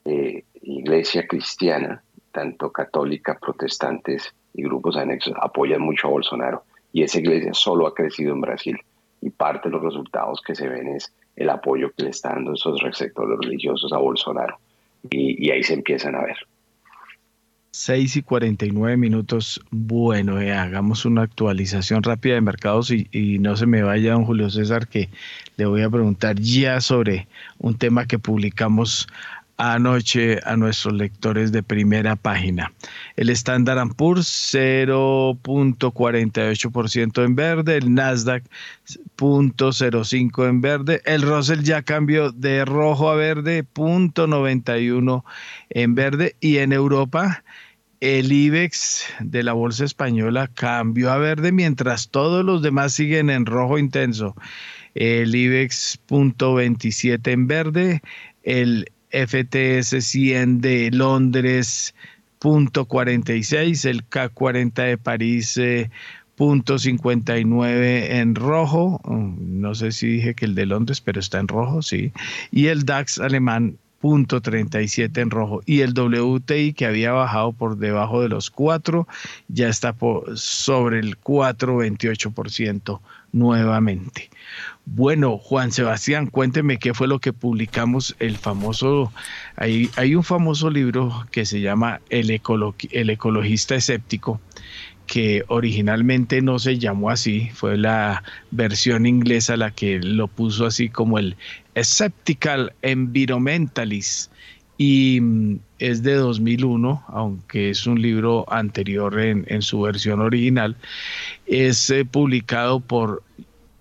eh, 0.03 0.43
iglesia 0.61 1.27
cristiana, 1.27 2.03
tanto 2.31 2.71
católica, 2.71 3.37
protestantes 3.39 4.33
y 4.53 4.63
grupos 4.63 4.97
anexos, 4.97 5.33
apoyan 5.39 5.81
mucho 5.81 6.07
a 6.07 6.11
Bolsonaro. 6.11 6.63
Y 6.91 7.03
esa 7.03 7.19
iglesia 7.19 7.53
solo 7.53 7.87
ha 7.87 7.93
crecido 7.93 8.33
en 8.33 8.41
Brasil. 8.41 8.77
Y 9.21 9.29
parte 9.29 9.69
de 9.69 9.75
los 9.75 9.83
resultados 9.83 10.41
que 10.41 10.55
se 10.55 10.67
ven 10.67 10.87
es 10.87 11.13
el 11.35 11.49
apoyo 11.49 11.91
que 11.91 12.03
le 12.03 12.09
están 12.09 12.35
dando 12.35 12.53
esos 12.53 12.79
sectores 12.93 13.37
religiosos 13.39 13.91
a 13.93 13.97
Bolsonaro. 13.97 14.57
y 15.09 15.51
ahí 15.51 15.63
se 15.63 15.75
empiezan 15.75 16.15
a 16.15 16.23
ver. 16.23 16.37
6 17.75 18.15
y 18.15 18.21
49 18.21 18.95
minutos. 18.95 19.59
Bueno, 19.69 20.39
eh, 20.39 20.53
hagamos 20.53 21.03
una 21.03 21.23
actualización 21.23 22.03
rápida 22.03 22.35
de 22.35 22.41
mercados 22.41 22.89
y, 22.89 23.09
y, 23.11 23.37
no 23.39 23.57
se 23.57 23.65
me 23.65 23.83
vaya, 23.83 24.13
don 24.13 24.23
Julio 24.23 24.49
César, 24.49 24.87
que 24.87 25.09
le 25.57 25.65
voy 25.65 25.81
a 25.81 25.89
preguntar 25.89 26.39
ya 26.39 26.79
sobre 26.79 27.27
un 27.59 27.77
tema 27.77 28.05
que 28.05 28.17
publicamos 28.17 29.07
anoche 29.57 30.39
a 30.43 30.57
nuestros 30.57 30.93
lectores 30.93 31.51
de 31.51 31.63
primera 31.63 32.15
página. 32.15 32.71
El 33.15 33.29
Standard 33.29 33.95
Poor's 33.95 34.27
0.48% 34.53 37.23
en 37.23 37.35
verde, 37.35 37.77
el 37.77 37.93
Nasdaq 37.93 38.43
0.05 39.17 40.49
en 40.49 40.61
verde, 40.61 41.01
el 41.05 41.21
Russell 41.21 41.61
ya 41.61 41.83
cambió 41.83 42.31
de 42.31 42.65
rojo 42.65 43.09
a 43.09 43.15
verde, 43.15 43.63
0.91 43.73 45.23
en 45.69 45.95
verde 45.95 46.35
y 46.39 46.57
en 46.57 46.73
Europa 46.73 47.43
el 48.01 48.31
IBEX 48.31 49.05
de 49.19 49.41
la 49.41 49.53
bolsa 49.53 49.85
española 49.85 50.49
cambió 50.53 51.11
a 51.11 51.17
verde 51.17 51.51
mientras 51.51 52.09
todos 52.09 52.45
los 52.45 52.61
demás 52.61 52.93
siguen 52.93 53.29
en 53.29 53.45
rojo 53.45 53.79
intenso. 53.79 54.35
El 54.93 55.33
IBEX 55.33 55.99
.27 56.07 57.31
en 57.31 57.47
verde, 57.47 58.01
el 58.43 58.91
FTS 59.15 60.03
100 60.03 60.61
de 60.61 60.91
Londres 60.91 61.95
.46, 62.41 63.85
el 63.89 64.07
K40 64.09 64.73
de 64.73 64.97
París 64.97 65.57
eh, 65.57 65.89
.59 66.37 68.09
en 68.09 68.35
rojo, 68.35 68.99
mm, 69.05 69.61
no 69.61 69.73
sé 69.73 69.91
si 69.91 70.07
dije 70.07 70.35
que 70.35 70.45
el 70.45 70.55
de 70.55 70.65
Londres, 70.65 71.01
pero 71.01 71.19
está 71.19 71.39
en 71.39 71.47
rojo, 71.47 71.81
sí, 71.81 72.11
y 72.51 72.67
el 72.67 72.83
DAX 72.85 73.19
alemán 73.19 73.77
.37 74.05 75.17
en 75.21 75.31
rojo. 75.31 75.61
Y 75.65 75.81
el 75.81 75.93
WTI 75.93 76.73
que 76.73 76.85
había 76.85 77.11
bajado 77.11 77.53
por 77.53 77.77
debajo 77.77 78.21
de 78.21 78.29
los 78.29 78.51
4 78.51 79.07
ya 79.47 79.69
está 79.69 79.93
por 79.93 80.37
sobre 80.37 80.99
el 80.99 81.19
4.28% 81.19 82.99
nuevamente. 83.31 84.29
Bueno, 84.87 85.39
Juan 85.39 85.71
Sebastián, 85.71 86.27
cuénteme 86.27 86.77
qué 86.77 86.93
fue 86.93 87.07
lo 87.07 87.19
que 87.19 87.33
publicamos, 87.33 88.15
el 88.19 88.37
famoso, 88.37 89.11
hay, 89.55 90.15
un 90.15 90.23
famoso 90.23 90.69
libro 90.69 91.25
que 91.31 91.45
se 91.45 91.59
llama 91.59 92.01
El, 92.09 92.29
el 92.91 93.09
ecologista 93.09 93.75
escéptico, 93.75 94.39
que 95.07 95.43
originalmente 95.47 96.41
no 96.43 96.59
se 96.59 96.77
llamó 96.77 97.09
así, 97.09 97.49
fue 97.55 97.77
la 97.77 98.23
versión 98.51 99.07
inglesa 99.07 99.57
la 99.57 99.71
que 99.71 99.99
lo 99.99 100.27
puso 100.27 100.67
así 100.67 100.89
como 100.89 101.17
el 101.17 101.35
Skeptical 101.81 102.73
Environmentalist. 102.83 104.31
Y 104.77 105.19
mm, 105.21 105.59
es 105.79 106.03
de 106.03 106.13
2001, 106.13 107.05
aunque 107.07 107.71
es 107.71 107.87
un 107.87 108.01
libro 108.01 108.45
anterior 108.51 109.19
en, 109.19 109.61
su 109.61 109.81
versión 109.81 110.21
original, 110.21 110.75
es 111.47 111.89
eh, 111.89 112.05
publicado 112.05 112.81
por 112.81 113.23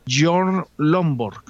John 0.08 0.64
Lomborg 0.76 1.42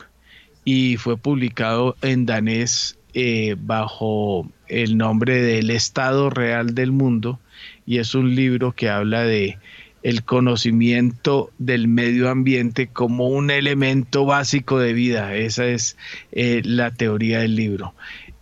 y 0.65 0.97
fue 0.97 1.17
publicado 1.17 1.97
en 2.03 2.27
danés 2.27 2.99
eh, 3.13 3.57
bajo 3.59 4.49
el 4.69 4.97
nombre 4.97 5.41
del 5.41 5.71
Estado 5.71 6.31
Real 6.31 6.75
del 6.75 6.93
Mundo 6.93 7.39
y 7.87 7.99
es 7.99 8.15
un 8.15 8.35
libro 8.35 8.73
que 8.73 8.89
habla 8.89 9.25
de 9.25 9.59
el 10.03 10.23
conocimiento 10.23 11.51
del 11.59 11.89
medio 11.89 12.29
ambiente 12.29 12.89
como 12.89 13.29
un 13.29 13.51
elemento 13.51 14.27
básico 14.27 14.79
de 14.79 14.93
vida. 14.93 15.35
Esa 15.35 15.67
es 15.67 15.97
eh, 16.33 16.61
la 16.65 16.91
teoría 16.91 17.41
del 17.41 17.57
libro. 17.57 17.95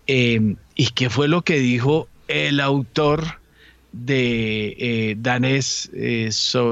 Em, 0.09 0.57
¿Y 0.75 0.87
qué 0.89 1.09
fue 1.09 1.29
lo 1.29 1.43
que 1.43 1.61
dijo 1.61 2.09
el 2.27 2.59
autor 2.59 3.42
de 3.93 4.77
eh, 4.79 5.17
danés 5.19 5.91
eh, 5.95 6.31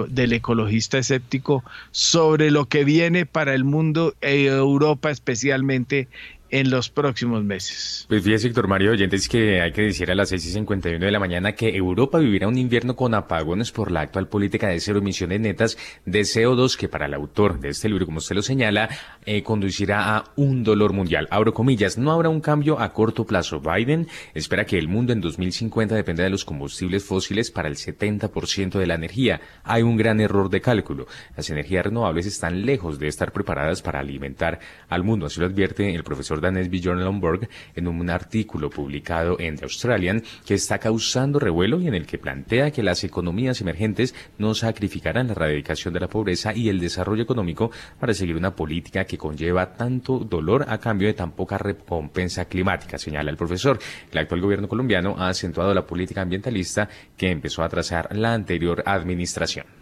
del 0.09 0.33
ecologista 0.33 0.99
escéptico 0.99 1.63
sobre 1.91 2.51
lo 2.51 2.67
que 2.67 2.85
viene 2.85 3.27
para 3.27 3.55
el 3.55 3.65
mundo, 3.65 4.15
Europa 4.21 5.11
especialmente 5.11 6.09
en 6.51 6.71
los 6.71 6.91
próximos 6.91 7.45
meses. 7.45 8.07
Pues 8.09 8.23
fíjese, 8.23 8.49
Víctor 8.49 8.69
Mario 8.69 8.93
Oyentes, 8.93 9.29
que 9.29 9.61
hay 9.61 9.73
que 9.73 9.83
decir 9.83 10.11
a 10.11 10.15
las 10.15 10.31
6 10.31 10.47
y 10.47 10.51
51 10.51 11.05
de 11.05 11.11
la 11.11 11.21
mañana 11.21 11.53
que 11.53 11.77
Europa 11.77 12.19
vivirá 12.19 12.49
un 12.49 12.59
invierno 12.59 12.97
con 12.97 13.15
apagones 13.15 13.73
por 13.73 13.91
la 13.91 14.01
actual 14.01 14.29
política 14.29 14.69
de 14.69 14.81
cero 14.81 14.99
emisiones 14.99 15.41
netas 15.41 15.79
de 16.05 16.21
CO2 16.21 16.77
que 16.77 16.89
para 16.89 17.07
el 17.07 17.15
autor 17.15 17.61
de 17.61 17.71
este 17.71 17.89
libro, 17.89 18.07
como 18.07 18.19
usted 18.19 18.35
lo 18.35 18.43
señala, 18.43 18.89
eh, 19.25 19.43
conducirá 19.43 20.17
a 20.17 20.25
un 20.37 20.65
dolor 20.65 20.93
mundial. 20.93 21.29
Abro 21.31 21.55
comillas, 21.55 21.99
no 21.99 22.13
habrá 22.13 22.29
un 22.29 22.41
cambio 22.41 22.81
a 22.81 22.93
corto 22.93 23.25
plazo. 23.27 23.61
Biden 23.61 24.09
espera 24.35 24.65
que 24.65 24.79
el 24.79 24.89
mundo 24.89 25.13
en 25.13 25.21
2050 25.21 25.95
dependa 25.95 26.25
de 26.25 26.31
los 26.31 26.45
combustibles 26.45 27.05
fósiles 27.05 27.51
para 27.51 27.69
el 27.69 27.77
70% 27.77 28.79
de 28.79 28.87
la 28.87 28.95
energía. 28.95 29.41
Hay 29.63 29.83
un 29.83 29.97
gran 29.97 30.21
error 30.21 30.51
de 30.51 30.61
cálculo. 30.61 31.07
Las 31.37 31.49
energías 31.51 31.87
renovables 31.87 32.27
están 32.27 32.67
lejos 32.67 32.99
de 32.99 33.09
estar 33.09 33.33
preparadas 33.33 33.83
para 33.83 34.01
alimentar 34.01 34.59
al 34.89 35.05
mundo. 35.05 35.27
Así 35.27 35.41
lo 35.41 35.47
advierte 35.47 35.95
el 35.95 36.05
profesor 36.05 36.40
Lomborg 36.41 37.49
en 37.75 37.89
un 37.89 38.11
artículo 38.11 38.71
publicado 38.71 39.39
en 39.39 39.57
The 39.57 39.65
Australian 39.65 40.23
que 40.47 40.55
está 40.55 40.79
causando 40.79 41.39
revuelo 41.39 41.81
y 41.81 41.89
en 41.89 41.95
el 41.95 42.07
que 42.07 42.19
plantea 42.19 42.71
que 42.71 42.83
las 42.83 43.05
economías 43.05 43.61
emergentes 43.61 44.15
no 44.39 44.55
sacrificarán 44.55 45.29
la 45.29 45.33
erradicación 45.33 45.95
de 45.95 46.01
la 46.01 46.09
pobreza 46.09 46.55
y 46.55 46.69
el 46.69 46.81
desarrollo 46.81 47.23
económico 47.23 47.71
para 47.99 48.15
seguir 48.15 48.37
una 48.37 48.55
política 48.55 49.05
que 49.05 49.19
conlleva 49.19 49.75
tanto 49.75 50.19
dolor 50.19 50.67
a 50.69 50.79
cambio 50.79 51.09
de 51.09 51.15
tan 51.15 51.33
poca 51.33 51.59
recompensa 51.59 52.47
climática, 52.47 52.99
señala 52.99 53.31
el 53.31 53.37
profesor. 53.37 53.79
El 54.11 54.19
actual 54.19 54.41
gobierno 54.41 54.69
colombiano 54.69 55.17
ha 55.19 55.29
acentuado 55.29 55.75
la 55.75 55.87
política 55.87 56.23
ambientalista 56.23 56.89
que 57.17 57.31
empezó 57.31 57.63
a 57.63 57.69
trazar 57.69 58.17
la 58.17 58.35
anterior 58.35 58.83
administración. 58.87 59.80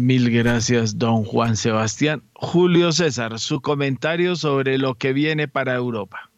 Mil 0.00 0.30
gracias, 0.30 0.98
don 0.98 1.24
Juan 1.24 1.56
Sebastián. 1.56 2.22
Julio 2.32 2.90
César, 2.92 3.38
su 3.38 3.60
comentario 3.60 4.34
sobre 4.34 4.78
lo 4.78 4.94
que 4.94 5.12
viene 5.12 5.46
para 5.46 5.74
Europa. 5.74 6.30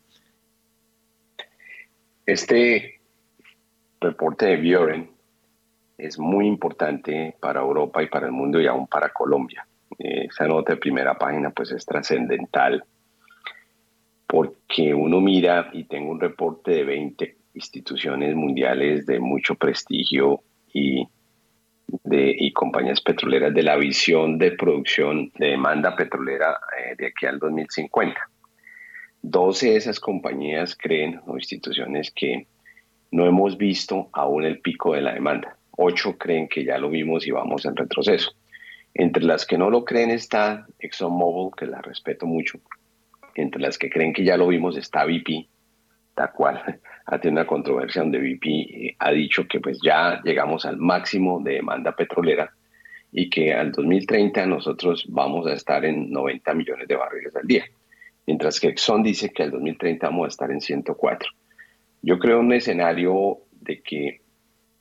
Este 2.27 3.01
reporte 4.01 4.47
de 4.47 4.57
Björn 4.57 5.11
es 5.97 6.19
muy 6.19 6.49
importante 6.49 7.37
para 7.41 7.61
Europa 7.61 8.03
y 8.03 8.09
para 8.09 8.27
el 8.27 8.33
mundo 8.33 8.61
y 8.61 8.67
aún 8.67 8.89
para 8.89 9.11
Colombia. 9.11 9.67
Esa 9.99 10.49
nota 10.49 10.73
de 10.73 10.79
primera 10.79 11.17
página 11.17 11.51
pues 11.51 11.71
es 11.71 11.87
trascendental 11.87 12.85
porque 14.27 14.93
uno 14.93 15.21
mira 15.21 15.71
y 15.73 15.85
tengo 15.85 16.11
un 16.11 16.21
reporte 16.21 16.73
de 16.73 16.85
20 16.85 17.37
instituciones 17.55 18.35
mundiales 18.35 19.07
de 19.07 19.21
mucho 19.21 19.55
prestigio 19.55 20.41
y 20.73 21.07
de, 22.05 22.35
y 22.39 22.53
compañías 22.53 23.01
petroleras 23.01 23.53
de 23.55 23.63
la 23.63 23.77
visión 23.77 24.39
de 24.39 24.53
producción 24.53 25.31
de 25.39 25.49
demanda 25.49 25.95
petrolera 25.95 26.59
eh, 26.79 26.95
de 26.97 27.07
aquí 27.07 27.27
al 27.27 27.39
2050. 27.39 28.21
12 29.23 29.71
de 29.71 29.77
esas 29.77 30.01
compañías 30.01 30.77
creen 30.77 31.21
o 31.27 31.37
instituciones 31.37 32.11
que 32.11 32.47
no 33.13 33.27
hemos 33.27 33.57
visto 33.57 34.09
aún 34.13 34.45
el 34.45 34.61
pico 34.61 34.95
de 34.95 35.03
la 35.03 35.15
demanda. 35.15 35.57
Ocho 35.77 36.19
creen 36.19 36.49
que 36.49 36.65
ya 36.65 36.79
lo 36.79 36.91
vimos 36.91 37.27
y 37.27 37.31
vamos 37.31 37.65
en 37.65 37.77
retroceso. 37.77 38.33
Entre 38.95 39.23
las 39.23 39.47
que 39.47 39.57
no 39.57 39.71
lo 39.71 39.85
creen 39.85 40.11
está 40.11 40.67
ExxonMobil, 40.79 41.53
que 41.57 41.67
la 41.67 41.81
respeto 41.81 42.27
mucho. 42.27 42.59
Entre 43.35 43.61
las 43.61 43.79
que 43.79 43.89
creen 43.89 44.13
que 44.13 44.25
ya 44.25 44.37
lo 44.37 44.49
vimos 44.49 44.77
está 44.77 45.05
BP, 45.05 45.47
tal 46.15 46.33
cual 46.33 46.81
tenido 47.19 47.41
una 47.41 47.47
controversia 47.47 48.03
donde 48.03 48.19
BP 48.19 48.47
eh, 48.47 48.97
ha 48.99 49.11
dicho 49.11 49.47
que 49.47 49.61
pues 49.61 49.79
ya 49.83 50.21
llegamos 50.25 50.65
al 50.65 50.77
máximo 50.79 51.41
de 51.43 51.55
demanda 51.55 51.95
petrolera 51.95 52.53
y 53.11 53.29
que 53.29 53.53
al 53.53 53.73
2030 53.73 54.47
nosotros 54.47 55.05
vamos 55.09 55.47
a 55.47 55.53
estar 55.53 55.85
en 55.85 56.11
90 56.11 56.55
millones 56.55 56.89
de 56.89 56.97
barriles 56.97 57.37
al 57.37 57.47
día, 57.47 57.65
mientras 58.27 58.59
que 58.59 58.69
Exxon 58.69 59.03
dice 59.03 59.31
que 59.31 59.43
al 59.43 59.51
2030 59.51 60.07
vamos 60.07 60.27
a 60.27 60.29
estar 60.29 60.51
en 60.51 60.61
104. 60.61 61.29
Yo 62.01 62.19
creo 62.19 62.41
un 62.41 62.53
escenario 62.53 63.39
de 63.61 63.83
que 63.83 64.23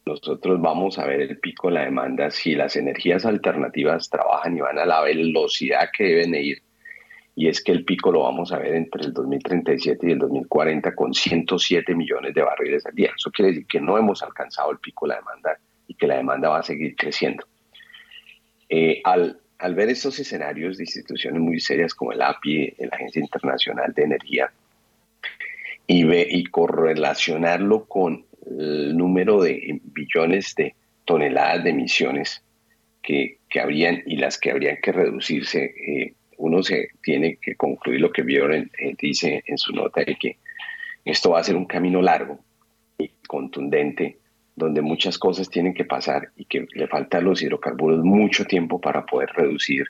nosotros 0.05 0.59
vamos 0.61 0.97
a 0.97 1.05
ver 1.05 1.21
el 1.21 1.39
pico 1.39 1.67
de 1.67 1.75
la 1.75 1.85
demanda 1.85 2.31
si 2.31 2.55
las 2.55 2.75
energías 2.75 3.25
alternativas 3.25 4.09
trabajan 4.09 4.57
y 4.57 4.61
van 4.61 4.79
a 4.79 4.85
la 4.85 5.01
velocidad 5.01 5.89
que 5.95 6.05
deben 6.05 6.33
ir 6.35 6.63
y 7.41 7.47
es 7.47 7.63
que 7.63 7.71
el 7.71 7.83
pico 7.85 8.11
lo 8.11 8.21
vamos 8.21 8.51
a 8.51 8.59
ver 8.59 8.75
entre 8.75 9.01
el 9.03 9.13
2037 9.13 10.07
y 10.07 10.11
el 10.11 10.19
2040 10.19 10.93
con 10.93 11.11
107 11.11 11.95
millones 11.95 12.35
de 12.35 12.43
barriles 12.43 12.85
al 12.85 12.93
día. 12.93 13.09
Eso 13.17 13.31
quiere 13.31 13.49
decir 13.49 13.65
que 13.65 13.81
no 13.81 13.97
hemos 13.97 14.21
alcanzado 14.21 14.69
el 14.69 14.77
pico 14.77 15.07
de 15.07 15.13
la 15.13 15.15
demanda 15.21 15.57
y 15.87 15.95
que 15.95 16.05
la 16.05 16.17
demanda 16.17 16.49
va 16.49 16.59
a 16.59 16.63
seguir 16.63 16.95
creciendo. 16.95 17.43
Eh, 18.69 19.01
al, 19.03 19.39
al, 19.57 19.73
ver 19.73 19.89
estos 19.89 20.19
escenarios 20.19 20.77
de 20.77 20.83
instituciones 20.83 21.41
muy 21.41 21.59
serias 21.59 21.95
como 21.95 22.11
el 22.11 22.21
API, 22.21 22.75
la 22.77 22.89
Agencia 22.91 23.19
Internacional 23.19 23.91
de 23.91 24.03
Energía, 24.03 24.51
y, 25.87 26.03
ve, 26.03 26.27
y 26.29 26.43
correlacionarlo 26.43 27.85
con 27.85 28.23
el 28.45 28.95
número 28.95 29.41
de 29.41 29.81
billones 29.81 30.53
de 30.53 30.75
toneladas 31.05 31.63
de 31.63 31.71
emisiones 31.71 32.43
que, 33.01 33.39
que 33.49 33.59
habrían 33.59 34.03
y 34.05 34.17
las 34.17 34.37
que 34.37 34.51
habrían 34.51 34.77
que 34.79 34.91
reducirse, 34.91 35.63
eh, 35.63 36.13
uno 36.41 36.63
se 36.63 36.89
tiene 37.01 37.37
que 37.37 37.55
concluir 37.55 38.01
lo 38.01 38.11
que 38.11 38.23
Bjorn 38.23 38.71
eh, 38.77 38.95
dice 38.99 39.43
en 39.45 39.57
su 39.57 39.73
nota 39.73 40.03
que 40.03 40.37
esto 41.05 41.31
va 41.31 41.39
a 41.39 41.43
ser 41.43 41.55
un 41.55 41.65
camino 41.65 42.01
largo 42.01 42.39
y 42.97 43.09
contundente 43.27 44.17
donde 44.55 44.81
muchas 44.81 45.17
cosas 45.17 45.49
tienen 45.49 45.73
que 45.73 45.85
pasar 45.85 46.29
y 46.35 46.45
que 46.45 46.67
le 46.73 46.87
falta 46.87 47.19
a 47.19 47.21
los 47.21 47.41
hidrocarburos 47.41 48.03
mucho 48.03 48.45
tiempo 48.45 48.81
para 48.81 49.05
poder 49.05 49.29
reducir 49.35 49.85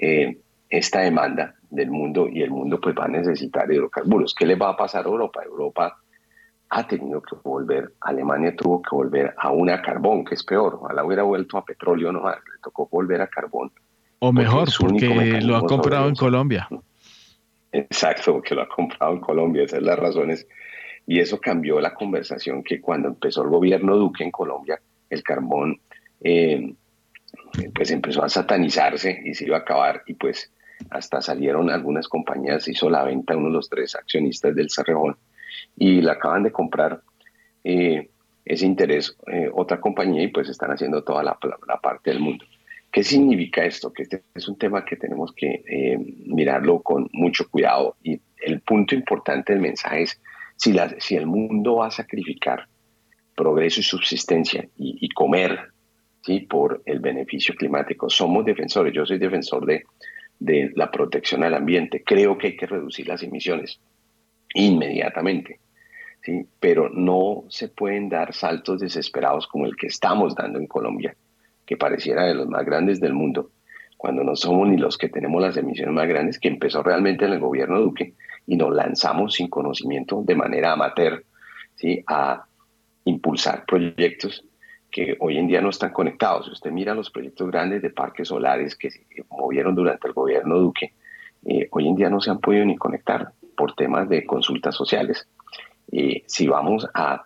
eh, 0.00 0.36
esta 0.68 1.00
demanda 1.00 1.54
del 1.70 1.90
mundo 1.90 2.28
y 2.28 2.42
el 2.42 2.50
mundo 2.50 2.80
pues 2.80 2.94
va 2.96 3.04
a 3.04 3.08
necesitar 3.08 3.70
hidrocarburos. 3.70 4.34
¿Qué 4.34 4.46
le 4.46 4.56
va 4.56 4.70
a 4.70 4.76
pasar 4.76 5.06
a 5.06 5.08
Europa? 5.08 5.42
Europa 5.44 5.96
ha 6.70 6.86
tenido 6.88 7.22
que 7.22 7.36
volver, 7.42 7.92
Alemania 8.00 8.54
tuvo 8.56 8.82
que 8.82 8.90
volver 8.90 9.34
a 9.38 9.50
una 9.52 9.80
carbón, 9.80 10.24
que 10.24 10.34
es 10.34 10.42
peor, 10.42 10.74
ojalá 10.74 11.04
hubiera 11.04 11.22
vuelto 11.22 11.56
a 11.56 11.64
petróleo 11.64 12.10
nomás, 12.10 12.38
le 12.52 12.58
tocó 12.60 12.88
volver 12.90 13.20
a 13.20 13.28
carbón 13.28 13.70
o 14.28 14.32
mejor, 14.32 14.68
porque, 14.78 15.40
lo 15.42 15.56
ha 15.56 15.66
comprado 15.66 16.08
en 16.08 16.14
Colombia. 16.14 16.68
Exacto, 17.72 18.32
porque 18.32 18.54
lo 18.54 18.62
ha 18.62 18.68
comprado 18.68 19.12
en 19.12 19.20
Colombia, 19.20 19.64
esas 19.64 19.78
son 19.78 19.86
las 19.86 19.98
razones. 19.98 20.46
Y 21.06 21.20
eso 21.20 21.38
cambió 21.38 21.80
la 21.80 21.92
conversación 21.92 22.62
que 22.62 22.80
cuando 22.80 23.08
empezó 23.08 23.42
el 23.42 23.50
gobierno 23.50 23.96
Duque 23.96 24.24
en 24.24 24.30
Colombia, 24.30 24.80
el 25.10 25.22
carbón 25.22 25.78
eh, 26.22 26.72
pues 27.74 27.90
empezó 27.90 28.24
a 28.24 28.28
satanizarse 28.30 29.20
y 29.24 29.34
se 29.34 29.44
iba 29.44 29.58
a 29.58 29.60
acabar 29.60 30.02
y 30.06 30.14
pues 30.14 30.50
hasta 30.88 31.20
salieron 31.20 31.68
algunas 31.68 32.08
compañías, 32.08 32.66
hizo 32.68 32.88
la 32.88 33.04
venta 33.04 33.36
uno 33.36 33.48
de 33.48 33.54
los 33.54 33.68
tres 33.68 33.94
accionistas 33.94 34.54
del 34.54 34.70
Cerrejón 34.70 35.16
y 35.76 36.00
la 36.00 36.12
acaban 36.12 36.44
de 36.44 36.52
comprar 36.52 37.02
eh, 37.62 38.08
ese 38.46 38.64
interés 38.64 39.16
eh, 39.26 39.50
otra 39.52 39.80
compañía 39.80 40.22
y 40.22 40.28
pues 40.28 40.48
están 40.48 40.70
haciendo 40.70 41.04
toda 41.04 41.22
la 41.22 41.36
parte 41.82 42.10
del 42.10 42.20
mundo. 42.20 42.46
¿Qué 42.94 43.02
significa 43.02 43.64
esto? 43.64 43.92
Que 43.92 44.04
este 44.04 44.22
es 44.36 44.46
un 44.46 44.56
tema 44.56 44.84
que 44.84 44.94
tenemos 44.94 45.32
que 45.32 45.64
eh, 45.66 45.98
mirarlo 46.26 46.80
con 46.80 47.10
mucho 47.12 47.50
cuidado 47.50 47.96
y 48.04 48.20
el 48.40 48.60
punto 48.60 48.94
importante 48.94 49.52
del 49.52 49.60
mensaje 49.60 50.02
es 50.02 50.22
si, 50.54 51.16
el 51.16 51.26
mundo 51.26 51.78
va 51.78 51.88
a 51.88 51.90
sacrificar 51.90 52.68
progreso 53.34 53.80
y 53.80 53.82
subsistencia 53.82 54.68
y, 54.76 55.08
comer 55.08 55.72
por 56.48 56.82
el 56.86 57.00
beneficio 57.00 57.56
climático. 57.56 58.08
Somos 58.08 58.44
defensores, 58.44 58.94
yo 58.94 59.04
soy 59.04 59.18
defensor 59.18 59.66
de, 59.66 59.82
de 60.38 60.70
la 60.76 60.88
protección 60.92 61.42
al 61.42 61.54
ambiente. 61.54 62.04
Creo 62.04 62.38
que 62.38 62.46
hay 62.46 62.56
que 62.56 62.66
reducir 62.66 63.08
las 63.08 63.24
emisiones 63.24 63.80
inmediatamente. 64.54 65.58
¿sí? 66.22 66.46
Pero 66.60 66.90
no 66.90 67.42
se 67.48 67.66
pueden 67.70 68.08
dar 68.08 68.32
saltos 68.32 68.78
desesperados 68.78 69.48
como 69.48 69.66
el 69.66 69.74
que 69.74 69.88
estamos 69.88 70.36
dando 70.36 70.60
en 70.60 70.68
Colombia 70.68 71.16
que 71.66 71.76
pareciera 71.76 72.24
de 72.24 72.34
los 72.34 72.48
más 72.48 72.64
grandes 72.64 73.00
del 73.00 73.12
mundo, 73.12 73.50
cuando 73.96 74.22
no 74.22 74.36
somos 74.36 74.68
ni 74.68 74.76
los 74.76 74.98
que 74.98 75.08
tenemos 75.08 75.40
las 75.40 75.56
emisiones 75.56 75.94
más 75.94 76.06
grandes, 76.06 76.38
que 76.38 76.48
empezó 76.48 76.82
realmente 76.82 77.24
en 77.24 77.32
el 77.32 77.40
gobierno 77.40 77.80
Duque, 77.80 78.14
y 78.46 78.56
nos 78.56 78.74
lanzamos 78.74 79.34
sin 79.34 79.48
conocimiento 79.48 80.22
de 80.22 80.34
manera 80.34 80.72
amateur 80.72 81.24
¿sí? 81.76 82.04
a 82.06 82.44
impulsar 83.04 83.64
proyectos 83.66 84.44
que 84.90 85.16
hoy 85.18 85.38
en 85.38 85.48
día 85.48 85.60
no 85.60 85.70
están 85.70 85.92
conectados. 85.92 86.46
Si 86.46 86.52
usted 86.52 86.70
mira 86.70 86.94
los 86.94 87.10
proyectos 87.10 87.50
grandes 87.50 87.82
de 87.82 87.90
parques 87.90 88.28
solares 88.28 88.76
que 88.76 88.90
se 88.90 89.04
movieron 89.30 89.74
durante 89.74 90.06
el 90.06 90.14
gobierno 90.14 90.56
Duque, 90.58 90.92
eh, 91.46 91.68
hoy 91.72 91.88
en 91.88 91.96
día 91.96 92.08
no 92.08 92.20
se 92.20 92.30
han 92.30 92.38
podido 92.38 92.64
ni 92.64 92.76
conectar 92.76 93.32
por 93.56 93.74
temas 93.74 94.08
de 94.08 94.24
consultas 94.24 94.74
sociales. 94.74 95.28
Eh, 95.90 96.22
si 96.26 96.46
vamos 96.46 96.88
a, 96.94 97.24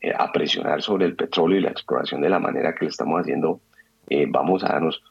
eh, 0.00 0.12
a 0.16 0.30
presionar 0.30 0.80
sobre 0.80 1.06
el 1.06 1.16
petróleo 1.16 1.58
y 1.58 1.62
la 1.62 1.70
exploración 1.70 2.20
de 2.20 2.30
la 2.30 2.38
manera 2.38 2.74
que 2.74 2.84
le 2.84 2.90
estamos 2.90 3.20
haciendo 3.20 3.60
eh, 4.08 4.26
vamos 4.28 4.64
a 4.64 4.68
darnos 4.68 5.02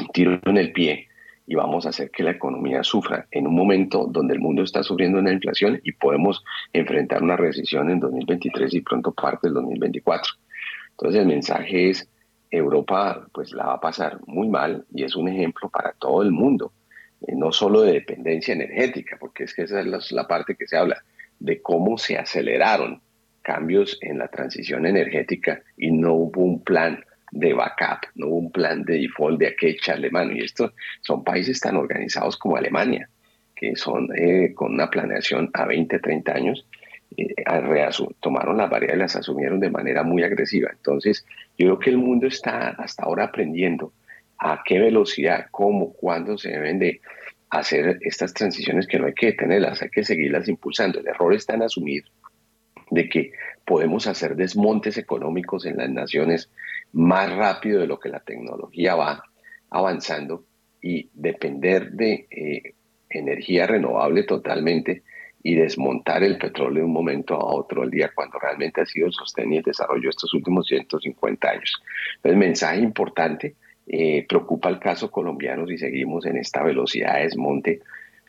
un 0.00 0.08
tiro 0.08 0.38
en 0.44 0.56
el 0.56 0.72
pie 0.72 1.08
y 1.46 1.54
vamos 1.54 1.86
a 1.86 1.90
hacer 1.90 2.10
que 2.10 2.22
la 2.22 2.32
economía 2.32 2.82
sufra 2.82 3.26
en 3.30 3.46
un 3.46 3.54
momento 3.54 4.06
donde 4.10 4.34
el 4.34 4.40
mundo 4.40 4.62
está 4.62 4.82
sufriendo 4.82 5.18
una 5.18 5.32
inflación 5.32 5.80
y 5.84 5.92
podemos 5.92 6.44
enfrentar 6.72 7.22
una 7.22 7.36
recesión 7.36 7.90
en 7.90 8.00
2023 8.00 8.74
y 8.74 8.80
pronto 8.80 9.12
parte 9.12 9.46
del 9.46 9.54
2024. 9.54 10.32
Entonces 10.90 11.20
el 11.20 11.26
mensaje 11.26 11.90
es, 11.90 12.08
Europa 12.50 13.26
pues 13.32 13.52
la 13.52 13.66
va 13.66 13.74
a 13.74 13.80
pasar 13.80 14.20
muy 14.26 14.48
mal 14.48 14.84
y 14.92 15.04
es 15.04 15.16
un 15.16 15.28
ejemplo 15.28 15.68
para 15.68 15.92
todo 15.92 16.22
el 16.22 16.30
mundo. 16.30 16.72
eh, 17.26 17.34
no 17.34 17.50
solo 17.50 17.80
de 17.82 17.94
dependencia 17.94 18.52
energética, 18.54 19.16
porque 19.18 19.44
es 19.44 19.54
que 19.54 19.62
esa 19.62 19.80
es 19.80 20.12
la, 20.12 20.26
parte 20.28 20.54
que 20.54 20.66
se 20.66 20.76
habla, 20.76 21.02
de 21.38 21.62
cómo 21.62 21.96
se 21.98 22.18
aceleraron 22.18 23.00
cambios 23.42 23.98
en 24.02 24.18
la 24.18 24.28
transición 24.28 24.86
energética 24.86 25.62
y 25.76 25.92
no 25.92 26.14
hubo 26.14 26.42
un 26.42 26.62
plan 26.62 27.02
de 27.32 27.52
backup, 27.52 28.08
no 28.14 28.28
hubo 28.28 28.36
un 28.36 28.52
plan 28.52 28.82
de 28.84 28.98
default 28.98 29.38
de 29.38 29.48
a 29.48 29.56
qué 29.56 29.70
echarle 29.70 30.10
mano. 30.10 30.32
Y 30.32 30.40
estos 30.40 30.72
son 31.00 31.24
países 31.24 31.60
tan 31.60 31.76
organizados 31.76 32.36
como 32.36 32.56
Alemania, 32.56 33.08
que 33.54 33.76
son 33.76 34.08
eh, 34.16 34.52
con 34.54 34.74
una 34.74 34.90
planeación 34.90 35.50
a 35.52 35.64
20, 35.66 35.98
30 35.98 36.32
años, 36.32 36.66
eh, 37.16 37.34
tomaron 38.20 38.56
las 38.58 38.70
variables, 38.70 38.98
las 38.98 39.16
asumieron 39.16 39.60
de 39.60 39.70
manera 39.70 40.02
muy 40.02 40.22
agresiva. 40.22 40.70
Entonces, 40.72 41.24
yo 41.56 41.66
creo 41.66 41.78
que 41.78 41.90
el 41.90 41.98
mundo 41.98 42.26
está 42.26 42.70
hasta 42.70 43.04
ahora 43.04 43.24
aprendiendo 43.24 43.92
a 44.38 44.62
qué 44.64 44.78
velocidad, 44.78 45.46
cómo, 45.50 45.92
cuándo 45.94 46.36
se 46.36 46.50
deben 46.50 46.78
de 46.78 47.00
hacer 47.50 47.98
estas 48.02 48.34
transiciones 48.34 48.86
que 48.86 48.98
no 48.98 49.06
hay 49.06 49.14
que 49.14 49.26
detenerlas, 49.26 49.82
hay 49.82 49.88
que 49.88 50.04
seguirlas 50.04 50.48
impulsando. 50.48 51.00
El 51.00 51.06
error 51.06 51.32
está 51.32 51.54
en 51.54 51.62
asumir 51.62 52.04
de 52.90 53.08
que 53.08 53.32
podemos 53.64 54.06
hacer 54.06 54.36
desmontes 54.36 54.98
económicos 54.98 55.64
en 55.66 55.78
las 55.78 55.90
naciones 55.90 56.50
más 56.92 57.34
rápido 57.34 57.80
de 57.80 57.86
lo 57.86 57.98
que 57.98 58.08
la 58.08 58.20
tecnología 58.20 58.94
va 58.94 59.22
avanzando 59.70 60.44
y 60.80 61.10
depender 61.14 61.90
de 61.92 62.26
eh, 62.30 62.74
energía 63.10 63.66
renovable 63.66 64.22
totalmente 64.22 65.02
y 65.42 65.54
desmontar 65.54 66.24
el 66.24 66.38
petróleo 66.38 66.80
de 66.80 66.86
un 66.86 66.92
momento 66.92 67.34
a 67.34 67.54
otro 67.54 67.82
al 67.82 67.90
día 67.90 68.10
cuando 68.14 68.38
realmente 68.38 68.80
ha 68.80 68.86
sido 68.86 69.12
sostenido 69.12 69.60
el 69.60 69.64
desarrollo 69.64 70.10
estos 70.10 70.34
últimos 70.34 70.66
150 70.66 71.48
años. 71.48 71.72
Entonces, 72.16 72.38
mensaje 72.38 72.80
importante, 72.80 73.54
eh, 73.86 74.26
preocupa 74.28 74.68
el 74.68 74.80
caso 74.80 75.10
colombiano 75.10 75.66
si 75.66 75.78
seguimos 75.78 76.26
en 76.26 76.38
esta 76.38 76.64
velocidad 76.64 77.14
de 77.14 77.22
desmonte 77.22 77.80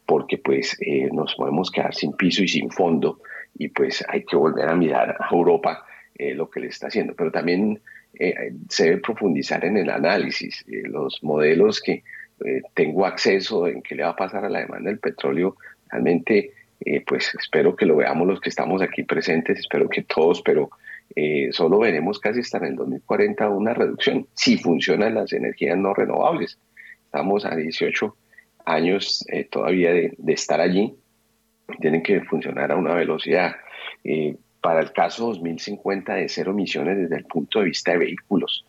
porque 0.05 0.37
pues 0.37 0.77
eh, 0.79 1.09
nos 1.11 1.33
podemos 1.35 1.71
quedar 1.71 1.95
sin 1.95 2.13
piso 2.13 2.43
y 2.43 2.47
sin 2.47 2.69
fondo 2.69 3.19
y 3.57 3.69
pues 3.69 4.05
hay 4.07 4.23
que 4.23 4.35
volver 4.35 4.69
a 4.69 4.75
mirar 4.75 5.17
a 5.19 5.27
Europa 5.33 5.85
eh, 6.15 6.33
lo 6.35 6.49
que 6.49 6.59
le 6.59 6.67
está 6.67 6.87
haciendo. 6.87 7.15
Pero 7.15 7.31
también 7.31 7.81
se 8.69 8.83
debe 8.83 8.97
profundizar 8.97 9.63
en 9.63 9.77
el 9.77 9.89
análisis, 9.89 10.65
los 10.67 11.21
modelos 11.23 11.81
que 11.81 12.03
tengo 12.73 13.05
acceso 13.05 13.67
en 13.67 13.81
qué 13.81 13.95
le 13.95 14.03
va 14.03 14.09
a 14.09 14.15
pasar 14.15 14.45
a 14.45 14.49
la 14.49 14.59
demanda 14.59 14.89
del 14.89 14.99
petróleo, 14.99 15.55
realmente 15.89 16.51
pues 17.05 17.33
espero 17.39 17.75
que 17.75 17.85
lo 17.85 17.97
veamos 17.97 18.27
los 18.27 18.39
que 18.39 18.49
estamos 18.49 18.81
aquí 18.81 19.03
presentes, 19.03 19.59
espero 19.59 19.89
que 19.89 20.03
todos, 20.03 20.41
pero 20.41 20.69
eh, 21.15 21.49
solo 21.51 21.79
veremos 21.79 22.19
casi 22.19 22.41
hasta 22.41 22.57
en 22.59 22.65
el 22.65 22.75
2040 22.75 23.49
una 23.49 23.73
reducción 23.73 24.27
si 24.33 24.57
funcionan 24.57 25.15
las 25.15 25.33
energías 25.33 25.77
no 25.77 25.93
renovables. 25.93 26.59
Estamos 27.05 27.45
a 27.45 27.55
18 27.55 28.15
años 28.65 29.25
eh, 29.31 29.45
todavía 29.45 29.93
de, 29.93 30.15
estar 30.27 30.59
allí, 30.59 30.95
tienen 31.79 32.03
que 32.03 32.21
funcionar 32.21 32.71
a 32.71 32.75
una 32.75 32.93
velocidad. 32.93 33.55
Eh, 34.03 34.35
para 34.61 34.81
el 34.81 34.91
caso 34.91 35.27
2050 35.27 36.15
de 36.15 36.29
cero 36.29 36.51
emisiones 36.51 36.97
desde 36.97 37.17
el 37.17 37.25
punto 37.25 37.59
de 37.59 37.65
vista 37.65 37.91
de 37.91 37.99
vehículos, 37.99 38.65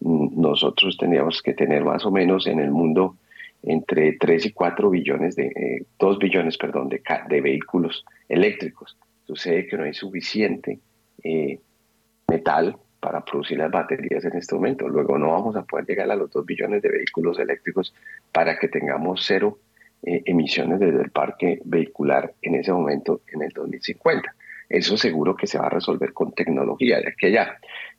mm, 0.00 0.40
nosotros 0.40 0.96
tendríamos 0.96 1.42
que 1.42 1.54
tener 1.54 1.84
más 1.84 2.04
o 2.04 2.10
menos 2.10 2.46
en 2.46 2.60
el 2.60 2.70
mundo 2.70 3.16
entre 3.62 4.12
3 4.12 4.46
y 4.46 4.52
4 4.52 4.90
billones 4.90 5.36
de, 5.36 5.86
2 5.98 6.18
billones, 6.18 6.58
perdón, 6.58 6.88
de, 6.90 7.00
de 7.28 7.40
vehículos 7.40 8.04
eléctricos. 8.28 8.96
Sucede 9.26 9.66
que 9.66 9.76
no 9.78 9.84
hay 9.84 9.94
suficiente 9.94 10.78
metal 12.28 12.76
para 13.00 13.22
producir 13.22 13.58
las 13.58 13.70
baterías 13.70 14.24
en 14.24 14.36
este 14.36 14.54
momento. 14.54 14.88
Luego 14.88 15.18
no 15.18 15.32
vamos 15.32 15.56
a 15.56 15.62
poder 15.62 15.86
llegar 15.86 16.10
a 16.10 16.16
los 16.16 16.30
2 16.30 16.46
billones 16.46 16.82
de 16.82 16.88
vehículos 16.88 17.38
eléctricos 17.38 17.94
para 18.32 18.58
que 18.58 18.68
tengamos 18.68 19.24
cero 19.26 19.58
eh, 20.02 20.22
emisiones 20.24 20.80
desde 20.80 21.02
el 21.02 21.10
parque 21.10 21.60
vehicular 21.64 22.32
en 22.42 22.54
ese 22.54 22.72
momento 22.72 23.20
en 23.32 23.42
el 23.42 23.50
2050. 23.50 24.34
Eso 24.68 24.96
seguro 24.96 25.36
que 25.36 25.46
se 25.46 25.58
va 25.58 25.66
a 25.66 25.70
resolver 25.70 26.12
con 26.12 26.32
tecnología 26.32 27.00
de 27.00 27.08
aquí 27.08 27.34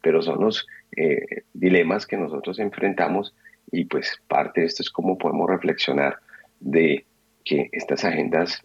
pero 0.01 0.21
son 0.21 0.43
los 0.43 0.67
eh, 0.95 1.43
dilemas 1.53 2.05
que 2.05 2.17
nosotros 2.17 2.59
enfrentamos 2.59 3.33
y 3.71 3.85
pues 3.85 4.19
parte 4.27 4.61
de 4.61 4.67
esto 4.67 4.83
es 4.83 4.89
cómo 4.89 5.17
podemos 5.17 5.49
reflexionar 5.49 6.19
de 6.59 7.05
que 7.43 7.69
estas 7.71 8.05
agendas 8.05 8.63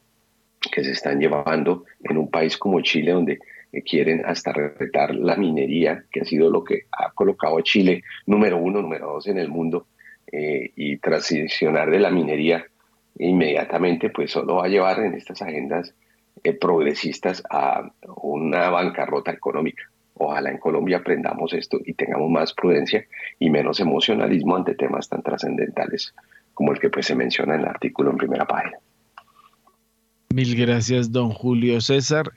que 0.73 0.85
se 0.85 0.93
están 0.93 1.21
llevando 1.21 1.85
en 2.05 2.19
un 2.19 2.31
país 2.31 2.57
como 2.57 2.81
Chile, 2.81 3.13
donde 3.13 3.39
quieren 3.85 4.23
hasta 4.27 4.53
retar 4.53 5.15
la 5.15 5.37
minería, 5.37 6.05
que 6.11 6.21
ha 6.21 6.25
sido 6.25 6.51
lo 6.51 6.65
que 6.65 6.87
ha 6.93 7.13
colocado 7.13 7.59
a 7.59 7.63
Chile 7.63 8.03
número 8.27 8.59
uno, 8.59 8.83
número 8.83 9.13
dos 9.13 9.27
en 9.29 9.39
el 9.39 9.49
mundo, 9.49 9.87
eh, 10.33 10.73
y 10.77 10.99
transicionar 10.99 11.91
de 11.91 11.99
la 11.99 12.11
minería 12.11 12.67
inmediatamente, 13.19 14.11
pues 14.11 14.31
solo 14.31 14.57
va 14.57 14.67
a 14.67 14.69
llevar 14.69 15.01
en 15.01 15.15
estas 15.15 15.43
agendas 15.43 15.95
eh, 16.43 16.53
progresistas 16.53 17.43
a 17.51 17.91
una 18.23 18.71
bancarrota 18.71 19.31
económica. 19.31 19.85
Ojalá 20.15 20.51
en 20.51 20.59
Colombia 20.59 20.99
aprendamos 20.99 21.53
esto 21.55 21.79
y 21.85 21.95
tengamos 21.95 22.31
más 22.31 22.53
prudencia 22.53 23.07
y 23.39 23.49
menos 23.49 23.81
emocionalismo 23.81 24.57
ante 24.57 24.75
temas 24.75 25.09
tan 25.09 25.23
trascendentales 25.23 26.15
como 26.53 26.73
el 26.73 26.79
que 26.79 26.91
pues 26.91 27.07
se 27.07 27.15
menciona 27.15 27.55
en 27.55 27.61
el 27.61 27.67
artículo 27.67 28.11
en 28.11 28.19
primera 28.19 28.45
página. 28.45 28.77
Mil 30.35 30.55
gracias, 30.55 31.11
don 31.11 31.31
Julio 31.31 31.81
César. 31.81 32.33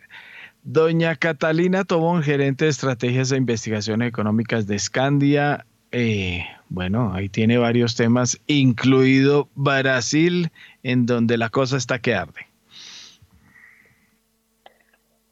Doña 0.63 1.15
Catalina 1.17 1.83
Tobón, 1.83 2.23
gerente 2.23 2.65
de 2.65 2.71
estrategias 2.71 3.31
e 3.31 3.37
investigaciones 3.37 4.07
económicas 4.07 4.65
de 4.65 4.79
Scandia. 4.79 5.65
Eh, 5.91 6.45
bueno, 6.69 7.13
ahí 7.13 7.27
tiene 7.27 7.57
varios 7.57 7.95
temas, 7.95 8.39
incluido 8.47 9.49
Brasil, 9.55 10.51
en 10.81 11.05
donde 11.05 11.37
la 11.37 11.49
cosa 11.49 11.75
está 11.75 11.99
que 11.99 12.15
arde. 12.15 12.47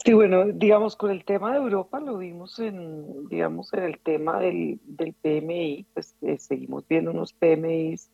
Sí, 0.03 0.13
bueno, 0.13 0.45
digamos, 0.45 0.95
con 0.95 1.11
el 1.11 1.23
tema 1.23 1.51
de 1.51 1.57
Europa 1.57 1.99
lo 1.99 2.17
vimos 2.17 2.57
en, 2.57 3.27
digamos, 3.27 3.71
en 3.73 3.83
el 3.83 3.99
tema 3.99 4.39
del, 4.39 4.79
PMI, 5.21 5.85
pues 5.93 6.15
eh, 6.21 6.39
seguimos 6.39 6.87
viendo 6.87 7.11
unos 7.11 7.33
PMIs 7.33 8.09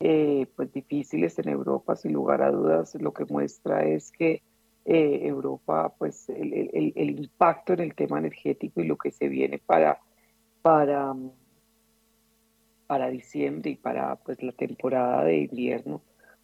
eh, 0.00 0.46
pues 0.56 0.72
difíciles 0.72 1.38
en 1.38 1.48
Europa, 1.48 1.94
sin 1.94 2.12
lugar 2.12 2.42
a 2.42 2.50
dudas, 2.50 2.96
lo 2.96 3.12
que 3.12 3.24
muestra 3.26 3.84
es 3.84 4.10
que 4.10 4.42
eh, 4.84 5.20
Europa, 5.22 5.94
pues 5.96 6.28
el, 6.28 6.70
el, 6.96 7.20
impacto 7.20 7.72
en 7.74 7.80
el 7.80 7.94
tema 7.94 8.18
energético 8.18 8.80
y 8.80 8.86
lo 8.86 8.96
que 8.96 9.12
se 9.12 9.28
viene 9.28 9.58
para, 9.58 10.00
para, 10.62 11.14
para 12.88 13.10
diciembre 13.10 13.70
y 13.70 13.76
para 13.76 14.16
pues, 14.16 14.42
la 14.42 14.52
temporada 14.52 15.22
de 15.22 15.38
invierno, 15.42 16.02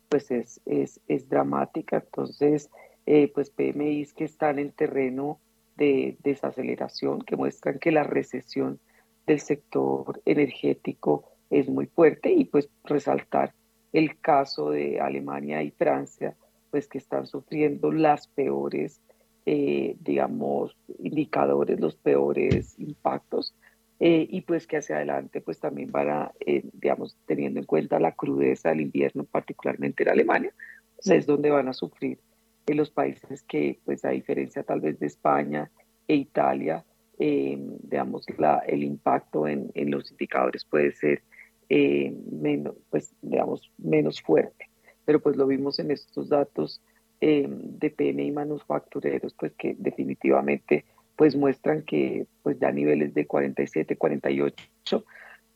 pues 0.09 0.31
es, 0.31 0.61
es, 0.67 1.01
es 1.09 1.29
dramática. 1.29 1.97
Entonces, 1.97 2.71
eh, 3.07 3.31
pues 3.33 3.51
PMIs 3.51 4.15
que 4.15 4.25
están 4.25 4.59
en 4.59 4.73
terreno 4.73 5.41
de 5.77 6.17
desaceleración, 6.23 7.23
que 7.23 7.37
muestran 7.37 7.79
que 7.79 7.91
la 7.91 8.05
recesión 8.05 8.79
del 9.27 9.41
sector 9.41 10.21
energético 10.25 11.25
es 11.51 11.69
muy 11.69 11.87
fuerte 11.87 12.33
y 12.33 12.45
pues 12.45 12.69
resaltar 12.85 13.55
el 13.93 14.19
caso 14.21 14.71
de 14.71 15.01
Alemania 15.01 15.63
y 15.63 15.71
Francia, 15.71 16.35
pues 16.71 16.89
que 16.89 16.99
están 16.99 17.27
sufriendo 17.27 17.93
las 17.93 18.27
peores, 18.27 19.01
eh, 19.47 19.97
digamos, 20.01 20.77
indicadores, 20.99 21.79
los 21.79 21.95
peores 21.95 22.79
impactos, 22.79 23.55
eh, 24.01 24.27
y 24.29 24.41
pues 24.41 24.67
que 24.67 24.79
hacia 24.79 24.97
adelante 24.97 25.41
pues 25.41 25.61
también 25.61 25.93
van 25.93 26.11
a, 26.11 26.33
eh, 26.41 26.65
digamos, 26.73 27.17
teniendo 27.27 27.61
en 27.61 27.67
cuenta 27.67 28.01
la 28.01 28.13
crudeza 28.13 28.71
del 28.71 28.81
invierno, 28.81 29.25
particularmente 29.25 30.03
en 30.03 30.09
Alemania, 30.11 30.53
pues 30.97 31.09
es 31.09 31.27
donde 31.27 31.51
van 31.51 31.69
a 31.69 31.73
sufrir 31.73 32.19
en 32.67 32.77
los 32.77 32.91
países 32.91 33.43
que, 33.43 33.79
pues 33.85 34.05
a 34.05 34.11
diferencia 34.11 34.63
tal 34.63 34.81
vez 34.81 34.99
de 34.99 35.07
España 35.07 35.71
e 36.09 36.17
Italia, 36.17 36.85
digamos, 37.19 38.27
la, 38.39 38.59
el 38.67 38.83
impacto 38.83 39.47
en, 39.47 39.71
en, 39.75 39.91
los 39.91 40.11
indicadores 40.11 40.65
puede 40.65 40.93
ser 40.93 41.23
menos, 41.69 42.75
pues, 42.91 43.15
digamos, 43.23 43.71
menos 43.79 44.21
fuerte. 44.21 44.69
Pero 45.05 45.21
pues 45.21 45.37
lo 45.37 45.47
vimos 45.47 45.79
en 45.79 45.91
estos 45.91 46.29
datos 46.29 46.83
eh, 47.27 47.47
de 47.49 47.91
PMI 47.91 48.33
manufactureros, 48.33 49.33
pues 49.33 49.55
que 49.55 49.75
definitivamente 49.79 50.85
pues 51.17 51.35
muestran 51.35 51.83
que 51.83 52.27
pues 52.43 52.59
ya 52.59 52.71
niveles 52.71 53.15
de 53.15 53.27
47, 53.27 53.97
48, 53.97 55.05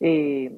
eh, 0.00 0.50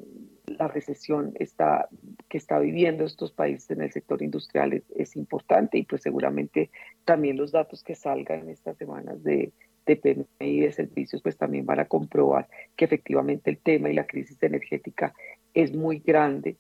la 0.58 0.68
recesión 0.68 1.32
está, 1.38 1.88
que 2.28 2.38
está 2.38 2.58
viviendo 2.58 3.04
estos 3.04 3.32
países 3.32 3.70
en 3.70 3.82
el 3.82 3.92
sector 3.92 4.22
industrial 4.22 4.82
es, 4.94 5.16
importante 5.16 5.78
y 5.78 5.84
pues 5.84 6.02
seguramente 6.02 6.70
también 7.04 7.36
los 7.36 7.52
datos 7.52 7.82
que 7.82 7.94
salgan 7.94 8.48
estas 8.48 8.76
semanas 8.76 9.22
de, 9.22 9.52
de 9.86 9.96
PMI 9.96 10.60
de 10.60 10.72
servicios 10.72 11.22
pues 11.22 11.36
también 11.36 11.66
van 11.66 11.80
a 11.80 11.86
comprobar 11.86 12.48
que 12.76 12.84
efectivamente 12.84 13.50
el 13.50 13.58
tema 13.58 13.90
y 13.90 13.94
la 13.94 14.06
crisis 14.06 14.42
energética 14.42 15.14
es 15.54 15.74
muy 15.74 15.98
grande 15.98 16.56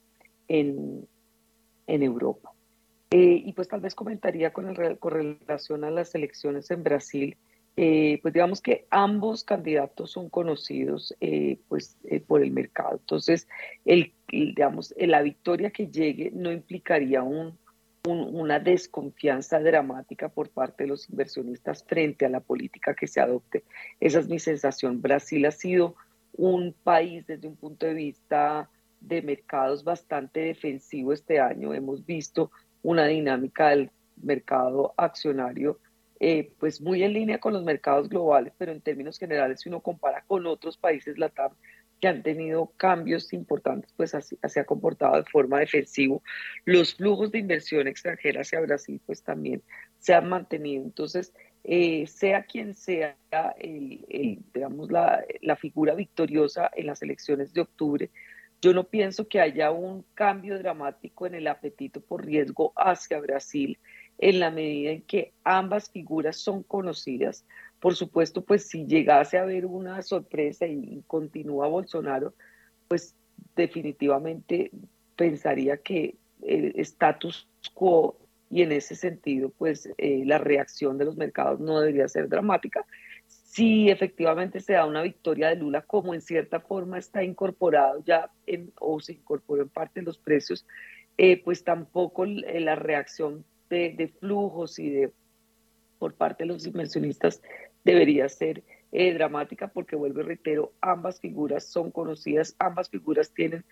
en, 0.48 1.06
en 1.86 2.02
Europa. 2.02 2.52
Eh, 3.12 3.42
y 3.44 3.52
pues 3.54 3.66
tal 3.68 3.80
vez 3.80 3.94
comentaría 3.94 4.52
con, 4.52 4.68
el, 4.68 4.98
con 4.98 5.12
relación 5.12 5.84
a 5.84 5.90
las 5.90 6.14
elecciones 6.14 6.70
en 6.70 6.84
Brasil, 6.84 7.36
eh, 7.76 8.18
pues 8.22 8.34
digamos 8.34 8.60
que 8.60 8.86
ambos 8.90 9.44
candidatos 9.44 10.10
son 10.10 10.28
conocidos 10.28 11.14
eh, 11.20 11.58
pues, 11.68 11.96
eh, 12.04 12.20
por 12.20 12.42
el 12.42 12.50
mercado. 12.50 12.92
Entonces, 12.92 13.48
el, 13.84 14.12
digamos, 14.28 14.94
la 14.98 15.22
victoria 15.22 15.70
que 15.70 15.86
llegue 15.86 16.30
no 16.34 16.52
implicaría 16.52 17.22
un, 17.22 17.58
una 18.04 18.58
desconfianza 18.58 19.60
dramática 19.60 20.28
por 20.28 20.50
parte 20.50 20.84
de 20.84 20.88
los 20.88 21.08
inversionistas 21.10 21.84
frente 21.84 22.26
a 22.26 22.30
la 22.30 22.40
política 22.40 22.94
que 22.94 23.06
se 23.06 23.20
adopte. 23.20 23.64
Esa 24.00 24.20
es 24.20 24.28
mi 24.28 24.38
sensación. 24.38 25.00
Brasil 25.00 25.44
ha 25.46 25.50
sido 25.50 25.94
un 26.32 26.74
país 26.84 27.26
desde 27.26 27.48
un 27.48 27.56
punto 27.56 27.86
de 27.86 27.94
vista 27.94 28.68
de 29.00 29.22
mercados 29.22 29.84
bastante 29.84 30.40
defensivo 30.40 31.12
este 31.12 31.40
año. 31.40 31.74
Hemos 31.74 32.04
visto 32.04 32.50
una 32.82 33.06
dinámica 33.06 33.70
del 33.70 33.90
mercado 34.22 34.94
accionario 34.96 35.78
eh, 36.22 36.52
pues 36.58 36.82
muy 36.82 37.02
en 37.02 37.14
línea 37.14 37.38
con 37.38 37.54
los 37.54 37.64
mercados 37.64 38.10
globales, 38.10 38.52
pero 38.58 38.72
en 38.72 38.82
términos 38.82 39.18
generales, 39.18 39.60
si 39.60 39.70
uno 39.70 39.80
compara 39.80 40.22
con 40.26 40.46
otros 40.46 40.76
países 40.76 41.16
LATAM 41.18 41.52
que 41.98 42.08
han 42.08 42.22
tenido 42.22 42.72
cambios 42.76 43.32
importantes, 43.32 43.90
pues 43.96 44.14
así, 44.14 44.38
se 44.46 44.60
ha 44.60 44.64
comportado 44.64 45.16
de 45.16 45.24
forma 45.24 45.60
defensiva. 45.60 46.18
Los 46.66 46.94
flujos 46.94 47.30
de 47.32 47.38
inversión 47.38 47.88
extranjera 47.88 48.42
hacia 48.42 48.60
Brasil, 48.60 49.00
pues 49.06 49.22
también 49.22 49.62
se 49.98 50.12
han 50.12 50.28
mantenido. 50.28 50.82
Entonces, 50.84 51.32
eh, 51.64 52.06
sea 52.06 52.42
quien 52.44 52.74
sea 52.74 53.16
el, 53.58 54.42
digamos, 54.52 54.90
la, 54.90 55.24
la 55.40 55.56
figura 55.56 55.94
victoriosa 55.94 56.70
en 56.74 56.86
las 56.86 57.02
elecciones 57.02 57.54
de 57.54 57.62
octubre, 57.62 58.10
yo 58.62 58.74
no 58.74 58.84
pienso 58.84 59.26
que 59.26 59.40
haya 59.40 59.70
un 59.70 60.04
cambio 60.14 60.58
dramático 60.58 61.26
en 61.26 61.34
el 61.34 61.46
apetito 61.46 62.02
por 62.02 62.26
riesgo 62.26 62.74
hacia 62.76 63.20
Brasil 63.20 63.78
en 64.20 64.38
la 64.38 64.50
medida 64.50 64.90
en 64.92 65.02
que 65.02 65.32
ambas 65.44 65.90
figuras 65.90 66.36
son 66.36 66.62
conocidas. 66.62 67.46
Por 67.80 67.96
supuesto, 67.96 68.44
pues 68.44 68.68
si 68.68 68.84
llegase 68.84 69.38
a 69.38 69.42
haber 69.42 69.64
una 69.64 70.02
sorpresa 70.02 70.66
y, 70.66 71.02
continúa 71.06 71.66
Bolsonaro, 71.68 72.34
pues 72.86 73.16
definitivamente 73.56 74.70
pensaría 75.16 75.78
que 75.78 76.16
el 76.42 76.78
status 76.80 77.48
quo 77.72 78.18
y 78.50 78.62
en 78.62 78.72
ese 78.72 78.94
sentido, 78.94 79.50
pues 79.56 79.88
eh, 79.96 80.24
la 80.26 80.36
reacción 80.36 80.98
de 80.98 81.06
los 81.06 81.16
mercados 81.16 81.60
no 81.60 81.80
debería 81.80 82.06
ser 82.08 82.28
dramática. 82.28 82.84
Si 83.26 83.88
efectivamente 83.88 84.60
se 84.60 84.74
da 84.74 84.84
una 84.84 85.02
victoria 85.02 85.48
de 85.48 85.56
Lula, 85.56 85.82
como 85.82 86.12
en 86.12 86.20
cierta 86.20 86.60
forma 86.60 86.98
está 86.98 87.22
incorporado 87.22 88.02
ya 88.04 88.30
o 88.80 89.00
se 89.00 89.12
incorporó 89.12 89.62
en 89.62 89.68
parte 89.68 90.00
en 90.00 90.06
los 90.06 90.18
precios, 90.18 90.66
eh, 91.16 91.40
pues 91.42 91.64
tampoco 91.64 92.26
la 92.26 92.74
reacción 92.74 93.44
de, 93.70 94.12
flujos 94.20 94.78
y 94.78 94.90
de 94.90 95.12
por 95.98 96.14
parte 96.14 96.44
de 96.44 96.48
los 96.48 96.66
inversionistas 96.66 97.42
debería 97.84 98.28
ser 98.28 98.62
eh, 98.92 99.14
dramática 99.14 99.68
porque 99.68 99.96
vuelvo 99.96 100.20
y 100.20 100.24
reitero, 100.24 100.72
ambas 100.80 101.20
figuras 101.20 101.66
son 101.66 101.90
conocidas, 101.90 102.56
ambas 102.58 102.90
figuras 102.90 103.32
tienen, 103.32 103.64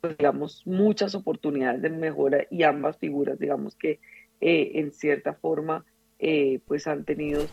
pues, 0.00 0.16
digamos, 0.18 0.66
muchas 0.66 1.14
oportunidades 1.14 1.82
de 1.82 1.90
mejora 1.90 2.46
y 2.50 2.62
ambas 2.62 2.98
figuras, 2.98 3.38
digamos 3.38 3.74
que 3.76 4.00
eh, 4.40 4.72
en 4.74 4.92
cierta 4.92 5.32
forma, 5.32 5.84
eh, 6.18 6.60
pues 6.66 6.86
han 6.86 7.04
tenido, 7.04 7.46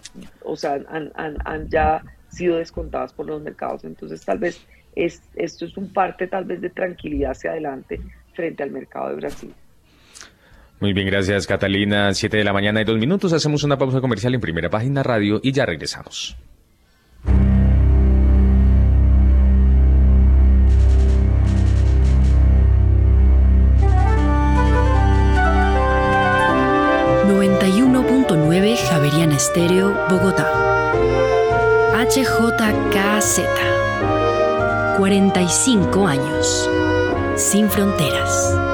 o 0.43 0.56
sea, 0.56 0.74
han, 0.74 1.12
han, 1.16 1.38
han, 1.45 1.70
ya 1.70 2.04
sido 2.30 2.58
descontadas 2.58 3.14
por 3.14 3.28
los 3.28 3.41
mercados. 3.41 3.84
Entonces, 3.84 4.24
tal 4.26 4.39
vez 4.39 4.66
es, 4.95 5.22
esto 5.36 5.66
es 5.66 5.78
un 5.78 5.91
parte 5.93 6.28
tal 6.28 6.45
vez 6.45 6.62
de 6.62 6.70
tranquilidad 6.70 7.32
hacia 7.32 7.51
adelante 7.51 7.99
frente 8.34 8.64
al 8.64 8.72
mercado 8.72 9.10
de 9.10 9.16
Brasil. 9.16 9.54
Muy 10.84 10.92
bien, 10.92 11.08
gracias 11.08 11.48
Catalina. 11.48 12.14
Siete 12.14 12.36
de 12.36 12.44
la 12.44 12.52
mañana 12.52 12.82
y 12.82 12.84
dos 12.84 12.98
minutos. 12.98 13.32
Hacemos 13.32 13.64
una 13.64 13.78
pausa 13.78 14.02
comercial 14.02 14.34
en 14.34 14.42
primera 14.42 14.70
página 14.70 15.02
radio 15.02 15.40
y 15.42 15.54
ya 15.54 15.66
regresamos. 15.66 16.36
...91.9 27.26 28.78
Javeriana 28.90 29.38
Estéreo, 29.38 29.96
Bogotá. 30.10 30.52
HJKZ. 31.96 33.40
45 34.98 36.08
años. 36.08 36.70
Sin 37.38 37.70
fronteras. 37.70 38.73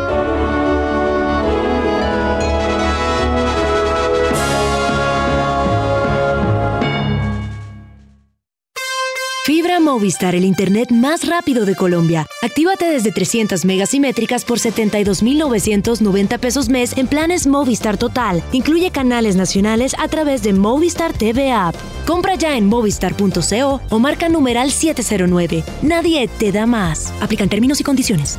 Movistar, 9.89 10.35
el 10.35 10.45
internet 10.45 10.91
más 10.91 11.27
rápido 11.27 11.65
de 11.65 11.75
Colombia. 11.75 12.27
Actívate 12.43 12.85
desde 12.85 13.11
300 13.11 13.65
megas 13.65 13.89
simétricas 13.89 14.45
por 14.45 14.59
72,990 14.59 16.37
pesos 16.37 16.69
mes 16.69 16.95
en 16.95 17.07
planes 17.07 17.47
Movistar 17.47 17.97
Total. 17.97 18.43
Incluye 18.51 18.91
canales 18.91 19.35
nacionales 19.35 19.95
a 19.97 20.07
través 20.07 20.43
de 20.43 20.53
Movistar 20.53 21.11
TV 21.13 21.51
App. 21.51 21.73
Compra 22.05 22.35
ya 22.35 22.55
en 22.55 22.67
movistar.co 22.67 23.81
o 23.89 23.99
marca 23.99 24.29
numeral 24.29 24.69
709. 24.69 25.63
Nadie 25.81 26.27
te 26.37 26.51
da 26.51 26.67
más. 26.67 27.11
Aplican 27.19 27.49
términos 27.49 27.81
y 27.81 27.83
condiciones. 27.83 28.37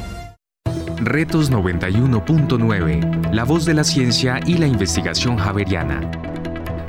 Retos 0.98 1.50
91.9. 1.50 3.32
La 3.32 3.42
voz 3.42 3.64
de 3.64 3.74
la 3.74 3.82
ciencia 3.82 4.38
y 4.46 4.54
la 4.54 4.68
investigación 4.68 5.36
javeriana. 5.36 6.08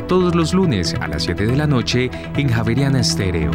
Todos 0.07 0.35
los 0.35 0.53
lunes 0.53 0.93
a 1.01 1.07
las 1.07 1.23
7 1.23 1.47
de 1.47 1.55
la 1.55 1.65
noche 1.65 2.11
en 2.35 2.49
Javeriana 2.49 2.99
Estéreo 2.99 3.49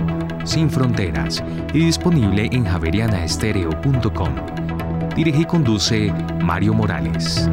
sin 0.47 0.71
fronteras 0.71 1.43
y 1.75 1.87
disponible 1.87 2.49
en 2.53 2.65
javerianaestereo.com. 2.65 4.35
Dirige 5.15 5.41
y 5.41 5.45
conduce 5.45 6.13
Mario 6.43 6.75
Morales. 6.75 7.49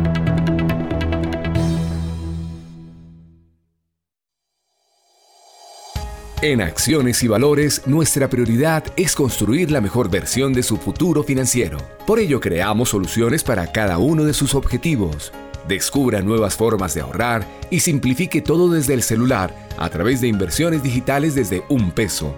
En 6.41 6.61
Acciones 6.61 7.23
y 7.23 7.29
Valores, 7.29 7.83
nuestra 7.85 8.29
prioridad 8.29 8.83
es 8.97 9.15
construir 9.15 9.71
la 9.71 9.79
mejor 9.79 10.09
versión 10.09 10.51
de 10.51 10.61
su 10.61 10.75
futuro 10.75 11.23
financiero. 11.23 11.77
Por 12.05 12.19
ello, 12.19 12.41
creamos 12.41 12.89
soluciones 12.89 13.45
para 13.45 13.71
cada 13.71 13.97
uno 13.97 14.25
de 14.25 14.33
sus 14.33 14.53
objetivos. 14.53 15.31
Descubra 15.69 16.21
nuevas 16.21 16.57
formas 16.57 16.93
de 16.93 16.99
ahorrar 16.99 17.47
y 17.69 17.79
simplifique 17.79 18.41
todo 18.41 18.69
desde 18.69 18.93
el 18.93 19.03
celular 19.03 19.55
a 19.77 19.89
través 19.89 20.19
de 20.19 20.27
inversiones 20.27 20.83
digitales 20.83 21.33
desde 21.33 21.63
un 21.69 21.91
peso 21.91 22.37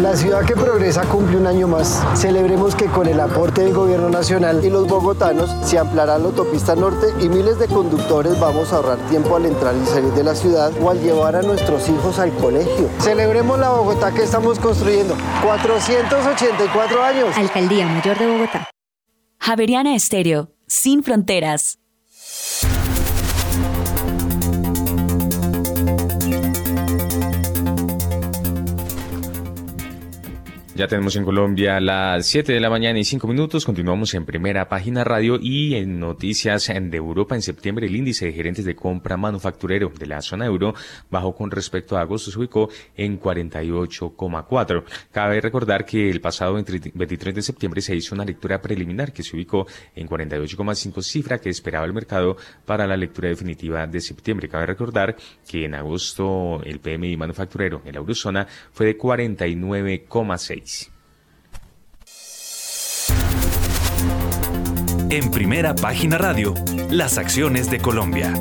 La 0.09 0.17
ciudad 0.17 0.43
que 0.47 0.55
progresa 0.55 1.03
cumple 1.03 1.37
un 1.37 1.47
año 1.47 1.69
más. 1.69 2.03
Celebremos 2.15 2.75
que 2.75 2.87
con 2.87 3.07
el 3.07 3.21
aporte 3.21 3.65
del 3.65 3.75
gobierno 3.75 4.09
nacional 4.09 4.65
y 4.65 4.71
los 4.71 4.89
bogotanos 4.89 5.55
se 5.69 5.77
ampliará 5.77 6.17
la 6.17 6.25
autopista 6.25 6.75
norte 6.75 7.09
y 7.23 7.29
miles 7.29 7.59
de 7.59 7.67
conductores 7.67 8.41
vamos 8.41 8.73
a 8.73 8.77
ahorrar 8.77 8.97
tiempo 9.11 9.37
al 9.37 9.45
entrar 9.45 9.75
y 9.77 9.85
salir 9.85 10.11
de 10.13 10.25
la 10.25 10.35
ciudad 10.35 10.73
o 10.81 10.89
al 10.89 11.03
llevar 11.03 11.37
a 11.37 11.43
nuestros 11.43 11.87
hijos 11.91 12.19
al 12.19 12.33
colegio. 12.37 12.89
Celebremos 13.01 13.59
la 13.59 13.69
Bogotá 13.69 14.11
que 14.11 14.23
estamos 14.23 14.59
construyendo. 14.59 15.15
484 15.45 17.05
años. 17.05 17.37
Alcaldía 17.37 17.87
Mayor 17.87 18.19
de 18.19 18.27
Bogotá. 18.29 18.71
Javeriana 19.39 19.95
Estéreo, 19.95 20.53
sin 20.67 21.03
fronteras. 21.03 21.81
Ya 30.79 30.87
tenemos 30.87 31.17
en 31.17 31.25
Colombia 31.25 31.81
las 31.81 32.25
7 32.27 32.53
de 32.53 32.61
la 32.61 32.71
mañana 32.71 33.01
y 33.01 33.05
5 33.05 33.27
minutos. 33.27 33.65
Continuamos 33.65 34.15
en 34.15 34.25
primera 34.25 34.69
página 34.69 35.03
radio 35.03 35.37
y 35.43 35.75
en 35.75 35.99
noticias 35.99 36.69
de 36.69 36.97
Europa. 36.97 37.35
En 37.35 37.43
septiembre, 37.43 37.89
el 37.89 37.97
índice 37.97 38.27
de 38.27 38.33
gerentes 38.33 38.65
de 38.65 38.77
compra 38.77 39.17
manufacturero 39.17 39.91
de 39.99 40.07
la 40.07 40.23
zona 40.23 40.47
euro 40.47 40.77
bajó 41.11 41.35
con 41.35 41.51
respecto 41.51 41.97
a 41.97 42.03
agosto, 42.03 42.31
se 42.31 42.39
ubicó 42.39 42.69
en 42.97 43.21
48,4. 43.21 44.85
Cabe 45.11 45.41
recordar 45.41 45.85
que 45.85 46.09
el 46.09 46.21
pasado 46.21 46.55
23 46.55 47.35
de 47.35 47.43
septiembre 47.43 47.81
se 47.81 47.97
hizo 47.97 48.15
una 48.15 48.25
lectura 48.25 48.63
preliminar 48.63 49.13
que 49.13 49.25
se 49.25 49.35
ubicó 49.35 49.67
en 49.97 50.09
48,5, 50.09 51.03
cifra 51.03 51.41
que 51.41 51.51
esperaba 51.51 51.87
el 51.87 51.93
mercado 51.93 52.37
para 52.65 52.87
la 52.87 52.97
lectura 52.97 53.29
definitiva 53.29 53.85
de 53.89 54.01
septiembre. 54.01 54.49
Cabe 54.49 54.67
recordar 54.67 55.17
que 55.45 55.65
en 55.65 55.75
agosto 55.75 56.63
el 56.63 56.79
PMI 56.79 57.17
manufacturero 57.17 57.83
en 57.85 57.95
la 57.95 57.99
eurozona 57.99 58.47
fue 58.71 58.87
de 58.87 58.97
49,6. 58.97 60.68
En 65.11 65.31
primera 65.31 65.75
página 65.75 66.19
radio, 66.19 66.55
las 66.91 67.19
acciones 67.19 67.71
de 67.71 67.79
Colombia. 67.79 68.35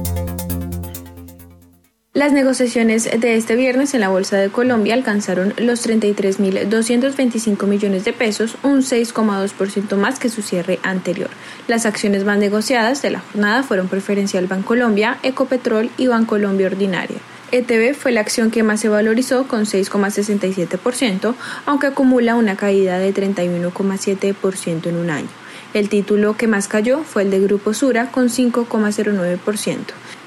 Las 2.18 2.32
negociaciones 2.32 3.03
de 3.03 3.36
este 3.36 3.55
viernes 3.55 3.93
en 3.93 3.99
la 3.99 4.09
Bolsa 4.09 4.38
de 4.38 4.49
Colombia 4.49 4.95
alcanzaron 4.95 5.53
los 5.57 5.88
33.225 5.88 7.68
millones 7.68 8.05
de 8.05 8.11
pesos, 8.11 8.55
un 8.63 8.82
6,2% 8.82 9.95
más 9.97 10.18
que 10.18 10.30
su 10.30 10.41
cierre 10.41 10.80
anterior. 10.82 11.30
Las 11.68 11.86
acciones 11.86 12.24
más 12.24 12.39
negociadas 12.39 13.03
de 13.03 13.11
la 13.11 13.20
jornada 13.20 13.61
fueron 13.61 13.88
Preferencial 13.88 14.47
Bancolombia, 14.47 15.20
Ecopetrol 15.22 15.91
y 15.95 16.07
Bancolombia 16.07 16.65
Ordinaria. 16.65 17.20
ETB 17.51 17.93
fue 17.93 18.11
la 18.11 18.22
acción 18.22 18.49
que 18.49 18.63
más 18.63 18.80
se 18.80 18.89
valorizó 18.89 19.47
con 19.47 19.65
6,67%, 19.65 21.36
aunque 21.68 21.86
acumula 21.86 22.34
una 22.34 22.55
caída 22.55 22.97
de 22.97 23.13
31,7% 23.13 24.88
en 24.88 24.97
un 24.97 25.11
año. 25.11 25.30
El 25.78 25.89
título 25.89 26.36
que 26.36 26.47
más 26.47 26.67
cayó 26.67 27.03
fue 27.03 27.21
el 27.21 27.30
de 27.30 27.39
Grupo 27.39 27.71
Sura 27.71 28.09
con 28.09 28.30
5,09%. 28.30 29.78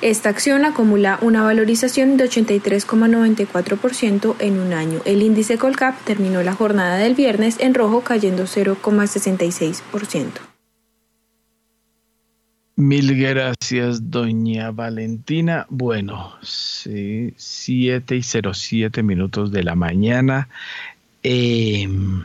Esta 0.00 0.28
acción 0.28 0.64
acumula 0.64 1.18
una 1.22 1.42
valorización 1.42 2.16
de 2.16 2.26
83,94% 2.26 4.36
en 4.38 4.60
un 4.60 4.72
año. 4.72 5.00
El 5.04 5.22
índice 5.22 5.58
Colcap 5.58 6.00
terminó 6.04 6.44
la 6.44 6.52
jornada 6.52 6.98
del 6.98 7.16
viernes 7.16 7.56
en 7.58 7.74
rojo 7.74 8.02
cayendo 8.02 8.44
0,66%. 8.44 10.28
Mil 12.76 13.20
gracias, 13.20 14.08
doña 14.08 14.70
Valentina. 14.70 15.66
Bueno, 15.68 16.34
sí, 16.42 17.34
7 17.36 18.14
y 18.14 18.22
07 18.22 19.02
minutos 19.02 19.50
de 19.50 19.64
la 19.64 19.74
mañana. 19.74 20.48
Em, 21.24 22.22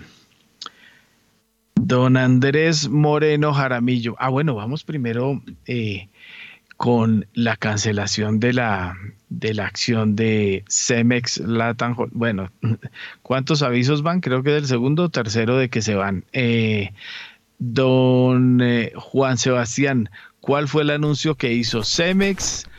don 1.75 2.17
Andrés 2.17 2.89
Moreno 2.89 3.53
Jaramillo. 3.53 4.15
Ah, 4.19 4.29
bueno, 4.29 4.55
vamos 4.55 4.83
primero 4.83 5.41
eh, 5.67 6.09
con 6.77 7.27
la 7.33 7.55
cancelación 7.55 8.39
de 8.39 8.53
la, 8.53 8.97
de 9.29 9.53
la 9.53 9.65
acción 9.65 10.15
de 10.15 10.63
Cemex 10.69 11.37
Latam. 11.37 11.95
Bueno, 12.11 12.51
¿cuántos 13.21 13.61
avisos 13.61 14.01
van? 14.01 14.21
Creo 14.21 14.43
que 14.43 14.51
del 14.51 14.67
segundo 14.67 15.03
o 15.03 15.09
tercero 15.09 15.57
de 15.57 15.69
que 15.69 15.81
se 15.81 15.95
van. 15.95 16.25
Eh, 16.33 16.91
don 17.57 18.61
eh, 18.61 18.91
Juan 18.95 19.37
Sebastián, 19.37 20.09
¿Cuál 20.45 20.67
fue 20.67 20.83
el 20.83 20.91
anuncio 20.91 21.33
que 21.33 21.53
hizo 21.53 21.83
Cemex? 21.83 22.69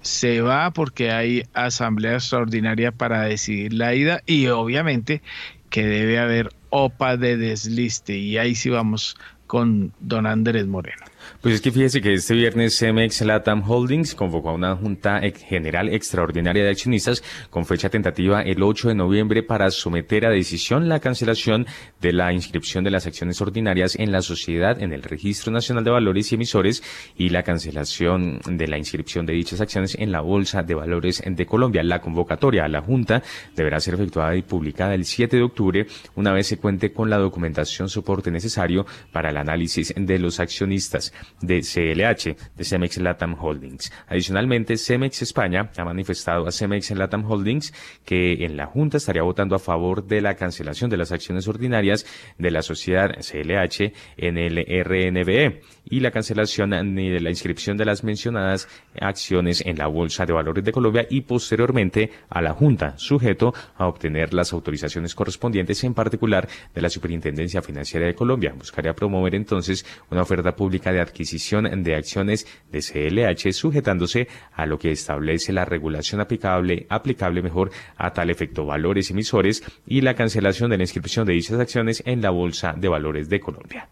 Se 0.00 0.42
va 0.42 0.70
porque 0.70 1.10
hay 1.10 1.42
asamblea 1.54 2.14
extraordinaria 2.14 2.92
para 2.92 3.22
decidir 3.22 3.72
la 3.72 3.96
ida 3.96 4.22
y 4.26 4.46
obviamente 4.46 5.22
que 5.68 5.84
debe 5.84 6.20
haber 6.20 6.50
OPA 6.84 7.16
de 7.16 7.36
desliste 7.36 8.16
y 8.16 8.38
ahí 8.38 8.54
sí 8.54 8.68
vamos 8.68 9.16
con 9.46 9.92
don 10.00 10.26
Andrés 10.26 10.66
Moreno. 10.66 11.04
Pues 11.46 11.54
es 11.54 11.60
que 11.60 11.70
fíjese 11.70 12.00
que 12.00 12.12
este 12.12 12.34
viernes 12.34 12.76
Cemex 12.76 13.20
Latam 13.20 13.62
Holdings 13.70 14.16
convocó 14.16 14.48
a 14.48 14.54
una 14.54 14.74
junta 14.74 15.20
general 15.46 15.88
extraordinaria 15.90 16.64
de 16.64 16.70
accionistas 16.70 17.22
con 17.50 17.64
fecha 17.64 17.88
tentativa 17.88 18.42
el 18.42 18.64
8 18.64 18.88
de 18.88 18.96
noviembre 18.96 19.44
para 19.44 19.70
someter 19.70 20.26
a 20.26 20.30
decisión 20.30 20.88
la 20.88 20.98
cancelación 20.98 21.64
de 22.00 22.12
la 22.12 22.32
inscripción 22.32 22.82
de 22.82 22.90
las 22.90 23.06
acciones 23.06 23.40
ordinarias 23.40 23.94
en 23.94 24.10
la 24.10 24.22
sociedad 24.22 24.82
en 24.82 24.92
el 24.92 25.04
Registro 25.04 25.52
Nacional 25.52 25.84
de 25.84 25.92
Valores 25.92 26.32
y 26.32 26.34
Emisores 26.34 26.82
y 27.16 27.28
la 27.28 27.44
cancelación 27.44 28.40
de 28.44 28.66
la 28.66 28.76
inscripción 28.76 29.24
de 29.24 29.34
dichas 29.34 29.60
acciones 29.60 29.94
en 30.00 30.10
la 30.10 30.22
Bolsa 30.22 30.64
de 30.64 30.74
Valores 30.74 31.22
de 31.24 31.46
Colombia. 31.46 31.84
La 31.84 32.00
convocatoria 32.00 32.64
a 32.64 32.68
la 32.68 32.82
junta 32.82 33.22
deberá 33.54 33.78
ser 33.78 33.94
efectuada 33.94 34.34
y 34.34 34.42
publicada 34.42 34.96
el 34.96 35.04
7 35.04 35.36
de 35.36 35.42
octubre 35.44 35.86
una 36.16 36.32
vez 36.32 36.48
se 36.48 36.56
cuente 36.56 36.92
con 36.92 37.08
la 37.08 37.18
documentación 37.18 37.88
soporte 37.88 38.32
necesario 38.32 38.84
para 39.12 39.30
el 39.30 39.36
análisis 39.36 39.94
de 39.96 40.18
los 40.18 40.40
accionistas 40.40 41.12
de 41.40 41.60
CLH, 41.60 42.36
de 42.56 42.64
Cemex 42.64 42.98
Latam 42.98 43.36
Holdings. 43.38 43.92
Adicionalmente, 44.06 44.76
Cemex 44.76 45.22
España 45.22 45.70
ha 45.76 45.84
manifestado 45.84 46.46
a 46.46 46.52
Cemex 46.52 46.90
Latam 46.92 47.30
Holdings 47.30 47.72
que 48.04 48.44
en 48.44 48.56
la 48.56 48.66
Junta 48.66 48.96
estaría 48.96 49.22
votando 49.22 49.54
a 49.54 49.58
favor 49.58 50.06
de 50.06 50.20
la 50.20 50.34
cancelación 50.34 50.90
de 50.90 50.96
las 50.96 51.12
acciones 51.12 51.48
ordinarias 51.48 52.06
de 52.38 52.50
la 52.50 52.62
sociedad 52.62 53.10
CLH 53.20 53.92
en 54.16 54.38
el 54.38 54.58
RNBE 54.84 55.60
y 55.88 56.00
la 56.00 56.10
cancelación 56.10 56.70
ni 56.94 57.10
de 57.10 57.20
la 57.20 57.30
inscripción 57.30 57.76
de 57.76 57.84
las 57.84 58.04
mencionadas 58.04 58.68
acciones 59.00 59.62
en 59.64 59.78
la 59.78 59.86
Bolsa 59.86 60.26
de 60.26 60.32
Valores 60.32 60.64
de 60.64 60.72
Colombia 60.72 61.06
y 61.08 61.22
posteriormente 61.22 62.10
a 62.28 62.42
la 62.42 62.52
Junta, 62.52 62.98
sujeto 62.98 63.54
a 63.76 63.86
obtener 63.86 64.34
las 64.34 64.52
autorizaciones 64.52 65.14
correspondientes, 65.14 65.84
en 65.84 65.94
particular 65.94 66.48
de 66.74 66.82
la 66.82 66.90
Superintendencia 66.90 67.62
Financiera 67.62 68.06
de 68.06 68.14
Colombia. 68.14 68.54
Buscaría 68.56 68.94
promover 68.94 69.34
entonces 69.34 69.86
una 70.10 70.22
oferta 70.22 70.56
pública 70.56 70.92
de 70.92 71.00
adquisición 71.00 71.82
de 71.82 71.94
acciones 71.94 72.46
de 72.70 72.80
CLH 72.80 73.52
sujetándose 73.52 74.28
a 74.52 74.66
lo 74.66 74.78
que 74.78 74.90
establece 74.90 75.52
la 75.52 75.64
regulación 75.64 76.20
aplicable, 76.20 76.86
aplicable 76.88 77.42
mejor 77.42 77.70
a 77.96 78.12
tal 78.12 78.30
efecto 78.30 78.66
valores 78.66 79.10
emisores 79.10 79.62
y 79.86 80.00
la 80.00 80.14
cancelación 80.14 80.70
de 80.70 80.78
la 80.78 80.84
inscripción 80.84 81.26
de 81.26 81.34
dichas 81.34 81.60
acciones 81.60 82.02
en 82.06 82.22
la 82.22 82.30
Bolsa 82.30 82.74
de 82.76 82.88
Valores 82.88 83.28
de 83.28 83.40
Colombia. 83.40 83.88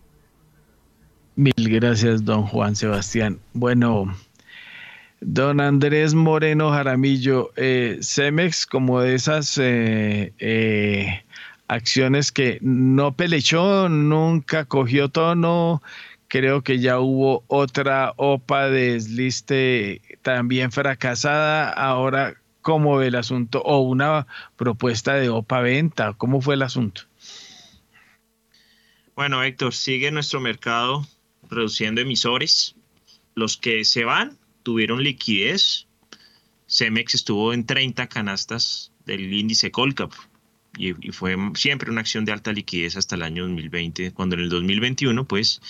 Mil 1.37 1.53
gracias, 1.57 2.25
don 2.25 2.47
Juan 2.47 2.77
Sebastián. 2.77 3.41
Bueno, 3.55 4.17
don 5.21 5.61
Andrés 5.61 6.15
Moreno 6.15 6.71
Jaramillo, 6.71 7.51
eh, 7.57 7.99
Cemex, 8.03 8.67
como 8.67 9.01
de 9.01 9.17
esas 9.17 9.59
eh, 9.59 10.33
eh, 10.39 11.25
acciones 11.67 12.31
que 12.31 12.59
no 12.61 13.17
pelechó, 13.17 13.89
nunca 13.89 14.65
cogió 14.67 15.09
tono, 15.09 15.83
creo 16.29 16.63
que 16.63 16.79
ya 16.79 17.01
hubo 17.01 17.43
otra 17.49 18.13
OPA 18.17 18.69
de 18.69 18.93
desliste 18.93 20.03
también 20.23 20.71
fracasada. 20.71 21.69
Ahora, 21.69 22.35
¿cómo 22.63 22.97
ve 22.97 23.09
el 23.09 23.17
asunto? 23.17 23.61
O 23.63 23.81
una 23.81 24.29
propuesta 24.55 25.15
de 25.15 25.31
OPA 25.31 25.63
venta, 25.63 26.13
¿cómo 26.13 26.41
fue 26.41 26.55
el 26.55 26.63
asunto? 26.63 27.03
Bueno, 29.17 29.43
Héctor, 29.43 29.75
sigue 29.75 30.13
nuestro 30.13 30.41
mercado 30.41 31.05
produciendo 31.55 32.01
emisores. 32.01 32.75
Los 33.35 33.57
que 33.57 33.85
se 33.85 34.05
van 34.05 34.37
tuvieron 34.63 35.03
liquidez. 35.03 35.87
Cemex 36.67 37.15
estuvo 37.15 37.53
en 37.53 37.65
30 37.65 38.09
canastas 38.09 38.91
del 39.07 39.33
índice 39.33 39.71
Colcap 39.71 40.13
y, 40.77 40.89
y, 41.07 41.13
fue 41.13 41.37
siempre 41.55 41.91
una 41.91 42.01
acción 42.01 42.25
de 42.25 42.33
alta 42.33 42.53
liquidez 42.53 42.97
hasta 42.97 43.15
el 43.15 43.23
año 43.23 43.45
2020, 43.45 44.13
cuando 44.13 44.35
en 44.35 44.43
el 44.43 44.49
2021, 44.49 45.25
pues, 45.27 45.61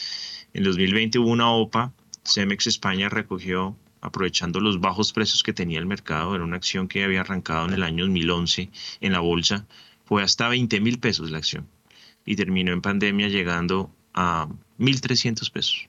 en 0.54 0.64
2020 0.64 1.18
hubo 1.18 1.30
una 1.30 1.50
OPA, 1.50 1.92
Cemex 2.24 2.66
España 2.66 3.10
recogió, 3.10 3.76
aprovechando 4.00 4.60
los 4.60 4.80
bajos 4.80 5.12
precios 5.12 5.42
que 5.42 5.52
tenía 5.52 5.78
el 5.78 5.86
mercado, 5.86 6.34
era 6.34 6.44
una 6.44 6.56
acción 6.56 6.88
que 6.88 7.04
había 7.04 7.20
arrancado 7.20 7.66
en 7.66 7.74
el 7.74 7.82
año 7.82 8.04
2011 8.04 8.70
en 9.00 9.12
la 9.12 9.20
bolsa, 9.20 9.66
fue 10.06 10.22
hasta 10.22 10.48
20 10.48 10.80
mil 10.80 10.98
pesos 10.98 11.30
la 11.30 11.38
acción 11.38 11.66
y 12.24 12.36
terminó 12.36 12.72
en 12.72 12.80
pandemia 12.80 13.28
llegando 13.28 13.90
a 14.14 14.48
1.300 14.78 15.50
pesos. 15.50 15.88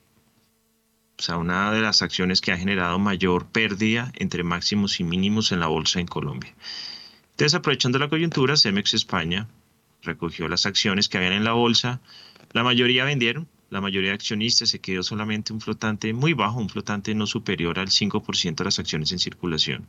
O 1.18 1.22
sea, 1.22 1.38
una 1.38 1.72
de 1.72 1.80
las 1.80 2.02
acciones 2.02 2.40
que 2.40 2.52
ha 2.52 2.58
generado 2.58 2.98
mayor 2.98 3.46
pérdida 3.46 4.12
entre 4.16 4.42
máximos 4.42 5.00
y 5.00 5.04
mínimos 5.04 5.50
en 5.50 5.60
la 5.60 5.66
bolsa 5.66 5.98
en 5.98 6.06
Colombia. 6.06 6.54
Entonces, 7.30 7.54
aprovechando 7.54 7.98
la 7.98 8.08
coyuntura, 8.08 8.56
Cemex 8.56 8.94
España 8.94 9.48
recogió 10.02 10.48
las 10.48 10.66
acciones 10.66 11.08
que 11.08 11.18
habían 11.18 11.32
en 11.32 11.44
la 11.44 11.52
bolsa. 11.52 12.00
La 12.52 12.62
mayoría 12.62 13.04
vendieron, 13.04 13.48
la 13.70 13.80
mayoría 13.80 14.10
de 14.10 14.14
accionistas 14.14 14.68
se 14.68 14.78
quedó 14.78 15.02
solamente 15.02 15.52
un 15.52 15.60
flotante 15.60 16.12
muy 16.12 16.34
bajo, 16.34 16.60
un 16.60 16.68
flotante 16.68 17.14
no 17.14 17.26
superior 17.26 17.78
al 17.78 17.88
5% 17.88 18.54
de 18.54 18.64
las 18.64 18.78
acciones 18.78 19.10
en 19.12 19.18
circulación. 19.18 19.86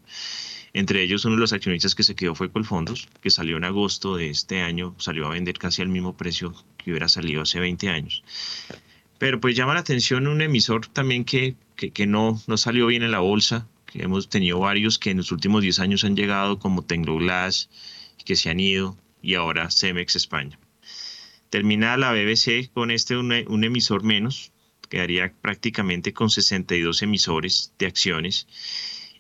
Entre 0.74 1.02
ellos, 1.04 1.26
uno 1.26 1.36
de 1.36 1.42
los 1.42 1.54
accionistas 1.54 1.96
que 1.96 2.04
se 2.04 2.16
quedó 2.16 2.36
fue 2.36 2.52
Colfondos, 2.52 3.08
que 3.22 3.30
salió 3.30 3.58
en 3.58 3.64
agosto 3.64 4.16
de 4.16 4.30
este 4.30 4.62
año, 4.62 4.96
salió 4.98 5.28
a 5.28 5.30
vender 5.30 5.58
casi 5.58 5.82
al 5.82 5.90
mismo 5.90 6.16
precio 6.18 6.54
que 6.78 6.92
hubiera 6.92 7.08
salido 7.08 7.42
hace 7.42 7.60
20 7.60 7.90
años. 7.90 8.24
Pero 9.18 9.40
pues 9.40 9.56
llama 9.56 9.74
la 9.74 9.80
atención 9.80 10.28
un 10.28 10.42
emisor 10.42 10.88
también 10.88 11.26
que, 11.26 11.56
que, 11.76 11.92
que 11.92 12.06
no, 12.06 12.42
no 12.48 12.58
salió 12.58 12.88
bien 12.88 13.04
en 13.04 13.12
la 13.12 13.20
bolsa, 13.20 13.68
que 13.86 14.04
hemos 14.04 14.30
tenido 14.30 14.60
varios 14.60 15.00
que 15.00 15.12
en 15.12 15.18
los 15.18 15.32
últimos 15.32 15.62
10 15.62 15.80
años 15.80 16.04
han 16.04 16.16
llegado, 16.16 16.60
como 16.60 16.84
Tecnoglass, 16.84 17.70
que 18.26 18.36
se 18.36 18.50
han 18.50 18.60
ido, 18.60 18.98
y 19.22 19.36
ahora 19.36 19.72
Cemex 19.72 20.16
España. 20.16 20.60
Termina 21.50 21.98
la 21.98 22.12
BBC 22.12 22.72
con 22.74 22.92
este 22.92 23.16
un, 23.16 23.34
un 23.48 23.64
emisor 23.64 24.04
menos, 24.04 24.52
quedaría 24.90 25.34
prácticamente 25.42 26.14
con 26.14 26.30
62 26.30 27.02
emisores 27.02 27.74
de 27.80 27.86
acciones. 27.86 28.48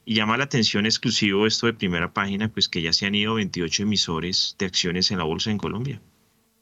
Y 0.06 0.14
llama 0.14 0.38
la 0.38 0.46
atención 0.46 0.86
exclusivo 0.86 1.48
esto 1.48 1.68
de 1.68 1.74
primera 1.74 2.14
página, 2.14 2.50
pues 2.50 2.70
que 2.70 2.82
ya 2.82 2.94
se 2.94 3.06
han 3.06 3.16
ido 3.16 3.36
28 3.36 3.84
emisores 3.84 4.56
de 4.58 4.66
acciones 4.66 5.12
en 5.12 5.18
la 5.18 5.26
bolsa 5.26 5.52
en 5.52 5.58
Colombia. 5.58 6.02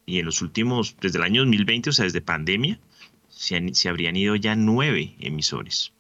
Y 0.08 0.20
en 0.20 0.26
los 0.26 0.42
últimos, 0.42 0.96
desde 1.00 1.20
el 1.20 1.24
año 1.24 1.42
2020, 1.42 1.90
o 1.90 1.94
sea, 1.94 2.06
desde 2.06 2.22
pandemia, 2.22 2.80
se, 3.46 3.90
habrían 3.90 4.16
ido 4.16 4.36
ya 4.36 4.56
nueve 4.56 5.16
emisores. 5.20 5.94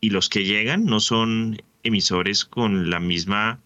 Y 0.00 0.10
los 0.10 0.28
que 0.28 0.44
llegan 0.44 0.84
no 0.84 1.00
son 1.00 1.62
emisores 1.82 2.44
con 2.44 2.90
la 2.90 3.00
misma, 3.00 3.60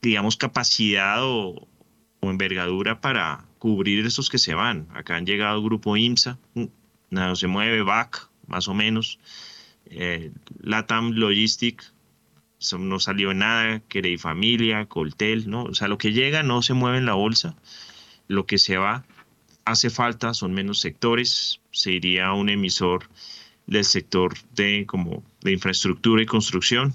digamos, 0.00 0.36
capacidad 0.36 1.18
o, 1.20 1.66
envergadura 2.22 3.00
para 3.00 3.46
cubrir 3.58 4.04
esos 4.04 4.28
que 4.28 4.38
se 4.38 4.54
van. 4.54 4.88
Acá 4.94 5.16
han 5.16 5.26
llegado 5.26 5.62
Grupo 5.62 5.96
IMSA, 5.96 6.38
nada 7.10 7.34
se 7.34 7.46
mueve, 7.46 7.82
BAC, 7.82 8.28
más 8.46 8.68
o 8.68 8.74
menos. 8.74 9.18
Eh, 9.86 10.30
Latam 10.60 11.12
Logistic, 11.12 11.82
no 12.78 13.00
salió 13.00 13.32
nada, 13.32 13.80
Querey 13.80 14.18
Familia, 14.18 14.86
Coltel, 14.86 15.48
¿no? 15.48 15.64
O 15.64 15.74
sea, 15.74 15.88
lo 15.88 15.98
que 15.98 16.12
llega 16.12 16.42
no 16.42 16.60
se 16.62 16.74
mueve 16.74 16.98
en 16.98 17.06
la 17.06 17.14
bolsa, 17.14 17.56
lo 18.28 18.44
que 18.44 18.58
se 18.58 18.76
va 18.76 19.04
hace 19.64 19.90
falta, 19.90 20.34
son 20.34 20.52
menos 20.52 20.80
sectores, 20.80 21.59
se 21.70 21.92
iría 21.92 22.32
un 22.32 22.48
emisor 22.48 23.08
del 23.66 23.84
sector 23.84 24.34
de, 24.54 24.84
como 24.86 25.22
de 25.40 25.52
infraestructura 25.52 26.22
y 26.22 26.26
construcción, 26.26 26.94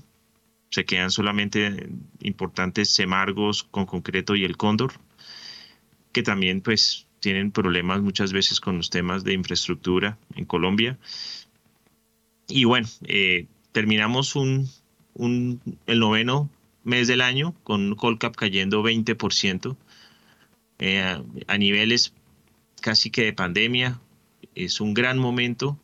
se 0.70 0.86
quedan 0.86 1.12
solamente 1.12 1.90
importantes 2.20 2.90
Semargos 2.90 3.64
con 3.64 3.86
concreto 3.86 4.36
y 4.36 4.44
el 4.44 4.58
Cóndor, 4.58 4.94
que 6.12 6.24
también 6.24 6.62
pues 6.62 7.08
tienen 7.20 7.52
problemas 7.52 8.02
muchas 8.02 8.34
veces 8.34 8.60
con 8.60 8.78
los 8.78 8.90
temas 8.90 9.24
de 9.24 9.34
infraestructura 9.34 10.18
en 10.36 10.46
Colombia. 10.46 11.00
Y 12.48 12.66
bueno, 12.66 12.88
eh, 13.06 13.48
terminamos 13.72 14.36
un, 14.36 14.70
un, 15.14 15.62
el 15.88 16.00
noveno 16.00 16.50
mes 16.84 17.08
del 17.08 17.22
año 17.22 17.56
con 17.64 17.96
Colcap 17.96 18.36
cayendo 18.36 18.84
20% 18.84 19.76
eh, 20.80 21.24
a 21.48 21.58
niveles 21.58 22.14
casi 22.82 23.10
que 23.10 23.24
de 23.24 23.34
pandemia. 23.34 24.00
Es 24.56 24.82
un 24.82 24.94
gran 24.94 25.20
momento. 25.20 25.80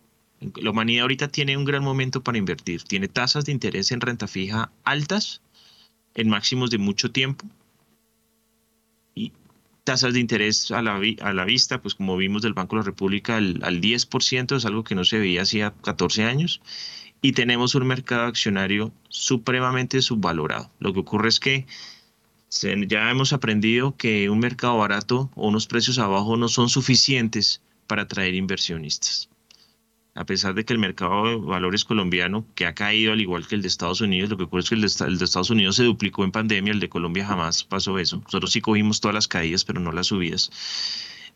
La 0.56 0.72
humanidad 0.72 1.03
ahorita 1.03 1.27
tiene 1.27 1.56
un 1.56 1.65
gran 1.65 1.84
momento 1.84 2.23
para 2.23 2.38
invertir. 2.38 2.81
Tiene 2.84 3.07
tasas 3.07 3.45
de 3.45 3.52
interés 3.52 3.91
en 3.91 4.02
renta 4.02 4.27
fija 4.27 4.72
altas, 4.84 5.41
en 6.15 6.30
máximos 6.30 6.72
de 6.72 6.80
mucho 6.80 7.11
tiempo 7.11 7.45
tasas 9.84 10.14
de 10.14 10.19
interés 10.19 10.72
a 10.72 10.81
la, 10.81 11.02
a 11.22 11.34
la 11.34 11.45
vista, 11.45 11.81
pues 11.81 11.95
como 11.95 12.18
vimos 12.18 12.41
del 12.41 12.53
Banco 12.53 12.76
de 12.76 12.81
la 12.81 12.85
República, 12.85 13.38
al, 13.38 13.60
al 13.64 13.81
10%, 13.81 14.56
es 14.56 14.65
algo 14.65 14.84
que 14.84 14.95
no 14.95 15.03
se 15.03 15.19
veía 15.19 15.41
hacía 15.41 15.73
14 15.84 16.23
años, 16.23 16.61
y 17.22 17.34
tenemos 17.34 17.76
un 17.76 17.88
mercado 17.88 18.27
accionario 18.27 18.91
supremamente 19.10 20.02
subvalorado. 20.02 20.72
Lo 20.80 20.93
que 20.93 20.99
ocurre 20.99 21.30
es 21.30 21.39
que 21.39 21.65
ya 22.88 23.10
hemos 23.10 23.31
aprendido 23.31 23.95
que 23.95 24.30
un 24.30 24.39
mercado 24.39 24.77
barato 24.77 25.31
o 25.35 25.48
unos 25.48 25.68
precios 25.68 25.99
abajo 25.99 26.35
no 26.35 26.48
son 26.49 26.68
suficientes 26.68 27.61
para 27.91 28.03
atraer 28.03 28.34
inversionistas 28.35 29.13
a 30.13 30.26
pesar 30.26 30.53
de 30.53 30.65
que 30.65 30.73
el 30.73 30.80
mercado 30.80 31.26
de 31.26 31.35
valores 31.35 31.85
colombiano, 31.85 32.45
que 32.55 32.65
ha 32.65 32.73
caído 32.73 33.13
al 33.13 33.22
igual 33.22 33.47
que 33.47 33.55
el 33.55 33.61
de 33.61 33.69
Estados 33.69 34.01
Unidos, 34.01 34.30
lo 34.30 34.38
que 34.38 34.43
ocurre 34.43 34.61
es 34.63 34.69
que 34.69 34.76
el 34.76 34.81
de, 34.81 35.26
Estados 35.26 35.49
Unidos 35.49 35.77
se 35.77 35.84
duplicó 35.84 36.23
en 36.23 36.31
pandemia, 36.31 36.73
el 36.73 36.80
de 36.80 36.89
Colombia 36.89 37.26
jamás 37.26 37.63
pasó 37.63 37.97
eso. 37.97 38.18
Nosotros 38.18 38.51
sí 38.51 38.59
cogimos 38.59 38.99
todas 38.99 39.15
las 39.15 39.27
caídas, 39.27 39.63
pero 39.63 39.80
no 39.80 39.91
las 39.91 40.07
subidas. 40.07 40.51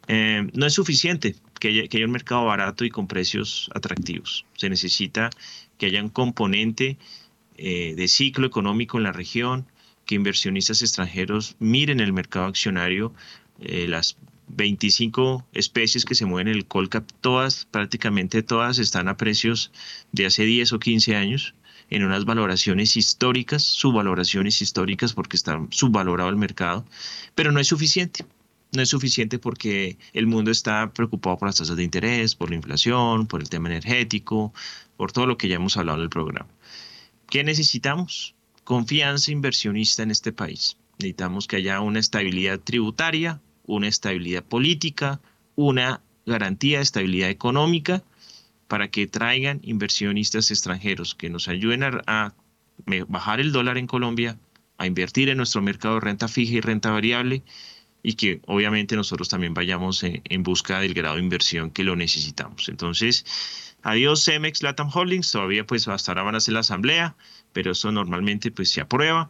Eh, 0.08 0.48
no 0.54 0.66
es 0.66 0.74
suficiente 0.74 1.36
que 1.60 1.70
haya, 1.70 2.06
un 2.06 2.12
mercado 2.12 2.46
barato 2.46 2.84
y 2.84 2.90
con 2.90 3.08
precios 3.08 3.70
atractivos. 3.74 4.46
Se 4.58 4.70
necesita 4.70 5.30
que 5.78 5.86
haya 5.86 6.04
un 6.04 6.10
componente 6.10 6.98
eh, 7.58 7.94
de 7.96 8.08
ciclo 8.08 8.46
económico 8.46 8.98
en 8.98 9.04
la 9.04 9.14
región, 9.14 9.66
que 10.06 10.16
inversionistas 10.16 10.82
extranjeros 10.82 11.56
miren 11.60 12.02
el 12.02 12.14
mercado 12.14 12.46
accionario, 12.46 13.14
eh, 13.62 13.88
las 13.88 14.18
25 14.48 15.46
especies 15.54 16.06
que 16.06 16.16
se 16.16 16.26
mueven 16.26 16.50
en 16.50 16.56
el 16.56 16.66
Colcap, 16.66 17.10
todas, 17.22 17.66
prácticamente 17.66 18.44
todas, 18.44 18.80
están 18.80 19.08
a 19.08 19.18
precios 19.18 19.72
de 20.12 20.26
hace 20.26 20.44
10 20.44 20.74
o 20.74 20.80
15 20.80 21.16
años, 21.16 21.56
en 21.90 22.04
unas 22.04 22.26
valoraciones 22.26 22.98
históricas, 22.98 23.64
subvaloraciones 23.64 24.62
históricas 24.62 25.14
porque 25.14 25.38
está 25.38 25.66
subvalorado 25.70 26.30
el 26.30 26.36
mercado, 26.36 26.86
pero 27.36 27.52
no 27.52 27.60
es 27.60 27.68
suficiente. 27.68 28.26
No 28.72 28.82
es 28.82 28.90
suficiente 28.90 29.40
porque 29.40 29.98
el 30.14 30.28
mundo 30.28 30.52
está 30.52 30.92
preocupado 30.92 31.38
por 31.38 31.48
las 31.48 31.58
tasas 31.58 31.78
de 31.78 31.84
interés, 31.84 32.36
por 32.36 32.50
la 32.50 32.56
inflación, 32.56 33.28
por 33.28 33.40
el 33.40 33.48
tema 33.48 33.70
energético, 33.70 34.54
por 34.98 35.12
todo 35.12 35.28
lo 35.28 35.38
que 35.38 35.48
ya 35.48 35.56
hemos 35.56 35.78
hablado 35.78 36.00
en 36.00 36.04
el 36.04 36.10
programa. 36.10 36.50
¿Qué 37.30 37.44
necesitamos? 37.44 38.36
Confianza 38.64 39.32
inversionista 39.32 40.04
en 40.04 40.12
este 40.12 40.34
país. 40.34 40.78
Necesitamos 41.00 41.48
que 41.48 41.58
haya 41.58 41.80
una 41.80 42.00
estabilidad 42.00 42.60
tributaria, 42.60 43.40
una 43.68 43.88
estabilidad 43.88 44.44
política, 44.44 45.22
una 45.56 46.02
garantía 46.26 46.78
de 46.78 46.84
estabilidad 46.84 47.30
económica 47.30 48.04
para 48.68 48.90
que 48.90 49.08
traigan 49.08 49.60
inversionistas 49.64 50.52
extranjeros 50.52 51.16
que 51.16 51.30
nos 51.30 51.48
ayuden 51.48 51.84
a, 51.84 52.34
bajar 53.08 53.40
el 53.40 53.52
dólar 53.52 53.78
en 53.78 53.88
Colombia, 53.88 54.38
a 54.78 54.88
invertir 54.88 55.30
en 55.30 55.38
nuestro 55.38 55.62
mercado 55.62 55.96
de 55.96 56.02
renta 56.02 56.28
fija 56.28 56.56
y 56.56 56.62
renta 56.62 56.92
variable 56.92 57.44
y 58.04 58.14
que 58.14 58.42
obviamente 58.46 58.96
nosotros 58.96 59.30
también 59.30 59.54
vayamos 59.54 60.04
en, 60.04 60.22
en, 60.26 60.44
busca 60.44 60.80
del 60.80 60.94
grado 60.94 61.16
de 61.16 61.24
inversión 61.24 61.72
que 61.72 61.84
lo 61.84 61.96
necesitamos. 61.96 62.70
Entonces, 62.70 63.26
adiós 63.82 64.24
Cemex 64.26 64.62
Latam 64.62 64.90
Holdings, 64.94 65.32
todavía 65.32 65.66
pues 65.66 65.88
hasta 65.88 66.12
ahora 66.12 66.24
van 66.24 66.36
a 66.36 66.38
hacer 66.40 66.54
la 66.54 66.60
asamblea, 66.60 67.16
pero 67.54 67.72
eso 67.72 67.92
normalmente 67.92 68.52
pues 68.52 68.70
se 68.70 68.82
aprueba. 68.82 69.30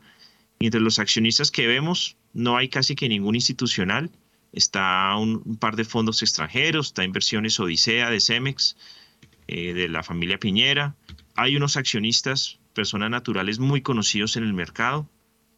Entre 0.60 0.80
los 0.80 1.00
accionistas 1.00 1.52
que 1.52 1.68
vemos, 1.68 2.18
no 2.34 2.58
hay 2.58 2.70
casi 2.70 2.96
que 2.96 3.10
ningún 3.10 3.36
institucional, 3.36 4.10
está 4.56 5.16
un, 5.18 5.58
par 5.58 5.76
de 5.76 5.84
fondos 5.84 6.24
extranjeros, 6.24 6.88
está 6.88 7.04
Inversiones 7.04 7.60
Odisea 7.60 8.10
de 8.10 8.22
Cemex, 8.22 8.78
eh, 9.48 9.74
de 9.74 9.90
la 9.90 10.02
familia 10.02 10.40
Piñera. 10.40 10.96
Hay 11.36 11.58
unos 11.58 11.76
accionistas, 11.78 12.60
personas 12.74 13.12
naturales 13.12 13.60
muy 13.60 13.82
conocidos 13.82 14.38
en 14.38 14.44
el 14.44 14.54
mercado 14.54 15.08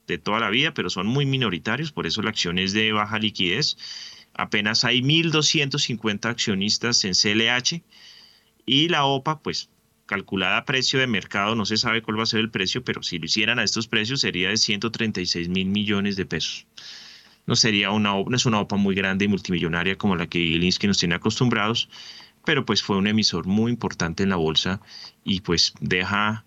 de 0.07 0.17
toda 0.17 0.39
la 0.39 0.49
vida, 0.49 0.73
pero 0.73 0.89
son 0.89 1.05
muy 1.05 1.25
minoritarios, 1.25 1.91
por 1.91 2.07
eso 2.07 2.21
la 2.21 2.31
acción 2.31 2.57
es 2.57 2.73
de 2.73 2.91
baja 2.91 3.19
liquidez. 3.19 3.77
Apenas 4.33 4.83
hay 4.83 5.01
1.250 5.01 6.25
accionistas 6.25 7.03
en 7.05 7.13
CLH 7.13 7.83
y 8.65 8.89
la 8.89 9.05
OPA, 9.05 9.41
pues 9.41 9.69
calculada 10.07 10.57
a 10.57 10.65
precio 10.65 10.99
de 10.99 11.07
mercado, 11.07 11.55
no 11.55 11.65
se 11.65 11.77
sabe 11.77 12.01
cuál 12.01 12.17
va 12.17 12.23
a 12.23 12.27
ser 12.27 12.39
el 12.39 12.49
precio, 12.49 12.83
pero 12.83 13.03
si 13.03 13.19
lo 13.19 13.25
hicieran 13.25 13.59
a 13.59 13.63
estos 13.63 13.87
precios 13.87 14.21
sería 14.21 14.49
de 14.49 14.57
136 14.57 15.49
mil 15.49 15.67
millones 15.67 16.15
de 16.15 16.25
pesos 16.25 16.65
no 17.47 17.55
sería 17.55 17.89
una 17.91 18.11
no 18.11 18.35
es 18.35 18.45
una 18.45 18.59
OPA 18.59 18.75
muy 18.75 18.93
grande 18.93 19.25
y 19.25 19.27
multimillonaria 19.27 19.97
como 19.97 20.15
la 20.15 20.27
que 20.27 20.37
Ilinsky 20.37 20.85
nos 20.85 20.99
tiene 20.99 21.15
acostumbrados, 21.15 21.89
pero 22.45 22.65
pues 22.65 22.83
fue 22.83 22.97
un 22.97 23.07
emisor 23.07 23.47
muy 23.47 23.71
importante 23.71 24.23
en 24.23 24.29
la 24.29 24.35
bolsa 24.35 24.79
y 25.23 25.41
pues 25.41 25.73
deja 25.79 26.45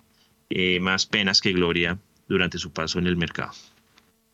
eh, 0.51 0.79
más 0.81 1.07
penas 1.07 1.41
que 1.41 1.53
gloria 1.53 1.99
durante 2.29 2.59
su 2.59 2.73
paso 2.73 2.99
en 2.99 3.07
el 3.07 3.17
mercado. 3.17 3.53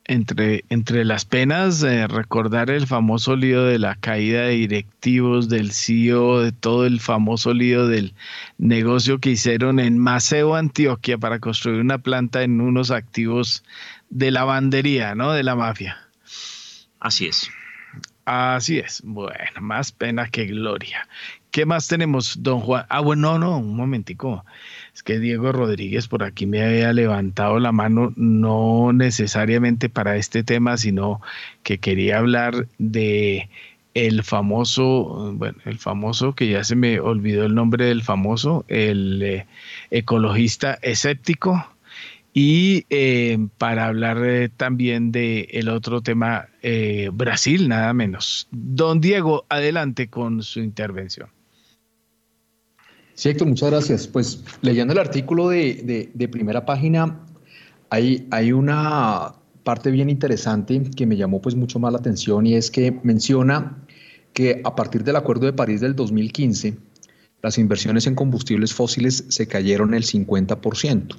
Entre, 0.08 0.64
entre 0.68 1.04
las 1.04 1.24
penas, 1.24 1.82
eh, 1.82 2.06
recordar 2.06 2.70
el 2.70 2.86
famoso 2.86 3.34
lío 3.34 3.64
de 3.64 3.80
la 3.80 3.96
caída 3.96 4.42
de 4.42 4.50
directivos, 4.50 5.48
del 5.48 5.72
CEO, 5.72 6.42
de 6.42 6.52
todo 6.52 6.86
el 6.86 7.00
famoso 7.00 7.52
lío 7.52 7.88
del 7.88 8.14
negocio 8.56 9.18
que 9.18 9.30
hicieron 9.30 9.80
en 9.80 9.98
Maceo, 9.98 10.54
Antioquia, 10.54 11.18
para 11.18 11.40
construir 11.40 11.80
una 11.80 11.98
planta 11.98 12.44
en 12.44 12.60
unos 12.60 12.92
activos 12.92 13.64
de 14.08 14.30
lavandería, 14.30 15.16
¿no? 15.16 15.32
De 15.32 15.42
la 15.42 15.56
mafia. 15.56 16.05
Así 17.06 17.28
es. 17.28 17.48
Así 18.24 18.80
es. 18.80 19.00
Bueno, 19.04 19.60
más 19.60 19.92
pena 19.92 20.28
que 20.28 20.46
gloria. 20.46 21.06
¿Qué 21.52 21.64
más 21.64 21.86
tenemos, 21.86 22.42
don 22.42 22.58
Juan? 22.58 22.84
Ah, 22.88 22.98
bueno, 22.98 23.38
no, 23.38 23.46
no, 23.46 23.58
un 23.58 23.76
momentico. 23.76 24.44
Es 24.92 25.04
que 25.04 25.20
Diego 25.20 25.52
Rodríguez 25.52 26.08
por 26.08 26.24
aquí 26.24 26.46
me 26.46 26.64
había 26.64 26.92
levantado 26.92 27.60
la 27.60 27.70
mano, 27.70 28.12
no 28.16 28.92
necesariamente 28.92 29.88
para 29.88 30.16
este 30.16 30.42
tema, 30.42 30.78
sino 30.78 31.20
que 31.62 31.78
quería 31.78 32.18
hablar 32.18 32.66
de 32.78 33.50
el 33.94 34.24
famoso, 34.24 35.32
bueno, 35.34 35.58
el 35.64 35.78
famoso, 35.78 36.34
que 36.34 36.48
ya 36.48 36.64
se 36.64 36.74
me 36.74 36.98
olvidó 36.98 37.46
el 37.46 37.54
nombre 37.54 37.84
del 37.84 38.02
famoso, 38.02 38.64
el 38.66 39.22
eh, 39.22 39.46
ecologista 39.92 40.76
escéptico, 40.82 41.64
y 42.38 42.84
eh, 42.90 43.48
para 43.56 43.86
hablar 43.86 44.22
eh, 44.22 44.50
también 44.54 45.10
del 45.10 45.46
el 45.50 45.70
otro 45.70 46.02
tema, 46.02 46.50
eh, 46.60 47.08
Brasil, 47.10 47.66
nada 47.66 47.94
menos. 47.94 48.46
Don 48.50 49.00
Diego, 49.00 49.46
adelante 49.48 50.10
con 50.10 50.42
su 50.42 50.60
intervención. 50.60 51.30
Sí, 53.14 53.32
muchas 53.42 53.70
gracias. 53.70 54.06
Pues 54.06 54.44
leyendo 54.60 54.92
el 54.92 54.98
artículo 54.98 55.48
de, 55.48 56.10
de, 56.12 56.28
primera 56.28 56.66
página, 56.66 57.20
hay, 57.88 58.28
hay 58.30 58.52
una 58.52 59.32
parte 59.64 59.90
bien 59.90 60.10
interesante 60.10 60.90
que 60.94 61.06
me 61.06 61.16
llamó 61.16 61.40
pues 61.40 61.54
mucho 61.54 61.78
más 61.78 61.90
la 61.90 62.00
atención 62.00 62.46
y 62.46 62.52
es 62.52 62.70
que 62.70 63.00
menciona 63.02 63.78
que 64.34 64.60
a 64.62 64.76
partir 64.76 65.04
del 65.04 65.16
Acuerdo 65.16 65.46
de 65.46 65.54
París 65.54 65.80
del 65.80 65.96
2015, 65.96 66.76
las 67.40 67.56
inversiones 67.56 68.06
en 68.06 68.14
combustibles 68.14 68.74
fósiles 68.74 69.24
se 69.30 69.48
cayeron 69.48 69.94
el 69.94 70.04
50%. 70.04 71.16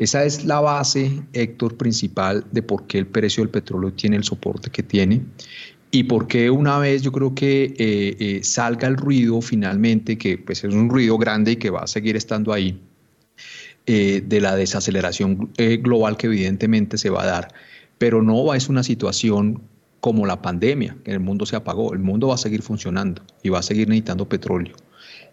Esa 0.00 0.24
es 0.24 0.46
la 0.46 0.60
base, 0.60 1.22
Héctor, 1.34 1.76
principal 1.76 2.46
de 2.50 2.62
por 2.62 2.86
qué 2.86 2.96
el 2.96 3.06
precio 3.06 3.42
del 3.42 3.50
petróleo 3.50 3.92
tiene 3.92 4.16
el 4.16 4.24
soporte 4.24 4.70
que 4.70 4.82
tiene 4.82 5.20
y 5.90 6.04
por 6.04 6.26
qué 6.26 6.48
una 6.48 6.78
vez 6.78 7.02
yo 7.02 7.12
creo 7.12 7.34
que 7.34 7.64
eh, 7.76 8.16
eh, 8.18 8.40
salga 8.42 8.88
el 8.88 8.96
ruido 8.96 9.42
finalmente, 9.42 10.16
que 10.16 10.38
pues 10.38 10.64
es 10.64 10.72
un 10.72 10.88
ruido 10.88 11.18
grande 11.18 11.52
y 11.52 11.56
que 11.56 11.68
va 11.68 11.80
a 11.80 11.86
seguir 11.86 12.16
estando 12.16 12.54
ahí, 12.54 12.80
eh, 13.84 14.24
de 14.26 14.40
la 14.40 14.56
desaceleración 14.56 15.52
global 15.82 16.16
que 16.16 16.28
evidentemente 16.28 16.96
se 16.96 17.10
va 17.10 17.24
a 17.24 17.26
dar, 17.26 17.48
pero 17.98 18.22
no 18.22 18.54
es 18.54 18.70
una 18.70 18.82
situación 18.82 19.60
como 20.00 20.24
la 20.24 20.40
pandemia, 20.40 20.96
el 21.04 21.20
mundo 21.20 21.44
se 21.44 21.56
apagó, 21.56 21.92
el 21.92 21.98
mundo 21.98 22.28
va 22.28 22.36
a 22.36 22.38
seguir 22.38 22.62
funcionando 22.62 23.20
y 23.42 23.50
va 23.50 23.58
a 23.58 23.62
seguir 23.62 23.86
necesitando 23.86 24.26
petróleo. 24.26 24.76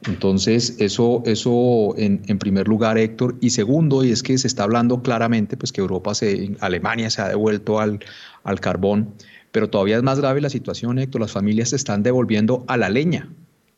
Entonces, 0.05 0.75
eso, 0.79 1.23
eso 1.25 1.95
en, 1.97 2.21
primer 2.39 2.67
lugar, 2.67 2.97
Héctor. 2.97 3.35
Y 3.41 3.49
segundo, 3.49 4.03
y 4.03 4.11
es 4.11 4.23
que 4.23 4.37
se 4.37 4.47
está 4.47 4.63
hablando 4.63 5.01
claramente, 5.01 5.57
pues 5.57 5.71
que 5.71 5.81
Europa, 5.81 6.13
se, 6.13 6.55
Alemania 6.59 7.09
se 7.09 7.21
ha 7.21 7.27
devuelto 7.27 7.79
al, 7.79 7.99
al 8.43 8.59
carbón, 8.59 9.13
pero 9.51 9.69
todavía 9.69 9.97
es 9.97 10.03
más 10.03 10.19
grave 10.19 10.41
la 10.41 10.49
situación, 10.49 10.99
Héctor. 10.99 11.21
Las 11.21 11.31
familias 11.31 11.69
se 11.69 11.75
están 11.75 12.03
devolviendo 12.03 12.63
a 12.67 12.77
la 12.77 12.89
leña. 12.89 13.29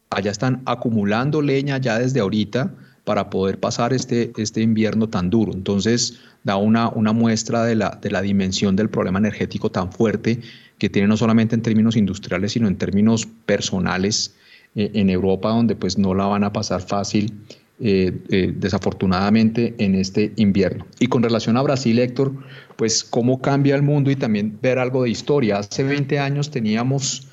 Allá 0.10 0.32
están 0.32 0.62
acumulando 0.66 1.42
leña 1.42 1.78
ya 1.78 2.00
desde 2.00 2.20
ahorita 2.20 2.74
para 3.04 3.30
poder 3.30 3.60
pasar 3.60 3.94
este, 3.94 4.32
este 4.38 4.62
invierno 4.62 5.08
tan 5.10 5.30
duro. 5.30 5.54
Entonces, 5.54 6.20
da 6.44 6.58
una, 6.58 6.90
una 6.90 7.14
muestra 7.14 7.64
de 7.64 7.76
la, 7.76 7.98
de 8.02 8.12
la 8.12 8.22
dimensión 8.22 8.76
del 8.76 8.90
problema 8.90 9.20
energético 9.20 9.72
tan 9.72 9.92
fuerte 9.92 10.42
que 10.78 10.90
tiene 10.90 11.08
no 11.08 11.18
solamente 11.18 11.56
en 11.56 11.62
términos 11.62 11.96
industriales, 11.96 12.54
sino 12.54 12.68
en 12.68 12.78
términos 12.78 13.28
personales 13.46 14.36
eh, 14.80 14.92
en 14.94 15.10
Europa, 15.10 15.50
donde 15.50 15.76
pues 15.76 15.98
no 15.98 16.14
la 16.14 16.26
van 16.26 16.46
a 16.46 16.54
pasar 16.54 16.82
fácil, 16.82 17.34
eh, 17.82 18.18
eh, 18.30 18.54
desafortunadamente, 18.56 19.76
en 19.78 19.94
este 19.94 20.32
invierno. 20.38 20.86
Y 21.02 21.08
con 21.08 21.22
relación 21.22 21.58
a 21.58 21.62
Brasil, 21.62 22.00
Héctor, 22.00 22.32
pues 22.78 23.04
cómo 23.04 23.42
cambia 23.42 23.76
el 23.76 23.82
mundo 23.82 24.10
y 24.10 24.16
también 24.16 24.58
ver 24.62 24.80
algo 24.80 25.04
de 25.04 25.10
historia. 25.10 25.58
Hace 25.58 25.84
20 25.84 26.18
años 26.20 26.50
teníamos 26.50 27.28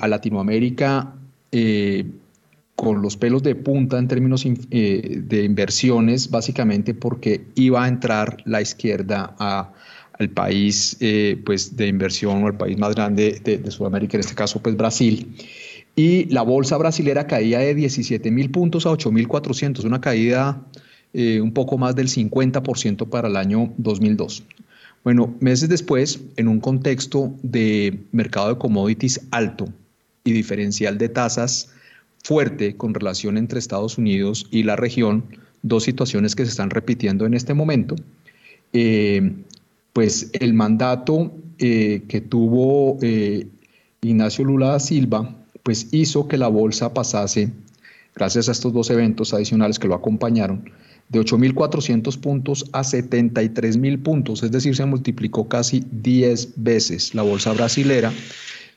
a 0.00 0.08
Latinoamérica 0.08 1.14
con 2.74 3.02
los 3.02 3.16
pelos 3.18 3.42
de 3.42 3.54
punta 3.54 3.98
en 3.98 4.08
términos 4.08 4.44
de 4.44 5.42
inversiones, 5.44 6.30
básicamente 6.30 6.94
porque 6.94 7.44
iba 7.54 7.84
a 7.84 7.88
entrar 7.88 8.38
la 8.46 8.62
izquierda 8.62 9.34
al 9.38 10.30
país 10.30 10.96
pues 11.44 11.76
de 11.76 11.86
inversión 11.86 12.44
o 12.44 12.48
el 12.48 12.54
país 12.54 12.78
más 12.78 12.94
grande 12.94 13.40
de, 13.44 13.58
de, 13.58 13.70
Sudamérica, 13.70 14.16
en 14.16 14.20
este 14.20 14.34
caso 14.34 14.62
pues 14.62 14.74
Brasil 14.74 15.34
y 15.98 16.26
la 16.26 16.42
bolsa 16.42 16.76
brasilera 16.76 17.26
caía 17.26 17.58
de 17.58 17.74
17 17.74 18.30
mil 18.30 18.52
puntos 18.52 18.86
a 18.86 18.90
8 18.90 19.10
mil 19.10 19.26
400, 19.26 19.84
una 19.84 20.00
caída 20.00 20.64
eh, 21.12 21.40
un 21.40 21.52
poco 21.52 21.76
más 21.76 21.96
del 21.96 22.06
50% 22.06 23.08
para 23.08 23.26
el 23.26 23.36
año 23.36 23.72
2002. 23.78 24.44
Bueno, 25.02 25.34
meses 25.40 25.68
después, 25.68 26.20
en 26.36 26.46
un 26.46 26.60
contexto 26.60 27.34
de 27.42 27.98
mercado 28.12 28.50
de 28.50 28.58
commodities 28.58 29.22
alto 29.32 29.64
y 30.22 30.30
diferencial 30.30 30.98
de 30.98 31.08
tasas 31.08 31.72
fuerte 32.22 32.76
con 32.76 32.94
relación 32.94 33.36
entre 33.36 33.58
Estados 33.58 33.98
Unidos 33.98 34.46
y 34.52 34.62
la 34.62 34.76
región, 34.76 35.24
dos 35.62 35.82
situaciones 35.82 36.36
que 36.36 36.44
se 36.44 36.50
están 36.50 36.70
repitiendo 36.70 37.26
en 37.26 37.34
este 37.34 37.54
momento, 37.54 37.96
eh, 38.72 39.32
pues 39.92 40.30
el 40.34 40.54
mandato 40.54 41.32
eh, 41.58 42.02
que 42.06 42.20
tuvo 42.20 43.00
Ignacio 44.00 44.44
Lula 44.44 44.68
da 44.68 44.78
Silva 44.78 45.37
pues 45.68 45.88
hizo 45.92 46.28
que 46.28 46.38
la 46.38 46.48
bolsa 46.48 46.94
pasase, 46.94 47.52
gracias 48.16 48.48
a 48.48 48.52
estos 48.52 48.72
dos 48.72 48.88
eventos 48.88 49.34
adicionales 49.34 49.78
que 49.78 49.86
lo 49.86 49.94
acompañaron, 49.94 50.70
de 51.10 51.20
8.400 51.20 52.18
puntos 52.20 52.64
a 52.72 52.80
73.000 52.80 54.02
puntos, 54.02 54.42
es 54.42 54.50
decir, 54.50 54.74
se 54.74 54.86
multiplicó 54.86 55.46
casi 55.46 55.84
10 55.90 56.54
veces 56.56 57.14
la 57.14 57.20
bolsa 57.20 57.52
brasilera 57.52 58.10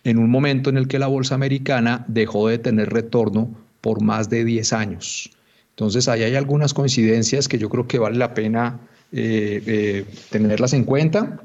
en 0.04 0.18
un 0.18 0.30
momento 0.30 0.70
en 0.70 0.76
el 0.76 0.90
que 0.90 1.00
la 1.00 1.08
bolsa 1.08 1.34
americana 1.34 2.04
dejó 2.10 2.50
de 2.50 2.58
tener 2.58 2.90
retorno 2.90 3.50
por 3.80 4.02
más 4.02 4.30
de 4.30 4.44
10 4.44 4.74
años. 4.74 5.32
Entonces, 5.70 6.10
ahí 6.10 6.24
hay 6.24 6.36
algunas 6.36 6.74
coincidencias 6.74 7.48
que 7.48 7.58
yo 7.58 7.70
creo 7.70 7.88
que 7.88 8.00
vale 8.00 8.18
la 8.18 8.34
pena 8.34 8.82
eh, 9.14 9.64
eh, 9.66 10.06
tenerlas 10.30 10.74
en 10.74 10.84
cuenta, 10.84 11.42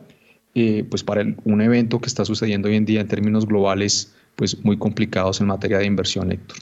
eh, 0.56 0.84
pues 0.90 1.04
para 1.04 1.24
un 1.44 1.60
evento 1.60 2.00
que 2.00 2.08
está 2.08 2.24
sucediendo 2.24 2.66
hoy 2.66 2.74
en 2.74 2.84
día 2.84 3.00
en 3.00 3.06
términos 3.06 3.46
globales 3.46 4.12
pues 4.36 4.62
muy 4.64 4.78
complicados 4.78 5.40
en 5.40 5.48
materia 5.48 5.78
de 5.78 5.86
inversión, 5.86 6.30
Héctor. 6.30 6.58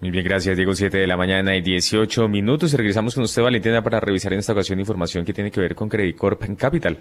Muy 0.00 0.10
bien, 0.10 0.24
gracias 0.24 0.54
Diego. 0.54 0.74
7 0.74 0.98
de 0.98 1.06
la 1.06 1.16
mañana 1.16 1.56
y 1.56 1.62
18 1.62 2.28
minutos. 2.28 2.74
Regresamos 2.74 3.14
con 3.14 3.24
usted, 3.24 3.40
Valentina, 3.40 3.82
para 3.82 4.00
revisar 4.00 4.34
en 4.34 4.40
esta 4.40 4.52
ocasión 4.52 4.78
información 4.78 5.24
que 5.24 5.32
tiene 5.32 5.50
que 5.50 5.60
ver 5.60 5.74
con 5.74 5.88
Credit 5.88 6.14
Corp 6.14 6.42
en 6.42 6.56
Capital. 6.56 6.98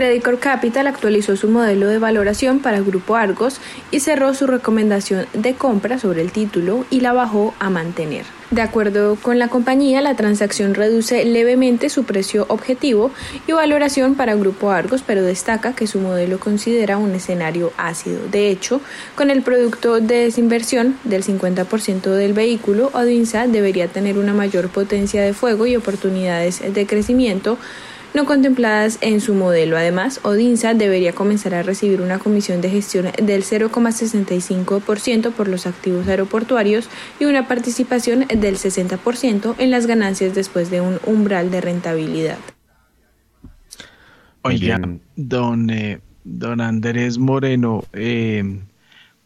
Credit 0.00 0.22
Corp 0.22 0.40
Capital 0.40 0.86
actualizó 0.86 1.36
su 1.36 1.48
modelo 1.48 1.86
de 1.86 1.98
valoración 1.98 2.60
para 2.60 2.80
Grupo 2.80 3.16
Argos 3.16 3.60
y 3.90 4.00
cerró 4.00 4.32
su 4.32 4.46
recomendación 4.46 5.26
de 5.34 5.52
compra 5.52 5.98
sobre 5.98 6.22
el 6.22 6.32
título 6.32 6.86
y 6.88 7.00
la 7.00 7.12
bajó 7.12 7.52
a 7.58 7.68
mantener. 7.68 8.24
De 8.50 8.62
acuerdo 8.62 9.16
con 9.16 9.38
la 9.38 9.48
compañía, 9.48 10.00
la 10.00 10.16
transacción 10.16 10.72
reduce 10.72 11.22
levemente 11.26 11.90
su 11.90 12.04
precio 12.04 12.46
objetivo 12.48 13.10
y 13.46 13.52
valoración 13.52 14.14
para 14.14 14.34
Grupo 14.36 14.70
Argos, 14.70 15.04
pero 15.06 15.22
destaca 15.22 15.74
que 15.74 15.86
su 15.86 16.00
modelo 16.00 16.40
considera 16.40 16.96
un 16.96 17.14
escenario 17.14 17.70
ácido. 17.76 18.20
De 18.30 18.48
hecho, 18.48 18.80
con 19.16 19.28
el 19.28 19.42
producto 19.42 20.00
de 20.00 20.24
desinversión 20.24 20.98
del 21.04 21.22
50% 21.22 22.08
del 22.08 22.32
vehículo, 22.32 22.88
Odinsa 22.94 23.46
debería 23.46 23.86
tener 23.88 24.16
una 24.16 24.32
mayor 24.32 24.70
potencia 24.70 25.20
de 25.20 25.34
fuego 25.34 25.66
y 25.66 25.76
oportunidades 25.76 26.62
de 26.72 26.86
crecimiento 26.86 27.58
no 28.14 28.24
contempladas 28.24 28.98
en 29.00 29.20
su 29.20 29.34
modelo. 29.34 29.76
Además, 29.76 30.20
Odinsa 30.22 30.74
debería 30.74 31.12
comenzar 31.12 31.54
a 31.54 31.62
recibir 31.62 32.00
una 32.00 32.18
comisión 32.18 32.60
de 32.60 32.70
gestión 32.70 33.06
del 33.22 33.44
0,65% 33.44 35.32
por 35.32 35.48
los 35.48 35.66
activos 35.66 36.08
aeroportuarios 36.08 36.88
y 37.18 37.24
una 37.24 37.46
participación 37.46 38.26
del 38.28 38.56
60% 38.56 39.54
en 39.58 39.70
las 39.70 39.86
ganancias 39.86 40.34
después 40.34 40.70
de 40.70 40.80
un 40.80 40.98
umbral 41.06 41.50
de 41.50 41.60
rentabilidad. 41.60 42.38
Oigan, 44.42 45.00
don, 45.16 45.68
eh, 45.70 46.00
don 46.24 46.60
Andrés 46.60 47.18
Moreno, 47.18 47.84
eh, 47.92 48.60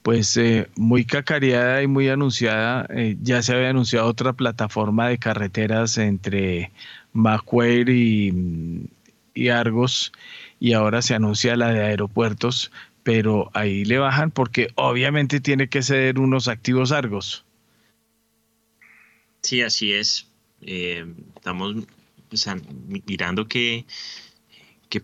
pues 0.03 0.37
eh, 0.37 0.69
muy 0.77 1.05
cacareada 1.05 1.83
y 1.83 1.87
muy 1.87 2.09
anunciada, 2.09 2.89
ya 3.23 3.41
se 3.43 3.55
había 3.55 3.71
anunciado 3.71 4.07
otra 4.07 4.33
plataforma 4.33 5.09
de 5.09 5.19
carreteras 5.19 5.99
entre 5.99 6.73
Macquarie 7.15 8.35
y, 9.35 9.49
Argos, 9.49 10.13
y 10.61 10.75
ahora 10.75 11.01
se 11.01 11.15
anuncia 11.15 11.57
la 11.57 11.71
de 11.71 11.83
aeropuertos, 11.83 12.71
pero 13.03 13.51
ahí 13.55 13.85
le 13.85 13.99
bajan 13.99 14.31
porque 14.31 14.69
obviamente 14.75 15.41
tiene 15.41 15.69
que 15.69 15.83
ser 15.83 16.19
unos 16.19 16.49
activos 16.49 16.93
Argos. 16.93 17.45
Sí, 19.43 19.63
así 19.63 19.93
es. 19.93 20.29
Eh, 20.63 21.07
estamos 21.37 21.77
mirando 23.07 23.47
qué, 23.47 23.87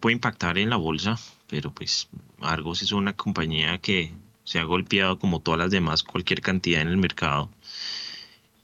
puede 0.01 0.15
impactar 0.15 0.57
en 0.59 0.71
la 0.71 0.77
bolsa, 0.77 1.19
pero 1.49 1.73
pues 1.73 2.09
Argos 2.41 2.83
es 2.83 2.93
una 2.93 3.13
compañía 3.13 3.79
que 3.79 4.13
se 4.45 4.59
ha 4.59 4.65
golpeado 4.65 5.19
como 5.19 5.41
todas 5.41 5.59
las 5.59 5.71
demás 5.71 6.03
cualquier 6.03 6.41
cantidad 6.41 6.81
en 6.81 6.89
el 6.89 6.97
mercado. 6.97 7.51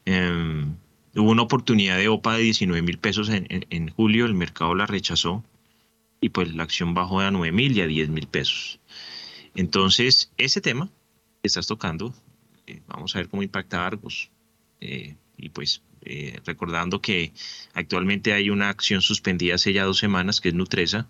Em, 0.05 0.75
Hubo 1.17 1.31
una 1.31 1.41
oportunidad 1.41 1.97
de 1.97 2.09
OPA 2.09 2.37
de 2.37 2.43
19 2.43 2.83
mil 2.83 2.99
pesos 2.99 3.29
en, 3.29 3.89
julio, 3.89 4.27
el 4.27 4.35
mercado 4.35 4.75
la 4.75 4.85
rechazó 4.85 5.43
y 6.21 6.29
pues 6.29 6.53
la 6.53 6.61
acción 6.61 6.93
bajó 6.93 7.21
a 7.21 7.31
9 7.31 7.51
mil 7.51 7.75
y 7.75 7.81
a 7.81 7.87
10 7.87 8.09
mil 8.09 8.27
pesos. 8.27 8.79
Entonces, 9.55 10.31
ese 10.37 10.61
tema 10.61 10.91
que 11.41 11.47
estás 11.47 11.65
tocando, 11.65 12.13
eh, 12.67 12.81
vamos 12.85 13.15
a 13.15 13.19
ver 13.19 13.29
cómo 13.29 13.41
impacta 13.41 13.87
Argos. 13.87 14.29
Eh, 14.79 15.15
y 15.37 15.49
pues 15.49 15.81
eh, 16.03 16.39
recordando 16.45 17.01
que 17.01 17.33
actualmente 17.73 18.33
hay 18.33 18.51
una 18.51 18.69
acción 18.69 19.01
suspendida 19.01 19.55
hace 19.55 19.73
ya 19.73 19.85
dos 19.85 19.97
semanas, 19.97 20.39
que 20.39 20.49
es 20.49 20.55
Nutresa, 20.55 21.07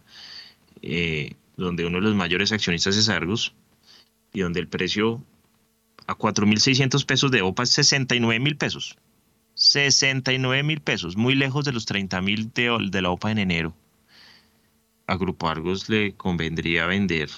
donde 1.58 1.86
uno 1.86 1.98
de 1.98 2.04
los 2.04 2.16
mayores 2.16 2.54
accionistas 2.54 2.96
es 2.96 3.10
Argos, 3.10 3.54
y 4.32 4.40
donde 4.40 4.62
el 4.62 4.70
precio 4.70 5.22
a 6.06 6.18
4.600 6.18 7.06
pesos 7.06 7.30
de 7.30 7.42
OPA 7.42 7.64
es 7.64 7.72
69 7.72 8.40
mil 8.40 8.56
pesos. 8.56 8.98
69 9.58 10.64
mil 10.64 10.82
pesos, 10.82 11.18
muy 11.18 11.36
lejos 11.36 11.66
de 11.66 11.74
los 11.74 11.86
30 11.86 12.22
mil 12.22 12.52
de, 12.54 13.02
la 13.02 13.10
OPA 13.10 13.32
en 13.32 13.40
enero. 13.40 13.76
A 15.08 15.18
Grupo 15.18 15.50
Argos 15.50 15.90
le 15.90 16.14
convendría 16.14 16.86
vender 16.86 17.30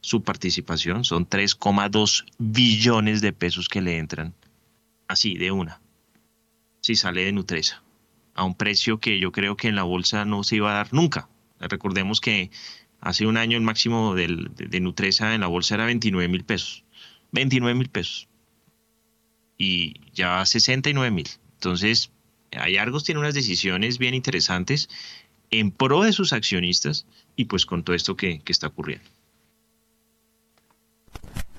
su 0.00 0.22
participación, 0.22 1.04
son 1.04 1.28
3,2 1.28 2.24
billones 2.38 3.20
de 3.20 3.32
pesos 3.32 3.68
que 3.68 3.82
le 3.82 3.98
entran, 3.98 4.34
así 5.06 5.34
de 5.34 5.52
una, 5.52 5.80
si 6.80 6.96
sale 6.96 7.24
de 7.24 7.32
Nutresa, 7.32 7.82
a 8.34 8.44
un 8.44 8.54
precio 8.54 8.98
que 8.98 9.20
yo 9.20 9.30
creo 9.30 9.56
que 9.56 9.68
en 9.68 9.76
la 9.76 9.82
bolsa 9.84 10.24
no 10.24 10.42
se 10.42 10.56
iba 10.56 10.70
a 10.70 10.76
dar 10.76 10.92
nunca. 10.92 11.28
Recordemos 11.60 12.20
que 12.20 12.50
Hace 13.00 13.26
un 13.26 13.36
año 13.36 13.56
el 13.56 13.62
máximo 13.62 14.14
de, 14.14 14.48
de, 14.56 14.80
Nutresa 14.80 15.34
en 15.34 15.42
la 15.42 15.46
bolsa 15.46 15.76
era 15.76 15.86
29 15.86 16.28
mil 16.28 16.44
pesos. 16.44 16.84
29 17.32 17.78
mil 17.78 17.88
pesos. 17.88 18.28
Y 19.56 20.00
ya 20.12 20.28
va 20.28 20.40
a 20.40 20.46
69 20.46 21.10
mil. 21.12 21.28
Entonces, 21.58 22.12
hay 22.52 22.76
Argos 22.76 23.02
tiene 23.02 23.18
unas 23.18 23.34
decisiones 23.34 23.98
bien 23.98 24.14
interesantes 24.14 24.88
en 25.50 25.72
pro 25.72 26.02
de 26.02 26.12
sus 26.12 26.32
accionistas 26.32 27.04
y 27.34 27.46
pues 27.46 27.66
con 27.66 27.82
todo 27.82 27.96
esto 27.96 28.16
que, 28.16 28.38
que 28.40 28.52
está 28.52 28.68
ocurriendo. 28.68 29.10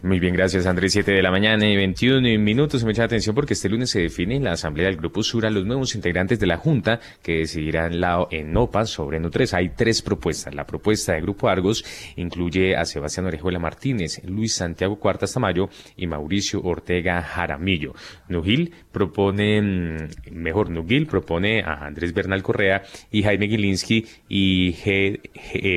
Muy 0.01 0.21
bien, 0.21 0.33
gracias 0.33 0.65
Andrés. 0.65 0.93
7 0.93 1.11
de 1.11 1.21
la 1.21 1.29
mañana 1.29 1.67
y 1.67 1.75
21 1.75 2.21
minutos. 2.39 2.85
Mucha 2.85 3.03
atención 3.03 3.35
porque 3.35 3.53
este 3.53 3.67
lunes 3.67 3.89
se 3.89 3.99
define 3.99 4.37
en 4.37 4.45
la 4.45 4.53
Asamblea 4.53 4.87
del 4.87 4.95
Grupo 4.95 5.23
Sura 5.23 5.49
los 5.49 5.65
nuevos 5.65 5.93
integrantes 5.93 6.39
de 6.39 6.47
la 6.47 6.55
Junta 6.55 7.01
que 7.21 7.39
decidirán 7.39 7.99
la, 7.99 8.25
en 8.31 8.55
OPA 8.55 8.85
sobre 8.85 9.19
Nutres. 9.19 9.53
Hay 9.53 9.71
tres 9.75 10.01
propuestas. 10.01 10.55
La 10.55 10.65
propuesta 10.65 11.11
del 11.11 11.23
Grupo 11.23 11.49
Argos 11.49 11.83
incluye 12.15 12.77
a 12.77 12.85
Sebastián 12.85 13.25
Orejuela 13.25 13.59
Martínez, 13.59 14.21
Luis 14.23 14.53
Santiago 14.53 14.97
Cuartas 14.99 15.33
Tamayo 15.33 15.67
y 15.97 16.07
Mauricio 16.07 16.61
Ortega 16.61 17.21
Jaramillo. 17.21 17.93
Nugil 18.29 18.73
propone, 18.93 19.61
mm, 19.61 19.97
mejor, 20.31 20.69
Nugil 20.69 21.07
propone 21.07 21.61
a 21.61 21.85
Andrés 21.85 22.13
Bernal 22.13 22.41
Correa 22.41 22.83
y 23.11 23.23
Jaime 23.23 23.49
Gilinski 23.49 24.05
y 24.29 24.71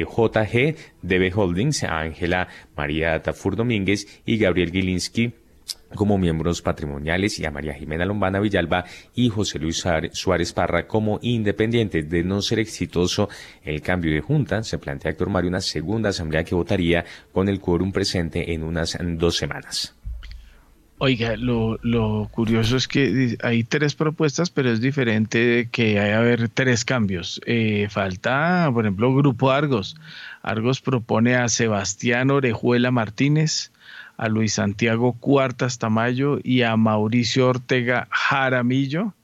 JG 0.05 0.77
DB 1.03 1.33
Holdings, 1.35 1.85
Ángela 1.85 2.49
María 2.77 3.21
Tafur 3.23 3.57
Domínguez 3.57 4.23
y 4.25 4.39
Gabriel 4.39 4.71
Gilinski 4.71 5.33
como 5.95 6.19
miembros 6.19 6.63
patrimoniales 6.63 7.39
y 7.39 7.45
a 7.45 7.51
María 7.51 7.75
Jimena 7.75 8.05
Lombana 8.05 8.41
Villalba 8.41 8.85
y 9.15 9.29
José 9.29 9.59
Luis 9.59 9.85
Suárez 10.13 10.53
Parra 10.53 10.87
como 10.87 11.19
independientes. 11.23 12.09
De 12.09 12.23
no 12.25 12.43
ser 12.43 12.59
exitoso 12.59 13.29
el 13.65 13.81
cambio 13.83 14.13
de 14.13 14.21
junta, 14.21 14.63
se 14.63 14.79
plantea 14.79 15.13
Héctor 15.13 15.31
Mario 15.31 15.49
una 15.49 15.61
segunda 15.61 16.11
asamblea 16.11 16.45
que 16.45 16.55
votaría 16.55 17.05
con 17.33 17.49
el 17.49 17.61
quórum 17.61 17.93
presente 17.93 18.53
en 18.53 18.63
unas 18.63 18.97
dos 19.01 19.37
semanas. 19.37 19.95
Oiga, 21.05 21.35
lo, 21.37 22.29
curioso 22.31 22.77
es 22.77 22.87
que 22.87 23.37
hay 23.43 23.65
tres 23.65 23.97
propuestas, 23.97 24.51
pero 24.51 24.71
es 24.71 24.81
diferente 24.81 25.69
que 25.73 25.99
haya 25.99 26.19
haber 26.19 26.49
tres 26.49 26.85
cambios. 26.85 27.41
Eh, 27.45 27.89
falta, 27.91 28.71
por 28.73 28.85
ejemplo, 28.85 29.13
Grupo 29.13 29.51
Argos. 29.51 29.97
Argos 30.43 30.81
propone 30.81 31.37
a 31.37 31.49
Sebastián 31.49 32.31
Orejuela 32.31 32.91
Martínez, 32.91 33.73
a 34.17 34.29
Luis 34.29 34.55
Santiago 34.55 35.15
Cuartas 35.15 35.79
Tamayo 35.79 36.39
y 36.43 36.63
a 36.63 36.77
Mauricio 36.77 37.49
Ortega 37.49 38.09
Jaramillo. 38.11 39.15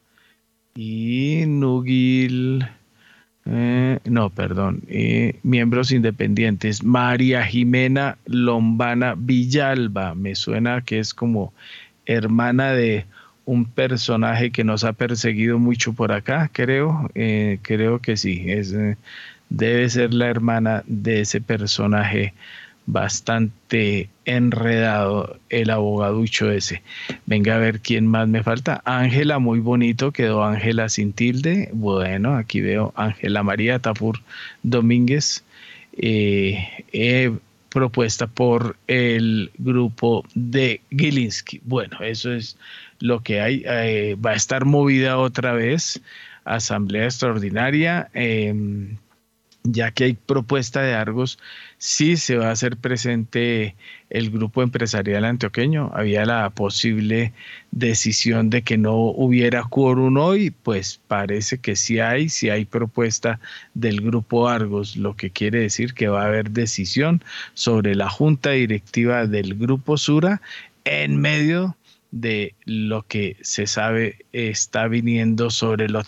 Y 0.74 1.44
Nugil 1.46 2.64
eh, 3.50 3.98
no, 4.04 4.28
perdón, 4.28 4.82
eh, 4.88 5.38
miembros 5.42 5.90
independientes. 5.90 6.84
María 6.84 7.44
Jimena 7.44 8.18
Lombana 8.26 9.14
Villalba, 9.16 10.14
me 10.14 10.34
suena 10.34 10.82
que 10.82 10.98
es 10.98 11.14
como 11.14 11.54
hermana 12.04 12.72
de 12.72 13.06
un 13.46 13.64
personaje 13.64 14.50
que 14.50 14.64
nos 14.64 14.84
ha 14.84 14.92
perseguido 14.92 15.58
mucho 15.58 15.94
por 15.94 16.12
acá, 16.12 16.50
creo, 16.52 17.10
eh, 17.14 17.58
creo 17.62 18.00
que 18.00 18.18
sí, 18.18 18.44
es, 18.48 18.74
debe 19.50 19.88
ser 19.88 20.14
la 20.14 20.28
hermana 20.28 20.82
de 20.86 21.20
ese 21.20 21.40
personaje 21.40 22.34
bastante 22.88 24.08
enredado 24.24 25.38
el 25.50 25.68
abogaducho 25.68 26.50
ese. 26.50 26.82
Venga 27.26 27.56
a 27.56 27.58
ver 27.58 27.80
quién 27.80 28.06
más 28.06 28.28
me 28.28 28.42
falta. 28.42 28.80
Ángela, 28.86 29.38
muy 29.38 29.60
bonito, 29.60 30.10
quedó 30.10 30.42
Ángela 30.42 30.88
sin 30.88 31.12
tilde. 31.12 31.68
Bueno, 31.74 32.36
aquí 32.36 32.62
veo 32.62 32.94
Ángela 32.96 33.42
María 33.42 33.78
Tafur 33.78 34.20
Domínguez, 34.62 35.44
eh, 35.98 36.66
eh, 36.92 37.30
propuesta 37.68 38.26
por 38.26 38.76
el 38.86 39.50
grupo 39.58 40.24
de 40.34 40.80
Gilinski. 40.90 41.60
Bueno, 41.64 41.98
eso 42.00 42.32
es 42.32 42.56
lo 43.00 43.22
que 43.22 43.42
hay. 43.42 43.64
Eh, 43.66 44.16
va 44.24 44.30
a 44.30 44.36
estar 44.36 44.64
movida 44.64 45.18
otra 45.18 45.52
vez. 45.52 46.00
Asamblea 46.46 47.04
extraordinaria. 47.04 48.08
Ya 49.64 49.90
que 49.90 50.04
hay 50.04 50.12
propuesta 50.14 50.82
de 50.82 50.94
Argos, 50.94 51.38
sí 51.78 52.16
se 52.16 52.36
va 52.36 52.48
a 52.48 52.52
hacer 52.52 52.76
presente 52.76 53.76
el 54.08 54.30
grupo 54.30 54.62
empresarial 54.62 55.24
antioqueño. 55.24 55.90
Había 55.94 56.24
la 56.24 56.48
posible 56.50 57.32
decisión 57.70 58.50
de 58.50 58.62
que 58.62 58.78
no 58.78 58.94
hubiera 58.96 59.64
quórum 59.64 60.16
hoy, 60.16 60.50
pues 60.50 61.00
parece 61.06 61.58
que 61.58 61.76
sí 61.76 61.98
hay, 61.98 62.28
sí 62.28 62.50
hay 62.50 62.64
propuesta 62.64 63.40
del 63.74 64.00
grupo 64.00 64.48
Argos, 64.48 64.96
lo 64.96 65.16
que 65.16 65.30
quiere 65.30 65.60
decir 65.60 65.92
que 65.92 66.08
va 66.08 66.22
a 66.22 66.26
haber 66.26 66.50
decisión 66.50 67.22
sobre 67.54 67.94
la 67.94 68.08
junta 68.08 68.50
directiva 68.50 69.26
del 69.26 69.54
grupo 69.54 69.98
Sura 69.98 70.40
en 70.84 71.20
medio 71.20 71.76
de 72.10 72.54
lo 72.64 73.02
que 73.02 73.36
se 73.42 73.66
sabe 73.66 74.24
está 74.32 74.88
viniendo 74.88 75.50
sobre 75.50 75.88
lo, 75.88 76.02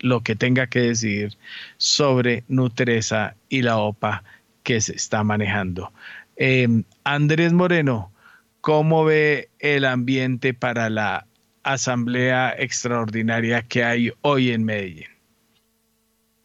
lo, 0.00 0.20
que 0.22 0.36
tenga 0.36 0.66
que 0.66 0.80
decir 0.80 1.36
sobre 1.78 2.44
Nutresa 2.48 3.36
y 3.48 3.62
la 3.62 3.78
OPA 3.78 4.22
que 4.62 4.80
se 4.80 4.94
está 4.94 5.24
manejando. 5.24 5.92
Em, 6.36 6.84
Andrés 7.04 7.52
Moreno, 7.52 8.12
¿cómo 8.60 9.04
ve 9.04 9.48
el 9.58 9.84
ambiente 9.84 10.52
para 10.52 10.90
la 10.90 11.26
asamblea 11.62 12.54
extraordinaria 12.58 13.62
que 13.62 13.84
hay 13.84 14.12
hoy 14.22 14.50
en 14.50 14.64
Medellín? 14.64 15.08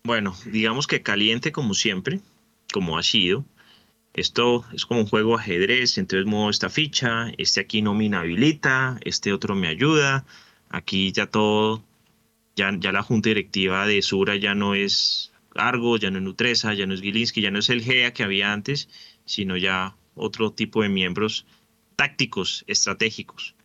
Bueno, 0.04 0.36
digamos 0.46 0.88
que 0.88 1.04
caliente 1.04 1.52
como 1.52 1.74
siempre, 1.74 2.22
como 2.74 2.98
ha 2.98 3.04
sido. 3.04 3.46
Esto 4.14 4.66
es 4.74 4.86
como 4.86 5.02
un 5.02 5.08
juego 5.08 5.36
ajedrez, 5.36 5.98
entonces 5.98 6.26
muevo 6.26 6.50
esta 6.50 6.70
ficha, 6.70 7.32
este 7.38 7.62
aquí 7.62 7.82
no 7.82 7.94
me 7.94 8.06
inhabilita, 8.06 9.00
este 9.06 9.32
otro 9.32 9.56
me 9.56 9.68
ayuda, 9.68 10.26
aquí 10.70 11.12
ya 11.14 11.28
todo, 11.28 11.84
ya, 12.56 12.76
ya 12.78 12.92
la 12.92 13.04
junta 13.04 13.30
directiva 13.30 13.86
de 13.88 14.02
Sura 14.02 14.36
ya 14.36 14.54
no 14.54 14.76
es 14.76 15.32
Argo, 15.56 15.98
ya 15.98 16.12
no 16.12 16.18
es 16.18 16.24
Nutresa, 16.24 16.74
ya 16.74 16.86
no 16.86 16.94
es 16.94 17.02
Gilinski, 17.02 17.42
ya 17.42 17.52
no 17.52 17.60
es 17.60 17.70
el 17.70 17.82
GEA 17.82 18.14
que 18.14 18.24
había 18.24 18.52
antes, 18.52 18.90
sino 19.26 19.56
ya 19.56 19.96
otro 20.16 20.52
tipo 20.52 20.82
de 20.84 20.90
miembros 20.90 21.46
tácticos, 21.96 22.66
estratégicos. 22.68 23.56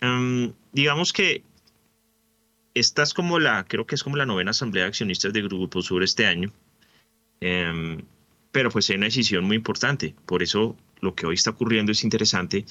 Em, 0.00 0.52
digamos 0.72 1.12
que 1.12 1.44
esta 2.74 3.04
es 3.04 3.14
como 3.14 3.38
la, 3.38 3.64
creo 3.64 3.86
que 3.86 3.94
es 3.94 4.02
como 4.02 4.16
la 4.16 4.26
novena 4.26 4.50
asamblea 4.50 4.84
de 4.84 4.88
accionistas 4.88 5.32
de 5.32 5.42
Grupo 5.42 5.82
Sur 5.82 6.02
este 6.02 6.26
año. 6.26 6.52
Em, 7.40 8.02
pero 8.54 8.70
pues 8.70 8.88
es 8.88 8.96
una 8.96 9.06
decisión 9.06 9.44
muy 9.44 9.56
importante. 9.56 10.14
Por 10.26 10.44
eso 10.44 10.76
lo 11.00 11.16
que 11.16 11.26
hoy 11.26 11.34
está 11.34 11.50
ocurriendo 11.50 11.90
es 11.90 12.04
interesante, 12.04 12.64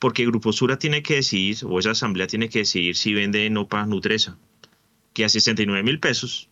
porque 0.00 0.26
Grupo 0.26 0.52
Sura 0.52 0.80
tiene 0.80 1.04
que 1.04 1.14
decidir, 1.14 1.58
o 1.62 1.78
esa 1.78 1.92
asamblea 1.92 2.26
tiene 2.26 2.48
que 2.48 2.58
decidir 2.58 2.96
si 2.96 3.14
vende 3.14 3.48
Nopa 3.48 3.86
Nutresa, 3.86 4.36
que 5.12 5.24
a 5.24 5.28
69 5.28 5.84
mil 5.84 6.00
pesos 6.00 6.48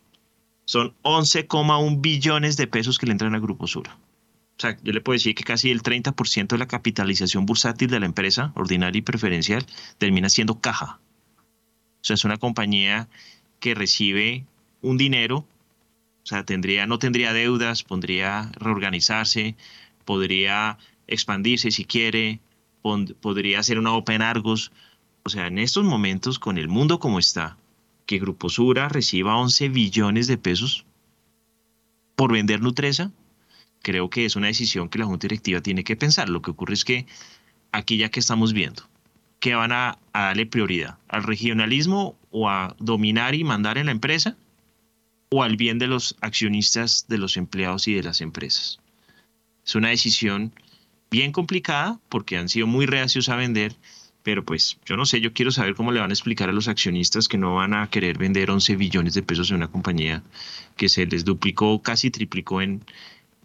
son 0.66 0.94
11,1 1.02 2.01
billones 2.01 2.56
de 2.56 2.68
pesos 2.68 2.97
que 2.97 3.06
le 3.06 3.12
entran 3.12 3.34
a 3.34 3.40
Grupo 3.40 3.66
Sura. 3.66 3.98
O 4.56 4.60
sea, 4.60 4.78
yo 4.84 4.92
le 4.92 5.01
puedo 5.01 5.16
decir 5.16 5.34
que 5.34 5.42
casi 5.42 5.72
el 5.72 5.82
30% 5.82 6.47
de 6.47 6.59
la 6.59 6.68
capitalización 6.68 7.47
bursátil 7.47 7.90
de 7.90 7.98
la 7.98 8.06
empresa, 8.06 8.52
ordinaria 8.55 9.01
y 9.01 9.02
preferencial, 9.02 9.66
termina 9.98 10.28
siendo 10.28 10.60
caja. 10.60 11.01
O 12.02 12.05
sea, 12.05 12.14
es 12.14 12.24
una 12.24 12.36
compañía 12.36 13.09
que 13.59 13.74
recibe 13.74 14.44
un 14.80 14.97
dinero 14.97 15.44
sea, 16.31 16.44
tendría, 16.44 16.86
no 16.86 16.98
tendría 16.98 17.32
deudas, 17.32 17.82
podría 17.82 18.52
reorganizarse, 18.55 19.57
podría 20.05 20.78
expandirse 21.09 21.73
si 21.73 21.85
quiere, 21.85 22.39
podría 23.20 23.59
hacer 23.59 23.78
una 23.78 23.93
Open 23.93 24.23
Argos. 24.23 24.70
O 25.24 25.28
sea, 25.28 25.48
en 25.48 25.59
estos 25.59 25.85
momentos, 25.85 26.39
con 26.39 26.57
el 26.57 26.69
mundo 26.69 27.01
como 27.01 27.19
está, 27.19 27.57
que 28.07 28.20
Grupo 28.20 28.48
Sura 28.48 28.89
reciba 28.89 29.36
11 29.36 29.70
billones 29.70 30.28
de 30.28 30.39
pesos 30.39 30.86
por 32.15 32.32
vender 32.32 32.61
Nutresa, 32.61 33.11
creo 33.82 34.09
que 34.09 34.24
es 34.24 34.36
una 34.36 34.47
decisión 34.47 34.89
que 34.89 34.98
la 34.98 35.07
Junta 35.07 35.24
Directiva 35.24 35.61
tiene 35.61 35.82
que 35.82 35.97
pensar. 35.97 36.28
Lo 36.28 36.43
que 36.43 36.52
ocurre 36.52 36.74
es 36.74 36.85
que 36.85 37.07
aquí 37.73 37.97
ya 37.97 38.09
que 38.09 38.20
estamos 38.20 38.52
viendo, 38.52 38.85
que 39.40 39.57
van 39.57 39.73
a 39.73 39.98
darle 40.12 40.47
prioridad? 40.47 40.98
¿Al 41.09 41.24
regionalismo 41.24 42.16
o 42.31 42.48
a 42.48 42.77
dominar 42.78 43.35
y 43.35 43.43
mandar 43.43 43.78
en 43.78 43.86
la 43.86 43.93
empresa? 43.93 44.36
O 45.32 45.44
al 45.44 45.57
bien 45.57 45.78
de 45.78 45.86
los 45.86 46.16
accionistas, 46.20 47.07
de 47.09 47.19
los 47.19 47.36
empleados 47.36 47.86
y 47.86 47.94
de 47.94 48.02
las 48.02 48.20
empresas. 48.20 48.81
Es 49.65 49.74
una 49.77 49.90
decisión 49.90 50.52
bien 51.11 51.31
complicada 51.31 52.01
porque 52.09 52.36
han 52.36 52.48
sido 52.48 52.66
muy 52.66 52.86
reacios 52.86 53.28
a 53.28 53.36
vender, 53.36 53.77
pero 54.24 54.44
pues 54.44 54.78
yo 54.85 54.97
no 54.97 55.07
sé, 55.07 55.20
yo 55.20 55.32
quiero 55.32 55.52
saber 55.52 55.77
cómo 55.77 55.93
le 55.93 56.01
van 56.01 56.11
a 56.11 56.15
explicar 56.15 56.48
a 56.48 56.52
los 56.52 56.66
accionistas 56.66 57.28
que 57.28 57.39
no 57.39 57.55
van 57.55 57.74
a 57.74 57.89
querer 57.89 58.19
vender 58.19 58.51
11 58.51 58.74
billones 58.74 59.15
de 59.15 59.23
pesos 59.23 59.51
en 59.51 59.59
una 59.59 59.69
compañía 59.69 60.24
que 60.77 60.89
se 60.89 61.07
les 61.07 61.24
duplicó, 61.24 61.81
casi 61.81 62.11
triplicó 62.11 62.61
en, 62.61 62.85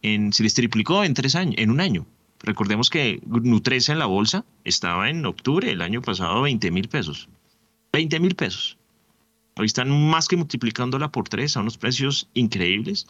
en 0.02 0.34
se 0.34 0.41
les 0.41 0.56
triplicó 0.56 1.03
en 1.03 1.14
tres 1.14 1.36
años, 1.36 1.56
en 1.60 1.70
un 1.70 1.82
año. 1.82 2.07
Recordemos 2.40 2.90
que 2.90 3.22
Nutresa 3.26 3.94
en 3.94 3.99
la 3.99 4.06
bolsa 4.07 4.44
estaba 4.64 5.10
en 5.10 5.24
octubre 5.26 5.68
del 5.68 5.82
año 5.82 6.02
pasado 6.02 6.41
20 6.41 6.72
mil 6.72 6.88
pesos. 6.88 7.30
20 7.94 8.20
mil 8.20 8.36
pesos. 8.36 8.78
Hoy 9.57 9.68
están 9.68 9.90
más 10.10 10.27
que 10.27 10.36
multiplicándola 10.36 11.14
por 11.14 11.30
tres 11.30 11.56
a 11.56 11.61
unos 11.61 11.77
precios 11.77 12.27
increíbles. 12.34 13.07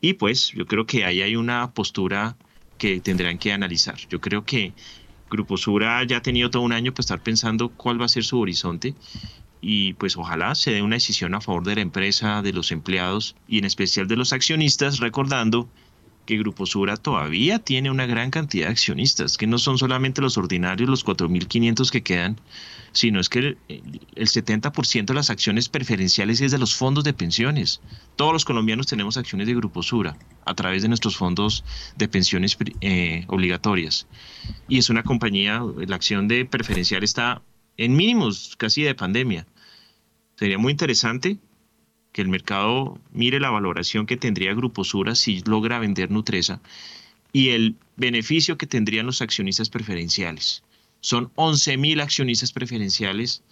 Y 0.00 0.14
pues 0.14 0.50
yo 0.50 0.66
creo 0.66 0.84
que 0.84 1.04
ahí 1.04 1.22
hay 1.22 1.36
una 1.36 1.70
postura 1.70 2.36
que 2.76 3.00
tendrán 3.00 3.38
que 3.38 3.52
analizar. 3.52 3.96
Yo 4.08 4.20
creo 4.20 4.44
que 4.44 4.72
Grupo 5.30 5.56
Sura 5.56 6.02
ya 6.02 6.16
ha 6.16 6.22
tenido 6.22 6.50
todo 6.50 6.62
un 6.62 6.72
año 6.72 6.92
para 6.92 7.02
estar 7.02 7.22
pensando 7.22 7.68
cuál 7.68 8.00
va 8.00 8.06
a 8.06 8.08
ser 8.08 8.24
su 8.24 8.40
horizonte 8.40 8.96
y 9.60 9.92
pues 9.92 10.16
ojalá 10.16 10.56
se 10.56 10.72
dé 10.72 10.82
una 10.82 10.96
decisión 10.96 11.34
a 11.34 11.40
favor 11.40 11.62
de 11.62 11.76
la 11.76 11.82
empresa, 11.82 12.42
de 12.42 12.52
los 12.52 12.72
empleados 12.72 13.36
y 13.46 13.58
en 13.58 13.64
especial 13.64 14.08
de 14.08 14.16
los 14.16 14.32
accionistas, 14.32 14.98
recordando 14.98 15.68
que 16.30 16.38
Grupo 16.38 16.64
Sura 16.64 16.96
todavía 16.96 17.58
tiene 17.58 17.90
una 17.90 18.06
gran 18.06 18.30
cantidad 18.30 18.66
de 18.66 18.70
accionistas, 18.70 19.36
que 19.36 19.48
no 19.48 19.58
son 19.58 19.78
solamente 19.78 20.22
los 20.22 20.38
ordinarios, 20.38 20.88
los 20.88 21.04
4.500 21.04 21.90
que 21.90 22.04
quedan, 22.04 22.40
sino 22.92 23.18
es 23.18 23.28
que 23.28 23.40
el, 23.40 23.58
el 23.68 24.28
70% 24.28 25.06
de 25.06 25.14
las 25.14 25.28
acciones 25.28 25.68
preferenciales 25.68 26.40
es 26.40 26.52
de 26.52 26.58
los 26.58 26.76
fondos 26.76 27.02
de 27.02 27.14
pensiones. 27.14 27.80
Todos 28.14 28.32
los 28.32 28.44
colombianos 28.44 28.86
tenemos 28.86 29.16
acciones 29.16 29.48
de 29.48 29.54
Grupo 29.56 29.82
Sura 29.82 30.16
a 30.44 30.54
través 30.54 30.82
de 30.82 30.88
nuestros 30.88 31.16
fondos 31.16 31.64
de 31.96 32.06
pensiones 32.06 32.56
eh, 32.80 33.24
obligatorias. 33.26 34.06
Y 34.68 34.78
es 34.78 34.88
una 34.88 35.02
compañía, 35.02 35.60
la 35.84 35.96
acción 35.96 36.28
de 36.28 36.44
preferencial 36.44 37.02
está 37.02 37.42
en 37.76 37.96
mínimos 37.96 38.54
casi 38.56 38.82
de 38.82 38.94
pandemia. 38.94 39.48
Sería 40.36 40.58
muy 40.58 40.70
interesante 40.70 41.38
que 42.12 42.22
el 42.22 42.28
mercado 42.28 42.98
mire 43.12 43.40
la 43.40 43.50
valoración 43.50 44.06
que 44.06 44.16
tendría 44.16 44.54
Grupo 44.54 44.84
Sura 44.84 45.14
si 45.14 45.40
logra 45.42 45.78
vender 45.78 46.10
Nutresa 46.10 46.60
y 47.32 47.50
el 47.50 47.76
beneficio 47.96 48.58
que 48.58 48.66
tendrían 48.66 49.06
los 49.06 49.22
accionistas 49.22 49.70
preferenciales. 49.70 50.64
Son 51.00 51.30
11 51.36 51.76
mil 51.76 52.00
accionistas 52.00 52.52
preferenciales 52.52 53.42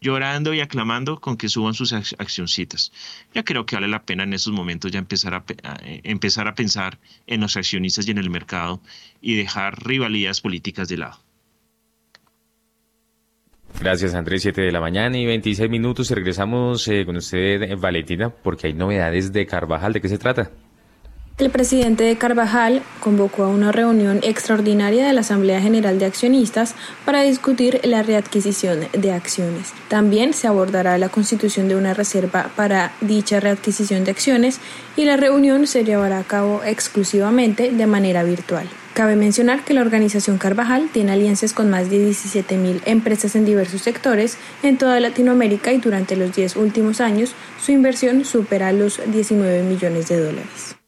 llorando 0.00 0.52
y 0.52 0.60
aclamando 0.60 1.20
con 1.20 1.36
que 1.36 1.48
suban 1.48 1.74
sus 1.74 1.92
accioncitas. 1.92 2.92
Ya 3.32 3.44
creo 3.44 3.64
que 3.64 3.76
vale 3.76 3.88
la 3.88 4.04
pena 4.04 4.24
en 4.24 4.34
esos 4.34 4.52
momentos 4.52 4.90
ya 4.90 4.98
empezar 4.98 5.34
a, 5.34 5.44
eh, 5.84 6.00
empezar 6.02 6.48
a 6.48 6.54
pensar 6.54 6.98
en 7.26 7.40
los 7.40 7.56
accionistas 7.56 8.06
y 8.06 8.10
en 8.10 8.18
el 8.18 8.28
mercado 8.28 8.82
y 9.20 9.36
dejar 9.36 9.86
rivalidades 9.86 10.40
políticas 10.40 10.88
de 10.88 10.98
lado. 10.98 11.20
Gracias, 13.82 14.14
Andrés. 14.14 14.42
7 14.42 14.60
de 14.60 14.70
la 14.70 14.80
mañana 14.80 15.18
y 15.18 15.26
26 15.26 15.68
minutos. 15.68 16.08
Regresamos 16.10 16.86
eh, 16.86 17.04
con 17.04 17.16
usted, 17.16 17.76
Valentina, 17.76 18.30
porque 18.30 18.68
hay 18.68 18.74
novedades 18.74 19.32
de 19.32 19.44
Carvajal. 19.44 19.92
¿De 19.92 20.00
qué 20.00 20.08
se 20.08 20.18
trata? 20.18 20.52
El 21.36 21.50
presidente 21.50 22.04
de 22.04 22.16
Carvajal 22.16 22.82
convocó 23.00 23.42
a 23.42 23.48
una 23.48 23.72
reunión 23.72 24.20
extraordinaria 24.22 25.04
de 25.04 25.12
la 25.12 25.22
Asamblea 25.22 25.60
General 25.60 25.98
de 25.98 26.04
Accionistas 26.04 26.76
para 27.04 27.22
discutir 27.22 27.80
la 27.82 28.04
readquisición 28.04 28.86
de 28.92 29.10
acciones. 29.10 29.72
También 29.88 30.32
se 30.32 30.46
abordará 30.46 30.96
la 30.98 31.08
constitución 31.08 31.66
de 31.66 31.74
una 31.74 31.92
reserva 31.92 32.52
para 32.54 32.92
dicha 33.00 33.40
readquisición 33.40 34.04
de 34.04 34.12
acciones 34.12 34.60
y 34.96 35.06
la 35.06 35.16
reunión 35.16 35.66
se 35.66 35.82
llevará 35.82 36.18
a 36.18 36.24
cabo 36.24 36.62
exclusivamente 36.64 37.72
de 37.72 37.86
manera 37.88 38.22
virtual. 38.22 38.68
Cabe 38.94 39.16
mencionar 39.16 39.64
que 39.64 39.72
la 39.72 39.80
organización 39.80 40.36
Carvajal 40.36 40.90
tiene 40.92 41.12
alianzas 41.12 41.54
con 41.54 41.70
más 41.70 41.88
de 41.88 41.96
17.000 42.10 42.82
empresas 42.84 43.34
en 43.34 43.46
diversos 43.46 43.80
sectores 43.80 44.36
en 44.62 44.76
toda 44.76 45.00
Latinoamérica 45.00 45.72
y 45.72 45.78
durante 45.78 46.14
los 46.14 46.36
10 46.36 46.56
últimos 46.56 47.00
años 47.00 47.34
su 47.58 47.72
inversión 47.72 48.26
supera 48.26 48.70
los 48.72 49.00
19 49.10 49.62
millones 49.62 50.08
de 50.08 50.20
dólares. 50.20 50.81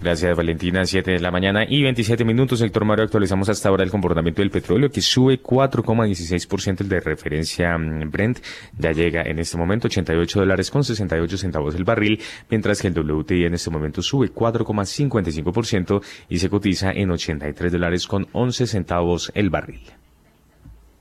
Gracias, 0.00 0.36
Valentina. 0.36 0.84
7 0.84 1.10
de 1.10 1.18
la 1.18 1.32
mañana 1.32 1.64
y 1.68 1.82
27 1.82 2.24
minutos. 2.24 2.60
Héctor 2.62 2.84
Mario, 2.84 3.04
actualizamos 3.04 3.48
hasta 3.48 3.68
ahora 3.68 3.82
el 3.82 3.90
comportamiento 3.90 4.42
del 4.42 4.50
petróleo, 4.50 4.90
que 4.90 5.00
sube 5.00 5.42
4,16% 5.42 6.82
el 6.82 6.88
de 6.88 7.00
referencia 7.00 7.76
mm, 7.76 8.08
Brent. 8.08 8.38
Ya 8.78 8.92
llega 8.92 9.22
en 9.22 9.40
este 9.40 9.56
momento 9.56 9.88
88 9.88 10.38
dólares 10.38 10.70
con 10.70 10.84
68 10.84 11.36
centavos 11.36 11.74
el 11.74 11.82
barril, 11.82 12.20
mientras 12.48 12.80
que 12.80 12.88
el 12.88 12.94
WTI 12.94 13.46
en 13.46 13.54
este 13.54 13.70
momento 13.70 14.00
sube 14.00 14.32
4,55% 14.32 16.00
y 16.28 16.38
se 16.38 16.48
cotiza 16.48 16.92
en 16.92 17.10
83 17.10 17.72
dólares 17.72 18.06
con 18.06 18.28
11 18.32 18.68
centavos 18.68 19.32
el 19.34 19.50
barril. 19.50 19.97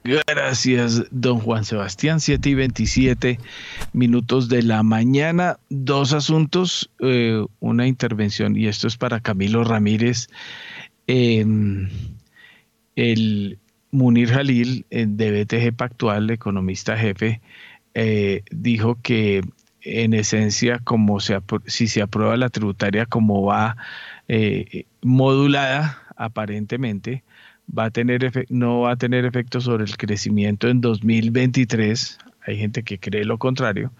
Gracias, 0.07 1.03
don 1.11 1.39
Juan 1.39 1.65
Sebastián. 1.65 2.21
7 2.21 2.49
y 2.49 2.53
27 2.53 3.39
minutos 3.91 4.47
de 4.47 4.63
la 4.63 4.81
mañana. 4.81 5.59
Dos 5.69 6.13
asuntos, 6.13 6.89
eh, 7.01 7.45
una 7.59 7.87
intervención, 7.87 8.55
y 8.55 8.67
esto 8.67 8.87
es 8.87 8.95
para 8.95 9.19
Camilo 9.19 9.65
Ramírez. 9.65 10.29
Em, 11.07 11.89
el 12.95 13.59
Munir 13.91 14.29
Jalil, 14.29 14.85
de 14.89 15.31
BTG 15.43 15.75
Pactual, 15.75 16.29
economista 16.29 16.95
jefe, 16.97 17.41
eh, 17.93 18.43
dijo 18.49 18.97
que 19.01 19.41
en 19.81 20.13
esencia, 20.13 20.79
como 20.79 21.19
se, 21.19 21.37
si 21.65 21.87
se 21.87 22.01
aprueba 22.01 22.37
la 22.37 22.49
tributaria 22.49 23.05
como 23.05 23.43
va 23.43 23.75
eh, 24.29 24.85
modulada, 25.01 26.01
aparentemente, 26.15 27.23
va 27.75 27.85
a 27.85 27.91
tener 27.91 28.45
no 28.49 28.81
va 28.81 28.91
a 28.91 28.95
tener 28.95 29.25
efecto 29.25 29.61
sobre 29.61 29.83
el 29.85 29.97
crecimiento 29.97 30.67
en 30.67 30.81
2023. 30.81 32.19
Hay 32.45 32.57
gente 32.57 32.83
que 32.83 32.97
cree 32.97 33.25
lo 33.25 33.37
contrario. 33.37 33.91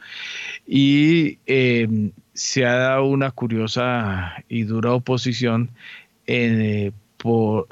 Y 0.65 1.39
em, 1.45 2.11
se 2.34 2.65
ha 2.65 2.76
dado 2.76 3.06
una 3.06 3.31
curiosa 3.31 4.44
y 4.48 4.64
dura 4.64 4.94
oposición 4.94 5.69
eh, 6.27 6.91
por, 7.18 7.68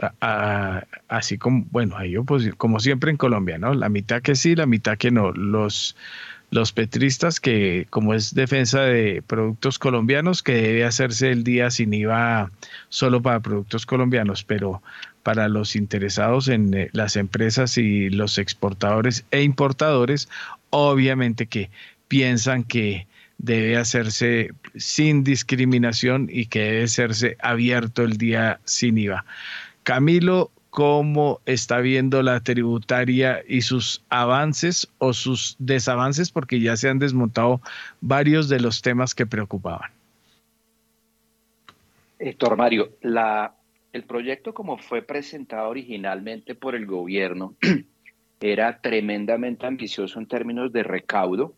así 1.08 1.38
como, 1.38 1.66
bueno, 1.72 1.96
oposición, 2.20 2.56
como 2.58 2.80
siempre 2.80 3.12
en 3.12 3.18
Colombia, 3.18 3.58
¿no? 3.58 3.74
La 3.74 3.90
mitad 3.90 4.22
que 4.22 4.36
sí, 4.36 4.56
la 4.56 4.66
mitad 4.66 4.98
que 4.98 5.12
no. 5.12 5.32
Los, 5.32 5.96
los 6.52 6.72
petristas, 6.72 7.40
que 7.40 7.88
como 7.90 8.14
es 8.14 8.34
defensa 8.34 8.82
de 8.82 9.22
productos 9.26 9.80
colombianos, 9.80 10.44
que 10.44 10.54
debe 10.54 10.84
hacerse 10.84 11.32
el 11.32 11.44
día 11.44 11.70
sin 11.70 11.94
IVA 11.94 12.52
solo 12.90 13.22
para 13.22 13.40
productos 13.40 13.86
colombianos, 13.86 14.44
pero 14.44 14.82
para 15.26 15.50
los 15.50 15.76
interesados 15.76 16.48
en 16.50 16.72
eh, 16.76 16.90
las 16.92 17.16
empresas 17.16 17.80
y 17.80 18.12
los 18.12 18.38
exportadores 18.38 19.26
e 19.32 19.42
importadores, 19.42 20.30
obviamente 20.70 21.48
que 21.48 21.72
piensan 22.08 22.64
que 22.64 23.08
debe 23.40 23.76
hacerse 23.76 24.52
sin 24.76 25.24
discriminación 25.24 26.30
y 26.32 26.46
que 26.46 26.60
debe 26.60 26.84
hacerse 26.84 27.38
abierto 27.40 28.04
el 28.04 28.18
día 28.18 28.60
sin 28.66 29.00
IVA. 29.00 29.26
Camilo, 29.82 30.52
¿cómo 30.70 31.42
está 31.48 31.80
viendo 31.80 32.22
la 32.22 32.42
tributaria 32.42 33.42
y 33.48 33.62
sus 33.62 34.04
avances 34.10 34.88
o 35.00 35.14
sus 35.14 35.56
desavances? 35.58 36.30
Porque 36.30 36.60
ya 36.60 36.78
se 36.78 36.88
han 36.88 37.00
desmontado 37.00 37.62
varios 38.00 38.48
de 38.48 38.60
los 38.60 38.84
temas 38.84 39.16
que 39.16 39.26
preocupaban. 39.26 39.90
Héctor 42.20 42.58
Mario, 42.58 42.92
la 43.02 43.56
el 43.96 44.04
proyecto 44.04 44.54
como 44.54 44.78
fue 44.78 45.04
presentado 45.04 45.70
originalmente 45.70 46.54
por 46.54 46.76
el 46.76 46.86
gobierno 46.86 47.56
era 48.42 48.82
tremendamente 48.82 49.66
ambicioso 49.66 50.20
en 50.20 50.28
términos 50.28 50.74
de 50.74 50.84
recaudo 50.84 51.56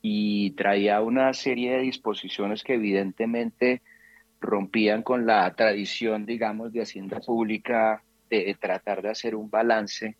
y 0.00 0.52
traía 0.52 1.00
una 1.00 1.32
serie 1.32 1.72
de 1.72 1.80
disposiciones 1.80 2.62
que 2.62 2.74
evidentemente 2.74 3.82
rompían 4.40 5.02
con 5.02 5.26
la 5.26 5.52
tradición, 5.56 6.26
digamos, 6.26 6.72
de 6.72 6.82
Hacienda 6.82 7.18
Pública 7.18 8.04
de 8.30 8.56
tratar 8.60 9.02
de 9.02 9.10
hacer 9.10 9.34
un 9.34 9.50
balance 9.50 10.14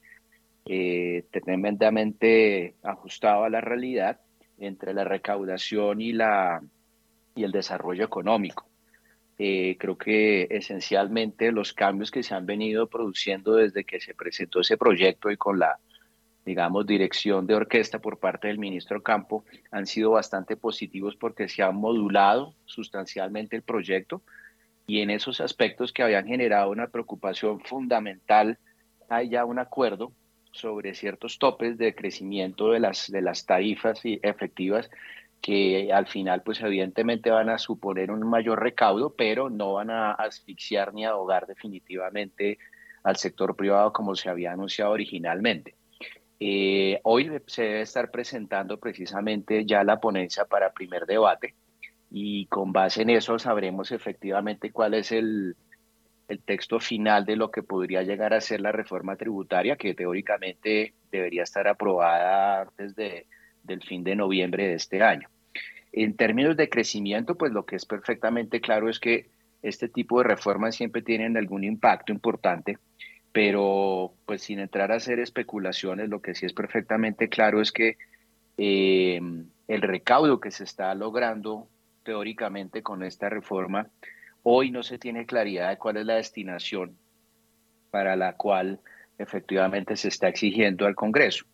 eh, 0.65 1.25
tremendamente 1.31 2.75
ajustado 2.83 3.45
a 3.45 3.51
la 3.51 3.61
realidad 3.61 4.19
entre 4.59 4.93
la 4.93 5.05
recaudación 5.05 6.01
y, 6.01 6.15
la, 6.15 6.61
y 7.37 7.45
el 7.45 7.53
desarrollo 7.53 8.05
económico. 8.05 8.67
Eh, 9.39 9.77
creo 9.81 9.99
que 9.99 10.47
esencialmente 10.51 11.51
los 11.51 11.73
cambios 11.73 12.13
que 12.13 12.23
se 12.23 12.35
han 12.35 12.47
venido 12.47 12.87
produciendo 12.87 13.55
desde 13.55 13.85
que 13.85 14.01
se 14.01 14.15
presentó 14.15 14.61
ese 14.61 14.77
proyecto 14.77 15.31
y 15.31 15.37
con 15.37 15.59
la, 15.59 15.81
digamos, 16.45 16.87
dirección 16.87 17.47
de 17.47 17.57
orquesta 17.57 17.99
por 17.99 18.19
parte 18.19 18.47
del 18.47 18.59
ministro 18.59 19.03
Campo 19.03 19.45
han 19.73 19.87
sido 19.87 20.13
bastante 20.13 20.57
positivos 20.57 21.17
porque 21.17 21.49
se 21.49 21.65
ha 21.65 21.73
modulado 21.73 22.55
sustancialmente 22.65 23.57
el 23.57 23.63
proyecto 23.63 24.23
y 24.87 25.01
en 25.01 25.11
esos 25.11 25.41
aspectos 25.41 25.93
que 25.93 26.05
habían 26.05 26.27
generado 26.27 26.71
una 26.71 26.87
preocupación 26.87 27.61
fundamental 27.61 28.59
hay 29.09 29.31
ya 29.31 29.45
un 29.45 29.59
acuerdo 29.59 30.13
sobre 30.53 30.95
ciertos 30.95 31.39
topes 31.39 31.77
de 31.79 31.95
crecimiento 31.95 32.71
de 32.71 32.79
las, 32.79 33.11
de 33.11 33.21
las 33.21 33.45
tarifas 33.47 34.01
efectivas 34.05 34.89
que 35.45 35.93
al 35.93 36.07
final 36.07 36.43
pues 36.43 36.63
evidentemente 36.63 37.29
van 37.29 37.51
a 37.51 37.59
suponer 37.59 38.11
un 38.11 38.27
mayor 38.27 38.63
recaudo, 38.63 39.15
pero 39.15 39.51
no 39.51 39.75
van 39.75 39.91
a 39.91 40.13
asfixiar 40.13 40.95
ni 40.95 41.05
ahogar 41.05 41.47
definitivamente 41.47 42.57
al 43.03 43.17
sector 43.17 43.55
privado 43.55 43.93
como 43.93 44.15
se 44.15 44.31
había 44.31 44.53
anunciado 44.53 44.93
originalmente. 44.93 45.75
Eh, 46.41 46.99
hoy 47.03 47.31
se 47.47 47.63
debe 47.63 47.83
estar 47.83 48.11
presentando 48.11 48.81
precisamente 48.81 49.67
ya 49.67 49.85
la 49.85 50.01
ponencia 50.01 50.47
para 50.47 50.73
primer 50.73 51.05
debate 51.05 51.55
y 52.11 52.47
con 52.47 52.73
base 52.73 53.03
en 53.03 53.11
eso 53.11 53.39
sabremos 53.39 53.93
efectivamente 53.93 54.73
cuál 54.73 54.95
es 54.95 55.13
el, 55.13 55.57
el 56.27 56.43
texto 56.43 56.81
final 56.81 57.27
de 57.27 57.37
lo 57.37 57.51
que 57.51 57.63
podría 57.63 58.03
llegar 58.03 58.33
a 58.33 58.41
ser 58.41 58.63
la 58.63 58.73
reforma 58.73 59.17
tributaria 59.17 59.77
que 59.77 59.93
teóricamente 59.93 60.95
debería 61.13 61.43
estar 61.43 61.69
aprobada 61.69 62.63
antes 62.63 62.97
de, 62.97 63.27
del 63.63 63.83
fin 63.83 64.03
de 64.05 64.17
noviembre 64.17 64.69
de 64.69 64.75
este 64.77 65.03
año. 65.03 65.29
En 65.97 66.17
términos 66.17 66.57
de 66.57 66.69
crecimiento, 66.69 67.37
pues 67.37 67.53
lo 67.53 67.65
que 67.67 67.77
es 67.77 67.87
perfectamente 67.87 68.61
claro 68.61 68.91
es 68.91 68.99
que 68.99 69.29
este 69.63 69.89
tipo 69.89 70.19
de 70.19 70.25
reformas 70.25 70.75
siempre 70.75 71.03
tienen 71.03 71.37
algún 71.37 71.63
impacto 71.63 72.13
importante, 72.13 72.79
pero 73.31 74.13
pues 74.27 74.43
sin 74.43 74.59
entrar 74.59 74.91
a 74.91 74.97
hacer 74.97 75.21
especulaciones, 75.21 76.09
lo 76.09 76.21
que 76.21 76.35
sí 76.35 76.47
es 76.47 76.53
perfectamente 76.53 77.29
claro 77.29 77.61
es 77.61 77.71
que 77.71 77.97
eh, 78.59 79.21
el 79.69 79.83
recaudo 79.83 80.41
que 80.41 80.51
se 80.51 80.65
está 80.65 80.93
logrando 80.97 81.69
teóricamente 82.03 82.83
con 82.83 83.05
esta 83.05 83.29
reforma, 83.29 83.87
hoy 84.43 84.73
no 84.73 84.83
se 84.83 84.99
tiene 84.99 85.27
claridad 85.27 85.71
de 85.71 85.79
cuál 85.79 85.99
es 85.99 86.07
la 86.07 86.17
destinación 86.17 86.99
para 87.93 88.17
la 88.17 88.33
cual 88.33 88.81
efectivamente 89.17 89.97
se 89.97 90.09
está 90.09 90.27
exigiendo 90.27 90.87
al 90.87 90.97
Congreso. 90.97 91.47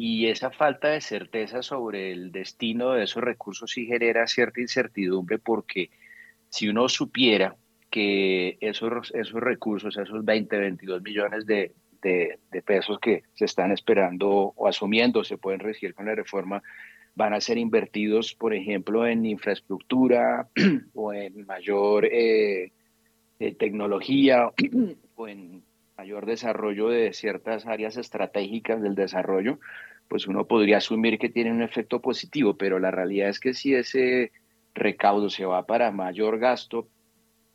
Y 0.00 0.28
esa 0.28 0.52
falta 0.52 0.90
de 0.90 1.00
certeza 1.00 1.60
sobre 1.60 2.12
el 2.12 2.30
destino 2.30 2.92
de 2.92 3.02
esos 3.02 3.20
recursos 3.20 3.72
sí 3.72 3.84
genera 3.84 4.28
cierta 4.28 4.60
incertidumbre 4.60 5.40
porque 5.40 5.90
si 6.50 6.68
uno 6.68 6.88
supiera 6.88 7.56
que 7.90 8.58
esos, 8.60 9.10
esos 9.12 9.40
recursos, 9.40 9.96
esos 9.96 10.24
20, 10.24 10.56
22 10.56 11.02
millones 11.02 11.46
de, 11.46 11.74
de, 12.00 12.38
pesos 12.64 13.00
que 13.00 13.24
se 13.34 13.46
están 13.46 13.72
esperando 13.72 14.28
o 14.54 14.68
asumiendo 14.68 15.24
se 15.24 15.36
pueden 15.36 15.58
recibir 15.58 15.96
con 15.96 16.06
la 16.06 16.14
reforma, 16.14 16.62
van 17.16 17.34
a 17.34 17.40
ser 17.40 17.58
invertidos, 17.58 18.36
por 18.36 18.54
ejemplo, 18.54 19.04
en 19.04 19.26
infraestructura 19.26 20.48
o 20.94 21.12
en 21.12 21.44
mayor 21.44 22.04
eh, 22.04 22.70
eh, 23.40 23.54
tecnología 23.56 24.52
o 25.16 25.26
en 25.26 25.64
mayor 25.96 26.26
desarrollo 26.26 26.88
de 26.88 27.12
ciertas 27.12 27.66
áreas 27.66 27.96
estratégicas 27.96 28.80
del 28.80 28.94
desarrollo, 28.94 29.58
pues 30.08 30.26
uno 30.26 30.46
podría 30.46 30.78
asumir 30.78 31.18
que 31.18 31.28
tiene 31.28 31.52
un 31.52 31.62
efecto 31.62 32.00
positivo, 32.00 32.56
pero 32.56 32.78
la 32.78 32.90
realidad 32.90 33.28
es 33.28 33.38
que 33.38 33.54
si 33.54 33.74
ese 33.74 34.32
recaudo 34.74 35.28
se 35.28 35.44
va 35.44 35.66
para 35.66 35.90
mayor 35.92 36.38
gasto, 36.38 36.88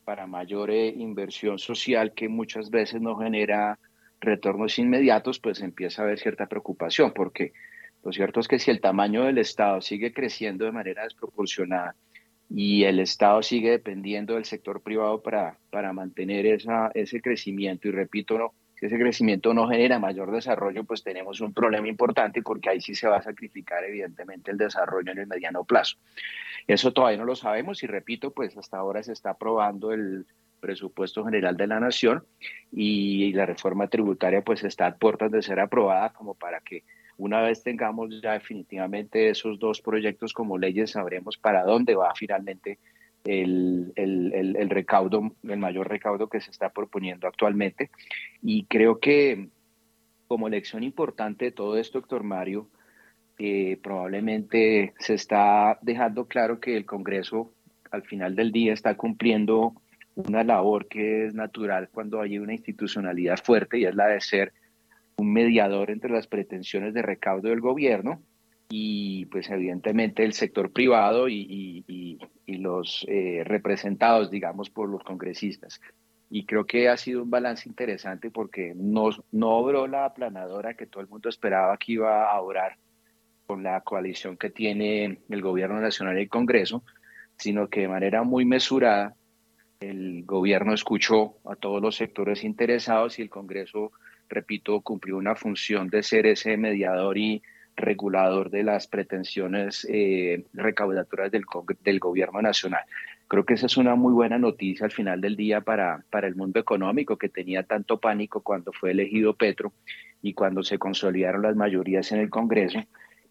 para 0.06 0.28
mayor 0.28 0.70
eh, 0.70 0.88
inversión 0.90 1.58
social 1.58 2.14
que 2.14 2.30
muchas 2.30 2.70
veces 2.70 3.02
no 3.02 3.16
genera 3.18 3.80
retornos 4.20 4.78
inmediatos, 4.80 5.40
pues 5.40 5.62
empieza 5.62 6.02
a 6.02 6.06
haber 6.06 6.20
cierta 6.20 6.48
preocupación, 6.48 7.14
porque 7.14 7.54
lo 8.04 8.12
cierto 8.12 8.40
es 8.40 8.48
que 8.48 8.60
si 8.60 8.70
el 8.70 8.82
tamaño 8.82 9.24
del 9.24 9.38
Estado 9.38 9.82
sigue 9.82 10.14
creciendo 10.14 10.66
de 10.66 10.72
manera 10.72 11.04
desproporcionada 11.04 11.96
y 12.50 12.84
el 12.84 13.00
Estado 13.00 13.42
sigue 13.42 13.72
dependiendo 13.72 14.36
del 14.36 14.46
sector 14.46 14.82
privado 14.82 15.22
para, 15.22 15.58
para 15.72 15.94
mantener 15.94 16.46
esa, 16.46 16.92
ese 16.94 17.22
crecimiento, 17.22 17.88
y 17.88 17.92
repito, 17.92 18.38
no, 18.38 18.54
ese 18.86 18.98
crecimiento 18.98 19.54
no 19.54 19.68
genera 19.68 20.00
mayor 20.00 20.32
desarrollo, 20.32 20.84
pues 20.84 21.04
tenemos 21.04 21.40
un 21.42 21.54
problema 21.54 21.88
importante 21.88 22.42
porque 22.42 22.70
ahí 22.70 22.82
sí 22.82 22.96
se 22.96 23.08
va 23.08 23.18
a 23.18 23.22
sacrificar 23.24 23.84
evidentemente 23.84 24.52
el 24.52 24.58
desarrollo 24.58 25.12
en 25.12 25.20
el 25.20 25.28
mediano 25.28 25.64
plazo. 25.64 25.98
Eso 26.68 26.92
todavía 26.92 27.18
no 27.18 27.26
lo 27.26 27.36
sabemos 27.36 27.84
y 27.84 27.88
repito, 27.88 28.32
pues 28.32 28.58
hasta 28.58 28.78
ahora 28.78 29.04
se 29.04 29.14
está 29.14 29.32
aprobando 29.32 29.92
el 29.92 30.26
presupuesto 30.60 31.26
general 31.26 31.58
de 31.58 31.68
la 31.68 31.80
nación 31.80 32.24
y 32.72 33.34
la 33.34 33.46
reforma 33.46 33.88
tributaria 33.88 34.42
pues 34.42 34.64
está 34.64 34.88
a 34.88 34.96
puertas 34.96 35.32
de 35.32 35.42
ser 35.42 35.60
aprobada 35.60 36.14
como 36.14 36.36
para 36.36 36.62
que 36.62 36.84
una 37.18 37.42
vez 37.42 37.64
tengamos 37.64 38.22
ya 38.22 38.34
definitivamente 38.34 39.30
esos 39.30 39.60
dos 39.60 39.82
proyectos 39.82 40.34
como 40.34 40.58
leyes, 40.58 40.92
sabremos 40.92 41.38
para 41.38 41.64
dónde 41.64 41.96
va 41.96 42.14
finalmente 42.16 42.80
el, 43.24 43.94
el, 43.96 44.70
recaudo, 44.70 45.32
el 45.44 45.58
mayor 45.58 45.90
recaudo 45.90 46.28
que 46.28 46.42
se 46.42 46.52
está 46.52 46.70
proponiendo 46.70 47.28
actualmente. 47.28 47.90
Y 48.42 48.66
creo 48.66 49.00
que 49.00 49.50
como 50.28 50.50
lección 50.50 50.84
importante 50.84 51.46
de 51.46 51.52
todo 51.52 51.78
esto, 51.78 52.00
doctor 52.00 52.24
Mario, 52.24 52.70
eh, 53.40 53.78
probablemente 53.82 54.94
se 55.00 55.14
está 55.16 55.80
dejando 55.82 56.28
claro 56.28 56.60
que 56.60 56.78
el 56.78 56.86
Congreso 56.86 57.52
al 57.92 58.04
final 58.04 58.36
del 58.36 58.52
día 58.52 58.74
está 58.74 58.96
cumpliendo 58.96 59.74
una 60.16 60.44
labor 60.44 60.88
que 60.88 61.26
es 61.26 61.34
natural 61.34 61.90
cuando 61.92 62.22
hay 62.22 62.38
una 62.38 62.54
institucionalidad 62.54 63.38
fuerte 63.44 63.80
y 63.80 63.86
es 63.86 63.96
la 63.96 64.08
de 64.08 64.22
ser 64.22 64.54
un 65.16 65.32
mediador 65.34 65.92
entre 65.92 66.12
las 66.12 66.28
pretensiones 66.28 66.94
de 66.94 67.02
recaudo 67.02 67.50
del 67.50 67.62
gobierno 67.62 68.22
y 68.76 69.26
pues 69.28 69.52
evidentemente 69.52 70.24
el 70.24 70.34
sector 70.34 70.72
privado 70.72 71.30
y, 71.30 72.18
los 72.48 73.06
eh, 73.08 73.44
representados, 73.46 74.32
digamos, 74.32 74.72
por 74.72 74.90
los 74.90 75.04
congresistas. 75.04 75.80
Y 76.32 76.48
creo 76.48 76.66
que 76.66 76.90
ha 76.90 76.98
sido 76.98 77.22
un 77.22 77.30
balance 77.30 77.70
interesante 77.70 78.32
porque 78.32 78.74
no, 78.76 79.10
no 79.32 79.50
obró 79.52 79.86
la 79.86 80.06
aplanadora 80.06 80.74
que 80.74 80.88
todo 80.88 81.02
el 81.02 81.10
mundo 81.10 81.30
esperaba 81.30 81.78
que 81.78 81.92
iba 81.92 82.32
a 82.32 82.42
obrar 82.42 82.78
con 83.46 83.62
la 83.62 83.82
coalición 83.82 84.38
que 84.38 84.50
tiene 84.50 85.20
el 85.30 85.42
gobierno 85.44 85.80
nacional 85.80 86.18
y 86.18 86.22
el 86.24 86.30
Congreso, 86.30 86.84
sino 87.38 87.68
que 87.68 87.82
de 87.82 87.90
manera 87.90 88.24
muy 88.24 88.44
mesurada 88.44 89.16
el 89.82 90.24
gobierno 90.26 90.74
escuchó 90.74 91.38
a 91.46 91.56
todos 91.56 91.80
los 91.80 91.96
sectores 91.96 92.44
interesados 92.44 93.20
y 93.20 93.22
el 93.22 93.30
Congreso 93.30 93.92
repito, 94.30 94.82
cumplió 94.82 95.18
una 95.18 95.36
función 95.36 95.90
de 95.90 96.02
ser 96.02 96.26
ese 96.26 96.58
mediador 96.58 97.18
y 97.18 97.44
regulador 97.76 98.50
de 98.50 98.64
las 98.64 98.88
pretensiones 98.88 99.88
eh, 99.90 100.46
recaudatorias 100.54 101.32
del, 101.32 101.44
del, 101.84 102.00
gobierno 102.00 102.42
nacional. 102.42 102.84
Creo 103.28 103.46
que 103.46 103.56
esa 103.56 103.66
es 103.66 103.78
una 103.78 103.96
muy 103.96 104.14
buena 104.14 104.38
noticia 104.38 104.86
al 104.86 104.92
final 104.92 105.22
del 105.22 105.36
día 105.36 105.62
para, 105.62 106.04
para 106.10 106.28
el 106.28 106.36
mundo 106.36 106.60
económico 106.60 107.18
que 107.18 107.30
tenía 107.30 107.64
tanto 107.64 108.00
pánico 108.00 108.42
cuando 108.42 108.72
fue 108.72 108.92
elegido 108.92 109.34
Petro 109.34 109.74
y 110.22 110.34
cuando 110.34 110.64
se 110.64 110.78
consolidaron 110.78 111.42
las 111.42 111.56
mayorías 111.56 112.12
en 112.12 112.20
el 112.20 112.30
Congreso 112.30 112.80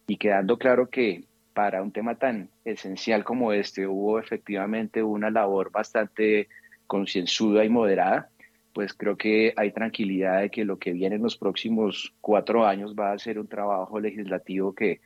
y 0.07 0.17
quedando 0.17 0.59
claro 0.59 0.91
que 0.91 1.25
para 1.55 1.83
un 1.83 1.93
tema 1.93 2.17
tan 2.17 2.49
esencial 2.65 3.25
como 3.25 3.53
este 3.53 3.87
hubo 3.87 4.19
efectivamente 4.19 5.03
una 5.03 5.31
labor 5.31 5.71
bastante 5.71 6.49
concienzuda 6.87 7.65
y 7.65 7.69
moderada 7.69 8.31
pues 8.73 8.95
creo 8.95 9.17
que 9.17 9.53
hay 9.57 9.73
tranquilidad 9.73 10.41
de 10.41 10.51
que 10.51 10.65
lo 10.65 10.79
que 10.79 10.93
viene 10.93 11.17
en 11.17 11.23
los 11.23 11.37
próximos 11.37 12.15
cuatro 12.21 12.67
años 12.67 12.95
va 12.95 13.13
a 13.13 13.19
ser 13.19 13.39
un 13.39 13.47
trabajo 13.47 14.01
legislativo 14.01 14.75
que 14.75 15.01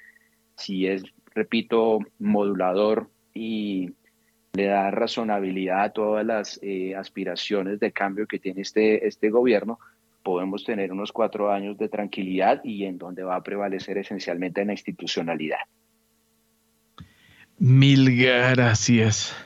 si 0.56 0.86
es, 0.86 1.04
repito, 1.34 1.98
modulador 2.18 3.10
y 3.34 3.90
le 4.54 4.66
da 4.66 4.90
razonabilidad 4.90 5.84
a 5.84 5.90
todas 5.90 6.24
las 6.24 6.58
eh, 6.62 6.94
aspiraciones 6.94 7.78
de 7.78 7.92
cambio 7.92 8.26
que 8.26 8.38
tiene 8.38 8.62
este, 8.62 9.06
este 9.06 9.28
gobierno, 9.28 9.78
podemos 10.22 10.64
tener 10.64 10.92
unos 10.92 11.12
cuatro 11.12 11.52
años 11.52 11.76
de 11.78 11.88
tranquilidad 11.88 12.60
y 12.64 12.84
en 12.84 12.98
donde 12.98 13.22
va 13.22 13.36
a 13.36 13.42
prevalecer 13.42 13.98
esencialmente 13.98 14.64
la 14.64 14.72
institucionalidad. 14.72 15.58
Mil 17.58 18.16
gracias. 18.16 19.45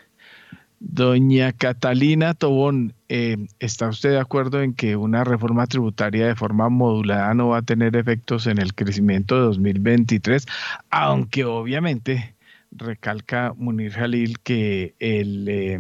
Doña 0.82 1.52
Catalina 1.52 2.32
Tobón, 2.32 2.94
eh, 3.10 3.36
¿está 3.58 3.90
usted 3.90 4.12
de 4.12 4.18
acuerdo 4.18 4.62
en 4.62 4.72
que 4.72 4.96
una 4.96 5.24
reforma 5.24 5.66
tributaria 5.66 6.26
de 6.26 6.34
forma 6.34 6.70
modulada 6.70 7.34
no 7.34 7.48
va 7.48 7.58
a 7.58 7.62
tener 7.62 7.96
efectos 7.96 8.46
en 8.46 8.58
el 8.58 8.74
crecimiento 8.74 9.34
de 9.34 9.42
2023? 9.42 10.46
Aunque 10.88 11.44
obviamente 11.44 12.34
recalca 12.72 13.52
Munir 13.58 13.92
Jalil 13.92 14.40
que 14.40 14.94
el, 15.00 15.48
eh, 15.50 15.78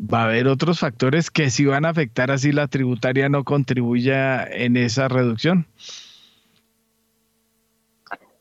va 0.00 0.22
a 0.22 0.24
haber 0.24 0.48
otros 0.48 0.80
factores 0.80 1.30
que 1.30 1.48
sí 1.48 1.64
van 1.66 1.84
a 1.84 1.90
afectar 1.90 2.32
así 2.32 2.50
la 2.50 2.66
tributaria 2.66 3.28
no 3.28 3.44
contribuya 3.44 4.44
en 4.44 4.76
esa 4.76 5.06
reducción. 5.06 5.66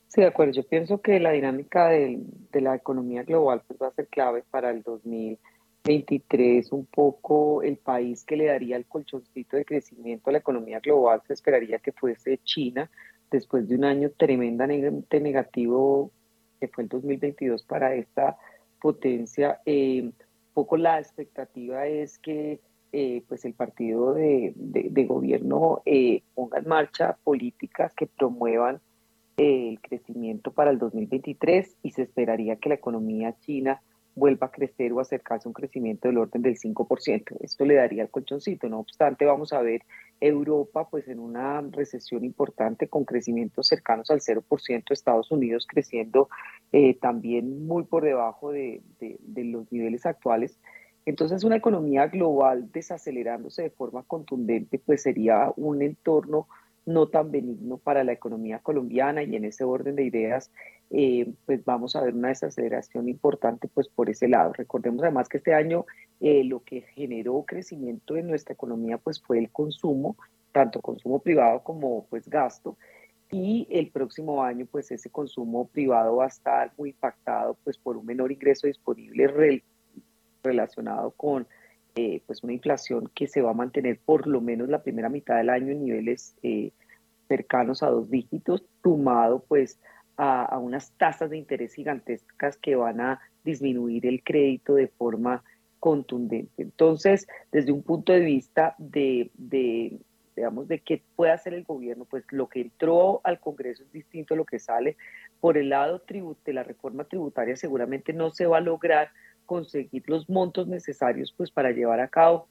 Sí, 0.08 0.22
de 0.22 0.28
acuerdo. 0.28 0.54
Yo 0.54 0.64
pienso 0.64 1.00
que 1.00 1.20
la 1.20 1.30
dinámica 1.30 1.90
de, 1.90 2.20
la 2.54 2.74
economía 2.74 3.22
global 3.22 3.62
pues, 3.68 3.80
va 3.80 3.90
a 3.90 3.94
ser 3.94 4.08
clave 4.08 4.44
para 4.50 4.72
el 4.72 4.82
2023 4.82 5.49
23, 5.84 6.72
un 6.72 6.86
poco 6.86 7.64
el 7.64 7.78
país 7.78 8.24
que 8.24 8.36
le 8.36 8.46
daría 8.46 8.76
el 8.76 8.86
colchoncito 8.86 9.58
de 9.58 9.66
crecimiento 9.66 10.30
a 10.30 10.34
la 10.34 10.40
economía 10.40 10.80
global, 10.80 11.22
se 11.26 11.34
esperaría 11.34 11.80
que 11.80 11.92
fuese 11.92 12.40
China, 12.44 12.90
después 13.32 13.68
de 13.68 13.76
un 13.76 13.86
año 13.86 14.12
tremendamente 14.12 15.20
negativo 15.20 16.12
que 16.60 16.68
fue 16.68 16.84
el 16.84 16.90
2022 16.90 17.64
para 17.64 17.94
esta 17.96 18.38
potencia. 18.82 19.62
Eh, 19.66 20.02
un 20.02 20.14
poco 20.54 20.78
la 20.78 21.00
expectativa 21.00 21.86
es 21.88 22.20
que 22.20 22.60
eh, 22.92 23.24
pues 23.28 23.46
el 23.46 23.54
partido 23.54 24.14
de, 24.16 24.54
gobierno 25.08 25.82
eh, 25.86 26.24
ponga 26.34 26.58
en 26.60 26.68
marcha 26.68 27.18
políticas 27.24 27.94
que 27.94 28.08
promuevan 28.08 28.82
el 29.38 29.80
crecimiento 29.80 30.52
para 30.52 30.72
el 30.72 30.80
2023 30.80 31.78
y 31.84 31.92
se 31.92 32.02
esperaría 32.02 32.58
que 32.58 32.70
la 32.70 32.76
economía 32.76 33.38
china 33.40 33.82
vuelva 34.20 34.48
a 34.48 34.52
crecer 34.52 34.92
o 34.94 35.00
acercarse 35.00 35.48
a 35.48 35.50
un 35.50 35.54
crecimiento 35.54 36.08
del 36.08 36.18
orden 36.18 36.42
del 36.42 36.58
5%. 36.58 37.38
Esto 37.40 37.66
le 37.66 37.76
daría 37.76 38.04
el 38.04 38.10
colchoncito. 38.10 38.70
No 38.70 38.80
obstante, 38.80 39.26
vamos 39.26 39.54
a 39.54 39.62
ver 39.62 39.82
Europa 40.20 40.88
pues 40.90 41.08
en 41.08 41.20
una 41.20 41.62
recesión 41.62 42.24
importante 42.26 42.88
con 42.88 43.06
crecimientos 43.06 43.68
cercanos 43.68 44.12
al 44.12 44.20
0%, 44.20 44.84
Estados 44.92 45.32
Unidos 45.32 45.66
creciendo 45.68 46.30
eh, 46.72 46.96
también 47.00 47.66
muy 47.66 47.84
por 47.84 48.04
debajo 48.04 48.52
de, 48.52 48.84
de 49.00 49.44
los 49.46 49.72
niveles 49.72 50.06
actuales. 50.06 50.60
Entonces, 51.06 51.44
una 51.44 51.56
economía 51.56 52.08
global 52.08 52.72
desacelerándose 52.72 53.64
de 53.64 53.70
forma 53.72 54.04
contundente, 54.04 54.78
pues 54.78 55.02
sería 55.02 55.52
un 55.56 55.82
entorno 55.82 56.48
no 56.90 57.08
tan 57.08 57.32
benigno 57.32 57.78
para 57.78 58.04
la 58.04 58.14
economía 58.14 58.60
colombiana 58.60 59.22
y 59.22 59.36
en 59.36 59.46
ese 59.46 59.64
orden 59.64 59.96
de 59.96 60.04
ideas, 60.06 60.52
eh, 60.90 61.32
pues 61.46 61.64
vamos 61.64 61.96
a 61.96 62.02
ver 62.02 62.16
una 62.16 62.30
desaceleración 62.30 63.08
importante 63.08 63.68
pues 63.68 63.88
por 63.88 64.10
ese 64.10 64.28
lado. 64.28 64.54
Recordemos 64.54 65.04
además 65.04 65.30
que 65.30 65.38
este 65.38 65.54
año 65.54 65.86
eh, 66.20 66.44
lo 66.44 66.64
que 66.64 66.82
generó 66.82 67.44
crecimiento 67.46 68.18
en 68.18 68.28
nuestra 68.28 68.54
economía 68.54 68.98
pues 68.98 69.22
fue 69.22 69.38
el 69.38 69.52
consumo, 69.52 70.18
tanto 70.52 70.82
consumo 70.82 71.20
privado 71.20 71.64
como 71.64 72.08
pues 72.10 72.28
gasto 72.28 72.76
y 73.32 73.68
el 73.70 73.92
próximo 73.92 74.44
año 74.44 74.66
pues 74.66 74.90
ese 74.92 75.12
consumo 75.12 75.68
privado 75.68 76.16
va 76.16 76.26
a 76.26 76.30
estar 76.30 76.72
muy 76.76 76.90
impactado 76.90 77.56
pues 77.64 77.78
por 77.78 77.98
un 77.98 78.06
menor 78.08 78.32
ingreso 78.32 78.66
disponible 78.66 79.62
relacionado 80.42 81.12
con 81.12 81.46
eh, 81.96 82.22
pues 82.26 82.44
una 82.44 82.54
inflación 82.54 83.10
que 83.14 83.28
se 83.28 83.42
va 83.42 83.52
a 83.52 83.54
mantener 83.54 84.00
por 84.00 84.28
lo 84.28 84.42
menos 84.42 84.70
la 84.70 84.84
primera 84.84 85.10
mitad 85.10 85.38
del 85.38 85.50
año 85.50 85.72
en 85.72 85.84
niveles 85.84 86.36
eh, 86.44 86.72
cercanos 87.28 87.84
a 87.84 87.90
dos 87.90 88.10
dígitos, 88.10 88.64
sumado 88.84 89.44
pues 89.48 89.80
a, 90.18 90.58
unas 90.58 90.92
tasas 90.98 91.30
de 91.30 91.38
interés 91.38 91.74
gigantescas 91.74 92.58
que 92.58 92.76
van 92.76 93.00
a 93.00 93.22
disminuir 93.44 94.06
el 94.06 94.22
crédito 94.24 94.76
de 94.76 94.88
forma 94.88 95.44
contundente. 95.80 96.62
Entonces, 96.62 97.26
desde 97.52 97.72
un 97.72 97.84
punto 97.84 98.12
de 98.12 98.20
vista 98.20 98.76
de, 98.78 99.32
de 99.36 99.98
digamos, 100.36 100.68
de 100.68 100.80
qué 100.80 101.02
puede 101.16 101.32
hacer 101.32 101.54
el 101.54 101.64
gobierno, 101.64 102.06
pues 102.06 102.26
lo 102.32 102.48
que 102.48 102.62
entró 102.62 103.22
al 103.24 103.40
Congreso 103.40 103.84
es 103.84 103.92
distinto 103.92 104.34
a 104.34 104.38
lo 104.38 104.46
que 104.46 104.60
sale. 104.60 104.98
Por 105.40 105.58
el 105.58 105.70
lado 105.70 106.02
de 106.08 106.54
la 106.54 106.64
reforma 106.64 107.06
tributaria 107.06 107.56
seguramente 107.56 108.12
no 108.12 108.32
se 108.32 108.46
va 108.46 108.58
a 108.58 108.62
lograr 108.62 109.12
conseguir 109.50 110.04
los 110.06 110.30
montos 110.30 110.68
necesarios 110.68 111.34
pues 111.36 111.50
para 111.50 111.72
llevar 111.72 112.02
a 112.02 112.08
cabo 112.08 112.48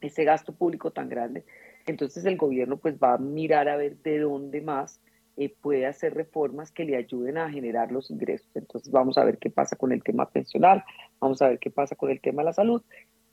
ese 0.00 0.22
gasto 0.22 0.52
público 0.52 0.92
tan 0.92 1.08
grande. 1.08 1.44
Entonces 1.86 2.24
el 2.24 2.36
gobierno 2.36 2.76
pues 2.76 2.98
va 2.98 3.14
a 3.14 3.18
mirar 3.18 3.68
a 3.68 3.76
ver 3.76 3.96
de 3.96 4.20
dónde 4.20 4.60
más 4.60 5.00
eh, 5.36 5.52
puede 5.60 5.86
hacer 5.86 6.14
reformas 6.14 6.70
que 6.70 6.84
le 6.84 6.96
ayuden 6.96 7.36
a 7.36 7.50
generar 7.50 7.90
los 7.90 8.12
ingresos. 8.12 8.48
Entonces 8.54 8.92
vamos 8.92 9.18
a 9.18 9.24
ver 9.24 9.38
qué 9.38 9.50
pasa 9.50 9.74
con 9.74 9.90
el 9.90 10.04
tema 10.04 10.30
pensional, 10.30 10.84
vamos 11.18 11.42
a 11.42 11.48
ver 11.48 11.58
qué 11.58 11.68
pasa 11.68 11.96
con 11.96 12.10
el 12.10 12.20
tema 12.20 12.42
de 12.42 12.46
la 12.46 12.52
salud, 12.52 12.80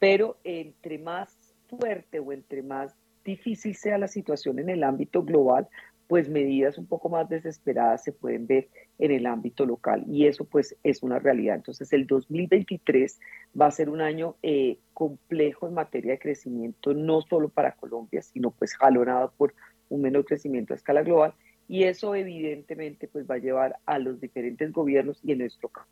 pero 0.00 0.36
entre 0.42 0.98
más 0.98 1.54
fuerte 1.68 2.18
o 2.18 2.32
entre 2.32 2.64
más 2.64 2.96
difícil 3.24 3.76
sea 3.76 3.96
la 3.98 4.08
situación 4.08 4.58
en 4.58 4.70
el 4.70 4.82
ámbito 4.82 5.22
global, 5.22 5.68
pues 6.08 6.28
medidas 6.28 6.78
un 6.78 6.86
poco 6.86 7.10
más 7.10 7.28
desesperadas 7.28 8.02
se 8.02 8.12
pueden 8.12 8.46
ver 8.46 8.68
en 8.98 9.12
el 9.12 9.26
ámbito 9.26 9.66
local 9.66 10.04
y 10.08 10.26
eso 10.26 10.44
pues 10.44 10.74
es 10.82 11.02
una 11.02 11.18
realidad. 11.18 11.56
Entonces 11.56 11.92
el 11.92 12.06
2023 12.06 13.20
va 13.60 13.66
a 13.66 13.70
ser 13.70 13.90
un 13.90 14.00
año 14.00 14.34
eh, 14.42 14.78
complejo 14.94 15.68
en 15.68 15.74
materia 15.74 16.12
de 16.12 16.18
crecimiento, 16.18 16.94
no 16.94 17.20
solo 17.20 17.50
para 17.50 17.72
Colombia, 17.72 18.22
sino 18.22 18.50
pues 18.50 18.74
jalonado 18.74 19.32
por 19.36 19.54
un 19.90 20.00
menor 20.00 20.24
crecimiento 20.24 20.72
a 20.72 20.76
escala 20.76 21.02
global 21.02 21.34
y 21.68 21.84
eso 21.84 22.14
evidentemente 22.14 23.06
pues 23.08 23.26
va 23.30 23.34
a 23.34 23.38
llevar 23.38 23.76
a 23.84 23.98
los 23.98 24.18
diferentes 24.18 24.72
gobiernos 24.72 25.20
y 25.22 25.32
en 25.32 25.38
nuestro 25.38 25.68
caso 25.68 25.88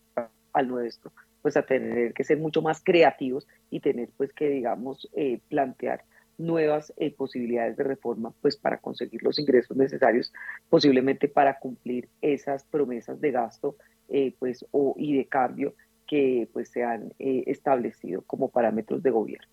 al 0.54 0.68
nuestro 0.68 1.12
pues 1.42 1.56
a 1.58 1.62
tener 1.62 2.14
que 2.14 2.24
ser 2.24 2.38
mucho 2.38 2.62
más 2.62 2.82
creativos 2.82 3.46
y 3.70 3.80
tener 3.80 4.08
pues 4.16 4.32
que 4.32 4.48
digamos 4.48 5.08
eh, 5.14 5.40
plantear 5.48 6.02
nuevas 6.38 6.92
eh, 6.98 7.10
posibilidades 7.10 7.76
de 7.76 7.84
reforma 7.84 8.32
pues 8.42 8.56
para 8.56 8.78
conseguir 8.78 9.22
los 9.22 9.38
ingresos 9.38 9.76
necesarios 9.76 10.32
posiblemente 10.68 11.28
para 11.28 11.58
cumplir 11.58 12.08
esas 12.20 12.64
promesas 12.64 13.20
de 13.20 13.30
gasto 13.30 13.76
eh, 14.08 14.34
pues 14.38 14.64
o 14.70 14.94
y 14.98 15.16
de 15.16 15.26
cambio 15.26 15.74
que 16.06 16.48
pues 16.52 16.70
se 16.70 16.84
han 16.84 17.12
eh, 17.18 17.44
establecido 17.46 18.22
como 18.22 18.48
parámetros 18.48 19.02
de 19.02 19.10
gobierno. 19.10 19.48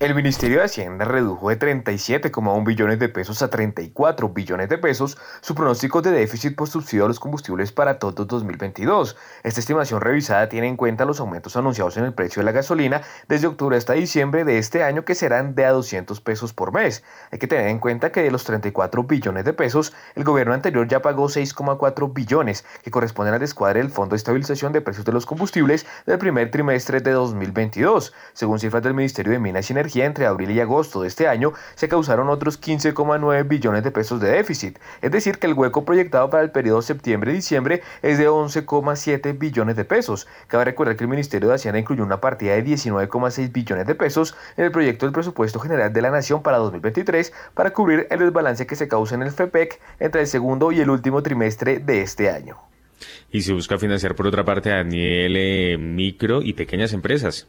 El 0.00 0.14
Ministerio 0.14 0.60
de 0.60 0.64
Hacienda 0.64 1.04
redujo 1.04 1.50
de 1.50 1.58
37,1 1.58 2.64
billones 2.64 2.98
de 2.98 3.10
pesos 3.10 3.42
a 3.42 3.50
34 3.50 4.30
billones 4.30 4.70
de 4.70 4.78
pesos 4.78 5.18
su 5.42 5.54
pronóstico 5.54 6.00
de 6.00 6.10
déficit 6.10 6.56
por 6.56 6.70
subsidio 6.70 7.04
a 7.04 7.08
los 7.08 7.20
combustibles 7.20 7.70
para 7.70 7.98
todo 7.98 8.24
2022. 8.24 9.18
Esta 9.42 9.60
estimación 9.60 10.00
revisada 10.00 10.48
tiene 10.48 10.68
en 10.68 10.78
cuenta 10.78 11.04
los 11.04 11.20
aumentos 11.20 11.54
anunciados 11.54 11.98
en 11.98 12.04
el 12.04 12.14
precio 12.14 12.40
de 12.40 12.46
la 12.46 12.52
gasolina 12.52 13.02
desde 13.28 13.48
octubre 13.48 13.76
hasta 13.76 13.92
diciembre 13.92 14.46
de 14.46 14.56
este 14.56 14.82
año 14.82 15.04
que 15.04 15.14
serán 15.14 15.54
de 15.54 15.66
a 15.66 15.72
200 15.72 16.18
pesos 16.22 16.54
por 16.54 16.72
mes. 16.72 17.04
Hay 17.30 17.38
que 17.38 17.46
tener 17.46 17.66
en 17.66 17.78
cuenta 17.78 18.10
que 18.10 18.22
de 18.22 18.30
los 18.30 18.44
34 18.44 19.04
billones 19.04 19.44
de 19.44 19.52
pesos, 19.52 19.92
el 20.14 20.24
gobierno 20.24 20.54
anterior 20.54 20.88
ya 20.88 21.02
pagó 21.02 21.28
6,4 21.28 22.14
billones, 22.14 22.64
que 22.82 22.90
corresponden 22.90 23.34
al 23.34 23.40
descuadre 23.40 23.80
del 23.80 23.90
Fondo 23.90 24.14
de 24.14 24.16
Estabilización 24.16 24.72
de 24.72 24.80
Precios 24.80 25.04
de 25.04 25.12
los 25.12 25.26
Combustibles 25.26 25.84
del 26.06 26.16
primer 26.16 26.50
trimestre 26.50 27.02
de 27.02 27.10
2022, 27.10 28.14
según 28.32 28.58
cifras 28.58 28.82
del 28.82 28.94
Ministerio 28.94 29.32
de 29.32 29.38
Minas 29.38 29.68
y 29.68 29.74
Energía 29.74 29.89
entre 29.96 30.26
abril 30.26 30.50
y 30.52 30.60
agosto 30.60 31.02
de 31.02 31.08
este 31.08 31.26
año 31.26 31.52
se 31.74 31.88
causaron 31.88 32.28
otros 32.28 32.60
15,9 32.60 33.48
billones 33.48 33.82
de 33.82 33.90
pesos 33.90 34.20
de 34.20 34.30
déficit, 34.30 34.78
es 35.02 35.10
decir 35.10 35.38
que 35.38 35.46
el 35.46 35.54
hueco 35.54 35.84
proyectado 35.84 36.30
para 36.30 36.42
el 36.42 36.50
periodo 36.50 36.82
septiembre-diciembre 36.82 37.82
es 38.02 38.18
de 38.18 38.28
11,7 38.28 39.38
billones 39.38 39.76
de 39.76 39.84
pesos. 39.84 40.28
Cabe 40.46 40.66
recordar 40.66 40.96
que 40.96 41.04
el 41.04 41.10
Ministerio 41.10 41.48
de 41.48 41.56
Hacienda 41.56 41.78
incluyó 41.78 42.04
una 42.04 42.20
partida 42.20 42.54
de 42.54 42.64
19,6 42.64 43.52
billones 43.52 43.86
de 43.86 43.94
pesos 43.94 44.36
en 44.56 44.64
el 44.64 44.70
proyecto 44.70 45.06
del 45.06 45.12
presupuesto 45.12 45.58
general 45.58 45.92
de 45.92 46.02
la 46.02 46.10
Nación 46.10 46.42
para 46.42 46.58
2023 46.58 47.32
para 47.54 47.72
cubrir 47.72 48.06
el 48.10 48.20
desbalance 48.20 48.66
que 48.66 48.76
se 48.76 48.88
causa 48.88 49.14
en 49.14 49.22
el 49.22 49.32
FEPEC 49.32 49.80
entre 49.98 50.22
el 50.22 50.26
segundo 50.26 50.72
y 50.72 50.80
el 50.80 50.90
último 50.90 51.22
trimestre 51.22 51.80
de 51.80 52.02
este 52.02 52.30
año. 52.30 52.56
Y 53.30 53.42
se 53.42 53.52
busca 53.52 53.78
financiar 53.78 54.14
por 54.14 54.26
otra 54.26 54.44
parte 54.44 54.72
a 54.72 54.76
Daniel 54.76 55.36
eh, 55.36 55.78
micro 55.78 56.42
y 56.42 56.52
pequeñas 56.52 56.92
empresas. 56.92 57.48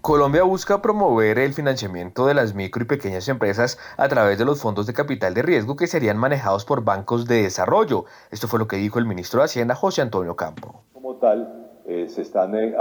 Colombia 0.00 0.44
busca 0.44 0.80
promover 0.80 1.38
el 1.38 1.52
financiamiento 1.52 2.26
de 2.26 2.32
las 2.32 2.54
micro 2.54 2.82
y 2.82 2.86
pequeñas 2.86 3.28
empresas 3.28 3.78
a 3.98 4.08
través 4.08 4.38
de 4.38 4.46
los 4.46 4.62
fondos 4.62 4.86
de 4.86 4.94
capital 4.94 5.34
de 5.34 5.42
riesgo 5.42 5.76
que 5.76 5.86
serían 5.86 6.16
manejados 6.16 6.64
por 6.64 6.82
bancos 6.82 7.26
de 7.28 7.42
desarrollo. 7.42 8.06
Esto 8.30 8.48
fue 8.48 8.58
lo 8.58 8.66
que 8.66 8.76
dijo 8.76 8.98
el 8.98 9.04
ministro 9.04 9.40
de 9.40 9.44
Hacienda, 9.44 9.74
José 9.74 10.00
Antonio 10.00 10.36
Campo. 10.36 10.84
Como 10.94 11.16
tal, 11.16 11.68
eh, 11.86 12.08
se 12.08 12.22
están, 12.22 12.54
eh, 12.54 12.74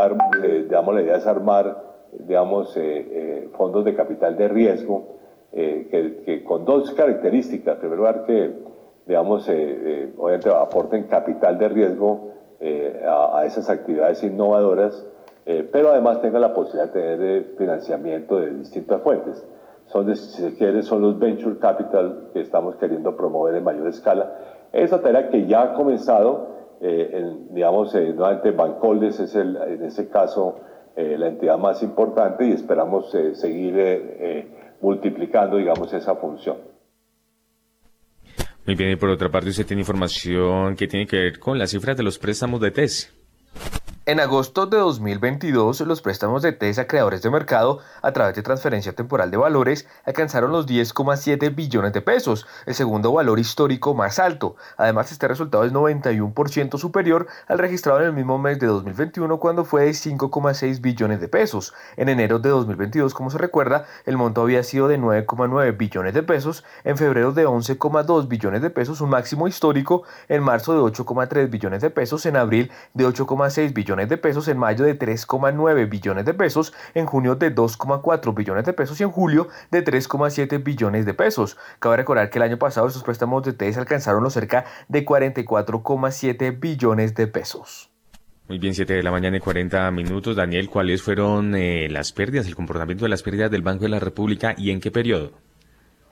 eh, 0.44 0.64
digamos, 0.64 0.96
la 0.96 1.02
idea 1.02 1.18
es 1.18 1.28
armar, 1.28 2.08
digamos, 2.14 2.80
fondos 3.58 3.84
de 3.84 3.96
capital 3.96 4.38
de 4.38 4.48
riesgo 4.48 5.18
que, 5.52 6.44
con 6.48 6.64
dos 6.64 6.92
características. 6.92 7.76
En 7.76 7.80
primer 7.82 7.98
lugar, 7.98 8.24
que, 8.26 8.54
digamos, 9.06 9.46
obviamente 10.18 10.50
aporten 10.50 11.04
capital 11.04 11.58
de 11.58 11.68
riesgo 11.68 12.32
a 13.06 13.44
esas 13.46 13.70
actividades 13.70 14.24
innovadoras 14.24 15.06
eh, 15.52 15.68
pero 15.72 15.90
además 15.90 16.22
tenga 16.22 16.38
la 16.38 16.54
posibilidad 16.54 16.94
de 16.94 17.02
tener 17.02 17.22
eh, 17.22 17.56
financiamiento 17.58 18.40
de 18.40 18.54
distintas 18.54 19.02
fuentes. 19.02 19.44
Son, 19.88 20.16
si 20.16 20.44
se 20.44 20.56
quiere, 20.56 20.84
son 20.84 21.02
los 21.02 21.18
venture 21.18 21.58
capital 21.58 22.30
que 22.32 22.42
estamos 22.42 22.76
queriendo 22.76 23.18
promover 23.18 23.56
en 23.56 23.64
mayor 23.64 23.88
escala. 23.88 24.32
Esa 24.72 25.02
tarea 25.02 25.32
que 25.32 25.48
ya 25.48 25.64
ha 25.64 25.74
comenzado, 25.74 26.78
eh, 26.82 27.36
digamos, 27.50 27.96
nuevamente 27.96 28.52
Bancoldes 28.52 29.20
es 29.20 29.34
el, 29.36 29.58
en 29.58 29.86
ese 29.86 30.08
caso 30.10 30.60
la 30.96 31.28
entidad 31.28 31.58
más 31.58 31.82
importante 31.82 32.46
y 32.46 32.52
esperamos 32.52 33.10
seguir 33.10 34.50
multiplicando, 34.82 35.56
digamos, 35.56 35.94
esa 35.94 36.14
función. 36.16 36.58
Muy 38.66 38.76
bien, 38.76 38.92
y 38.92 38.96
por 38.98 39.10
otra 39.10 39.30
parte, 39.30 39.50
usted 39.50 39.66
tiene 39.66 39.82
información 39.82 40.76
que 40.76 40.88
tiene 40.88 41.08
que 41.08 41.18
ver 41.18 41.40
con 41.40 41.58
las 41.58 41.72
cifras 41.72 41.96
de 41.96 42.04
los 42.04 42.20
préstamos 42.20 42.60
de 42.60 42.72
TES. 42.72 43.16
En 44.10 44.20
agosto 44.20 44.66
de 44.66 44.78
2022, 44.78 45.82
los 45.82 46.02
préstamos 46.02 46.42
de 46.42 46.52
TES 46.52 46.80
a 46.80 46.88
creadores 46.88 47.22
de 47.22 47.30
mercado 47.30 47.78
a 48.02 48.12
través 48.12 48.36
de 48.36 48.42
transferencia 48.42 48.96
temporal 48.96 49.30
de 49.30 49.38
valores 49.38 49.86
alcanzaron 50.04 50.52
los 50.52 50.66
10,7 50.66 51.54
billones 51.54 51.94
de 51.94 52.02
pesos, 52.02 52.48
el 52.66 52.74
segundo 52.74 53.14
valor 53.14 53.38
histórico 53.38 53.94
más 53.94 54.18
alto. 54.18 54.56
Además, 54.78 55.12
este 55.12 55.28
resultado 55.28 55.64
es 55.64 55.74
91% 55.74 56.80
superior 56.80 57.28
al 57.48 57.60
registrado 57.60 58.00
en 58.00 58.08
el 58.08 58.14
mismo 58.14 58.40
mes 58.40 58.58
de 58.58 58.66
2021 58.66 59.40
cuando 59.40 59.64
fue 59.64 59.86
de 59.86 59.92
5,6 59.92 60.82
billones 60.82 61.22
de 61.22 61.28
pesos. 61.28 61.76
En 61.96 62.10
enero 62.10 62.40
de 62.40 62.50
2022, 62.50 63.14
como 63.14 63.30
se 63.30 63.38
recuerda, 63.38 63.86
el 64.08 64.18
monto 64.18 64.42
había 64.42 64.64
sido 64.64 64.88
de 64.88 64.98
9,9 64.98 65.78
billones 65.78 66.16
de 66.16 66.24
pesos, 66.24 66.64
en 66.84 66.98
febrero 66.98 67.32
de 67.32 67.46
11,2 67.46 68.28
billones 68.28 68.64
de 68.64 68.72
pesos, 68.72 69.02
un 69.02 69.12
máximo 69.12 69.48
histórico, 69.48 70.02
en 70.30 70.42
marzo 70.42 70.74
de 70.74 70.80
8,3 70.80 71.48
billones 71.52 71.84
de 71.84 71.92
pesos, 71.92 72.26
en 72.26 72.38
abril 72.38 72.72
de 72.96 73.06
8,6 73.06 73.72
billones 73.72 73.99
de 74.08 74.18
pesos 74.18 74.48
en 74.48 74.58
mayo 74.58 74.86
de 74.86 74.98
3,9 74.98 75.90
billones 75.90 76.24
de 76.24 76.34
pesos, 76.34 76.74
en 76.94 77.06
junio 77.06 77.36
de 77.36 77.54
2,4 77.54 78.34
billones 78.34 78.66
de 78.66 78.74
pesos 78.74 79.02
y 79.02 79.04
en 79.04 79.12
julio 79.12 79.50
de 79.72 79.84
3,7 79.84 80.64
billones 80.64 81.06
de 81.06 81.14
pesos. 81.14 81.58
Cabe 81.80 81.98
recordar 81.98 82.30
que 82.30 82.38
el 82.38 82.44
año 82.44 82.58
pasado 82.58 82.88
estos 82.88 83.04
préstamos 83.04 83.44
de 83.44 83.54
TES 83.54 83.78
alcanzaron 83.78 84.24
los 84.24 84.34
cerca 84.34 84.64
de 84.88 85.06
44,7 85.06 86.60
billones 86.60 87.16
de 87.16 87.28
pesos. 87.28 87.90
Muy 88.48 88.58
bien, 88.58 88.74
7 88.74 88.94
de 88.94 89.04
la 89.04 89.12
mañana 89.12 89.38
y 89.38 89.40
40 89.42 89.92
minutos. 89.92 90.36
Daniel, 90.36 90.70
¿cuáles 90.70 91.04
fueron 91.04 91.54
eh, 91.56 91.88
las 91.90 92.12
pérdidas, 92.12 92.48
el 92.48 92.56
comportamiento 92.56 93.06
de 93.06 93.10
las 93.10 93.22
pérdidas 93.22 93.52
del 93.52 93.62
Banco 93.62 93.84
de 93.84 93.90
la 93.90 94.00
República 94.00 94.56
y 94.58 94.72
en 94.72 94.80
qué 94.80 94.90
periodo? 94.90 95.34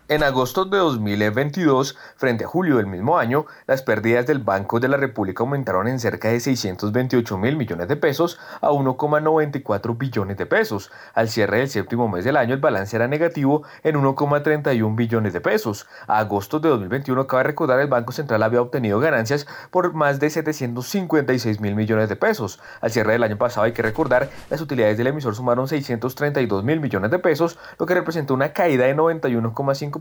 En 0.10 0.24
agosto 0.24 0.64
de 0.64 0.78
2022, 0.78 1.98
frente 2.16 2.46
a 2.46 2.48
julio 2.48 2.78
del 2.78 2.88
mismo 2.88 3.18
año, 3.18 3.46
las 3.66 3.82
pérdidas 3.82 4.26
del 4.26 4.40
Banco 4.40 4.80
de 4.80 4.88
la 4.88 4.96
República 4.96 5.44
aumentaron 5.44 5.86
en 5.90 6.00
cerca 6.00 6.30
de 6.30 6.40
628 6.40 7.38
mil 7.38 7.58
millones 7.58 7.90
de 7.90 7.98
pesos 7.98 8.40
a 8.62 8.70
1,94 8.70 9.98
billones 9.98 10.38
de 10.38 10.46
pesos. 10.46 10.92
Al 11.14 11.28
cierre 11.28 11.58
del 11.58 11.70
séptimo 11.70 12.08
mes 12.08 12.24
del 12.24 12.38
año, 12.38 12.54
el 12.54 12.62
balance 12.62 12.96
era 12.96 13.10
negativo 13.10 13.64
en 13.84 13.98
1,31 13.98 14.96
billones 14.96 15.34
de 15.34 15.42
pesos. 15.42 15.88
A 16.08 16.20
agosto 16.20 16.62
de 16.62 16.70
2021, 16.70 17.28
cabe 17.28 17.44
recordar, 17.44 17.82
el 17.82 17.88
Banco 17.88 18.14
Central 18.14 18.44
había 18.44 18.62
obtenido 18.62 19.02
ganancias 19.02 19.46
por 19.72 19.94
más 19.94 20.22
de 20.22 20.30
756 20.30 21.60
mil 21.60 21.76
millones 21.76 22.08
de 22.08 22.16
pesos. 22.16 22.62
Al 22.80 22.92
cierre 22.92 23.12
del 23.12 23.24
año 23.24 23.38
pasado, 23.38 23.66
hay 23.66 23.74
que 23.74 23.82
recordar, 23.82 24.30
las 24.50 24.62
utilidades 24.62 24.98
del 24.98 25.08
emisor 25.08 25.36
sumaron 25.36 25.68
632 25.68 26.64
mil 26.64 26.80
millones 26.80 27.12
de 27.12 27.20
pesos, 27.20 27.60
lo 27.78 27.86
que 27.86 27.94
representó 27.94 28.34
una 28.34 28.54
caída 28.54 28.86
de 28.86 28.96
91,5 28.96 29.97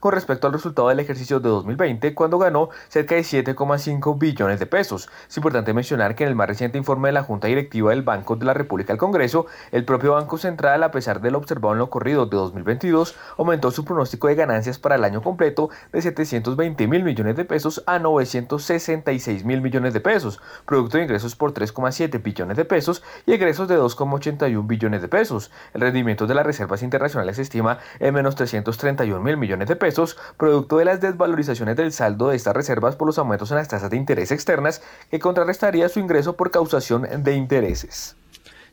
con 0.00 0.12
respecto 0.12 0.46
al 0.46 0.52
resultado 0.52 0.88
del 0.88 1.00
ejercicio 1.00 1.40
de 1.40 1.48
2020, 1.48 2.14
cuando 2.14 2.38
ganó 2.38 2.70
cerca 2.88 3.14
de 3.14 3.22
7,5 3.22 4.18
billones 4.18 4.58
de 4.60 4.66
pesos. 4.66 5.08
Es 5.28 5.36
importante 5.36 5.72
mencionar 5.72 6.14
que 6.14 6.24
en 6.24 6.30
el 6.30 6.36
más 6.36 6.48
reciente 6.48 6.78
informe 6.78 7.08
de 7.08 7.12
la 7.12 7.22
Junta 7.22 7.48
Directiva 7.48 7.90
del 7.90 8.02
Banco 8.02 8.36
de 8.36 8.44
la 8.44 8.54
República 8.54 8.92
al 8.92 8.98
Congreso, 8.98 9.46
el 9.72 9.84
propio 9.84 10.12
Banco 10.12 10.38
Central, 10.38 10.82
a 10.82 10.90
pesar 10.90 11.20
de 11.20 11.30
lo 11.30 11.38
observado 11.38 11.74
en 11.74 11.78
lo 11.78 11.90
corrido 11.90 12.26
de 12.26 12.36
2022, 12.36 13.16
aumentó 13.38 13.70
su 13.70 13.84
pronóstico 13.84 14.28
de 14.28 14.34
ganancias 14.34 14.78
para 14.78 14.96
el 14.96 15.04
año 15.04 15.22
completo 15.22 15.70
de 15.92 16.02
720 16.02 16.86
mil 16.86 17.02
millones 17.02 17.36
de 17.36 17.44
pesos 17.44 17.82
a 17.86 17.98
966 17.98 19.44
mil 19.44 19.60
millones 19.60 19.94
de 19.94 20.00
pesos, 20.00 20.40
producto 20.64 20.98
de 20.98 21.04
ingresos 21.04 21.36
por 21.36 21.52
3,7 21.52 22.22
billones 22.22 22.56
de 22.56 22.64
pesos 22.64 23.02
y 23.26 23.32
egresos 23.32 23.68
de 23.68 23.78
2,81 23.78 24.66
billones 24.66 25.02
de 25.02 25.08
pesos. 25.08 25.50
El 25.74 25.80
rendimiento 25.80 26.26
de 26.26 26.34
las 26.34 26.46
reservas 26.46 26.82
internacionales 26.82 27.36
se 27.36 27.42
estima 27.42 27.78
en 27.98 28.14
menos 28.14 28.34
331 28.34 29.15
mil 29.20 29.36
millones 29.36 29.68
de 29.68 29.76
pesos, 29.76 30.16
producto 30.36 30.78
de 30.78 30.84
las 30.84 31.00
desvalorizaciones 31.00 31.76
del 31.76 31.92
saldo 31.92 32.28
de 32.28 32.36
estas 32.36 32.54
reservas 32.54 32.96
por 32.96 33.06
los 33.06 33.18
aumentos 33.18 33.50
en 33.50 33.56
las 33.56 33.68
tasas 33.68 33.90
de 33.90 33.96
interés 33.96 34.30
externas, 34.30 34.82
que 35.10 35.18
contrarrestaría 35.18 35.88
su 35.88 36.00
ingreso 36.00 36.36
por 36.36 36.50
causación 36.50 37.06
de 37.22 37.34
intereses. 37.34 38.16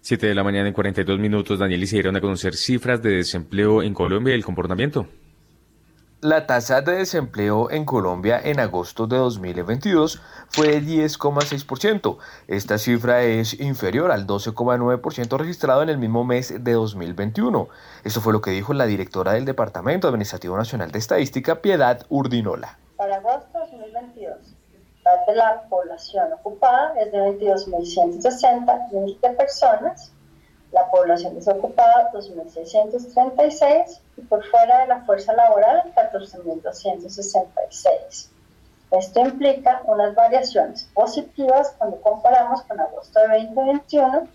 7 0.01 0.27
de 0.27 0.35
la 0.35 0.43
mañana 0.43 0.67
en 0.67 0.73
42 0.73 1.17
minutos, 1.17 1.59
Daniel, 1.59 1.81
y 1.81 1.87
se 1.87 1.95
dieron 1.95 2.15
a 2.17 2.21
conocer 2.21 2.55
cifras 2.55 3.01
de 3.01 3.11
desempleo 3.11 3.81
en 3.81 3.93
Colombia 3.93 4.33
y 4.33 4.37
el 4.37 4.43
comportamiento. 4.43 5.07
La 6.23 6.47
tasa 6.47 6.79
de 6.79 6.93
desempleo 6.93 7.69
en 7.69 7.83
Colombia 7.83 8.39
en 8.41 8.61
agosto 8.61 9.07
de 9.07 9.17
2022 9.17 10.21
fue 10.47 10.67
de 10.67 10.79
10,6%. 10.79 12.17
Esta 12.47 12.77
cifra 12.77 13.23
es 13.23 13.59
inferior 13.59 14.09
al 14.09 14.25
12,9% 14.25 15.37
registrado 15.37 15.83
en 15.83 15.89
el 15.89 15.97
mismo 15.97 16.23
mes 16.23 16.63
de 16.63 16.71
2021. 16.71 17.67
Esto 18.05 18.21
fue 18.21 18.31
lo 18.31 18.39
que 18.39 18.51
dijo 18.51 18.73
la 18.73 18.85
directora 18.85 19.33
del 19.33 19.43
Departamento 19.43 20.07
Administrativo 20.07 20.55
Nacional 20.55 20.91
de 20.91 20.99
Estadística, 20.99 21.61
Piedad 21.61 22.05
Urdinola. 22.07 22.77
Para 22.95 23.17
agosto 23.17 23.59
de 23.59 23.91
2022, 23.91 24.55
la 25.35 25.63
población 25.69 26.31
ocupada 26.31 26.93
es 27.01 27.11
de 27.11 27.17
22.160 27.17 28.91
millones 28.93 29.21
de 29.21 29.29
personas 29.31 30.13
la 30.73 30.89
población 30.89 31.35
desocupada 31.35 32.11
2.636 32.11 34.01
y 34.17 34.21
por 34.21 34.43
fuera 34.45 34.81
de 34.81 34.87
la 34.87 35.05
fuerza 35.05 35.31
laboral 35.33 35.83
14.266. 35.95 38.29
Esto 38.91 39.21
implica 39.21 39.81
unas 39.85 40.13
variaciones 40.15 40.89
positivas 40.93 41.73
cuando 41.77 42.01
comparamos 42.01 42.63
con 42.63 42.77
agosto 42.79 43.19
de 43.19 43.45
2021, 43.45 44.27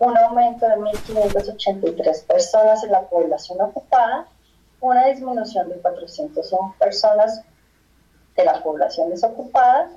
un 0.00 0.18
aumento 0.18 0.68
de 0.68 0.74
1.583 0.76 2.26
personas 2.26 2.82
en 2.82 2.90
la 2.92 3.02
población 3.02 3.60
ocupada, 3.60 4.26
una 4.80 5.06
disminución 5.06 5.68
de 5.68 5.76
401 5.76 6.74
personas 6.78 7.42
de 8.36 8.44
la 8.44 8.60
población 8.62 9.10
desocupada 9.10 9.88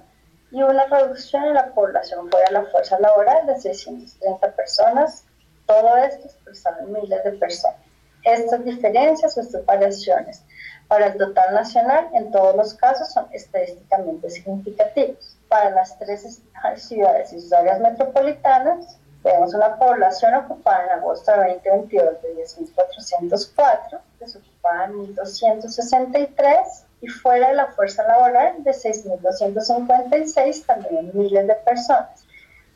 y 0.51 0.61
una 0.61 0.85
reducción 0.85 1.45
en 1.45 1.55
la 1.55 1.73
población 1.73 2.29
fuera 2.29 2.45
de 2.47 2.53
la 2.53 2.65
fuerza 2.65 2.99
laboral 2.99 3.47
de 3.47 3.59
630 3.59 4.51
personas 4.51 5.25
todo 5.69 5.97
esto 5.97 6.25
expresado 6.25 6.79
en 6.79 6.93
miles 6.93 7.23
de 7.23 7.31
personas. 7.33 7.77
Estas 8.23 8.65
diferencias 8.65 9.37
o 9.37 9.41
estas 9.41 9.63
variaciones 9.65 10.43
para 10.87 11.07
el 11.07 11.17
total 11.17 11.53
nacional 11.53 12.09
en 12.13 12.31
todos 12.31 12.55
los 12.55 12.73
casos 12.73 13.13
son 13.13 13.27
estadísticamente 13.31 14.31
significativos. 14.31 15.37
Para 15.47 15.69
las 15.69 15.97
tres 15.99 16.41
ciudades 16.77 17.31
y 17.33 17.39
sus 17.39 17.53
áreas 17.53 17.79
metropolitanas, 17.79 18.97
vemos 19.23 19.53
una 19.53 19.77
población 19.77 20.33
ocupada 20.33 20.85
en 20.85 20.89
agosto 20.99 21.31
de 21.33 21.37
2022 21.37 22.21
de 22.23 22.35
10.404, 22.43 23.99
desocupada 24.19 24.85
en 24.85 25.15
1.263 25.15 26.83
y 27.01 27.07
fuera 27.07 27.49
de 27.49 27.55
la 27.55 27.67
fuerza 27.67 28.03
laboral 28.07 28.63
de 28.63 28.71
6.256, 28.71 30.65
también 30.65 31.11
miles 31.13 31.47
de 31.47 31.55
personas 31.55 32.25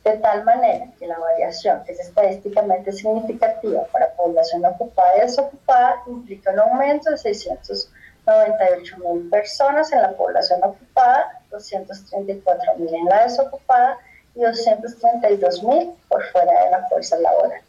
de 0.04 0.16
tal 0.18 0.44
manera 0.44 0.86
que 0.98 1.06
la 1.06 1.18
variación 1.18 1.80
es 1.86 1.98
estadísticamente 1.98 2.92
significativa 2.92 3.84
para 3.90 4.14
población 4.14 4.62
ocupada 4.66 5.16
y 5.16 5.22
desocupada 5.22 6.02
implica 6.06 6.52
un 6.52 6.60
aumento 6.60 7.10
de 7.10 7.16
698 7.16 8.96
mil 8.98 9.30
personas 9.30 9.90
en 9.92 10.02
la 10.02 10.12
población 10.12 10.60
ocupada, 10.62 11.40
234 11.50 12.76
mil 12.78 12.94
en 12.94 13.06
la 13.06 13.24
desocupada 13.24 13.98
y 14.34 14.40
232 14.40 15.62
mil 15.64 15.90
por 16.08 16.22
fuera 16.24 16.64
de 16.64 16.70
la 16.70 16.86
fuerza 16.88 17.16
laboral. 17.18 17.62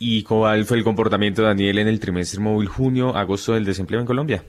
¿Y 0.00 0.24
cuál 0.24 0.64
fue 0.64 0.78
el 0.78 0.84
comportamiento, 0.84 1.42
Daniel, 1.42 1.78
en 1.78 1.86
el 1.86 2.00
trimestre 2.00 2.40
móvil 2.40 2.66
junio-agosto 2.66 3.52
del 3.52 3.64
desempleo 3.64 4.00
en 4.00 4.06
Colombia? 4.06 4.42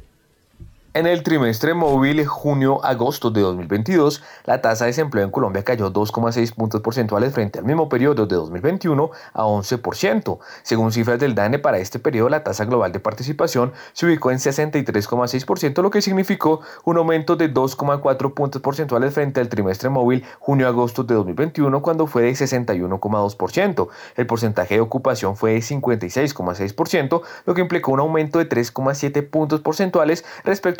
En 0.95 1.07
el 1.07 1.24
trimestre 1.24 1.74
móvil 1.74 2.24
junio-agosto 2.24 3.32
de 3.32 3.41
2022, 3.41 4.22
la 4.45 4.61
tasa 4.61 4.86
de 4.86 4.90
desempleo 4.90 5.26
en 5.26 5.32
Colombia 5.32 5.64
cayó 5.64 5.91
2,6 5.91 6.53
puntos 6.53 6.82
porcentuales 6.82 7.34
frente 7.34 7.57
al 7.57 7.65
mismo 7.65 7.90
periodo 7.90 8.28
de 8.28 8.36
2021 8.36 9.10
a 9.34 9.44
11%. 9.44 10.38
Según 10.61 10.91
cifras 10.91 11.18
del 11.18 11.34
DANE, 11.34 11.57
para 11.57 11.80
este 11.80 11.98
periodo 11.98 12.30
la 12.30 12.44
tasa 12.44 12.65
global 12.65 12.91
de 12.91 12.99
participación 12.99 13.74
se 13.94 14.06
ubicó 14.06 14.30
en 14.30 14.38
63,6%, 14.38 15.82
lo 15.82 15.90
que 15.90 16.03
significó 16.03 16.61
un 16.84 16.98
aumento 16.98 17.38
de 17.38 17.52
2,4 17.52 18.36
puntos 18.36 18.61
porcentuales 18.61 19.15
frente 19.15 19.40
al 19.40 19.49
trimestre 19.49 19.90
móvil 19.90 20.24
junio-agosto 20.38 21.03
de 21.03 21.15
2021, 21.15 21.82
cuando 21.82 22.06
fue 22.06 22.22
de 22.22 22.34
61,2%. 22.34 23.88
El 24.15 24.28
porcentaje 24.28 24.76
de 24.76 24.82
ocupación 24.82 25.38
fue 25.38 25.53
de 25.53 25.60
56,6%, 25.61 27.24
lo 27.48 27.53
que 27.56 27.61
implicó 27.61 27.94
un 27.94 27.99
aumento 27.99 28.38
de 28.38 28.48
3,7 28.48 29.28
puntos 29.28 29.61
porcentuales 29.61 30.24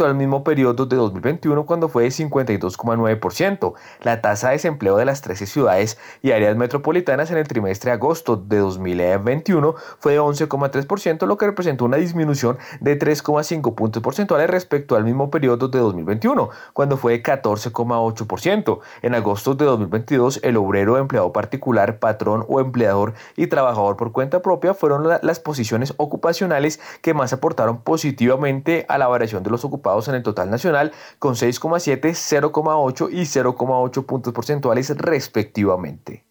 respecto 0.04 0.06
al 0.06 0.16
mismo 0.16 0.44
periodo 0.44 0.86
de 0.86 0.96
2021 0.96 1.66
cuando 1.66 1.88
fue 1.88 2.04
de 2.04 2.10
52,9%. 2.10 3.74
La 4.02 4.22
tasa 4.22 4.48
de 4.48 4.54
desempleo 4.54 4.98
de 4.98 5.06
las 5.06 5.22
13 5.22 5.46
ciudades 5.46 5.98
y 6.22 6.32
áreas 6.32 6.56
metropolitanas 6.58 7.32
en 7.32 7.38
el 7.38 7.48
trimestre 7.48 7.92
de 7.92 7.96
agosto 7.96 8.36
de 8.36 8.58
2021 8.58 9.76
fue 10.00 10.14
de 10.14 10.20
11,3%, 10.20 11.26
lo 11.26 11.38
que 11.38 11.46
representó 11.46 11.86
una 11.86 11.98
disminución 11.98 12.58
de 12.82 13.00
3,5 13.00 13.76
puntos 13.76 14.04
porcentuales 14.04 14.50
respecto 14.50 14.96
al 14.96 15.04
mismo 15.04 15.30
periodo 15.30 15.68
de 15.68 15.80
2021, 15.80 16.50
cuando 16.74 16.98
fue 16.98 17.14
de 17.14 17.24
14,8%. 17.24 18.80
En 19.02 19.16
agosto 19.16 19.56
de 19.56 19.66
2022, 19.66 20.40
el 20.44 20.58
obrero, 20.58 20.98
empleado 20.98 21.32
particular, 21.32 22.00
patrón 22.00 22.46
o 22.48 22.60
empleador 22.60 23.14
y 23.36 23.48
trabajador 23.48 23.96
por 23.98 24.12
cuenta 24.12 24.42
propia 24.42 24.74
fueron 24.74 25.08
las 25.22 25.40
posiciones 25.40 25.94
ocupacionales 25.98 26.80
que 27.02 27.14
más 27.14 27.34
aportaron 27.34 27.82
positivamente 27.82 28.86
a 28.90 28.98
la 28.98 29.08
variación 29.08 29.44
de 29.44 29.50
los 29.50 29.64
ocupados 29.64 29.93
en 30.08 30.16
el 30.16 30.24
total 30.24 30.50
nacional 30.50 30.92
con 31.20 31.36
6,7, 31.36 32.02
0,8 32.02 33.10
y 33.12 33.22
0,8 33.22 34.06
puntos 34.06 34.34
porcentuales 34.34 34.90
respectivamente. 34.98 36.24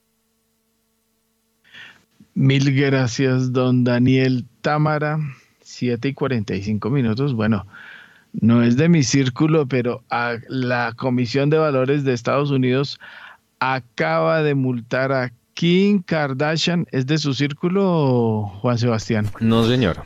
Mil 2.34 2.74
gracias, 2.74 3.52
don 3.52 3.84
Daniel 3.84 4.46
Támara. 4.62 5.18
7 5.60 6.08
y 6.08 6.14
45 6.14 6.90
minutos. 6.90 7.34
Bueno, 7.34 7.66
no 8.32 8.62
es 8.62 8.76
de 8.76 8.88
mi 8.88 9.02
círculo, 9.02 9.66
pero 9.66 10.02
a 10.10 10.36
la 10.48 10.92
Comisión 10.96 11.50
de 11.50 11.58
Valores 11.58 12.04
de 12.04 12.12
Estados 12.12 12.50
Unidos 12.50 12.98
acaba 13.58 14.42
de 14.42 14.54
multar 14.54 15.12
a 15.12 15.32
Kim 15.54 16.02
Kardashian. 16.02 16.86
¿Es 16.92 17.06
de 17.06 17.18
su 17.18 17.34
círculo, 17.34 18.50
Juan 18.60 18.78
Sebastián? 18.78 19.28
No, 19.40 19.64
señor. 19.64 20.04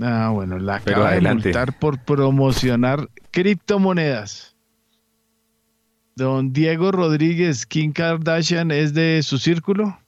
Ah, 0.00 0.30
bueno, 0.32 0.58
la 0.58 0.76
acaba 0.76 1.12
de 1.12 1.20
multar 1.20 1.78
por 1.78 1.98
promocionar 2.04 3.08
criptomonedas. 3.30 4.56
Don 6.14 6.52
Diego 6.52 6.90
Rodríguez, 6.92 7.66
Kim 7.66 7.92
Kardashian 7.92 8.70
es 8.70 8.94
de 8.94 9.20
su 9.22 9.38
círculo. 9.38 9.98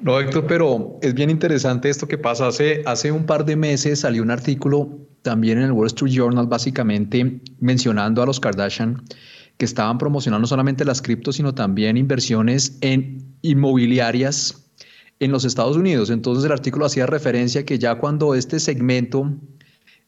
No, 0.00 0.20
Héctor, 0.20 0.46
pero 0.46 0.98
es 1.02 1.14
bien 1.14 1.30
interesante 1.30 1.88
esto 1.88 2.06
que 2.06 2.18
pasa. 2.18 2.48
Hace, 2.48 2.82
hace 2.86 3.10
un 3.10 3.26
par 3.26 3.44
de 3.44 3.56
meses 3.56 4.00
salió 4.00 4.22
un 4.22 4.30
artículo 4.30 4.98
también 5.22 5.58
en 5.58 5.64
el 5.64 5.72
Wall 5.72 5.86
Street 5.86 6.12
Journal, 6.12 6.46
básicamente 6.46 7.40
mencionando 7.60 8.22
a 8.22 8.26
los 8.26 8.38
Kardashian 8.38 9.02
que 9.56 9.64
estaban 9.64 9.98
promocionando 9.98 10.42
no 10.42 10.46
solamente 10.46 10.84
las 10.84 11.00
criptos, 11.00 11.36
sino 11.36 11.54
también 11.54 11.96
inversiones 11.96 12.76
en 12.82 13.36
inmobiliarias 13.42 14.65
en 15.20 15.32
los 15.32 15.44
Estados 15.44 15.76
Unidos. 15.76 16.10
Entonces 16.10 16.44
el 16.44 16.52
artículo 16.52 16.86
hacía 16.86 17.06
referencia 17.06 17.64
que 17.64 17.78
ya 17.78 17.96
cuando 17.96 18.34
este 18.34 18.60
segmento 18.60 19.32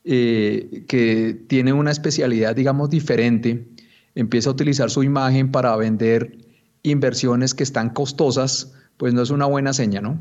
eh, 0.03 0.85
que 0.87 1.33
tiene 1.47 1.73
una 1.73 1.91
especialidad, 1.91 2.55
digamos, 2.55 2.89
diferente, 2.89 3.67
empieza 4.15 4.49
a 4.49 4.53
utilizar 4.53 4.89
su 4.89 5.03
imagen 5.03 5.51
para 5.51 5.75
vender 5.75 6.37
inversiones 6.83 7.53
que 7.53 7.63
están 7.63 7.89
costosas, 7.89 8.73
pues 8.97 9.13
no 9.13 9.21
es 9.21 9.29
una 9.29 9.45
buena 9.45 9.73
seña, 9.73 10.01
¿no? 10.01 10.19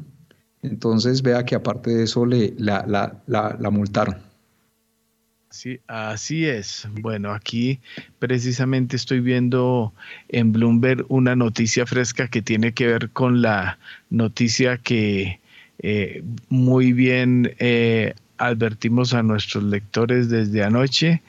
Entonces 0.63 1.23
vea 1.23 1.45
que 1.45 1.55
aparte 1.55 1.95
de 1.95 2.05
eso 2.05 2.27
le, 2.27 2.55
la, 2.59 2.85
la, 2.87 3.23
la, 3.59 3.71
multaron. 3.71 4.17
Sí, 5.51 5.81
así 5.87 6.45
es. 6.45 6.87
Bueno, 7.01 7.33
aquí 7.33 7.81
precisamente 8.19 8.97
estoy 8.97 9.21
viendo 9.21 9.95
en 10.29 10.53
Bloomberg 10.53 11.07
una 11.09 11.35
noticia 11.35 11.87
fresca 11.87 12.29
que 12.29 12.43
tiene 12.43 12.75
que 12.75 12.87
ver 12.87 13.11
con 13.11 13.41
la 13.41 13.79
noticia 14.11 14.77
que 14.77 15.41
eh, 15.79 16.23
muy 16.51 16.93
bien 16.93 17.55
eh, 17.59 18.15
advertimos 18.37 19.15
a 19.15 19.23
nuestros 19.23 19.65
lectores 19.65 20.29
desde 20.29 20.63
anoche. 20.63 21.23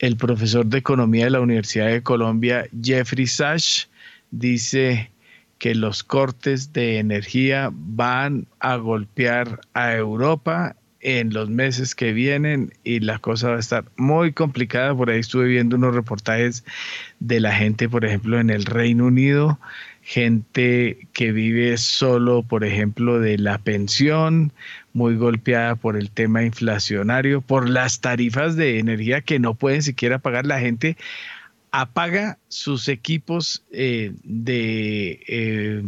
El 0.00 0.16
profesor 0.16 0.66
de 0.66 0.78
Economía 0.78 1.26
de 1.26 1.30
la 1.30 1.40
Universidad 1.40 1.86
de 1.86 2.02
Colombia, 2.02 2.66
Jeffrey 2.82 3.28
Sachs, 3.28 3.88
dice 4.32 5.10
que 5.58 5.76
los 5.76 6.02
cortes 6.02 6.72
de 6.72 6.98
energía 6.98 7.70
van 7.72 8.48
a 8.58 8.74
golpear 8.74 9.60
a 9.74 9.94
Europa 9.94 10.74
en 11.02 11.34
los 11.34 11.50
meses 11.50 11.94
que 11.94 12.12
vienen 12.12 12.72
y 12.84 13.00
la 13.00 13.18
cosa 13.18 13.50
va 13.50 13.56
a 13.56 13.60
estar 13.60 13.84
muy 13.96 14.32
complicada. 14.32 14.94
Por 14.94 15.10
ahí 15.10 15.20
estuve 15.20 15.46
viendo 15.46 15.76
unos 15.76 15.94
reportajes 15.94 16.64
de 17.20 17.40
la 17.40 17.52
gente, 17.52 17.88
por 17.88 18.04
ejemplo, 18.04 18.40
en 18.40 18.50
el 18.50 18.64
Reino 18.64 19.06
Unido, 19.06 19.58
gente 20.02 21.08
que 21.12 21.32
vive 21.32 21.76
solo, 21.76 22.42
por 22.42 22.64
ejemplo, 22.64 23.20
de 23.20 23.36
la 23.36 23.58
pensión, 23.58 24.52
muy 24.92 25.16
golpeada 25.16 25.74
por 25.74 25.96
el 25.96 26.10
tema 26.10 26.44
inflacionario, 26.44 27.40
por 27.40 27.68
las 27.68 28.00
tarifas 28.00 28.56
de 28.56 28.78
energía 28.78 29.20
que 29.20 29.38
no 29.38 29.54
pueden 29.54 29.82
siquiera 29.82 30.18
pagar 30.18 30.46
la 30.46 30.60
gente 30.60 30.96
apaga 31.72 32.38
sus 32.48 32.86
equipos 32.88 33.64
eh, 33.72 34.12
de 34.22 35.20
eh, 35.26 35.82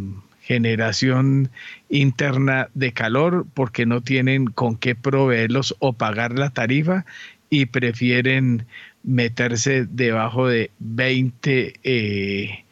generación 0.44 1.50
interna 1.88 2.68
de 2.74 2.92
calor 2.92 3.46
porque 3.54 3.86
no 3.86 4.02
tienen 4.02 4.46
con 4.46 4.76
qué 4.76 4.94
proveerlos 4.94 5.74
o 5.78 5.94
pagar 5.94 6.38
la 6.38 6.50
tarifa 6.50 7.06
y 7.48 7.66
prefieren 7.66 8.66
meterse 9.02 9.86
debajo 9.86 10.46
de 10.46 10.70
20 10.80 11.80
eh, 11.82 12.64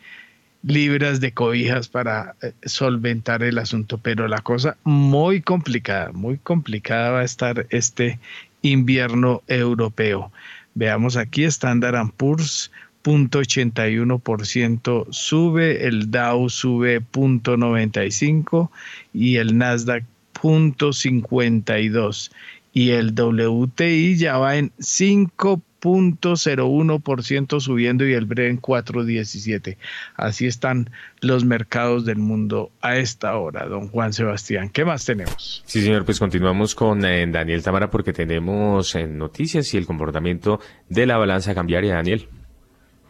libras 0.62 1.20
de 1.20 1.32
cobijas 1.32 1.88
para 1.88 2.34
solventar 2.64 3.42
el 3.42 3.58
asunto. 3.58 3.96
Pero 3.98 4.28
la 4.28 4.40
cosa 4.40 4.76
muy 4.84 5.40
complicada, 5.40 6.12
muy 6.12 6.36
complicada 6.36 7.12
va 7.12 7.20
a 7.20 7.24
estar 7.24 7.66
este 7.70 8.18
invierno 8.60 9.42
europeo. 9.48 10.30
Veamos 10.74 11.16
aquí, 11.16 11.44
Standard 11.44 12.10
Poor's 12.16 12.70
0.81% 13.02 15.06
sube, 15.10 15.86
el 15.86 16.10
Dow 16.10 16.48
sube 16.48 17.00
0.95 17.00 18.70
y 19.12 19.36
el 19.36 19.58
Nasdaq 19.58 20.04
0.52 20.42 22.30
y 22.72 22.90
el 22.90 23.12
WTI 23.12 24.16
ya 24.16 24.38
va 24.38 24.56
en 24.56 24.72
5.01% 24.78 27.60
subiendo 27.60 28.04
y 28.06 28.14
el 28.14 28.24
Brent 28.24 28.60
4.17. 28.60 29.76
Así 30.16 30.46
están 30.46 30.90
los 31.20 31.44
mercados 31.44 32.06
del 32.06 32.18
mundo 32.18 32.72
a 32.80 32.96
esta 32.96 33.36
hora, 33.36 33.66
don 33.66 33.88
Juan 33.88 34.14
Sebastián. 34.14 34.70
¿Qué 34.70 34.84
más 34.84 35.04
tenemos? 35.04 35.62
Sí, 35.66 35.82
señor, 35.82 36.04
pues 36.04 36.18
continuamos 36.18 36.74
con 36.74 37.04
eh, 37.04 37.24
Daniel 37.28 37.62
Tamara 37.62 37.90
porque 37.90 38.14
tenemos 38.14 38.94
en 38.94 39.18
noticias 39.18 39.74
y 39.74 39.76
el 39.76 39.84
comportamiento 39.86 40.60
de 40.88 41.06
la 41.06 41.18
balanza 41.18 41.54
cambiaria, 41.54 41.94
Daniel. 41.94 42.28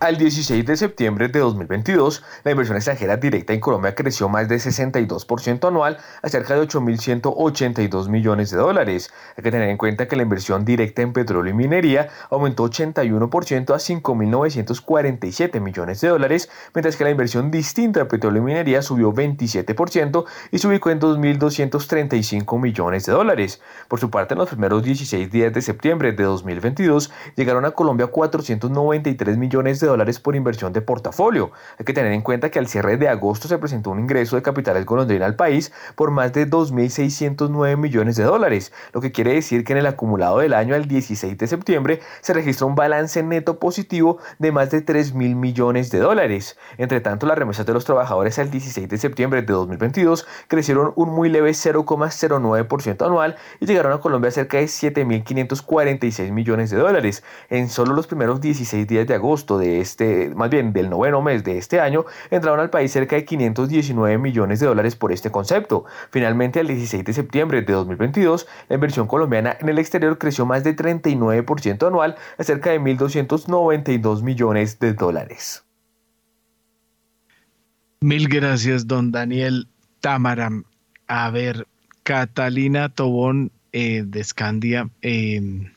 Al 0.03 0.19
16 0.19 0.67
de 0.67 0.77
septiembre 0.77 1.29
de 1.29 1.39
2022, 1.39 2.25
la 2.43 2.51
inversión 2.51 2.77
extranjera 2.77 3.19
directa 3.19 3.53
en 3.53 3.61
Colombia 3.61 3.95
creció 3.95 4.29
más 4.29 4.49
de 4.49 4.57
62% 4.57 5.69
anual 5.69 5.97
a 6.23 6.29
cerca 6.29 6.57
de 6.57 6.63
8.182 6.67 8.09
millones 8.09 8.51
de 8.51 8.57
dólares. 8.57 9.13
Hay 9.37 9.45
que 9.45 9.53
tener 9.53 9.69
en 9.69 9.77
cuenta 9.77 10.09
que 10.09 10.17
la 10.17 10.25
inversión 10.25 10.65
directa 10.65 11.03
en 11.03 11.13
petróleo 11.13 11.55
y 11.55 11.57
minería 11.57 12.09
aumentó 12.31 12.69
81% 12.69 13.71
a 13.71 13.77
5.947 13.77 15.61
millones 15.61 16.01
de 16.01 16.09
dólares, 16.09 16.51
mientras 16.75 16.97
que 16.97 17.05
la 17.05 17.11
inversión 17.11 17.53
distinta 17.53 18.01
de 18.01 18.07
petróleo 18.07 18.43
y 18.43 18.47
minería 18.47 18.83
subió 18.83 19.13
27% 19.13 20.25
y 20.51 20.59
se 20.59 20.67
ubicó 20.67 20.91
en 20.91 20.99
2.235 20.99 22.61
millones 22.61 23.07
de 23.07 23.13
dólares. 23.13 23.63
Por 23.87 24.01
su 24.01 24.11
parte, 24.11 24.35
en 24.35 24.39
los 24.39 24.49
primeros 24.49 24.83
16 24.83 25.31
días 25.31 25.53
de 25.53 25.63
septiembre 25.63 26.11
de 26.11 26.25
2022 26.25 27.13
llegaron 27.37 27.65
a 27.67 27.71
Colombia 27.71 28.09
493 28.09 29.37
millones 29.37 29.79
de 29.79 29.87
dólares 29.87 29.92
por 30.23 30.37
inversión 30.37 30.73
de 30.73 30.81
portafolio. 30.81 31.53
Hay 31.79 31.85
que 31.85 31.93
tener 31.93 32.13
en 32.13 32.23
cuenta 32.23 32.51
que 32.51 32.59
al 32.59 32.67
cierre 32.67 32.97
de 32.97 33.09
agosto 33.09 33.47
se 33.47 33.59
presentó 33.59 33.91
un 33.91 34.01
ingreso 34.01 34.37
de 34.37 34.43
capitales 34.43 34.87
golondrina 34.87 35.27
al 35.27 35.37
país 35.37 35.71
por 35.95 36.11
más 36.11 36.33
de 36.33 36.49
2.609 36.49 37.77
millones 37.77 38.17
de 38.17 38.25
dólares, 38.25 38.73
lo 38.93 39.01
que 39.01 39.13
quiere 39.13 39.35
decir 39.35 39.65
que 39.65 39.73
en 39.73 39.79
el 39.79 39.87
acumulado 39.87 40.39
del 40.39 40.55
año 40.55 40.75
al 40.75 40.89
16 40.89 41.37
de 41.37 41.47
septiembre 41.47 42.01
se 42.23 42.33
registró 42.33 42.67
un 42.67 42.75
balance 42.75 43.23
neto 43.23 43.59
positivo 43.59 44.19
de 44.39 44.51
más 44.51 44.71
de 44.71 44.85
3.000 44.85 45.35
millones 45.37 45.91
de 45.91 45.99
dólares. 45.99 46.57
Entre 46.79 47.01
tanto, 47.01 47.27
las 47.27 47.37
remesas 47.37 47.67
de 47.67 47.75
los 47.75 47.85
trabajadores 47.85 48.39
al 48.39 48.51
16 48.51 48.89
de 48.89 48.97
septiembre 48.97 49.43
de 49.43 49.53
2022 49.53 50.27
crecieron 50.49 50.93
un 50.97 51.11
muy 51.11 51.29
leve 51.29 51.51
0,09% 51.51 53.07
anual 53.07 53.37
y 53.61 53.67
llegaron 53.67 53.93
a 53.93 54.01
Colombia 54.01 54.29
a 54.29 54.33
cerca 54.33 54.57
de 54.57 54.65
7.546 54.65 56.33
millones 56.33 56.71
de 56.71 56.79
dólares. 56.79 57.23
En 57.51 57.69
solo 57.69 57.95
los 57.95 58.07
primeros 58.07 58.41
16 58.41 58.87
días 58.87 59.07
de 59.07 59.15
agosto 59.15 59.59
de 59.59 59.82
este, 59.83 60.31
más 60.35 60.49
bien 60.49 60.73
del 60.73 60.89
noveno 60.89 61.21
mes 61.21 61.45
de 61.45 61.59
este 61.59 61.79
año, 61.79 62.07
entraron 62.31 62.61
al 62.61 62.71
país 62.71 62.91
cerca 62.91 63.17
de 63.17 63.27
519 63.27 64.17
millones 64.17 64.61
de 64.61 64.67
dólares 64.67 64.97
por 64.97 65.13
este 65.13 65.31
concepto. 65.31 65.85
Finalmente, 66.11 66.61
el 66.61 66.69
16 66.69 67.05
de 67.05 67.13
septiembre 67.13 67.61
de 67.61 67.73
2022, 67.73 68.47
la 68.69 68.75
inversión 68.75 69.07
colombiana 69.07 69.57
en 69.61 69.69
el 69.69 69.79
exterior 69.79 70.17
creció 70.17 70.47
más 70.47 70.65
de 70.65 70.75
39% 70.75 71.87
anual 71.87 72.17
a 72.39 72.45
cerca 72.45 72.71
de 72.71 72.81
1.292 72.81 74.23
millones 74.23 74.79
de 74.79 74.95
dólares. 74.95 75.65
Mil 78.01 78.29
gracias, 78.29 78.87
don 78.87 79.13
Daniel 79.13 79.69
Tamaram. 80.01 80.65
A 81.07 81.31
ver, 81.31 81.69
Catalina 82.03 82.89
Tobón 82.89 83.53
eh, 83.73 84.03
de 84.05 84.25
Scandia, 84.25 84.91
eh, 85.03 85.71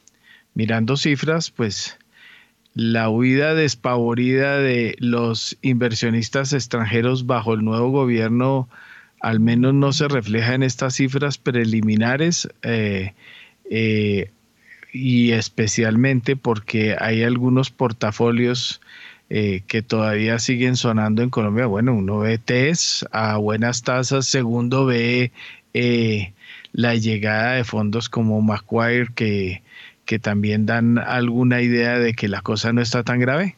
mirando 0.56 0.98
cifras, 0.98 1.52
pues 1.52 1.98
la 2.76 3.10
huida 3.10 3.56
despavorida 3.56 4.60
de 4.60 4.96
los 5.00 5.58
inversionistas 5.62 6.52
extranjeros 6.52 7.26
bajo 7.26 7.54
el 7.54 7.64
nuevo 7.64 7.90
gobierno 7.90 8.70
al 9.22 9.40
menos 9.40 9.74
no 9.74 9.94
se 9.94 10.08
refleja 10.08 10.54
en 10.54 10.62
estas 10.62 10.96
cifras 10.96 11.38
preliminares 11.38 12.50
eh, 12.62 13.14
eh, 13.72 14.30
y 14.94 15.32
especialmente 15.32 16.36
porque 16.36 16.96
hay 17.00 17.24
algunos 17.24 17.72
portafolios 17.72 18.82
eh, 19.30 19.62
que 19.68 19.82
todavía 19.82 20.38
siguen 20.38 20.76
sonando 20.76 21.24
en 21.24 21.32
Colombia. 21.32 21.66
Bueno, 21.66 21.96
uno 21.96 22.20
ve 22.20 22.38
TES 22.38 23.06
a 23.12 23.38
buenas 23.38 23.82
tasas, 23.82 24.28
segundo 24.28 24.86
ve 24.86 25.32
la 26.72 26.96
llegada 26.96 27.54
de 27.54 27.64
fondos 27.64 28.10
como 28.10 28.42
Macquarie 28.42 29.08
que 29.16 29.64
que 30.06 30.20
también 30.20 30.66
dan 30.66 30.98
alguna 30.98 31.62
idea 31.62 32.00
de 32.00 32.14
que 32.14 32.28
la 32.28 32.42
cosa 32.42 32.72
no 32.74 32.82
está 32.82 33.04
tan 33.04 33.20
grave? 33.20 33.56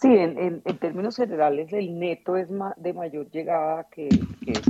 Sí, 0.00 0.08
en, 0.08 0.62
términos 0.78 1.16
generales 1.16 1.72
el 1.72 1.98
neto 1.98 2.36
es 2.36 2.48
de 2.76 2.92
mayor 2.92 3.30
llegada 3.30 3.86
que, 3.90 4.08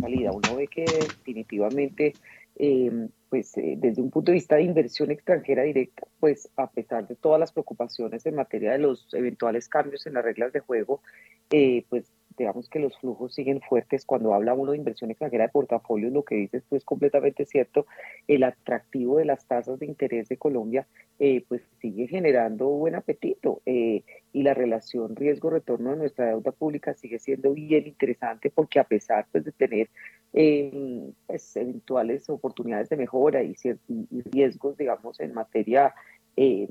salida. 0.00 0.30
Uno 0.30 0.56
ve 0.56 0.68
que 0.68 0.84
definitivamente, 0.84 2.14
eh, 2.56 3.08
pues 3.28 3.56
eh, 3.58 3.74
desde 3.76 4.02
un 4.02 4.10
punto 4.10 4.30
de 4.30 4.36
vista 4.36 4.54
de 4.54 4.62
inversión 4.62 5.10
extranjera 5.10 5.64
directa, 5.64 6.06
pues 6.20 6.48
a 6.56 6.70
pesar 6.70 7.08
de 7.08 7.16
todas 7.16 7.40
las 7.40 7.50
preocupaciones 7.52 8.24
en 8.24 8.36
materia 8.36 8.72
de 8.72 8.78
los 8.78 9.12
eventuales 9.14 9.68
cambios 9.68 10.06
en 10.06 10.14
las 10.14 10.24
reglas 10.24 10.52
de 10.52 10.60
juego, 10.60 11.02
eh, 11.50 11.84
pues 11.88 12.04
digamos 12.36 12.68
que 12.68 12.78
los 12.78 12.98
flujos 12.98 13.34
siguen 13.34 13.60
fuertes. 13.60 14.04
Cuando 14.04 14.34
habla 14.34 14.54
uno 14.54 14.72
de 14.72 14.78
inversión 14.78 15.10
extranjera 15.10 15.44
de 15.44 15.50
portafolio, 15.50 16.10
lo 16.10 16.24
que 16.24 16.36
dices 16.36 16.64
tú 16.68 16.76
es 16.76 16.84
completamente 16.84 17.44
cierto. 17.44 17.86
El 18.28 18.44
atractivo 18.44 19.18
de 19.18 19.24
las 19.24 19.46
tasas 19.46 19.78
de 19.78 19.86
interés 19.86 20.28
de 20.28 20.36
Colombia 20.36 20.86
eh, 21.18 21.44
pues 21.48 21.62
sigue 21.80 22.08
generando 22.08 22.68
buen 22.68 22.94
apetito 22.94 23.62
eh, 23.64 24.02
y 24.32 24.42
la 24.42 24.52
relación 24.52 25.16
riesgo-retorno 25.16 25.92
de 25.92 25.96
nuestra 25.96 26.26
deuda 26.26 26.52
pública 26.52 26.92
sigue 26.92 27.18
siendo 27.18 27.54
bien 27.54 27.86
interesante 27.86 28.50
porque 28.50 28.78
a 28.78 28.84
pesar 28.84 29.26
pues, 29.32 29.44
de 29.44 29.52
tener 29.52 29.88
em, 30.34 31.12
pues, 31.26 31.56
eventuales 31.56 32.28
oportunidades 32.28 32.90
de 32.90 32.96
mejora 32.96 33.42
y, 33.42 33.54
y 33.88 34.20
riesgos, 34.30 34.76
digamos, 34.76 35.18
en 35.20 35.32
materia 35.32 35.94
em, 36.36 36.68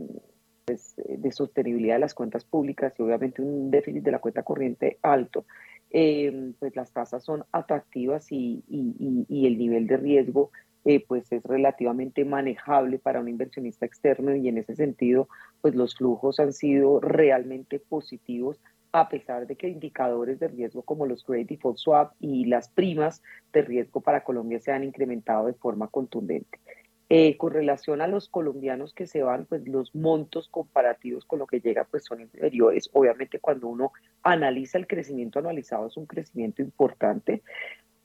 pues, 0.66 0.96
de 0.98 1.32
sostenibilidad 1.32 1.96
de 1.96 2.00
las 2.00 2.14
cuentas 2.14 2.44
públicas 2.44 2.94
y 2.98 3.04
obviamente 3.04 3.42
un 3.42 3.72
déficit 3.72 4.04
de 4.04 4.12
la 4.12 4.20
cuenta 4.20 4.44
corriente 4.44 4.98
alto, 5.02 5.46
em, 5.92 6.54
pues 6.54 6.76
las 6.76 6.92
tasas 6.92 7.24
son 7.24 7.46
atractivas 7.52 8.32
y, 8.32 8.64
y 8.68 9.48
el 9.48 9.58
nivel 9.58 9.88
de 9.88 9.98
riesgo 9.98 10.52
eh, 10.88 11.04
pues 11.08 11.32
es 11.32 11.44
relativamente 11.44 12.26
manejable 12.26 13.00
para 13.00 13.20
un 13.20 13.28
inversionista 13.28 13.88
externo 13.88 14.36
y 14.36 14.48
en 14.48 14.60
ese 14.60 14.76
sentido, 14.76 15.28
pues 15.62 15.74
los 15.74 15.96
flujos 15.96 16.40
han 16.40 16.54
sido 16.54 17.00
realmente 17.00 17.80
positivos 17.80 18.62
a 18.92 19.10
pesar 19.10 19.48
de 19.48 19.56
que 19.56 19.68
indicadores 19.68 20.40
de 20.40 20.48
riesgo 20.48 20.84
como 20.84 21.08
los 21.08 21.24
Credit 21.24 21.50
Default 21.50 21.78
Swap 21.80 22.14
y 22.20 22.46
las 22.46 22.70
primas 22.70 23.24
de 23.52 23.64
riesgo 23.64 24.00
para 24.00 24.24
Colombia 24.24 24.60
se 24.60 24.72
han 24.72 24.84
incrementado 24.84 25.48
de 25.48 25.54
forma 25.54 25.88
contundente. 25.88 26.60
Eh, 27.08 27.38
con 27.38 27.54
relación 27.54 28.02
a 28.02 28.08
los 28.08 28.30
colombianos 28.30 28.96
que 28.96 29.06
se 29.06 29.22
van, 29.22 29.46
pues 29.46 29.68
los 29.68 29.94
montos 29.94 30.50
comparativos 30.50 31.24
con 31.24 31.38
lo 31.38 31.46
que 31.46 31.60
llega 31.60 31.84
pues 31.84 32.04
son 32.06 32.22
inferiores. 32.22 32.90
Obviamente 32.94 33.40
cuando 33.40 33.68
uno 33.68 33.92
analiza 34.24 34.80
el 34.80 34.88
crecimiento 34.88 35.38
anualizado 35.38 35.86
es 35.86 35.98
un 35.98 36.08
crecimiento 36.08 36.64
importante, 36.64 37.44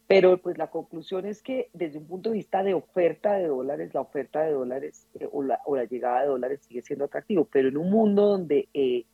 pero 0.06 0.36
pues 0.38 0.58
la 0.58 0.66
conclusión 0.66 1.24
es 1.24 1.40
que 1.40 1.70
desde 1.72 1.98
un 1.98 2.08
punto 2.08 2.30
de 2.30 2.36
vista 2.36 2.62
de 2.62 2.74
oferta 2.74 3.34
de 3.34 3.46
dólares, 3.46 3.94
la 3.94 4.02
oferta 4.02 4.42
de 4.42 4.52
dólares 4.52 5.06
eh, 5.18 5.26
o, 5.32 5.44
la, 5.44 5.60
o, 5.64 5.76
la, 5.76 5.84
llegada 5.84 6.22
de 6.22 6.26
dólares 6.26 6.60
sigue 6.68 6.82
siendo 6.82 7.06
atractivo, 7.06 7.46
pero 7.50 7.68
en 7.68 7.78
un 7.78 7.90
mundo 7.90 8.26
donde 8.26 8.68
eh, 8.74 9.06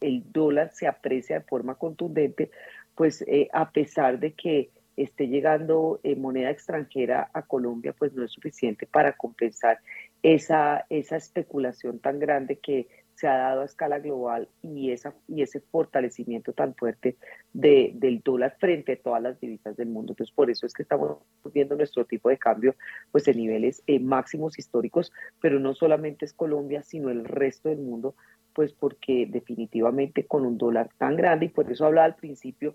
el 0.00 0.22
dólar 0.32 0.70
se 0.72 0.86
aprecia 0.86 1.40
de 1.40 1.44
forma 1.44 1.74
contundente, 1.74 2.50
pues 2.94 3.22
eh, 3.22 3.48
a 3.52 3.70
pesar 3.70 4.18
de 4.18 4.32
que 4.32 4.70
esté 4.96 5.28
llegando 5.28 6.00
moneda 6.16 6.50
extranjera 6.50 7.30
a 7.32 7.42
Colombia, 7.42 7.94
pues 7.96 8.14
no 8.14 8.24
es 8.24 8.32
suficiente 8.32 8.86
para 8.86 9.16
compensar 9.16 9.78
esa, 10.22 10.86
esa 10.88 11.16
especulación 11.16 11.98
tan 11.98 12.18
grande 12.18 12.58
que 12.58 12.88
se 13.16 13.26
ha 13.26 13.36
dado 13.36 13.62
a 13.62 13.64
escala 13.64 13.98
global 13.98 14.48
y, 14.60 14.90
esa, 14.90 15.14
y 15.26 15.40
ese 15.40 15.60
fortalecimiento 15.60 16.52
tan 16.52 16.74
fuerte 16.74 17.16
de, 17.52 17.92
del 17.94 18.20
dólar 18.20 18.56
frente 18.60 18.92
a 18.92 18.96
todas 18.96 19.22
las 19.22 19.40
divisas 19.40 19.74
del 19.76 19.88
mundo. 19.88 20.12
Entonces, 20.12 20.34
por 20.34 20.50
eso 20.50 20.66
es 20.66 20.74
que 20.74 20.82
estamos 20.82 21.18
viendo 21.54 21.76
nuestro 21.76 22.04
tipo 22.04 22.28
de 22.28 22.36
cambio 22.36 22.74
pues 23.10 23.26
en 23.26 23.38
niveles 23.38 23.82
eh, 23.86 24.00
máximos 24.00 24.58
históricos, 24.58 25.12
pero 25.40 25.58
no 25.58 25.74
solamente 25.74 26.26
es 26.26 26.34
Colombia, 26.34 26.82
sino 26.82 27.08
el 27.08 27.24
resto 27.24 27.70
del 27.70 27.78
mundo, 27.78 28.14
pues 28.52 28.74
porque 28.74 29.26
definitivamente 29.26 30.26
con 30.26 30.44
un 30.44 30.58
dólar 30.58 30.90
tan 30.98 31.16
grande, 31.16 31.46
y 31.46 31.50
por 31.50 31.70
eso 31.70 31.86
hablaba 31.86 32.06
al 32.06 32.16
principio, 32.16 32.74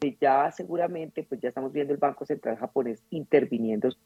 de 0.00 0.16
ya 0.20 0.50
seguramente, 0.50 1.22
pues 1.22 1.40
ya 1.40 1.48
estamos 1.48 1.72
viendo 1.72 1.92
el 1.92 1.98
Banco 1.98 2.24
Central 2.24 2.56
japonés 2.56 3.02
interviniendo 3.10 3.88
en 3.88 3.92
su 3.92 3.98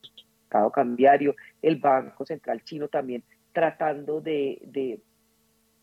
mercado 0.43 0.71
cambiario, 0.71 1.35
el 1.63 1.77
Banco 1.77 2.25
Central 2.25 2.63
chino 2.65 2.89
también 2.89 3.23
tratando 3.53 4.21
de, 4.21 4.61
de 4.67 5.01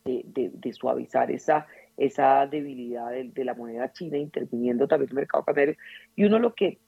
de, 0.04 0.74
suavizar 0.74 1.32
esa, 1.32 1.68
esa 1.98 2.46
debilidad 2.48 3.12
de, 3.12 3.46
la 3.46 3.54
moneda 3.54 3.92
china, 3.92 4.18
interviniendo 4.18 4.88
también 4.88 5.10
el 5.10 5.16
mercado 5.16 5.44
cambiario. 5.44 5.76
Y 6.16 6.26
uno 6.26 6.40
lo 6.40 6.54
que 6.54 6.80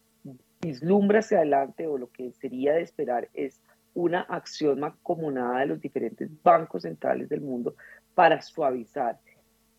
vislumbra 0.62 1.20
hacia 1.20 1.38
adelante 1.38 1.88
o 1.88 1.98
lo 1.98 2.10
que 2.12 2.32
sería 2.34 2.74
de 2.74 2.82
esperar 2.82 3.30
es 3.34 3.62
una 3.94 4.22
acción 4.22 4.80
mancomunada 4.80 5.60
de 5.60 5.68
los 5.68 5.80
diferentes 5.80 6.30
bancos 6.44 6.84
centrales 6.84 7.30
del 7.30 7.42
mundo 7.42 7.76
para 8.14 8.42
suavizar 8.42 9.20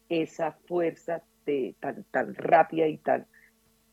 esa 0.09 0.53
fuerza 0.53 1.23
de, 1.47 1.75
tan, 1.81 2.05
tan 2.11 2.35
rápida 2.35 2.87
y 2.87 2.99
tan, 2.99 3.27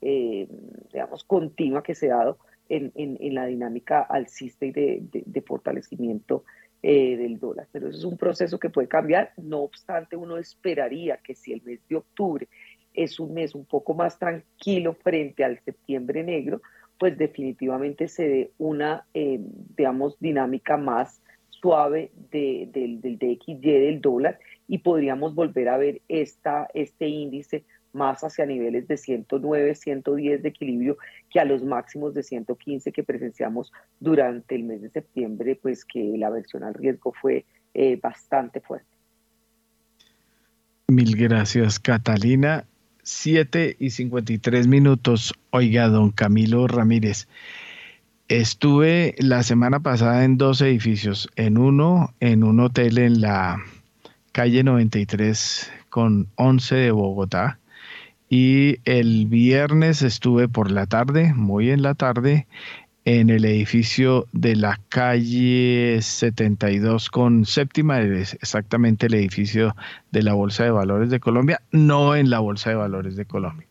eh, 0.01 0.47
digamos, 0.91 1.23
continua 1.23 1.83
que 1.83 1.95
se 1.95 2.11
ha 2.11 2.17
dado 2.17 2.39
en, 2.67 2.91
en, 2.95 3.35
la 3.35 3.45
dinámica 3.45 4.01
alcista 4.01 4.65
y 4.65 4.71
de, 4.71 5.03
de 5.11 5.41
fortalecimiento 5.41 6.43
eh, 6.85 7.15
del 7.15 7.39
dólar. 7.39 7.67
Pero 7.71 7.87
eso 7.87 7.97
es 7.97 8.03
un 8.03 8.17
proceso 8.17 8.59
que 8.59 8.69
puede 8.69 8.89
cambiar. 8.89 9.31
No 9.37 9.59
obstante, 9.59 10.17
uno 10.17 10.37
esperaría 10.37 11.15
que 11.17 11.33
si 11.33 11.53
el 11.53 11.61
mes 11.61 11.79
de 11.87 11.95
octubre 11.95 12.49
es 12.93 13.21
un 13.21 13.33
mes 13.33 13.55
un 13.55 13.63
poco 13.63 13.93
más 13.93 14.19
tranquilo 14.19 14.93
frente 14.93 15.45
al 15.45 15.59
septiembre 15.63 16.23
negro, 16.23 16.61
pues 16.99 17.17
definitivamente 17.17 18.09
se 18.09 18.27
dé 18.27 18.51
una, 18.57 19.05
eh, 19.13 19.39
digamos, 19.77 20.19
dinámica 20.19 20.75
más 20.75 21.21
suave 21.49 22.11
de, 22.31 22.67
del 22.73 23.17
DXY 23.17 23.55
del 23.55 24.01
dólar 24.01 24.37
y 24.67 24.79
podríamos 24.79 25.35
volver 25.35 25.69
a 25.69 25.77
ver 25.77 26.01
esta, 26.07 26.67
este 26.73 27.07
índice 27.07 27.63
más 27.93 28.23
hacia 28.23 28.45
niveles 28.45 28.87
de 28.87 28.97
109, 28.97 29.75
110 29.75 30.41
de 30.41 30.49
equilibrio 30.49 30.97
que 31.29 31.39
a 31.39 31.45
los 31.45 31.63
máximos 31.63 32.13
de 32.13 32.23
115 32.23 32.91
que 32.91 33.03
presenciamos 33.03 33.71
durante 33.99 34.55
el 34.55 34.63
mes 34.63 34.81
de 34.81 34.89
septiembre, 34.89 35.57
pues 35.61 35.85
que 35.85 36.17
la 36.17 36.29
versión 36.29 36.63
al 36.63 36.73
riesgo 36.73 37.13
fue 37.13 37.45
eh, 37.73 37.99
bastante 38.01 38.59
fuerte. 38.59 38.87
Mil 40.87 41.15
gracias, 41.15 41.79
Catalina. 41.79 42.65
7 43.03 43.75
y 43.79 43.89
53 43.89 44.67
minutos. 44.67 45.33
Oiga, 45.51 45.87
don 45.87 46.11
Camilo 46.11 46.67
Ramírez. 46.67 47.27
Estuve 48.29 49.15
la 49.19 49.43
semana 49.43 49.81
pasada 49.81 50.23
en 50.23 50.37
dos 50.37 50.61
edificios, 50.61 51.29
en 51.35 51.57
uno, 51.57 52.13
en 52.19 52.43
un 52.43 52.59
hotel 52.61 52.97
en 52.97 53.21
la 53.21 53.61
calle 54.33 54.63
93 54.63 55.71
con 55.89 56.27
11 56.35 56.75
de 56.75 56.91
Bogotá 56.91 57.59
y 58.29 58.77
el 58.85 59.27
viernes 59.27 60.01
estuve 60.01 60.49
por 60.49 60.71
la 60.71 60.87
tarde, 60.87 61.33
muy 61.35 61.69
en 61.69 61.83
la 61.83 61.93
tarde, 61.93 62.47
en 63.05 63.29
el 63.29 63.45
edificio 63.45 64.27
de 64.31 64.55
la 64.55 64.79
calle 64.89 65.99
72 66.01 67.11
con 67.11 67.45
séptima, 67.45 68.01
exactamente 68.01 69.05
el 69.05 69.13
edificio 69.13 69.75
de 70.11 70.23
la 70.23 70.33
Bolsa 70.33 70.63
de 70.63 70.71
Valores 70.71 71.11
de 71.11 71.19
Colombia, 71.19 71.61
no 71.71 72.15
en 72.15 72.31
la 72.31 72.39
Bolsa 72.39 72.71
de 72.71 72.77
Valores 72.77 73.15
de 73.15 73.25
Colombia. 73.25 73.67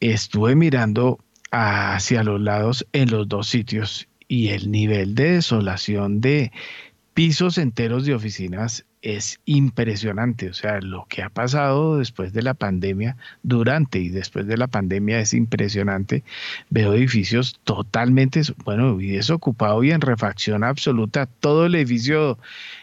Estuve 0.00 0.54
mirando 0.54 1.18
hacia 1.50 2.22
los 2.24 2.40
lados 2.40 2.86
en 2.92 3.10
los 3.10 3.26
dos 3.26 3.46
sitios 3.46 4.06
y 4.28 4.48
el 4.48 4.70
nivel 4.70 5.14
de 5.14 5.32
desolación 5.32 6.20
de 6.20 6.52
pisos 7.14 7.56
enteros 7.56 8.04
de 8.04 8.14
oficinas 8.14 8.84
es 9.02 9.40
impresionante. 9.44 10.50
O 10.50 10.54
sea, 10.54 10.80
lo 10.80 11.06
que 11.08 11.22
ha 11.22 11.30
pasado 11.30 11.98
después 11.98 12.32
de 12.32 12.42
la 12.42 12.54
pandemia, 12.54 13.16
durante 13.42 13.98
y 13.98 14.08
después 14.08 14.46
de 14.46 14.56
la 14.56 14.66
pandemia 14.66 15.20
es 15.20 15.34
impresionante. 15.34 16.24
Veo 16.70 16.94
edificios 16.94 17.60
totalmente, 17.64 18.42
bueno, 18.64 19.00
y 19.00 19.08
desocupado 19.12 19.82
y 19.84 19.92
en 19.92 20.00
refacción 20.00 20.64
absoluta. 20.64 21.26
Todo 21.26 21.66
el 21.66 21.74
edificio 21.74 22.38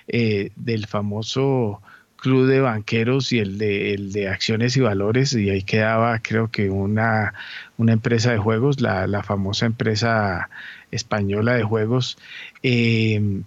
eh, 0.08 0.52
del 0.56 0.88
famoso 0.88 1.82
club 2.18 2.48
de 2.48 2.62
banqueros 2.62 3.34
y 3.34 3.40
el 3.40 3.58
de, 3.58 3.94
el 3.94 4.14
de 4.14 4.30
acciones 4.30 4.78
y 4.78 4.80
valores, 4.80 5.34
y 5.34 5.50
ahí 5.50 5.62
quedaba 5.62 6.20
creo 6.20 6.50
que 6.50 6.70
una, 6.70 7.34
una 7.78 7.92
empresa 7.92 8.32
de 8.32 8.38
juegos, 8.38 8.80
la, 8.80 9.08
la 9.08 9.24
famosa 9.24 9.66
empresa 9.66 10.50
española 10.90 11.56
de 11.56 11.64
juegos. 11.64 12.18
Eh, 12.64 13.44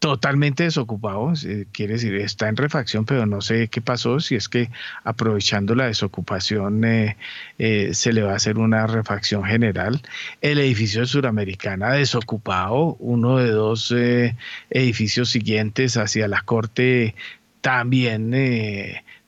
totalmente 0.00 0.64
desocupado, 0.64 1.34
quiere 1.72 1.92
decir, 1.94 2.14
está 2.16 2.48
en 2.48 2.56
refacción, 2.56 3.04
pero 3.04 3.26
no 3.26 3.42
sé 3.42 3.68
qué 3.68 3.82
pasó, 3.82 4.18
si 4.18 4.34
es 4.34 4.48
que 4.48 4.70
aprovechando 5.04 5.74
la 5.74 5.86
desocupación 5.86 6.82
eh, 6.84 7.18
eh, 7.58 7.90
se 7.92 8.14
le 8.14 8.22
va 8.22 8.32
a 8.32 8.36
hacer 8.36 8.56
una 8.56 8.86
refacción 8.86 9.44
general. 9.44 10.00
El 10.40 10.58
edificio 10.58 11.02
de 11.02 11.06
Suramericana 11.06 11.92
desocupado, 11.92 12.96
uno 12.98 13.36
de 13.36 13.50
dos 13.50 13.92
eh, 13.94 14.36
edificios 14.70 15.28
siguientes 15.28 15.98
hacia 15.98 16.28
la 16.28 16.40
corte 16.42 17.14
también 17.60 18.34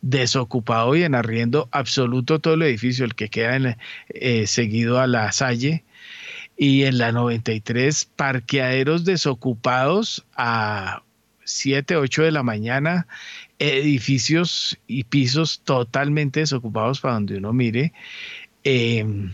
desocupado 0.01 0.97
y 0.97 1.03
en 1.03 1.15
arriendo 1.15 1.69
absoluto 1.70 2.39
todo 2.39 2.55
el 2.55 2.62
edificio, 2.62 3.05
el 3.05 3.15
que 3.15 3.28
queda 3.28 3.77
seguido 4.47 5.01
a 5.01 5.07
la 5.07 5.32
Salle 5.32 5.85
y 6.57 6.85
en 6.85 6.99
la 6.99 7.12
93 7.12 8.09
parqueaderos 8.16 9.05
desocupados 9.05 10.24
a 10.37 11.03
7, 11.45 11.97
8 11.97 12.23
de 12.23 12.33
la 12.33 12.43
mañana, 12.43 13.07
edificios 13.59 14.79
y 14.87 15.05
pisos 15.05 15.61
totalmente 15.65 16.41
desocupados 16.41 17.01
para 17.01 17.15
donde 17.15 17.39
uno 17.39 17.53
mire. 17.53 17.93
Em, 18.65 19.33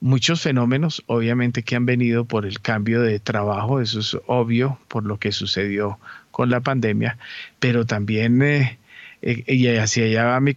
muchos 0.00 0.42
fenómenos, 0.42 1.02
obviamente, 1.06 1.62
que 1.62 1.76
han 1.76 1.86
venido 1.86 2.24
por 2.24 2.44
el 2.44 2.60
cambio 2.60 3.00
de 3.00 3.18
trabajo, 3.18 3.80
eso 3.80 4.00
es 4.00 4.16
obvio 4.26 4.78
por 4.88 5.04
lo 5.04 5.18
que 5.18 5.32
sucedió 5.32 5.98
con 6.30 6.50
la 6.50 6.60
pandemia, 6.60 7.18
pero 7.60 7.86
también 7.86 8.42
eh, 8.42 8.78
Eh, 9.22 9.44
y 9.46 9.68
hacia 9.68 10.04
allá 10.04 10.24
va 10.24 10.40
mi, 10.40 10.54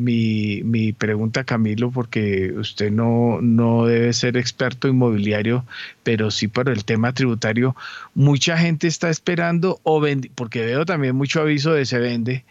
mi, 0.00 0.62
mi, 0.64 0.92
pregunta, 0.92 1.44
Camilo, 1.44 1.90
porque 1.90 2.52
usted 2.56 2.90
no, 2.90 3.40
no 3.42 3.86
debe 3.86 4.12
ser 4.12 4.36
experto 4.36 4.88
inmobiliario, 4.88 5.64
pero 6.02 6.30
sí 6.30 6.48
por 6.48 6.68
el 6.68 6.84
tema 6.84 7.12
tributario. 7.12 7.76
Mucha 8.14 8.56
gente 8.58 8.88
está 8.88 9.10
esperando, 9.10 9.80
o 9.82 10.02
porque 10.34 10.64
veo 10.64 10.86
también 10.86 11.14
mucho 11.16 11.40
aviso 11.42 11.72
de 11.72 11.84
se 11.84 11.98
vende, 11.98 12.44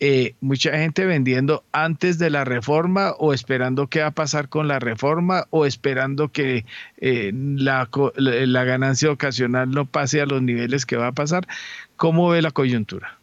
eh, 0.00 0.36
mucha 0.40 0.78
gente 0.78 1.06
vendiendo 1.06 1.64
antes 1.72 2.18
de 2.20 2.30
la 2.30 2.44
reforma 2.44 3.14
o 3.18 3.34
esperando 3.34 3.88
qué 3.88 4.00
va 4.00 4.08
a 4.08 4.10
pasar 4.12 4.48
con 4.48 4.68
la 4.68 4.78
reforma 4.78 5.46
o 5.50 5.66
esperando 5.66 6.28
que 6.28 6.64
eh, 6.98 7.32
la, 7.34 7.88
la, 8.14 8.64
ganancia 8.64 9.10
ocasional 9.10 9.70
no 9.72 9.86
pase 9.86 10.20
a 10.20 10.26
los 10.26 10.40
niveles 10.40 10.86
que 10.86 10.96
va 10.96 11.08
a 11.08 11.12
pasar. 11.12 11.48
¿Cómo 11.96 12.28
ve 12.28 12.42
la 12.42 12.52
coyuntura? 12.52 13.17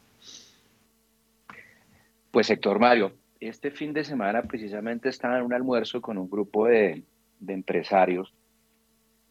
Pues 2.35 2.49
Héctor 2.49 2.79
Mario, 2.79 3.13
este 3.39 3.71
fin 3.71 3.93
de 3.93 4.03
semana 4.03 4.43
precisamente 4.43 5.07
estaba 5.07 5.37
en 5.37 5.45
un 5.45 5.53
almuerzo 5.53 6.01
con 6.01 6.17
un 6.17 6.29
grupo 6.29 6.67
de, 6.67 7.01
empresarios 7.47 8.33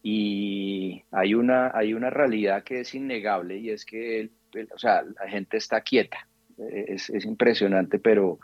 y 0.01 1.03
hay 1.11 1.35
una, 1.35 1.69
hay 1.75 1.93
una 1.93 2.09
realidad 2.09 2.63
que 2.63 2.79
es 2.79 2.95
innegable 2.95 3.59
y 3.59 3.69
es 3.69 3.85
que 3.85 4.31
o 4.73 4.79
sea, 4.79 5.03
la 5.03 5.29
gente 5.29 5.57
está 5.57 5.81
quieta 5.81 6.27
es, 6.57 7.11
impresionante, 7.23 7.99
pero 7.99 8.39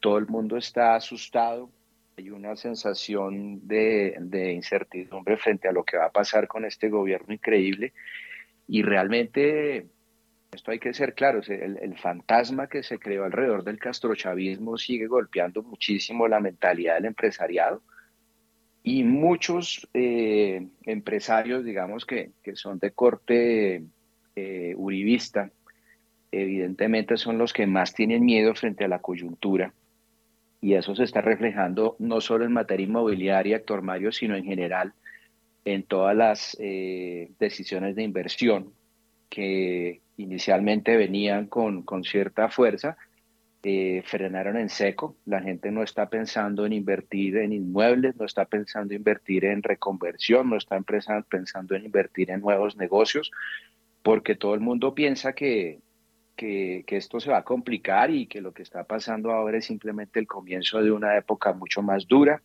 todo 0.00 0.16
el 0.16 0.28
mundo 0.28 0.56
está 0.56 0.94
asustado. 0.94 1.70
Hay 2.16 2.30
una 2.30 2.56
sensación 2.56 3.68
de, 3.68 4.16
incertidumbre 4.54 5.36
frente 5.36 5.68
a 5.68 5.72
lo 5.72 5.84
que 5.84 5.98
va 5.98 6.06
a 6.06 6.10
pasar 6.10 6.48
con 6.48 6.64
este 6.64 6.88
gobierno 6.88 7.34
increíble. 7.34 7.92
Y 8.66 8.80
realmente, 8.80 9.88
esto 10.52 10.70
hay 10.70 10.78
que 10.78 10.92
ser 10.92 11.14
claro, 11.14 11.40
el, 11.46 11.96
fantasma 11.98 12.68
que 12.68 12.82
se 12.82 12.98
creó 12.98 13.24
alrededor 13.24 13.64
del 13.64 13.78
castrochavismo 13.78 14.76
sigue 14.76 15.06
golpeando 15.06 15.62
muchísimo 15.62 16.26
la 16.28 16.40
mentalidad 16.40 16.94
del 16.94 17.06
empresariado. 17.06 17.82
Y 18.82 19.04
muchos 19.04 19.88
eh, 19.92 20.68
empresarios, 20.84 21.64
digamos, 21.64 22.06
que, 22.06 22.32
son 22.54 22.78
de 22.78 22.92
corte 22.92 23.84
eh, 24.34 24.74
uribista, 24.76 25.50
evidentemente 26.32 27.16
son 27.16 27.38
los 27.38 27.52
que 27.52 27.66
más 27.66 27.92
tienen 27.92 28.24
miedo 28.24 28.54
frente 28.54 28.84
a 28.84 28.88
la 28.88 29.00
coyuntura 29.00 29.74
y 30.60 30.74
eso 30.74 30.94
se 30.94 31.04
está 31.04 31.20
reflejando 31.20 31.96
no 31.98 32.20
solo 32.20 32.44
en 32.44 32.52
materia 32.52 32.84
inmobiliaria, 32.84 33.56
Héctor 33.56 33.82
Mario, 33.82 34.12
sino 34.12 34.36
en 34.36 34.44
general 34.44 34.92
en 35.64 35.82
todas 35.84 36.16
las 36.16 36.56
eh, 36.60 37.30
decisiones 37.38 37.96
de 37.96 38.02
inversión 38.02 38.72
que 39.28 40.00
inicialmente 40.22 40.96
venían 40.96 41.46
con, 41.46 41.82
con 41.82 42.04
cierta 42.04 42.48
fuerza, 42.48 42.96
eh, 43.62 44.02
frenaron 44.04 44.56
en 44.56 44.68
seco. 44.68 45.16
La 45.26 45.40
gente 45.40 45.70
no 45.70 45.82
está 45.82 46.08
pensando 46.08 46.64
en 46.66 46.72
invertir 46.72 47.36
en 47.36 47.52
inmuebles, 47.52 48.16
no 48.16 48.24
está 48.24 48.44
pensando 48.44 48.94
en 48.94 49.00
invertir 49.00 49.44
en 49.44 49.62
reconversión, 49.62 50.50
no 50.50 50.56
está 50.56 50.80
pensando 50.80 51.74
en 51.74 51.84
invertir 51.84 52.30
en 52.30 52.40
nuevos 52.40 52.76
negocios, 52.76 53.30
porque 54.02 54.34
todo 54.34 54.54
el 54.54 54.60
mundo 54.60 54.94
piensa 54.94 55.32
que 55.32 55.80
que, 56.40 56.96
esto 56.96 57.20
se 57.20 57.30
va 57.30 57.38
a 57.38 57.44
complicar 57.44 58.10
y 58.10 58.26
que 58.26 58.40
lo 58.40 58.52
que 58.52 58.62
está 58.62 58.84
pasando 58.84 59.30
ahora 59.30 59.58
es 59.58 59.66
simplemente 59.66 60.18
el 60.18 60.26
comienzo 60.26 60.82
de 60.82 60.90
una 60.90 61.16
época 61.16 61.52
mucho 61.52 61.82
más 61.82 62.08
dura. 62.08 62.42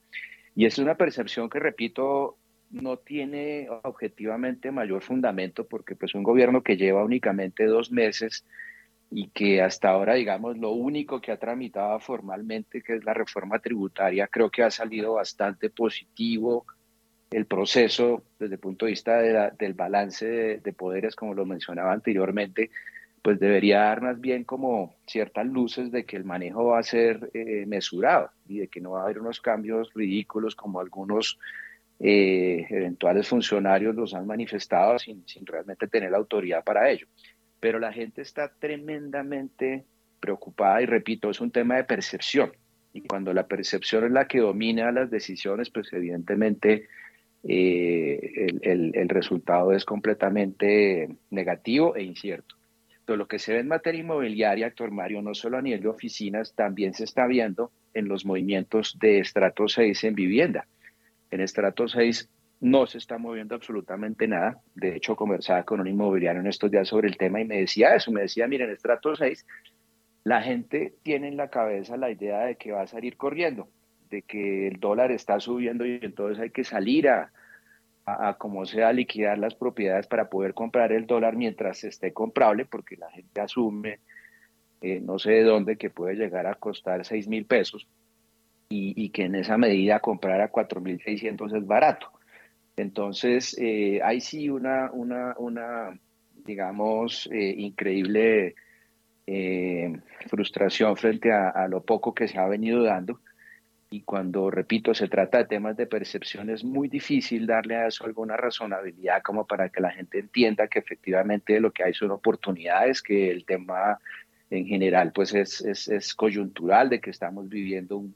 Y 0.53 0.65
es 0.65 0.77
una 0.77 0.95
percepción 0.95 1.49
que, 1.49 1.59
repito, 1.59 2.37
no 2.75 2.97
tiene 2.97 3.67
objetivamente 3.83 4.71
mayor 4.71 5.01
fundamento 5.01 5.65
porque 5.65 5.95
pues 5.95 6.13
un 6.13 6.23
gobierno 6.23 6.61
que 6.61 6.77
lleva 6.77 7.03
únicamente 7.03 7.65
dos 7.65 7.91
meses 7.91 8.45
y 9.09 9.29
que 9.29 9.61
hasta 9.61 9.89
ahora, 9.89 10.15
digamos, 10.15 10.57
lo 10.57 10.71
único 10.71 11.21
que 11.21 11.31
ha 11.31 11.37
tramitado 11.37 11.99
formalmente, 11.99 12.81
que 12.81 12.95
es 12.95 13.05
la 13.05 13.13
reforma 13.13 13.59
tributaria, 13.59 14.27
creo 14.27 14.49
que 14.49 14.63
ha 14.63 14.71
salido 14.71 15.13
bastante 15.13 15.69
positivo 15.69 16.65
el 17.31 17.45
proceso 17.45 18.23
desde 18.39 18.55
el 18.55 18.59
punto 18.59 18.85
de 18.85 18.91
vista 18.91 19.17
del 19.19 19.73
balance 19.73 20.25
de, 20.25 20.57
de, 20.57 20.73
poderes, 20.73 21.15
como 21.15 21.33
lo 21.33 21.45
mencionaba 21.45 21.91
anteriormente, 21.93 22.71
pues 23.21 23.39
debería 23.39 23.79
dar 23.79 24.01
más 24.01 24.21
bien 24.21 24.43
como 24.43 24.95
ciertas 25.07 25.47
luces 25.47 25.91
de 25.91 26.05
que 26.05 26.15
el 26.15 26.25
manejo 26.25 26.65
va 26.65 26.79
a 26.79 26.83
ser 26.83 27.31
eh, 27.33 27.65
mesurado 27.65 28.29
y 28.47 28.59
de 28.59 28.67
que 28.67 28.81
no 28.81 28.91
va 28.91 29.01
a 29.01 29.03
haber 29.05 29.19
unos 29.19 29.41
cambios 29.41 29.91
ridículos 29.93 30.55
como 30.55 30.79
algunos 30.79 31.39
eh, 31.99 32.65
eventuales 32.69 33.27
funcionarios 33.27 33.95
los 33.95 34.13
han 34.13 34.27
manifestado 34.27 34.99
sin, 34.99 35.23
realmente 35.43 35.87
tener 35.87 36.11
la 36.11 36.17
autoridad 36.17 36.63
para 36.63 36.89
ello. 36.89 37.07
Pero 37.59 37.79
la 37.79 37.93
gente 37.93 38.21
está 38.21 38.51
tremendamente 38.59 39.85
preocupada 40.19 40.81
y 40.81 40.85
repito, 40.85 41.29
es 41.29 41.39
un 41.39 41.51
tema 41.51 41.77
de 41.77 41.85
percepción. 41.85 42.51
Y 42.93 43.01
cuando 43.01 43.33
la 43.33 43.47
percepción 43.47 44.05
es 44.05 44.11
la 44.11 44.27
que 44.27 44.39
domina 44.39 44.91
las 44.91 45.09
decisiones, 45.09 45.69
pues 45.69 45.91
evidentemente 45.93 46.87
eh, 47.43 48.47
el, 48.61 49.09
resultado 49.09 49.71
es 49.71 49.85
completamente 49.85 51.09
negativo 51.29 51.95
e 51.95 52.03
incierto. 52.03 52.55
Lo 53.07 53.27
que 53.27 53.37
se 53.37 53.53
ve 53.53 53.59
en 53.59 53.67
materia 53.67 54.01
inmobiliaria, 54.01 54.67
Héctor 54.67 54.91
Mario, 54.91 55.21
no 55.21 55.35
solo 55.35 55.57
a 55.57 55.61
nivel 55.61 55.81
de 55.81 55.89
oficinas, 55.89 56.55
también 56.55 56.93
se 56.93 57.03
está 57.03 57.27
viendo 57.27 57.71
en 57.93 58.07
los 58.07 58.25
movimientos 58.25 58.97
de 58.99 59.19
estrato 59.19 59.67
6 59.67 60.05
en 60.05 60.15
vivienda. 60.15 60.65
En 61.31 61.41
estrato 61.41 61.87
6 61.87 62.29
no 62.61 62.85
se 62.87 62.97
está 62.97 63.17
moviendo 63.17 63.55
absolutamente 63.55 64.27
nada. 64.27 64.59
De 64.73 64.95
hecho, 64.95 65.15
conversaba 65.15 65.63
con 65.63 65.79
un 65.79 65.87
inmobiliario 65.87 66.41
en 66.41 66.47
estos 66.47 66.71
días 66.71 66.87
sobre 66.87 67.07
el 67.07 67.17
tema 67.17 67.41
y 67.41 67.45
me 67.45 67.59
decía 67.59 67.95
eso. 67.95 68.11
Me 68.11 68.21
decía, 68.21 68.47
miren, 68.47 68.69
en 68.69 68.75
estrato 68.75 69.15
6, 69.15 69.45
la 70.23 70.41
gente 70.41 70.95
tiene 71.03 71.27
en 71.27 71.37
la 71.37 71.49
cabeza 71.49 71.97
la 71.97 72.09
idea 72.09 72.45
de 72.45 72.55
que 72.55 72.71
va 72.71 72.81
a 72.81 72.87
salir 72.87 73.17
corriendo, 73.17 73.69
de 74.09 74.21
que 74.21 74.67
el 74.67 74.79
dólar 74.79 75.11
está 75.11 75.39
subiendo 75.39 75.85
y 75.85 75.99
entonces 76.01 76.39
hay 76.39 76.49
que 76.49 76.63
salir 76.63 77.09
a, 77.09 77.31
a, 78.05 78.35
como 78.37 78.65
sea 78.65 78.93
liquidar 78.93 79.37
las 79.37 79.55
propiedades 79.55 80.07
para 80.07 80.29
poder 80.29 80.53
comprar 80.53 80.91
el 80.91 81.05
dólar 81.05 81.35
mientras 81.35 81.83
esté 81.83 82.13
comprable, 82.13 82.65
porque 82.65 82.95
la 82.97 83.11
gente 83.11 83.41
asume, 83.41 83.99
eh, 84.81 84.99
no 85.01 85.19
sé 85.19 85.31
de 85.31 85.43
dónde, 85.43 85.77
que 85.77 85.89
puede 85.89 86.15
llegar 86.15 86.47
a 86.47 86.55
costar 86.55 87.05
6 87.05 87.27
mil 87.27 87.45
pesos 87.45 87.87
y, 88.69 89.09
que 89.09 89.23
en 89.23 89.35
esa 89.35 89.57
medida 89.57 89.99
comprar 89.99 90.41
a 90.41 90.49
4 90.49 90.81
mil 90.81 90.99
600 91.01 91.53
es 91.53 91.65
barato. 91.65 92.11
Entonces, 92.75 93.55
eh, 93.59 94.01
hay 94.03 94.19
sí 94.21 94.49
una, 94.49 94.91
una, 94.91 95.35
una 95.37 95.97
digamos, 96.45 97.29
eh, 97.31 97.55
increíble 97.57 98.55
frustración 100.27 100.95
frente 100.97 101.31
a 101.31 101.67
lo 101.67 101.81
poco 101.83 102.13
que 102.13 102.27
se 102.27 102.37
ha 102.37 102.47
venido 102.47 102.83
dando 102.83 103.21
y 103.95 104.01
cuando, 104.01 104.49
repito, 104.51 104.93
se 104.93 105.07
trata 105.07 105.37
de 105.37 105.45
temas 105.45 105.77
de 105.77 105.85
percepción, 105.85 106.49
es 106.49 106.63
muy 106.63 106.89
difícil 106.89 107.45
darle 107.45 107.75
a 107.75 107.87
eso 107.87 108.05
alguna 108.05 108.35
razonabilidad 108.35 109.21
como 109.21 109.45
para 109.45 109.69
que 109.69 109.79
la 109.79 109.91
gente 109.91 110.19
entienda 110.19 110.67
que 110.67 110.79
efectivamente 110.79 111.59
lo 111.59 111.71
que 111.71 111.83
hay 111.83 111.93
son 111.93 112.11
oportunidades, 112.11 113.01
que 113.01 113.31
el 113.31 113.45
tema 113.45 113.99
en 114.49 114.65
general 114.65 115.11
pues 115.13 115.33
es, 115.33 115.61
es, 115.61 115.87
es 115.87 116.13
coyuntural, 116.13 116.89
de 116.89 116.99
que 116.99 117.11
estamos 117.11 117.47
viviendo 117.47 117.97
un 117.97 118.15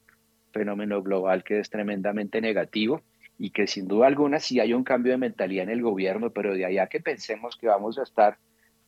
fenómeno 0.59 1.01
global 1.01 1.43
que 1.45 1.59
es 1.59 1.69
tremendamente 1.69 2.41
negativo 2.41 3.01
y 3.37 3.51
que 3.51 3.65
sin 3.65 3.87
duda 3.87 4.07
alguna 4.07 4.39
sí 4.39 4.59
hay 4.59 4.73
un 4.73 4.83
cambio 4.83 5.13
de 5.13 5.17
mentalidad 5.17 5.63
en 5.63 5.69
el 5.69 5.81
gobierno, 5.81 6.31
pero 6.31 6.53
de 6.53 6.65
allá 6.65 6.87
que 6.87 6.99
pensemos 6.99 7.55
que 7.55 7.67
vamos 7.67 7.97
a 7.97 8.03
estar 8.03 8.37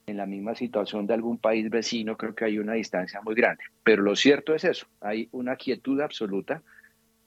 en 0.05 0.17
la 0.17 0.25
misma 0.25 0.53
situación 0.53 1.07
de 1.07 1.13
algún 1.13 1.37
país 1.37 1.69
vecino, 1.69 2.17
creo 2.17 2.35
que 2.35 2.43
hay 2.43 2.59
una 2.59 2.73
distancia 2.73 3.21
muy 3.21 3.35
grande. 3.35 3.63
Pero 3.83 4.03
lo 4.03 4.17
cierto 4.17 4.53
es 4.53 4.65
eso, 4.65 4.85
hay 4.99 5.29
una 5.31 5.55
quietud 5.55 6.01
absoluta 6.01 6.61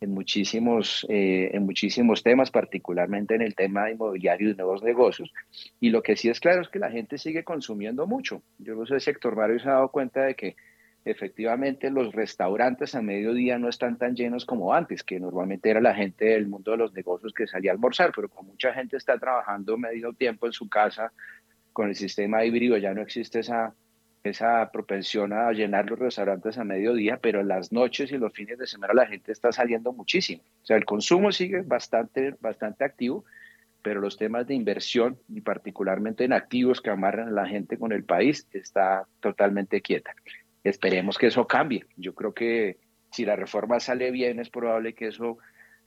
en 0.02 0.10
muchísimos, 0.10 1.06
eh, 1.08 1.50
en 1.54 1.64
muchísimos 1.64 2.22
temas, 2.22 2.50
particularmente 2.50 3.34
en 3.34 3.40
el 3.40 3.54
tema 3.54 3.90
inmobiliario 3.90 4.48
y 4.48 4.52
de 4.52 4.58
nuevos 4.58 4.82
negocios. 4.82 5.32
Y 5.80 5.88
lo 5.88 6.02
que 6.02 6.16
sí 6.16 6.28
es 6.28 6.40
claro 6.40 6.60
es 6.60 6.68
que 6.68 6.78
la 6.78 6.90
gente 6.90 7.16
sigue 7.16 7.44
consumiendo 7.44 8.06
mucho. 8.06 8.42
Yo 8.58 8.74
no 8.74 8.84
sé 8.84 9.00
si 9.00 9.08
Héctor 9.08 9.36
Mario 9.36 9.58
se 9.60 9.68
ha 9.70 9.74
dado 9.74 9.88
cuenta 9.88 10.24
de 10.24 10.34
que 10.34 10.56
efectivamente 11.05 11.90
los 11.90 12.12
restaurantes 12.12 12.94
a 12.94 13.02
mediodía 13.02 13.59
no 13.59 13.68
están 13.68 13.98
tan 13.98 14.16
llenos 14.16 14.47
como 14.47 14.72
antes, 14.72 15.02
que 15.02 15.20
normalmente 15.20 15.70
era 15.70 15.81
la 15.81 15.94
gente 15.94 16.26
del 16.26 16.47
mundo 16.47 16.70
de 16.72 16.78
los 16.78 16.93
negocios 16.94 17.32
que 17.32 17.47
salía 17.47 17.70
a 17.70 17.74
almorzar, 17.74 18.12
pero 18.14 18.28
como 18.28 18.51
mucha 18.51 18.72
gente 18.72 18.97
está 18.97 19.18
trabajando 19.18 19.76
medio 19.76 20.12
tiempo 20.12 20.47
en 20.47 20.52
su 20.52 20.68
casa 20.68 21.12
con 21.72 21.89
el 21.89 21.94
sistema 21.94 22.44
híbrido, 22.44 22.76
ya 22.76 22.94
no 22.94 23.02
existe 23.02 23.40
esa 23.40 23.74
esa 24.24 24.70
propensión 24.72 25.35
a 25.35 25.52
llenar 25.52 25.90
los 25.90 25.98
restaurantes 25.98 26.56
a 26.56 26.64
mediodía, 26.64 27.18
pero 27.18 27.40
en 27.40 27.48
las 27.48 27.72
noches 27.72 28.10
y 28.10 28.16
los 28.16 28.32
fines 28.32 28.59
de 28.59 28.66
semana 28.66 28.94
la 28.94 29.06
gente 29.06 29.31
está 29.31 29.52
saliendo 29.52 29.93
muchísimo. 29.93 30.43
O 30.62 30.66
sea, 30.66 30.78
el 30.78 30.86
consumo 30.86 31.31
sigue 31.31 31.60
bastante, 31.60 32.35
bastante 32.40 32.85
activo, 32.85 33.26
pero 33.82 34.01
los 34.01 34.16
temas 34.16 34.47
de 34.47 34.55
inversión 34.55 35.18
y 35.28 35.43
particularmente 35.43 36.24
en 36.24 36.32
activos 36.32 36.81
que 36.81 36.89
amarran 36.89 37.28
a 37.28 37.32
la 37.32 37.47
gente 37.47 37.76
con 37.76 37.93
el 37.93 38.05
país 38.05 38.48
está 38.52 39.06
totalmente 39.20 39.82
quieta. 39.82 40.14
Esperemos 40.65 41.19
que 41.19 41.28
eso 41.28 41.47
cambie. 41.47 41.86
Yo 41.97 42.15
creo 42.15 42.35
que 42.35 42.78
si 43.11 43.24
la 43.24 43.36
reforma 43.36 43.78
sale 43.78 44.11
bien 44.11 44.41
es 44.41 44.51
probable 44.51 44.95
que 44.95 45.09
eso 45.09 45.39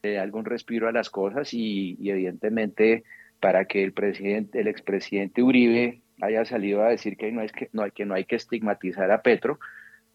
dé 0.02 0.20
algún 0.20 0.45
respiro 0.45 0.88
a 0.88 0.91
las 0.91 1.10
cosas 1.10 1.54
y, 1.54 1.98
y 1.99 2.12
evidentemente 2.12 3.04
para 3.40 3.66
que 3.66 3.84
el 3.84 3.94
presidente, 3.94 4.60
el 4.60 4.68
expresidente 4.68 5.44
Uribe 5.44 6.02
haya 6.22 6.45
salido 6.45 6.84
a 6.84 6.90
decir 6.90 7.18
que 7.18 7.32
no, 7.32 7.41
es 7.41 7.52
que, 7.52 7.70
no, 7.74 7.90
que 7.91 8.06
no 8.06 8.16
hay 8.16 8.26
que 8.26 8.36
estigmatizar 8.36 9.12
a 9.12 9.22
Petro, 9.22 9.60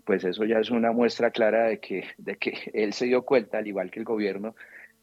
pues 0.04 0.24
eso 0.24 0.44
ya 0.44 0.58
es 0.58 0.70
una 0.70 0.92
muestra 0.92 1.30
clara 1.30 1.64
de 1.64 1.78
que, 1.78 2.04
de 2.18 2.36
que 2.36 2.70
él 2.72 2.92
se 2.92 3.06
dio 3.06 3.22
cuenta, 3.22 3.58
al 3.58 3.66
igual 3.66 3.90
que 3.90 4.00
el 4.00 4.04
gobierno, 4.04 4.54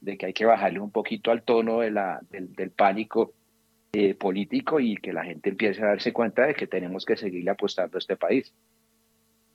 de 0.01 0.17
que 0.17 0.27
hay 0.27 0.33
que 0.33 0.45
bajarle 0.45 0.79
un 0.79 0.91
poquito 0.91 1.31
al 1.31 1.43
tono 1.43 1.79
de 1.79 1.91
la, 1.91 2.19
del, 2.29 2.71
pánico 2.71 3.33
eh, 3.93 4.13
político 4.15 4.79
y 4.79 4.97
que 4.97 5.13
la 5.13 5.23
gente 5.23 5.49
empiece 5.49 5.81
a 5.81 5.87
darse 5.87 6.13
cuenta 6.13 6.45
de 6.45 6.53
que 6.53 6.67
tenemos 6.67 7.05
que 7.05 7.17
seguirle 7.17 7.51
apostando 7.51 7.97
a 7.97 7.99
este 7.99 8.17
país. 8.17 8.53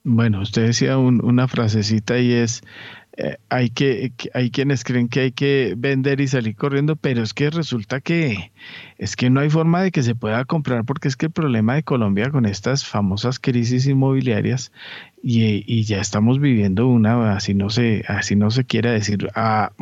Bueno, 0.06 0.40
usted 0.42 0.66
decía 0.66 0.98
una 0.98 1.48
frasecita 1.48 2.18
y 2.18 2.32
es, 2.32 2.62
eh, 3.16 3.36
hay, 3.48 3.70
que, 3.70 4.12
hay 4.32 4.50
quienes 4.50 4.82
creen 4.82 5.08
que 5.08 5.20
hay 5.20 5.32
que 5.32 5.74
vender 5.76 6.20
y 6.20 6.26
salir 6.26 6.56
corriendo, 6.56 6.96
pero 6.96 7.22
es 7.22 7.32
que 7.32 7.50
resulta 7.50 8.00
que 8.00 8.52
es 8.98 9.14
que 9.14 9.30
no 9.30 9.40
hay 9.40 9.50
forma 9.50 9.82
de 9.82 9.92
que 9.92 10.02
se 10.02 10.14
pueda 10.14 10.44
comprar 10.44 10.84
porque 10.84 11.08
es 11.08 11.16
que 11.16 11.26
el 11.26 11.32
problema 11.32 11.74
de 11.74 11.82
Colombia 11.82 12.30
con 12.30 12.44
estas 12.46 12.84
famosas 12.84 13.38
crisis 13.38 13.86
inmobiliarias 13.86 14.72
y, 15.26 15.84
ya 15.84 16.00
estamos 16.00 16.38
viviendo 16.38 16.86
una, 16.86 17.34
así 17.34 17.54
no 17.54 17.70
se, 17.70 18.04
así 18.08 18.36
no 18.36 18.50
se 18.50 18.64
quiera 18.64 18.92
decir, 18.92 19.30
a, 19.34 19.72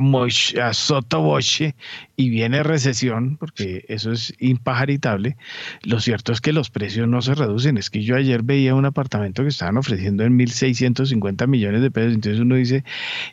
a 0.62 0.72
sotoboche 0.72 1.74
y 2.14 2.30
viene 2.30 2.62
recesión, 2.62 3.38
porque 3.38 3.84
eso 3.88 4.12
es 4.12 4.34
impajaritable. 4.38 5.36
Lo 5.82 5.98
cierto 5.98 6.32
es 6.32 6.40
que 6.40 6.52
los 6.52 6.70
precios 6.70 7.08
no 7.08 7.22
se 7.22 7.34
reducen. 7.34 7.76
Es 7.76 7.90
que 7.90 8.04
yo 8.04 8.14
ayer 8.14 8.44
veía 8.44 8.76
un 8.76 8.84
apartamento 8.84 9.42
que 9.42 9.48
estaban 9.48 9.76
ofreciendo 9.76 10.22
en 10.22 10.38
1.650 10.38 11.48
millones 11.48 11.82
de 11.82 11.90
pesos. 11.90 12.14
Entonces 12.14 12.40
uno 12.40 12.54
dice, 12.54 12.84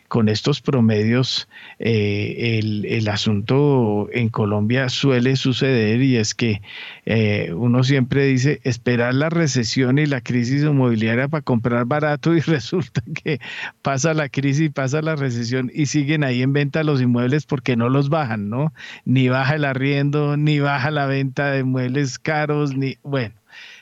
con 0.08 0.28
estos 0.28 0.60
promedios, 0.60 1.48
eh, 1.78 2.58
el, 2.58 2.84
el, 2.86 3.08
asunto 3.08 4.08
en 4.12 4.28
Colombia 4.28 4.88
suele 4.88 5.36
suceder 5.36 6.02
y 6.02 6.16
es 6.16 6.34
que 6.34 6.62
eh, 7.06 7.52
uno 7.54 7.84
siempre 7.84 8.26
dice, 8.26 8.60
esperar 8.64 9.14
la 9.14 9.30
recesión 9.30 9.98
y 9.98 10.06
la 10.06 10.20
crisis 10.20 10.62
inmobiliaria 10.62 11.28
para 11.28 11.42
comprar 11.42 11.86
y 12.26 12.40
resulta 12.46 13.02
que 13.22 13.40
pasa 13.82 14.14
la 14.14 14.28
crisis, 14.28 14.70
pasa 14.72 15.02
la 15.02 15.16
recesión 15.16 15.70
y 15.74 15.86
siguen 15.86 16.24
ahí 16.24 16.42
en 16.42 16.52
venta 16.52 16.84
los 16.84 17.00
inmuebles 17.00 17.46
porque 17.46 17.76
no 17.76 17.88
los 17.88 18.08
bajan, 18.08 18.48
¿no? 18.48 18.72
Ni 19.04 19.28
baja 19.28 19.56
el 19.56 19.64
arriendo, 19.64 20.36
ni 20.36 20.60
baja 20.60 20.90
la 20.90 21.06
venta 21.06 21.50
de 21.50 21.64
muebles 21.64 22.18
caros, 22.18 22.76
ni 22.76 22.96
bueno, 23.02 23.34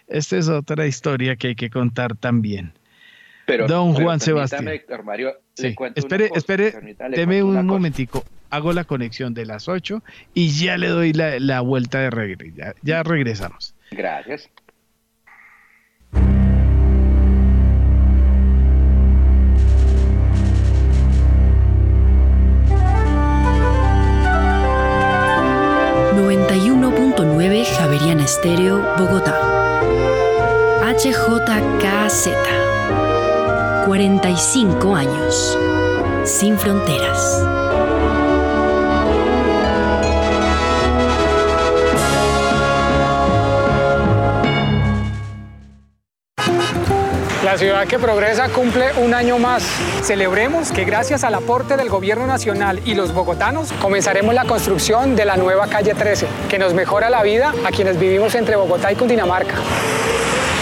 esta 0.07 0.37
es 0.37 0.49
otra 0.49 0.87
historia 0.87 1.37
que 1.37 1.49
hay 1.49 1.55
que 1.55 1.71
contar 1.71 2.17
también. 2.17 2.73
Pero, 3.47 3.67
Don 3.67 3.95
Juan 3.95 4.21
Sebastián. 4.21 4.69
Sí. 5.63 5.75
espere, 5.95 6.31
espere, 6.35 6.97
deme 7.11 7.43
un 7.43 7.67
momentico. 7.67 8.25
Hago 8.51 8.73
la 8.73 8.85
conexión 8.85 9.35
de 9.35 9.45
las 9.45 9.69
8 9.69 10.03
y 10.33 10.51
ya 10.51 10.79
le 10.79 10.89
doy 10.89 11.13
la, 11.13 11.61
vuelta 11.61 12.01
de 12.01 12.11
regreso. 12.11 12.75
ya 12.83 13.03
regresamos. 13.03 13.75
Gracias. 13.91 14.49
91.9 26.19 27.65
Javeriana 27.65 28.25
Estéreo, 28.25 28.83
Bogotá. 28.99 29.39
HJKZ. 30.83 32.68
45 33.89 34.94
años. 34.94 35.59
Sin 36.23 36.59
fronteras. 36.59 37.43
La 47.43 47.56
ciudad 47.56 47.86
que 47.86 47.98
progresa 47.98 48.51
cumple 48.51 48.93
un 48.98 49.15
año 49.15 49.39
más. 49.39 49.62
Celebremos 50.02 50.70
que 50.70 50.85
gracias 50.85 51.24
al 51.24 51.32
aporte 51.32 51.78
del 51.78 51.89
gobierno 51.89 52.27
nacional 52.27 52.82
y 52.85 52.94
los 52.94 53.15
bogotanos 53.15 53.73
comenzaremos 53.81 54.35
la 54.35 54.44
construcción 54.44 55.16
de 55.16 55.24
la 55.24 55.39
nueva 55.39 55.66
calle 55.69 55.94
13, 55.94 56.27
que 56.51 56.59
nos 56.59 56.74
mejora 56.74 57.09
la 57.09 57.23
vida 57.23 57.55
a 57.65 57.70
quienes 57.70 57.98
vivimos 57.98 58.35
entre 58.35 58.56
Bogotá 58.56 58.93
y 58.93 58.97
Cundinamarca. 58.97 59.55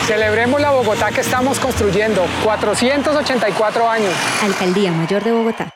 Celebremos 0.07 0.61
la 0.61 0.71
Bogotá 0.71 1.11
que 1.11 1.21
estamos 1.21 1.59
construyendo, 1.59 2.25
484 2.45 3.91
años. 3.91 4.13
Alcaldía 4.41 4.93
Mayor 4.93 5.25
de 5.25 5.33
Bogotá. 5.33 5.73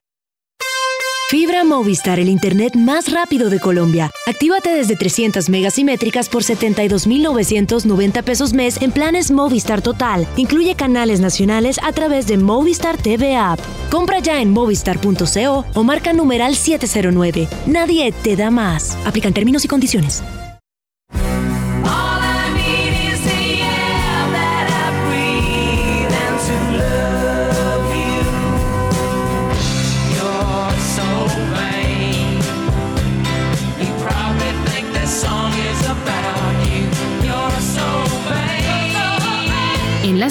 Fibra 1.29 1.65
Movistar, 1.65 2.19
el 2.21 2.29
internet 2.29 2.75
más 2.77 3.11
rápido 3.13 3.51
de 3.51 3.59
Colombia. 3.61 4.11
Actívate 4.27 4.71
desde 4.71 4.97
300 4.97 5.49
megas 5.49 5.75
simétricas 5.75 6.29
por 6.29 6.45
72,990 6.45 8.23
pesos 8.23 8.53
mes 8.53 8.81
en 8.83 8.93
planes 8.93 9.33
Movistar 9.33 9.83
Total. 9.83 10.27
Incluye 10.37 10.77
canales 10.77 11.21
nacionales 11.21 11.79
a 11.83 11.93
través 11.93 12.29
de 12.29 12.37
Movistar 12.37 12.97
TV 12.97 13.37
App. 13.37 13.61
Compra 13.91 14.21
ya 14.21 14.41
en 14.41 14.51
movistar.co 14.53 15.65
o 15.75 15.85
marca 15.85 16.13
numeral 16.13 16.55
709. 16.55 17.49
Nadie 17.67 18.13
te 18.13 18.37
da 18.37 18.51
más. 18.51 18.97
Aplican 19.05 19.33
términos 19.33 19.65
y 19.65 19.69
condiciones. 19.69 20.23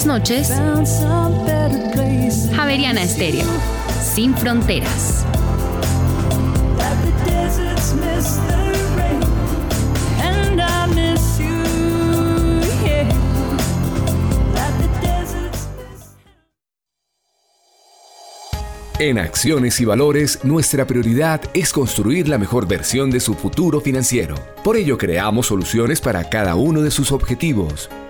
Noches, 0.06 0.52
Javeriana 2.54 3.02
Estéreo, 3.02 3.46
sin 4.02 4.34
fronteras. 4.36 5.24
En 18.98 19.18
Acciones 19.18 19.80
y 19.80 19.86
Valores, 19.86 20.44
nuestra 20.44 20.86
prioridad 20.86 21.40
es 21.54 21.72
construir 21.72 22.28
la 22.28 22.36
mejor 22.36 22.68
versión 22.68 23.10
de 23.10 23.18
su 23.18 23.34
futuro 23.34 23.80
financiero. 23.80 24.34
Por 24.62 24.76
ello, 24.76 24.98
creamos 24.98 25.46
soluciones 25.46 26.00
para 26.00 26.28
cada 26.28 26.54
uno 26.54 26.82
de 26.82 26.90
sus 26.90 27.10
objetivos 27.10 27.88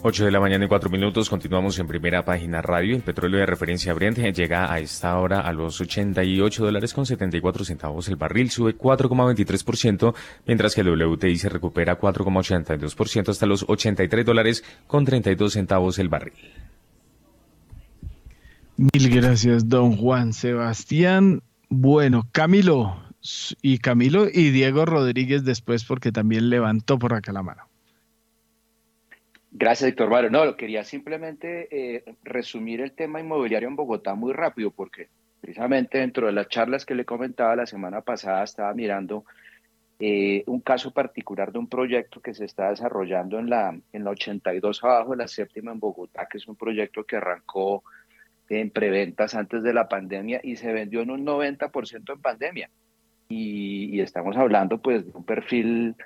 8 0.00 0.26
de 0.26 0.30
la 0.30 0.38
mañana 0.38 0.64
y 0.64 0.68
4 0.68 0.90
minutos, 0.90 1.28
continuamos 1.28 1.76
en 1.80 1.88
primera 1.88 2.24
página 2.24 2.62
radio. 2.62 2.94
El 2.94 3.02
petróleo 3.02 3.40
de 3.40 3.46
referencia 3.46 3.92
Brent 3.94 4.18
llega 4.18 4.72
a 4.72 4.78
esta 4.78 5.18
hora 5.18 5.40
a 5.40 5.52
los 5.52 5.80
88 5.80 6.64
dólares 6.64 6.94
con 6.94 7.04
74 7.04 7.64
centavos. 7.64 8.08
El 8.08 8.14
barril 8.14 8.48
sube 8.50 8.78
4,23%, 8.78 10.14
mientras 10.46 10.76
que 10.76 10.82
el 10.82 11.04
WTI 11.04 11.36
se 11.36 11.48
recupera 11.48 11.98
4,82% 11.98 13.28
hasta 13.30 13.46
los 13.46 13.64
83 13.68 14.24
dólares 14.24 14.64
con 14.86 15.04
32 15.04 15.52
centavos 15.52 15.98
el 15.98 16.08
barril. 16.08 16.34
Mil 18.76 19.10
gracias, 19.10 19.68
don 19.68 19.96
Juan 19.96 20.32
Sebastián. 20.32 21.42
Bueno, 21.68 22.28
Camilo 22.30 23.02
y 23.62 23.78
Camilo 23.78 24.28
y 24.32 24.50
Diego 24.50 24.84
Rodríguez 24.84 25.44
después 25.44 25.84
porque 25.84 26.12
también 26.12 26.50
levantó 26.50 27.00
por 27.00 27.14
acá 27.14 27.32
la 27.32 27.42
mano. 27.42 27.68
Gracias, 29.50 29.90
Héctor 29.90 30.10
Mario. 30.10 30.30
No, 30.30 30.56
quería 30.56 30.84
simplemente 30.84 31.68
eh, 31.70 32.04
resumir 32.22 32.80
el 32.80 32.92
tema 32.92 33.20
inmobiliario 33.20 33.68
en 33.68 33.76
Bogotá 33.76 34.14
muy 34.14 34.32
rápido, 34.32 34.70
porque 34.70 35.08
precisamente 35.40 35.98
dentro 35.98 36.26
de 36.26 36.32
las 36.32 36.48
charlas 36.48 36.84
que 36.84 36.94
le 36.94 37.04
comentaba 37.04 37.56
la 37.56 37.66
semana 37.66 38.02
pasada 38.02 38.44
estaba 38.44 38.74
mirando 38.74 39.24
eh, 40.00 40.44
un 40.46 40.60
caso 40.60 40.92
particular 40.92 41.50
de 41.50 41.58
un 41.58 41.66
proyecto 41.66 42.20
que 42.20 42.34
se 42.34 42.44
está 42.44 42.70
desarrollando 42.70 43.38
en 43.38 43.50
la, 43.50 43.76
en 43.92 44.04
la 44.04 44.10
82 44.10 44.84
abajo 44.84 45.10
de 45.12 45.16
la 45.16 45.28
séptima 45.28 45.72
en 45.72 45.80
Bogotá, 45.80 46.28
que 46.30 46.38
es 46.38 46.46
un 46.46 46.54
proyecto 46.54 47.04
que 47.04 47.16
arrancó 47.16 47.82
en 48.48 48.70
preventas 48.70 49.34
antes 49.34 49.62
de 49.62 49.74
la 49.74 49.88
pandemia 49.88 50.40
y 50.42 50.56
se 50.56 50.72
vendió 50.72 51.02
en 51.02 51.10
un 51.10 51.26
90% 51.26 52.12
en 52.12 52.20
pandemia. 52.20 52.70
Y, 53.28 54.00
estamos 54.00 54.36
hablando 54.36 54.78
pues 54.78 55.04
de 55.04 55.10
un 55.12 55.24
perfil 55.24 55.96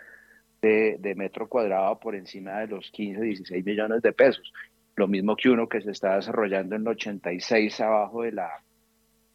de, 0.62 1.14
metro 1.16 1.48
cuadrado 1.48 1.98
por 1.98 2.14
encima 2.14 2.60
de 2.60 2.68
los 2.68 2.90
15, 2.92 3.20
16 3.20 3.64
millones 3.64 4.00
de 4.00 4.12
pesos. 4.12 4.52
Lo 4.94 5.08
mismo 5.08 5.34
que 5.36 5.50
uno 5.50 5.68
que 5.68 5.80
se 5.80 5.90
está 5.90 6.16
desarrollando 6.16 6.76
en 6.76 6.82
el 6.82 6.88
86 6.88 7.80
abajo 7.80 8.22
de 8.22 8.32
la, 8.32 8.62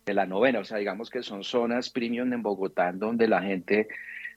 de 0.06 0.14
la 0.14 0.26
novena. 0.26 0.60
O 0.60 0.64
sea, 0.64 0.78
digamos 0.78 1.10
que 1.10 1.24
son 1.24 1.44
zonas 1.44 1.90
premium 1.90 2.32
en 2.32 2.42
Bogotá 2.42 2.92
donde 2.94 3.28
la 3.28 3.42
gente 3.42 3.88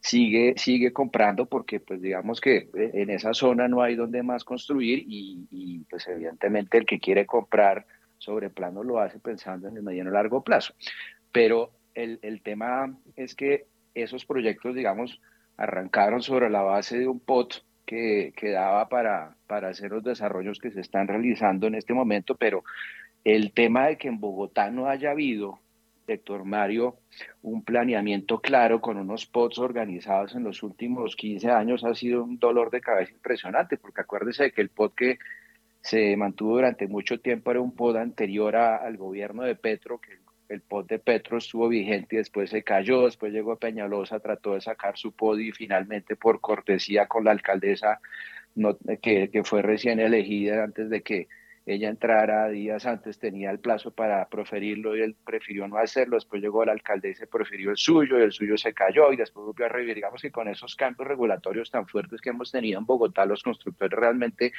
sigue, 0.00 0.54
sigue 0.56 0.92
comprando 0.92 1.46
porque 1.46 1.78
pues 1.78 2.00
digamos 2.00 2.40
que 2.40 2.70
eh, 2.74 2.90
en 2.94 3.10
esa 3.10 3.34
zona 3.34 3.68
no 3.68 3.82
hay 3.82 3.94
donde 3.94 4.22
más 4.22 4.44
construir 4.44 5.04
y, 5.06 5.84
pues 5.88 6.08
evidentemente 6.08 6.78
el 6.78 6.86
que 6.86 6.98
quiere 6.98 7.26
comprar 7.26 7.86
sobre 8.18 8.50
plano 8.50 8.82
lo 8.82 8.98
hace 8.98 9.18
pensando 9.18 9.68
en 9.68 9.76
el 9.76 9.82
mediano 9.82 10.10
largo 10.10 10.42
plazo. 10.42 10.74
Pero 11.30 11.70
el, 11.94 12.18
el 12.22 12.42
tema 12.42 12.96
es 13.14 13.34
que 13.34 13.66
esos 13.94 14.24
proyectos, 14.24 14.74
digamos, 14.74 15.20
arrancaron 15.60 16.22
sobre 16.22 16.48
la 16.48 16.62
base 16.62 16.98
de 16.98 17.06
un 17.06 17.20
POT 17.20 17.62
que, 17.84 18.32
que 18.34 18.50
daba 18.50 18.88
para, 18.88 19.36
para 19.46 19.68
hacer 19.68 19.90
los 19.90 20.02
desarrollos 20.02 20.58
que 20.58 20.70
se 20.70 20.80
están 20.80 21.06
realizando 21.06 21.66
en 21.66 21.74
este 21.74 21.92
momento, 21.92 22.34
pero 22.34 22.64
el 23.24 23.52
tema 23.52 23.88
de 23.88 23.98
que 23.98 24.08
en 24.08 24.18
Bogotá 24.18 24.70
no 24.70 24.88
haya 24.88 25.10
habido 25.10 25.58
Héctor 26.06 26.46
Mario, 26.46 26.96
un 27.42 27.62
planeamiento 27.62 28.40
claro 28.40 28.80
con 28.80 28.96
unos 28.96 29.26
POTS 29.26 29.58
organizados 29.58 30.34
en 30.34 30.44
los 30.44 30.62
últimos 30.62 31.14
15 31.14 31.50
años 31.50 31.84
ha 31.84 31.94
sido 31.94 32.24
un 32.24 32.38
dolor 32.38 32.70
de 32.70 32.80
cabeza 32.80 33.12
impresionante, 33.12 33.76
porque 33.76 34.00
acuérdese 34.00 34.44
de 34.44 34.52
que 34.52 34.62
el 34.62 34.70
POT 34.70 34.94
que 34.94 35.18
se 35.82 36.16
mantuvo 36.16 36.54
durante 36.54 36.88
mucho 36.88 37.20
tiempo 37.20 37.50
era 37.50 37.60
un 37.60 37.74
POT 37.74 37.96
anterior 37.96 38.56
al 38.56 38.96
gobierno 38.96 39.42
de 39.42 39.56
Petro, 39.56 39.98
que 39.98 40.18
el, 40.50 40.60
POT 40.62 40.88
de 40.88 40.98
Petro 40.98 41.38
estuvo 41.38 41.68
vigente 41.68 42.16
y 42.16 42.18
después 42.18 42.50
se 42.50 42.62
cayó, 42.62 43.04
después 43.04 43.32
llegó 43.32 43.56
Peñalosa, 43.56 44.20
trató 44.20 44.54
de 44.54 44.60
sacar 44.60 44.96
su 44.96 45.12
POT 45.12 45.40
y 45.40 45.52
finalmente 45.52 46.16
por 46.16 46.40
cortesía 46.40 47.06
con 47.06 47.24
la 47.24 47.30
alcaldesa 47.30 48.00
que, 49.00 49.42
fue 49.44 49.62
recién 49.62 50.00
elegida 50.00 50.64
antes 50.64 50.90
de 50.90 51.02
que 51.02 51.28
ella 51.66 51.88
entrara 51.88 52.48
días 52.48 52.86
antes, 52.86 53.18
tenía 53.18 53.50
el 53.50 53.60
plazo 53.60 53.92
para 53.92 54.26
proferirlo 54.28 54.96
y 54.96 55.02
él 55.02 55.14
prefirió 55.24 55.68
no 55.68 55.76
hacerlo, 55.76 56.16
después 56.16 56.42
llegó 56.42 56.64
la 56.64 56.72
alcaldesa 56.72 57.24
y 57.24 57.26
prefirió 57.26 57.70
el 57.70 57.76
suyo 57.76 58.18
y 58.18 58.22
el 58.22 58.32
suyo 58.32 58.56
se 58.56 58.72
cayó 58.72 59.12
y 59.12 59.16
después 59.16 59.46
volvió 59.46 59.66
a 59.66 59.68
revivir. 59.68 59.94
Digamos 59.94 60.20
que 60.20 60.32
con 60.32 60.48
esos 60.48 60.74
cambios 60.74 61.06
regulatorios 61.06 61.70
tan 61.70 61.86
fuertes 61.86 62.20
que 62.20 62.30
hemos 62.30 62.50
tenido 62.50 62.78
en 62.78 62.86
Bogotá, 62.86 63.24
los 63.24 63.42
constructores 63.42 63.96
realmente 63.96 64.52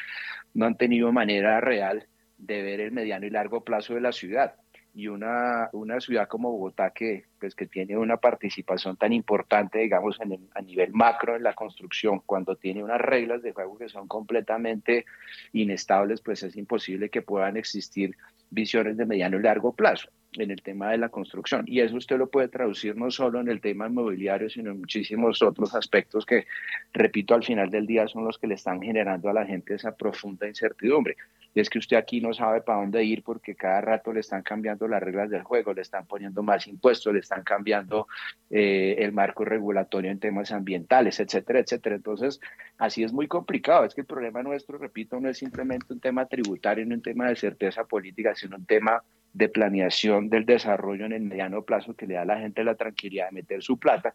no 0.53 0.67
han 0.67 0.77
tenido 0.77 1.11
manera 1.11 1.59
real 1.59 2.07
de 2.37 2.61
ver 2.61 2.79
el 2.79 2.91
mediano 2.91 3.25
y 3.25 3.29
largo 3.29 3.63
plazo 3.63 3.95
de 3.95 4.01
la 4.01 4.11
ciudad 4.11 4.55
y 4.93 5.07
una, 5.07 5.69
una 5.73 5.99
ciudad 5.99 6.27
como 6.27 6.51
Bogotá 6.51 6.91
que, 6.91 7.25
pues, 7.41 7.55
que 7.55 7.65
tiene 7.65 7.97
una 7.97 8.17
participación 8.17 8.97
tan 8.97 9.11
importante, 9.13 9.79
digamos, 9.79 10.21
en 10.21 10.47
a 10.53 10.61
nivel 10.61 10.93
macro 10.93 11.35
en 11.35 11.41
la 11.41 11.53
construcción, 11.53 12.21
cuando 12.23 12.55
tiene 12.55 12.83
unas 12.83 13.01
reglas 13.01 13.41
de 13.41 13.51
juego 13.51 13.79
que 13.79 13.89
son 13.89 14.07
completamente 14.07 15.05
inestables, 15.51 16.21
pues 16.21 16.43
es 16.43 16.55
imposible 16.55 17.09
que 17.09 17.23
puedan 17.23 17.57
existir 17.57 18.15
visiones 18.51 18.95
de 18.95 19.07
mediano 19.07 19.37
y 19.37 19.41
largo 19.41 19.73
plazo 19.73 20.09
en 20.33 20.51
el 20.51 20.61
tema 20.61 20.91
de 20.91 20.99
la 20.99 21.09
construcción. 21.09 21.65
Y 21.67 21.79
eso 21.79 21.95
usted 21.95 22.19
lo 22.19 22.29
puede 22.29 22.47
traducir 22.47 22.95
no 22.95 23.09
solo 23.09 23.41
en 23.41 23.49
el 23.49 23.59
tema 23.59 23.87
inmobiliario, 23.87 24.47
sino 24.47 24.69
en 24.69 24.79
muchísimos 24.79 25.41
otros 25.41 25.73
aspectos 25.73 26.27
que, 26.27 26.45
repito, 26.93 27.33
al 27.33 27.43
final 27.43 27.71
del 27.71 27.87
día 27.87 28.07
son 28.07 28.23
los 28.23 28.37
que 28.37 28.45
le 28.45 28.53
están 28.53 28.81
generando 28.81 29.29
a 29.29 29.33
la 29.33 29.47
gente 29.47 29.73
esa 29.73 29.95
profunda 29.95 30.47
incertidumbre 30.47 31.17
es 31.53 31.69
que 31.69 31.79
usted 31.79 31.97
aquí 31.97 32.21
no 32.21 32.33
sabe 32.33 32.61
para 32.61 32.79
dónde 32.79 33.03
ir 33.03 33.23
porque 33.23 33.55
cada 33.55 33.81
rato 33.81 34.13
le 34.13 34.21
están 34.21 34.41
cambiando 34.41 34.87
las 34.87 35.03
reglas 35.03 35.29
del 35.29 35.43
juego, 35.43 35.73
le 35.73 35.81
están 35.81 36.05
poniendo 36.05 36.43
más 36.43 36.67
impuestos, 36.67 37.13
le 37.13 37.19
están 37.19 37.30
cambiando 37.43 38.07
eh, 38.49 38.95
el 38.99 39.13
marco 39.13 39.45
regulatorio 39.45 40.11
en 40.11 40.19
temas 40.19 40.51
ambientales, 40.51 41.19
etcétera, 41.19 41.59
etcétera. 41.59 41.95
Entonces, 41.95 42.39
así 42.77 43.03
es 43.03 43.13
muy 43.13 43.27
complicado. 43.27 43.85
Es 43.85 43.95
que 43.95 44.01
el 44.01 44.07
problema 44.07 44.43
nuestro, 44.43 44.77
repito, 44.77 45.19
no 45.19 45.29
es 45.29 45.37
simplemente 45.37 45.93
un 45.93 45.99
tema 45.99 46.25
tributario, 46.25 46.85
no 46.85 46.95
un 46.95 47.01
tema 47.01 47.29
de 47.29 47.35
certeza 47.35 47.85
política, 47.85 48.35
sino 48.35 48.57
un 48.57 48.65
tema 48.65 49.03
de 49.33 49.49
planeación 49.49 50.29
del 50.29 50.45
desarrollo 50.45 51.05
en 51.05 51.13
el 51.13 51.21
mediano 51.21 51.63
plazo 51.63 51.95
que 51.95 52.05
le 52.05 52.15
da 52.15 52.23
a 52.23 52.25
la 52.25 52.39
gente 52.39 52.63
la 52.63 52.75
tranquilidad 52.75 53.27
de 53.27 53.35
meter 53.35 53.63
su 53.63 53.79
plata, 53.79 54.13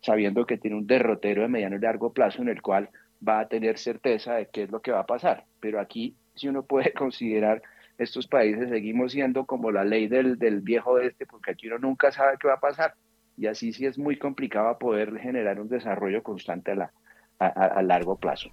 sabiendo 0.00 0.46
que 0.46 0.56
tiene 0.56 0.76
un 0.76 0.86
derrotero 0.86 1.42
de 1.42 1.48
mediano 1.48 1.76
y 1.76 1.80
largo 1.80 2.12
plazo 2.12 2.42
en 2.42 2.48
el 2.48 2.62
cual 2.62 2.88
va 3.26 3.40
a 3.40 3.48
tener 3.48 3.78
certeza 3.78 4.34
de 4.34 4.46
qué 4.46 4.64
es 4.64 4.70
lo 4.70 4.80
que 4.80 4.92
va 4.92 5.00
a 5.00 5.06
pasar. 5.06 5.44
Pero 5.60 5.80
aquí 5.80 6.16
si 6.34 6.48
uno 6.48 6.62
puede 6.64 6.92
considerar 6.94 7.62
estos 7.98 8.26
países, 8.26 8.68
seguimos 8.68 9.12
siendo 9.12 9.44
como 9.44 9.70
la 9.70 9.84
ley 9.84 10.08
del, 10.08 10.38
del 10.38 10.60
viejo 10.60 10.98
este, 10.98 11.26
porque 11.26 11.52
aquí 11.52 11.68
uno 11.68 11.78
nunca 11.78 12.10
sabe 12.10 12.36
qué 12.40 12.48
va 12.48 12.54
a 12.54 12.60
pasar. 12.60 12.94
Y 13.36 13.46
así 13.46 13.72
sí 13.72 13.86
es 13.86 13.98
muy 13.98 14.16
complicado 14.16 14.78
poder 14.78 15.18
generar 15.18 15.60
un 15.60 15.68
desarrollo 15.68 16.22
constante 16.22 16.72
a, 16.72 16.74
la, 16.74 16.92
a, 17.38 17.82
largo 17.82 18.16
plazo. 18.16 18.48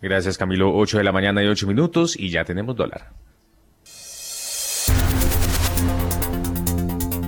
Gracias 0.00 0.38
Camilo, 0.38 0.74
8 0.74 0.98
de 0.98 1.04
la 1.04 1.12
mañana 1.12 1.42
y 1.42 1.48
8 1.48 1.66
minutos 1.66 2.18
y 2.18 2.30
ya 2.30 2.44
tenemos 2.44 2.76
dólar. 2.76 3.10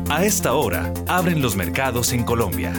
A 0.08 0.24
esta 0.24 0.54
hora, 0.54 0.94
abren 1.08 1.42
los 1.42 1.56
mercados 1.56 2.12
en 2.12 2.24
Colombia. 2.24 2.72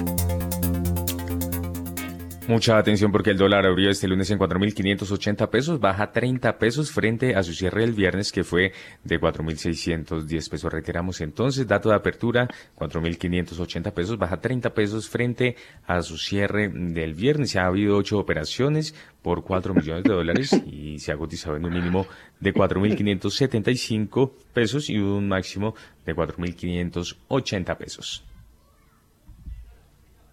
Mucha 2.47 2.77
atención 2.77 3.11
porque 3.11 3.31
el 3.31 3.37
dólar 3.37 3.65
abrió 3.65 3.89
este 3.89 4.07
lunes 4.07 4.31
en 4.31 4.39
4.580 4.39 5.49
pesos, 5.49 5.81
baja 5.81 6.13
30 6.13 6.57
pesos 6.57 6.91
frente 6.91 7.35
a 7.35 7.43
su 7.43 7.51
cierre 7.53 7.81
del 7.81 7.91
viernes 7.91 8.31
que 8.31 8.45
fue 8.45 8.71
de 9.03 9.19
4.610 9.19 10.49
pesos. 10.49 10.71
Reiteramos 10.71 11.19
entonces, 11.19 11.67
dato 11.67 11.89
de 11.89 11.95
apertura, 11.95 12.47
4.580 12.77 13.91
pesos, 13.91 14.17
baja 14.17 14.39
30 14.39 14.73
pesos 14.73 15.09
frente 15.09 15.57
a 15.85 16.01
su 16.01 16.17
cierre 16.17 16.69
del 16.69 17.15
viernes. 17.15 17.57
Ha 17.57 17.65
habido 17.65 17.97
ocho 17.97 18.17
operaciones 18.17 18.95
por 19.21 19.43
4 19.43 19.73
millones 19.73 20.05
de 20.05 20.13
dólares 20.13 20.53
y 20.65 20.99
se 20.99 21.11
ha 21.11 21.17
cotizado 21.17 21.57
en 21.57 21.65
un 21.65 21.73
mínimo 21.73 22.07
de 22.39 22.53
4.575 22.53 24.31
pesos 24.53 24.89
y 24.89 24.97
un 24.99 25.27
máximo 25.27 25.75
de 26.05 26.15
4.580 26.15 27.77
pesos. 27.77 28.23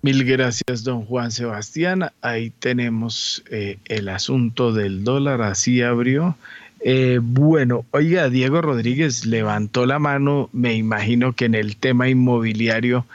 Mil 0.05 0.23
gracias, 0.25 0.85
don 0.85 1.07
Juan 1.07 1.31
Sebastián. 1.31 2.11
Ahí 2.21 2.51
tenemos 2.51 3.43
eh, 3.51 3.79
el 3.87 4.11
asunto 4.11 4.75
del 4.75 5.03
dólar, 5.03 5.41
así 5.41 5.81
abrió. 5.81 6.37
Eh, 6.81 7.21
bueno, 7.23 7.87
oiga, 7.91 8.29
Diego 8.29 8.61
Rodríguez 8.61 9.25
levantó 9.25 9.87
la 9.87 9.99
mano, 9.99 10.51
me 10.53 10.75
imagino 10.75 11.33
que 11.33 11.47
en 11.47 11.55
el 11.55 11.77
tema 11.77 12.11
inmobiliario 12.11 13.07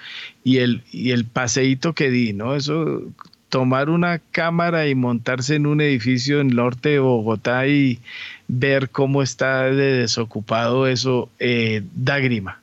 y 0.44 0.58
el, 0.58 0.82
y 0.92 1.12
el 1.12 1.26
paseíto 1.26 1.94
que 1.94 2.10
di, 2.10 2.34
¿no? 2.34 2.56
Eso, 2.56 3.04
tomar 3.50 3.92
una 3.92 4.18
cámara 4.18 4.88
y 4.88 4.96
montarse 4.96 5.58
en 5.58 5.68
un 5.68 5.82
edificio 5.82 6.42
en 6.42 6.50
el 6.50 6.56
norte 6.56 6.90
de 6.90 7.00
Bogotá 7.00 7.68
y 7.68 8.00
ver 8.48 8.90
cómo 8.90 9.22
está 9.22 9.66
de 9.66 9.94
desocupado, 9.94 10.88
eso 10.88 11.30
eh, 11.38 11.84
da 11.94 12.18
grima. 12.18 12.60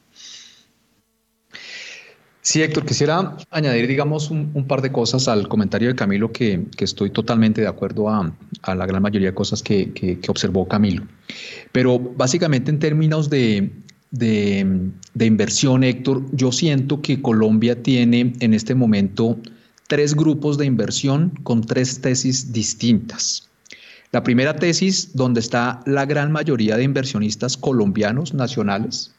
Sí, 2.47 2.63
Héctor, 2.63 2.87
quisiera 2.87 3.37
añadir, 3.51 3.89
digamos, 3.89 4.31
un, 4.31 4.69
par 4.69 4.81
de 4.81 4.93
cosas 4.93 5.27
al 5.27 5.49
comentario 5.49 5.89
de 5.89 5.97
Camilo, 5.97 6.31
que, 6.31 6.65
estoy 6.79 7.11
totalmente 7.11 7.61
de 7.61 7.67
acuerdo 7.67 8.09
a, 8.09 8.33
la 8.73 8.87
gran 8.87 9.03
mayoría 9.03 9.31
de 9.31 9.35
cosas 9.35 9.65
que, 9.65 10.21
observó 10.29 10.69
Camilo. 10.69 11.03
Pero 11.73 11.99
básicamente 11.99 12.71
en 12.71 12.79
términos 12.79 13.29
de, 13.31 13.73
inversión, 15.19 15.83
Héctor, 15.83 16.23
yo 16.31 16.53
siento 16.53 17.03
que 17.03 17.21
Colombia 17.21 17.83
tiene 17.83 18.33
en 18.39 18.55
este 18.55 18.77
momento 18.77 19.37
tres 19.89 20.15
grupos 20.15 20.57
de 20.57 20.67
inversión 20.67 21.31
con 21.43 21.63
tres 21.63 22.01
tesis 22.01 22.53
distintas. 22.53 23.49
La 24.13 24.23
primera 24.23 24.55
tesis, 24.55 25.17
donde 25.17 25.41
está 25.41 25.81
la 25.85 26.07
gran 26.07 26.31
mayoría 26.31 26.77
de 26.77 26.85
inversionistas 26.85 27.57
colombianos 27.57 28.35
nacionales, 28.35 29.11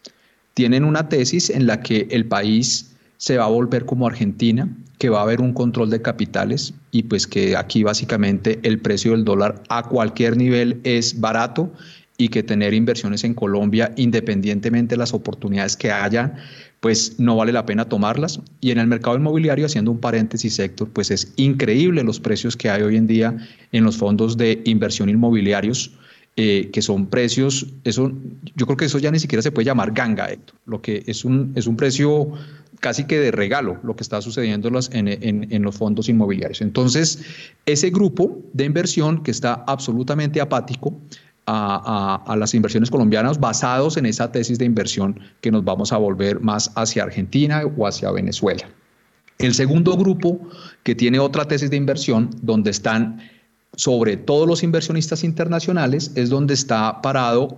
tienen 0.53 0.85
una 0.85 1.09
tesis 1.09 1.49
en 1.49 1.67
la 1.67 1.81
que 1.81 2.07
el 2.09 2.25
país 2.25 2.93
se 3.17 3.37
va 3.37 3.45
a 3.45 3.49
volver 3.49 3.85
como 3.85 4.07
Argentina, 4.07 4.69
que 4.97 5.09
va 5.09 5.19
a 5.19 5.23
haber 5.23 5.41
un 5.41 5.53
control 5.53 5.89
de 5.89 6.01
capitales 6.01 6.73
y 6.91 7.03
pues 7.03 7.27
que 7.27 7.55
aquí 7.55 7.83
básicamente 7.83 8.59
el 8.63 8.79
precio 8.79 9.11
del 9.11 9.25
dólar 9.25 9.61
a 9.69 9.83
cualquier 9.83 10.37
nivel 10.37 10.79
es 10.83 11.19
barato 11.19 11.71
y 12.17 12.29
que 12.29 12.41
tener 12.41 12.73
inversiones 12.73 13.23
en 13.23 13.35
Colombia, 13.35 13.93
independientemente 13.95 14.95
de 14.95 14.99
las 14.99 15.13
oportunidades 15.13 15.77
que 15.77 15.91
haya, 15.91 16.35
pues 16.79 17.19
no 17.19 17.35
vale 17.35 17.51
la 17.51 17.65
pena 17.65 17.85
tomarlas. 17.85 18.39
Y 18.59 18.71
en 18.71 18.79
el 18.79 18.87
mercado 18.87 19.17
inmobiliario, 19.17 19.67
haciendo 19.67 19.91
un 19.91 19.99
paréntesis, 19.99 20.55
sector, 20.55 20.89
pues 20.89 21.11
es 21.11 21.33
increíble 21.35 22.03
los 22.03 22.19
precios 22.19 22.57
que 22.57 22.71
hay 22.71 22.81
hoy 22.81 22.97
en 22.97 23.05
día 23.05 23.37
en 23.71 23.83
los 23.83 23.97
fondos 23.97 24.35
de 24.35 24.61
inversión 24.65 25.09
inmobiliarios. 25.09 25.91
Eh, 26.39 26.69
que 26.71 26.83
son 26.83 27.07
precios, 27.07 27.65
eso, 27.83 28.11
yo 28.55 28.67
creo 28.67 28.77
que 28.77 28.85
eso 28.85 28.99
ya 28.99 29.09
ni 29.09 29.17
siquiera 29.17 29.41
se 29.41 29.51
puede 29.51 29.65
llamar 29.65 29.91
ganga. 29.91 30.29
Lo 30.67 30.83
que 30.83 31.03
es 31.07 31.25
un, 31.25 31.51
es 31.55 31.65
un 31.65 31.75
precio 31.75 32.31
casi 32.79 33.05
que 33.05 33.19
de 33.19 33.31
regalo 33.31 33.79
lo 33.81 33.95
que 33.95 34.03
está 34.03 34.21
sucediendo 34.21 34.69
en, 34.91 35.07
en, 35.07 35.51
en, 35.51 35.63
los 35.63 35.75
fondos 35.75 36.09
inmobiliarios. 36.09 36.61
Entonces, 36.61 37.23
ese 37.65 37.89
grupo 37.89 38.39
de 38.53 38.65
inversión 38.65 39.23
que 39.23 39.31
está 39.31 39.63
absolutamente 39.65 40.39
apático 40.39 41.01
a, 41.47 42.21
a, 42.23 42.35
las 42.35 42.53
inversiones 42.53 42.91
colombianas 42.91 43.39
basados 43.39 43.97
en 43.97 44.05
esa 44.05 44.31
tesis 44.31 44.59
de 44.59 44.65
inversión 44.65 45.19
que 45.41 45.49
nos 45.49 45.63
vamos 45.63 45.91
a 45.91 45.97
volver 45.97 46.39
más 46.39 46.71
hacia 46.75 47.01
Argentina 47.01 47.63
o 47.65 47.87
hacia 47.87 48.11
Venezuela. 48.11 48.69
El 49.39 49.55
segundo 49.55 49.97
grupo 49.97 50.39
que 50.83 50.93
tiene 50.93 51.17
otra 51.17 51.45
tesis 51.45 51.71
de 51.71 51.77
inversión 51.77 52.29
donde 52.43 52.69
están 52.69 53.21
sobre 53.75 54.17
todos 54.17 54.47
los 54.47 54.63
inversionistas 54.63 55.23
internacionales 55.23 56.11
es 56.15 56.29
donde 56.29 56.53
está 56.53 57.01
parado 57.01 57.57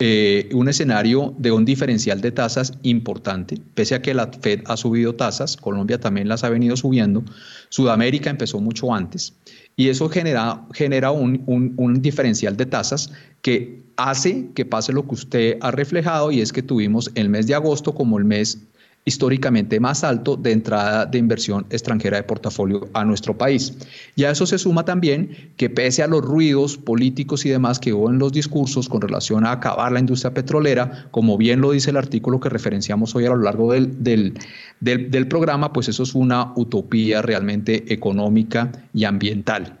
eh, 0.00 0.48
un 0.52 0.68
escenario 0.68 1.34
de 1.38 1.50
un 1.50 1.64
diferencial 1.64 2.20
de 2.20 2.30
tasas 2.30 2.72
importante, 2.82 3.56
pese 3.74 3.96
a 3.96 4.00
que 4.00 4.14
la 4.14 4.28
Fed 4.28 4.62
ha 4.66 4.76
subido 4.76 5.16
tasas, 5.16 5.56
Colombia 5.56 5.98
también 5.98 6.28
las 6.28 6.44
ha 6.44 6.48
venido 6.50 6.76
subiendo, 6.76 7.24
Sudamérica 7.68 8.30
empezó 8.30 8.60
mucho 8.60 8.94
antes, 8.94 9.34
y 9.74 9.88
eso 9.88 10.08
genera, 10.08 10.64
genera 10.72 11.10
un, 11.10 11.42
un, 11.46 11.74
un 11.76 12.00
diferencial 12.00 12.56
de 12.56 12.66
tasas 12.66 13.10
que 13.42 13.82
hace 13.96 14.50
que 14.54 14.64
pase 14.64 14.92
lo 14.92 15.02
que 15.02 15.14
usted 15.14 15.58
ha 15.60 15.72
reflejado, 15.72 16.30
y 16.30 16.42
es 16.42 16.52
que 16.52 16.62
tuvimos 16.62 17.10
el 17.16 17.28
mes 17.28 17.48
de 17.48 17.56
agosto 17.56 17.92
como 17.92 18.18
el 18.18 18.24
mes 18.24 18.67
históricamente 19.08 19.80
más 19.80 20.04
alto 20.04 20.36
de 20.36 20.52
entrada 20.52 21.06
de 21.06 21.18
inversión 21.18 21.66
extranjera 21.70 22.18
de 22.18 22.22
portafolio 22.22 22.88
a 22.92 23.04
nuestro 23.04 23.36
país. 23.36 23.76
Y 24.14 24.24
a 24.24 24.30
eso 24.30 24.46
se 24.46 24.58
suma 24.58 24.84
también 24.84 25.52
que 25.56 25.68
pese 25.68 26.02
a 26.02 26.06
los 26.06 26.24
ruidos 26.24 26.76
políticos 26.76 27.44
y 27.44 27.48
demás 27.48 27.80
que 27.80 27.92
hubo 27.92 28.10
en 28.10 28.18
los 28.18 28.32
discursos 28.32 28.88
con 28.88 29.00
relación 29.00 29.44
a 29.44 29.52
acabar 29.52 29.90
la 29.90 30.00
industria 30.00 30.32
petrolera, 30.32 31.08
como 31.10 31.36
bien 31.36 31.60
lo 31.60 31.72
dice 31.72 31.90
el 31.90 31.96
artículo 31.96 32.38
que 32.38 32.48
referenciamos 32.48 33.14
hoy 33.16 33.26
a 33.26 33.30
lo 33.30 33.38
largo 33.38 33.72
del, 33.72 34.02
del, 34.02 34.34
del, 34.80 35.10
del 35.10 35.26
programa, 35.26 35.72
pues 35.72 35.88
eso 35.88 36.02
es 36.02 36.14
una 36.14 36.52
utopía 36.54 37.22
realmente 37.22 37.92
económica 37.92 38.70
y 38.92 39.04
ambiental. 39.04 39.77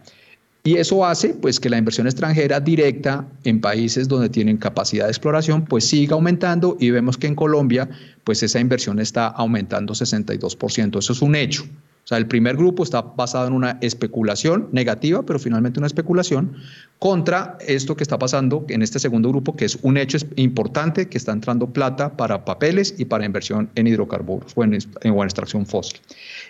Y 0.64 0.76
eso 0.76 1.06
hace 1.06 1.30
pues 1.30 1.60
que 1.60 1.70
la 1.70 1.78
inversión 1.78 2.06
extranjera 2.06 2.60
directa 2.60 3.26
en 3.44 3.60
países 3.60 4.08
donde 4.08 4.28
tienen 4.28 4.56
capacidad 4.56 5.04
de 5.04 5.10
exploración 5.10 5.64
pues 5.64 5.84
siga 5.84 6.14
aumentando 6.14 6.76
y 6.80 6.90
vemos 6.90 7.16
que 7.16 7.26
en 7.26 7.34
Colombia 7.34 7.88
pues 8.24 8.42
esa 8.42 8.60
inversión 8.60 8.98
está 8.98 9.28
aumentando 9.28 9.94
62%. 9.94 10.98
Eso 10.98 11.12
es 11.12 11.22
un 11.22 11.36
hecho. 11.36 11.64
O 11.64 12.08
sea, 12.08 12.16
el 12.16 12.26
primer 12.26 12.56
grupo 12.56 12.84
está 12.84 13.02
basado 13.02 13.48
en 13.48 13.52
una 13.52 13.76
especulación 13.82 14.70
negativa, 14.72 15.24
pero 15.24 15.38
finalmente 15.38 15.78
una 15.78 15.88
especulación 15.88 16.56
contra 16.98 17.58
esto 17.66 17.96
que 17.96 18.02
está 18.02 18.18
pasando 18.18 18.64
en 18.70 18.80
este 18.80 18.98
segundo 18.98 19.28
grupo, 19.28 19.54
que 19.54 19.66
es 19.66 19.78
un 19.82 19.98
hecho 19.98 20.16
importante, 20.36 21.10
que 21.10 21.18
está 21.18 21.32
entrando 21.32 21.66
plata 21.66 22.16
para 22.16 22.46
papeles 22.46 22.94
y 22.96 23.04
para 23.04 23.26
inversión 23.26 23.68
en 23.74 23.88
hidrocarburos 23.88 24.52
o 24.54 24.64
en, 24.64 24.78
en, 25.02 25.18
extracción 25.18 25.66
fósil. 25.66 26.00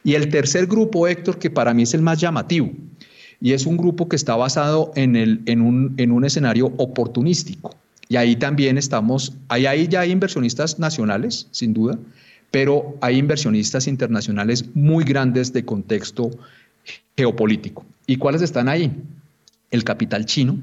Y 0.04 0.14
el 0.14 0.28
tercer 0.28 0.68
grupo, 0.68 1.08
Héctor, 1.08 1.40
que 1.40 1.50
para 1.50 1.74
mí 1.74 1.82
es 1.82 1.92
el 1.92 2.02
más 2.02 2.20
llamativo, 2.20 2.70
y 3.40 3.52
es 3.52 3.66
un 3.66 3.76
grupo 3.76 4.08
que 4.08 4.16
está 4.16 4.36
basado 4.36 4.92
en, 4.96 5.16
el, 5.16 5.42
en, 5.46 5.60
un, 5.62 5.94
en 5.96 6.12
un 6.12 6.24
escenario 6.24 6.72
oportunístico. 6.76 7.74
Y 8.08 8.16
ahí 8.16 8.36
también 8.36 8.78
estamos, 8.78 9.34
ahí, 9.48 9.66
ahí 9.66 9.86
ya 9.86 10.00
hay 10.00 10.10
inversionistas 10.10 10.78
nacionales, 10.78 11.46
sin 11.50 11.74
duda, 11.74 11.98
pero 12.50 12.96
hay 13.00 13.18
inversionistas 13.18 13.86
internacionales 13.86 14.64
muy 14.74 15.04
grandes 15.04 15.52
de 15.52 15.64
contexto 15.64 16.30
geopolítico. 17.16 17.84
¿Y 18.06 18.16
cuáles 18.16 18.42
están 18.42 18.68
ahí? 18.68 18.90
El 19.70 19.84
capital 19.84 20.24
chino, 20.24 20.58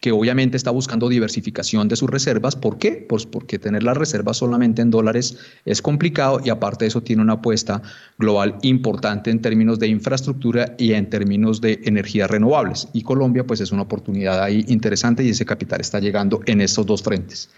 que 0.00 0.12
obviamente 0.12 0.56
está 0.56 0.70
buscando 0.70 1.08
diversificación 1.08 1.88
de 1.88 1.96
sus 1.96 2.08
reservas. 2.08 2.54
¿Por 2.54 2.78
qué? 2.78 3.04
Pues 3.08 3.26
porque 3.26 3.58
tener 3.58 3.82
las 3.82 3.96
reservas 3.96 4.36
solamente 4.36 4.80
en 4.80 4.90
dólares 4.90 5.38
es 5.64 5.82
complicado 5.82 6.40
y 6.44 6.50
aparte 6.50 6.84
de 6.84 6.88
eso 6.88 7.02
tiene 7.02 7.22
una 7.22 7.34
apuesta 7.34 7.82
global 8.16 8.56
importante 8.62 9.30
en 9.30 9.42
términos 9.42 9.78
de 9.78 9.88
infraestructura 9.88 10.74
y 10.78 10.92
en 10.92 11.10
términos 11.10 11.60
de 11.60 11.80
energías 11.84 12.30
renovables. 12.30 12.88
Y 12.92 13.02
Colombia 13.02 13.44
pues 13.44 13.60
es 13.60 13.72
una 13.72 13.82
oportunidad 13.82 14.42
ahí 14.42 14.64
interesante 14.68 15.24
y 15.24 15.30
ese 15.30 15.44
capital 15.44 15.80
está 15.80 15.98
llegando 15.98 16.40
en 16.46 16.60
estos 16.60 16.86
dos 16.86 17.02
frentes. 17.02 17.50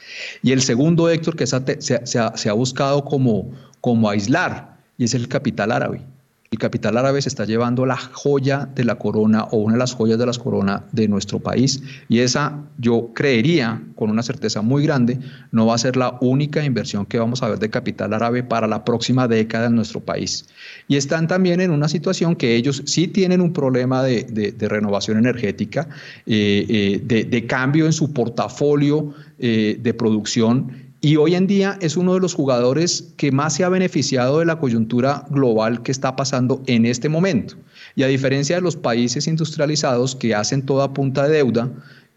Y 0.42 0.52
el 0.52 0.62
segundo, 0.62 1.10
Héctor, 1.10 1.36
que 1.36 1.46
se 1.46 1.56
ha, 1.56 2.36
se 2.36 2.48
ha, 2.48 2.52
buscado 2.52 3.04
como, 3.04 3.52
como 3.80 4.08
aislar 4.08 4.78
y 4.96 5.04
es 5.04 5.14
el 5.14 5.28
capital 5.28 5.72
árabe. 5.72 6.02
El 6.52 6.58
capital 6.58 6.96
árabe 6.96 7.22
se 7.22 7.28
está 7.28 7.44
llevando 7.44 7.86
la 7.86 7.96
joya 7.96 8.68
de 8.74 8.82
la 8.82 8.96
corona 8.96 9.44
o 9.52 9.58
una 9.58 9.74
de 9.74 9.78
las 9.78 9.94
joyas 9.94 10.18
de 10.18 10.26
las 10.26 10.40
coronas 10.40 10.82
de 10.90 11.06
nuestro 11.06 11.38
país 11.38 11.80
y 12.08 12.18
esa 12.18 12.64
yo 12.76 13.12
creería 13.14 13.84
con 13.94 14.10
una 14.10 14.24
certeza 14.24 14.60
muy 14.60 14.82
grande 14.82 15.20
no 15.52 15.66
va 15.66 15.76
a 15.76 15.78
ser 15.78 15.96
la 15.96 16.18
única 16.20 16.64
inversión 16.64 17.06
que 17.06 17.20
vamos 17.20 17.44
a 17.44 17.48
ver 17.50 17.60
de 17.60 17.70
capital 17.70 18.14
árabe 18.14 18.42
para 18.42 18.66
la 18.66 18.84
próxima 18.84 19.28
década 19.28 19.68
en 19.68 19.76
nuestro 19.76 20.00
país. 20.00 20.48
Y 20.88 20.96
están 20.96 21.28
también 21.28 21.60
en 21.60 21.70
una 21.70 21.86
situación 21.86 22.34
que 22.34 22.56
ellos 22.56 22.82
sí 22.84 23.06
tienen 23.06 23.40
un 23.40 23.52
problema 23.52 24.02
de, 24.02 24.56
renovación 24.58 25.18
energética, 25.18 25.88
eh, 26.26 26.66
eh, 26.68 27.00
de, 27.04 27.26
de, 27.26 27.46
cambio 27.46 27.86
en 27.86 27.92
su 27.92 28.12
portafolio 28.12 29.14
eh, 29.38 29.78
de 29.80 29.94
producción 29.94 30.89
y 31.02 31.16
hoy 31.16 31.34
en 31.34 31.46
día 31.46 31.78
es 31.80 31.96
uno 31.96 32.12
de 32.12 32.20
los 32.20 32.34
jugadores 32.34 33.12
que 33.16 33.32
más 33.32 33.54
se 33.54 33.64
ha 33.64 33.70
beneficiado 33.70 34.38
de 34.38 34.44
la 34.44 34.58
coyuntura 34.58 35.24
global 35.30 35.82
que 35.82 35.92
está 35.92 36.14
pasando 36.14 36.62
en 36.66 36.84
este 36.84 37.08
momento. 37.08 37.54
Y 37.96 38.02
a 38.02 38.06
diferencia 38.06 38.56
de 38.56 38.62
los 38.62 38.76
países 38.76 39.26
industrializados 39.26 40.14
que 40.14 40.34
hacen 40.34 40.66
toda 40.66 40.92
punta 40.92 41.26
de 41.26 41.36
deuda, 41.36 41.70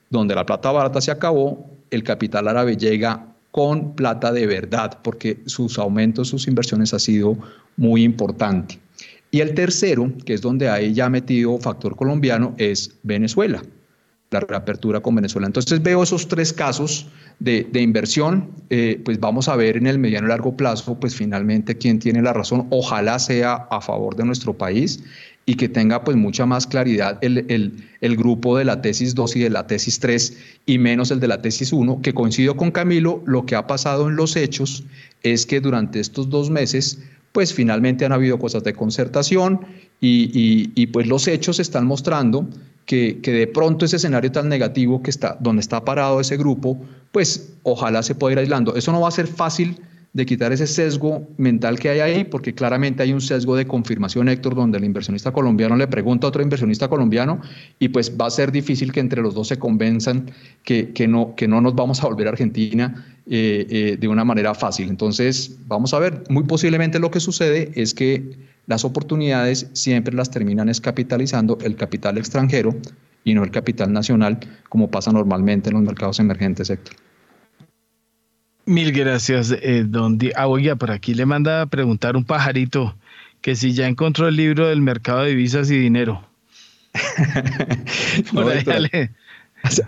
donde 0.10 0.36
la 0.36 0.46
plata 0.46 0.72
barata 0.72 1.00
se 1.00 1.12
acabó, 1.12 1.66
el 1.92 2.04
capital 2.04 2.48
árabe 2.50 2.76
llega 2.76 3.26
con 3.52 3.96
plata 3.96 4.34
de 4.34 4.48
verdad, 4.48 5.00
porque 5.02 5.40
sus 5.46 5.80
aumentos, 5.80 6.28
sus 6.28 6.48
inversiones 6.48 6.94
ha 6.94 7.00
sido 7.00 7.38
muy 7.78 8.04
importante. 8.04 8.80
Y 9.32 9.40
el 9.40 9.54
tercero, 9.54 10.12
que 10.26 10.34
es 10.34 10.42
donde 10.42 10.70
hay 10.70 10.94
ya 10.94 11.10
metido 11.10 11.58
factor 11.60 11.96
colombiano, 11.96 12.54
es 12.58 12.96
Venezuela 13.04 13.64
la 14.34 14.42
reapertura 14.42 15.00
con 15.00 15.16
Venezuela. 15.16 15.48
Entonces 15.48 15.82
veo 15.82 16.04
esos 16.04 16.28
tres 16.28 16.52
casos 16.52 17.08
de, 17.40 17.68
inversión, 17.82 18.50
eh, 18.70 19.02
pues 19.04 19.20
vamos 19.20 19.48
a 19.48 19.56
ver 19.56 19.78
en 19.78 19.88
el 19.88 20.00
mediano 20.00 20.28
y 20.28 20.30
largo 20.30 20.56
plazo, 20.56 21.00
pues 21.00 21.16
finalmente 21.16 21.78
quién 21.78 22.00
tiene 22.00 22.22
la 22.22 22.34
razón, 22.34 22.68
ojalá 22.70 23.20
sea 23.20 23.68
a 23.70 23.82
favor 23.82 24.16
de 24.16 24.26
nuestro 24.26 24.54
país 24.54 25.04
y 25.46 25.56
que 25.56 25.68
tenga 25.68 26.04
pues 26.04 26.16
mucha 26.16 26.46
más 26.46 26.68
claridad 26.68 27.18
el, 27.22 27.46
el, 27.50 27.84
el, 28.00 28.16
grupo 28.16 28.58
de 28.58 28.64
la 28.64 28.82
tesis 28.82 29.14
2 29.14 29.36
y 29.36 29.40
de 29.42 29.50
la 29.50 29.68
tesis 29.68 30.00
3 30.00 30.38
y 30.66 30.78
menos 30.78 31.12
el 31.12 31.20
de 31.20 31.28
la 31.28 31.42
tesis 31.42 31.74
1, 31.74 32.02
que 32.02 32.14
coincido 32.14 32.56
con 32.56 32.72
Camilo, 32.72 33.22
lo 33.26 33.46
que 33.46 33.56
ha 33.56 33.68
pasado 33.68 34.08
en 34.08 34.16
los 34.16 34.38
hechos 34.38 34.86
es 35.22 35.46
que 35.46 35.60
durante 35.60 36.00
estos 36.00 36.30
dos 36.30 36.50
meses 36.50 37.00
pues 37.34 37.54
finalmente 37.54 38.06
han 38.06 38.14
habido 38.14 38.40
cosas 38.40 38.64
de 38.64 38.74
concertación 38.74 39.62
y, 40.00 40.30
y, 40.34 40.72
y 40.76 40.88
pues 40.88 41.08
los 41.08 41.28
hechos 41.28 41.60
están 41.60 41.86
mostrando 41.88 42.48
que, 42.86 43.20
de 43.22 43.48
pronto 43.48 43.86
ese 43.86 43.96
escenario 43.96 44.32
tan 44.32 44.50
negativo 44.50 45.02
que 45.02 45.10
está, 45.10 45.38
donde 45.40 45.62
está 45.62 45.84
parado 45.86 46.20
ese 46.20 46.38
grupo, 46.38 46.80
pues 47.12 47.54
ojalá 47.64 48.04
se 48.04 48.16
pueda 48.16 48.34
ir 48.34 48.40
aislando. 48.40 48.76
Eso 48.76 48.92
no 48.92 49.02
va 49.02 49.08
a 49.08 49.12
ser 49.12 49.28
fácil 49.28 49.80
de 50.14 50.28
quitar 50.28 50.52
ese 50.52 50.68
sesgo 50.68 51.28
mental 51.38 51.80
que 51.80 51.90
hay 51.90 52.00
ahí, 52.00 52.24
porque 52.24 52.54
claramente 52.54 53.02
hay 53.02 53.14
un 53.14 53.22
sesgo 53.22 53.56
de 53.56 53.66
confirmación, 53.66 54.30
Héctor, 54.30 54.54
donde 54.54 54.78
el 54.78 54.84
inversionista 54.84 55.32
colombiano 55.32 55.76
le 55.76 55.88
pregunta 55.88 56.28
a 56.28 56.30
otro 56.30 56.44
inversionista 56.44 56.88
colombiano 56.88 57.42
y 57.80 57.90
pues 57.90 58.16
va 58.16 58.28
a 58.28 58.30
ser 58.30 58.52
difícil 58.52 58.92
que 58.92 59.00
entre 59.00 59.24
los 59.24 59.34
dos 59.34 59.48
se 59.48 59.58
convenzan 59.58 60.32
que, 60.64 60.92
que 60.94 61.08
no, 61.08 61.34
que 61.36 61.48
no 61.48 61.62
nos 61.62 61.74
vamos 61.74 62.04
a 62.04 62.08
volver 62.08 62.28
a 62.28 62.30
Argentina 62.30 63.06
eh, 63.26 63.66
eh, 63.70 63.98
de 64.00 64.08
una 64.08 64.24
manera 64.24 64.54
fácil. 64.54 64.88
Entonces, 64.90 65.58
vamos 65.66 65.96
a 65.96 66.00
ver, 66.00 66.24
muy 66.30 66.44
posiblemente 66.44 67.00
lo 67.00 67.10
que 67.10 67.20
sucede 67.20 67.72
es 67.74 67.96
que 67.96 68.53
las 68.66 68.86
oportunidades 68.86 69.70
siempre 69.74 70.16
las 70.16 70.32
terminan 70.32 70.70
es 70.70 70.80
capitalizando 70.80 71.58
el 71.62 71.76
capital 71.76 72.18
extranjero 72.18 72.76
y 73.24 73.34
no 73.34 73.44
el 73.44 73.52
capital 73.52 73.92
nacional, 73.92 74.40
como 74.70 74.90
pasa 74.90 75.12
normalmente 75.12 75.70
en 75.70 75.76
los 75.76 75.84
mercados 75.84 76.20
emergentes, 76.20 76.70
Héctor. 76.70 76.96
Mil 78.66 78.92
gracias, 78.92 79.52
eh, 79.52 79.84
don 79.86 80.18
Di. 80.18 80.32
Ah, 80.36 80.48
oiga, 80.48 80.76
por 80.76 80.92
aquí 80.92 81.14
le 81.14 81.26
manda 81.26 81.62
a 81.62 81.66
preguntar 81.66 82.16
un 82.16 82.24
pajarito 82.24 82.96
que 83.42 83.56
si 83.56 83.74
ya 83.74 83.88
encontró 83.88 84.30
el 84.30 84.38
libro 84.38 84.70
del 84.70 84.82
mercado 84.82 85.24
de 85.24 85.30
divisas 85.30 85.70
y 85.70 85.78
dinero. 85.78 86.26
no, 88.34 88.48
hace, 88.48 89.10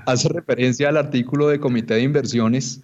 hace, 0.06 0.30
referencia 0.30 0.90
al 0.90 0.98
artículo 0.98 1.48
de 1.48 1.60
Comité 1.60 1.94
de 1.94 2.02
Inversiones 2.02 2.82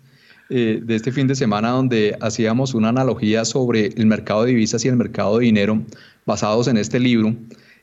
eh, 0.51 0.81
de 0.83 0.95
este 0.95 1.11
fin 1.11 1.27
de 1.27 1.35
semana 1.35 1.69
donde 1.69 2.17
hacíamos 2.21 2.73
una 2.73 2.89
analogía 2.89 3.45
sobre 3.45 3.87
el 3.87 4.05
mercado 4.05 4.43
de 4.43 4.49
divisas 4.49 4.83
y 4.83 4.89
el 4.89 4.97
mercado 4.97 5.37
de 5.37 5.45
dinero 5.45 5.81
basados 6.25 6.67
en 6.67 6.77
este 6.77 6.99
libro 6.99 7.33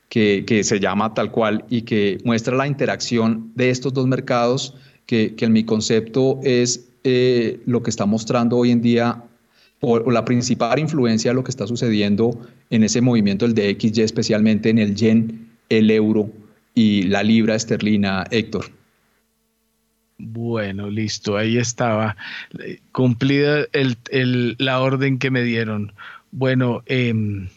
que, 0.07 0.43
que 0.45 0.63
se 0.63 0.79
llama 0.79 1.13
tal 1.13 1.31
cual 1.31 1.65
y 1.69 1.81
que 1.81 2.19
muestra 2.23 2.55
la 2.55 2.67
interacción 2.67 3.51
de 3.55 3.71
estos 3.71 3.93
dos 3.93 4.07
mercados 4.07 4.75
que, 5.09 5.33
en 5.39 5.51
mi 5.51 5.63
concepto 5.63 6.39
es 6.43 6.91
eh, 7.03 7.59
lo 7.65 7.81
que 7.81 7.89
está 7.89 8.05
mostrando 8.05 8.57
hoy 8.57 8.69
en 8.69 8.83
día 8.83 9.23
o, 9.79 10.11
la 10.11 10.23
principal 10.23 10.77
influencia 10.77 11.31
de 11.31 11.35
lo 11.35 11.43
que 11.43 11.49
está 11.49 11.65
sucediendo 11.65 12.39
en 12.69 12.83
ese 12.83 13.01
movimiento 13.01 13.47
del 13.47 13.55
DXY, 13.55 14.03
especialmente 14.03 14.69
en 14.69 14.77
el 14.77 14.93
yen, 14.93 15.49
el 15.69 15.89
euro 15.89 16.29
y 16.75 17.03
la 17.03 17.23
libra 17.23 17.55
esterlina, 17.55 18.25
Héctor. 18.29 18.78
Bueno, 20.19 20.89
listo, 20.89 21.37
ahí 21.37 21.57
estaba. 21.57 22.17
Cumplida 22.91 23.65
la 23.71 24.79
orden 24.81 25.17
que 25.17 25.31
me 25.31 25.43
dieron. 25.43 25.93
Bueno, 26.31 26.83
em, 26.87 27.47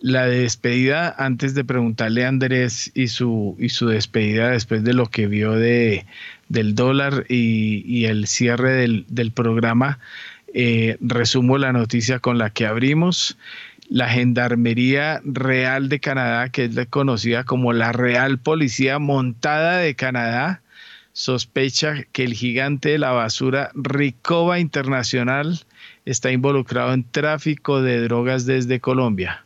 la 0.00 0.26
despedida, 0.26 1.14
antes 1.16 1.54
de 1.54 1.64
preguntarle 1.64 2.26
a 2.26 2.28
Andrés 2.28 2.92
y 2.94 3.08
su, 3.08 3.56
y 3.58 3.70
su 3.70 3.88
despedida 3.88 4.50
después 4.50 4.84
de 4.84 4.92
lo 4.92 5.06
que 5.06 5.26
vio 5.26 5.52
de, 5.52 6.04
del 6.50 6.74
dólar 6.74 7.24
y, 7.30 8.04
el 8.04 8.26
cierre 8.26 8.72
del, 9.08 9.32
programa, 9.32 9.98
eh, 10.52 10.98
resumo 11.00 11.56
la 11.56 11.72
noticia 11.72 12.18
con 12.18 12.36
la 12.36 12.50
que 12.50 12.66
abrimos. 12.66 13.38
La 13.88 14.08
Gendarmería 14.08 15.22
Real 15.24 15.88
de 15.88 16.00
Canadá, 16.00 16.50
que 16.50 16.64
es 16.64 16.86
conocida 16.90 17.44
como 17.44 17.72
la 17.72 17.92
Real 17.92 18.38
Policía 18.38 18.98
Montada 18.98 19.78
de 19.78 19.94
Canadá, 19.94 20.60
sospecha 21.14 22.02
que 22.10 22.24
el 22.24 22.34
gigante 22.34 22.90
de 22.90 22.98
la 22.98 23.12
basura 23.12 23.70
Ricova 23.74 24.58
Internacional 24.58 25.60
está 26.04 26.32
involucrado 26.32 26.92
en 26.92 27.04
tráfico 27.04 27.80
de 27.80 28.00
drogas 28.02 28.46
desde 28.46 28.80
Colombia. 28.80 29.44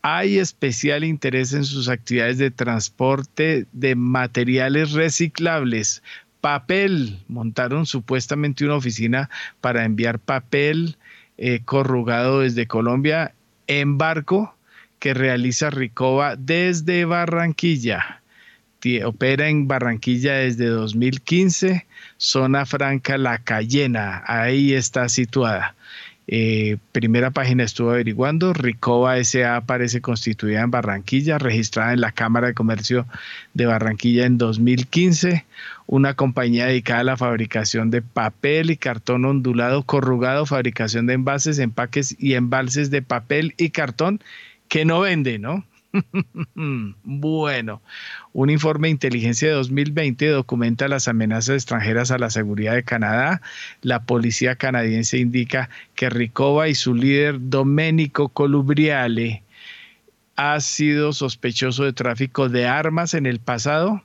Hay 0.00 0.38
especial 0.38 1.04
interés 1.04 1.52
en 1.52 1.64
sus 1.64 1.88
actividades 1.88 2.38
de 2.38 2.50
transporte 2.50 3.66
de 3.72 3.94
materiales 3.94 4.92
reciclables. 4.92 6.02
Papel. 6.40 7.18
Montaron 7.28 7.86
supuestamente 7.86 8.64
una 8.64 8.76
oficina 8.76 9.28
para 9.60 9.84
enviar 9.84 10.18
papel 10.18 10.96
eh, 11.36 11.60
corrugado 11.64 12.40
desde 12.40 12.66
Colombia 12.66 13.34
en 13.66 13.98
barco 13.98 14.54
que 14.98 15.12
realiza 15.12 15.68
Ricova 15.68 16.36
desde 16.36 17.04
Barranquilla 17.04 18.22
opera 19.04 19.48
en 19.48 19.68
Barranquilla 19.68 20.34
desde 20.34 20.66
2015, 20.66 21.86
zona 22.16 22.66
franca 22.66 23.18
La 23.18 23.38
Cayena, 23.38 24.22
ahí 24.26 24.74
está 24.74 25.08
situada. 25.08 25.74
Eh, 26.28 26.78
primera 26.90 27.30
página 27.30 27.62
estuvo 27.62 27.90
averiguando, 27.90 28.52
Ricova 28.52 29.22
SA 29.22 29.56
aparece 29.56 30.00
constituida 30.00 30.62
en 30.62 30.72
Barranquilla, 30.72 31.38
registrada 31.38 31.92
en 31.92 32.00
la 32.00 32.10
Cámara 32.10 32.48
de 32.48 32.54
Comercio 32.54 33.06
de 33.54 33.66
Barranquilla 33.66 34.26
en 34.26 34.36
2015, 34.36 35.44
una 35.86 36.14
compañía 36.14 36.66
dedicada 36.66 37.00
a 37.00 37.04
la 37.04 37.16
fabricación 37.16 37.90
de 37.90 38.02
papel 38.02 38.72
y 38.72 38.76
cartón 38.76 39.24
ondulado 39.24 39.84
corrugado, 39.84 40.46
fabricación 40.46 41.06
de 41.06 41.14
envases, 41.14 41.60
empaques 41.60 42.16
y 42.18 42.34
embalses 42.34 42.90
de 42.90 43.02
papel 43.02 43.54
y 43.56 43.70
cartón 43.70 44.20
que 44.68 44.84
no 44.84 44.98
vende, 45.00 45.38
¿no? 45.38 45.64
bueno, 47.04 47.82
un 48.32 48.50
informe 48.50 48.88
de 48.88 48.92
inteligencia 48.92 49.48
de 49.48 49.54
2020 49.54 50.28
documenta 50.28 50.88
las 50.88 51.08
amenazas 51.08 51.56
extranjeras 51.56 52.10
a 52.10 52.18
la 52.18 52.30
seguridad 52.30 52.74
de 52.74 52.82
Canadá. 52.82 53.42
La 53.82 54.04
policía 54.04 54.56
canadiense 54.56 55.18
indica 55.18 55.70
que 55.94 56.10
Ricova 56.10 56.68
y 56.68 56.74
su 56.74 56.94
líder 56.94 57.36
Domenico 57.40 58.28
Colubriale 58.28 59.42
ha 60.36 60.60
sido 60.60 61.12
sospechoso 61.12 61.84
de 61.84 61.92
tráfico 61.92 62.48
de 62.48 62.66
armas 62.66 63.14
en 63.14 63.26
el 63.26 63.40
pasado 63.40 64.02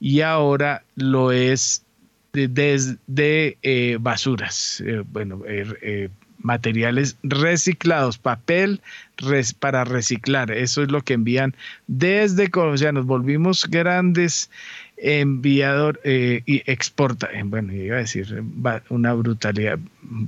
y 0.00 0.20
ahora 0.20 0.84
lo 0.94 1.32
es 1.32 1.84
desde 2.32 3.58
eh, 3.62 3.96
basuras. 4.00 4.82
Eh, 4.84 5.02
bueno, 5.06 5.42
eh, 5.46 6.08
materiales 6.44 7.16
reciclados, 7.22 8.18
papel 8.18 8.80
para 9.58 9.84
reciclar. 9.84 10.50
Eso 10.50 10.82
es 10.82 10.90
lo 10.90 11.00
que 11.02 11.14
envían 11.14 11.54
desde 11.86 12.50
Colombia. 12.50 12.92
Nos 12.92 13.06
volvimos 13.06 13.64
grandes 13.68 14.50
enviador 14.96 16.00
eh, 16.04 16.42
y 16.46 16.62
exporta, 16.70 17.28
eh, 17.32 17.42
bueno, 17.44 17.72
iba 17.72 17.96
a 17.96 18.00
decir 18.00 18.42
una 18.90 19.12
brutalidad, 19.12 19.78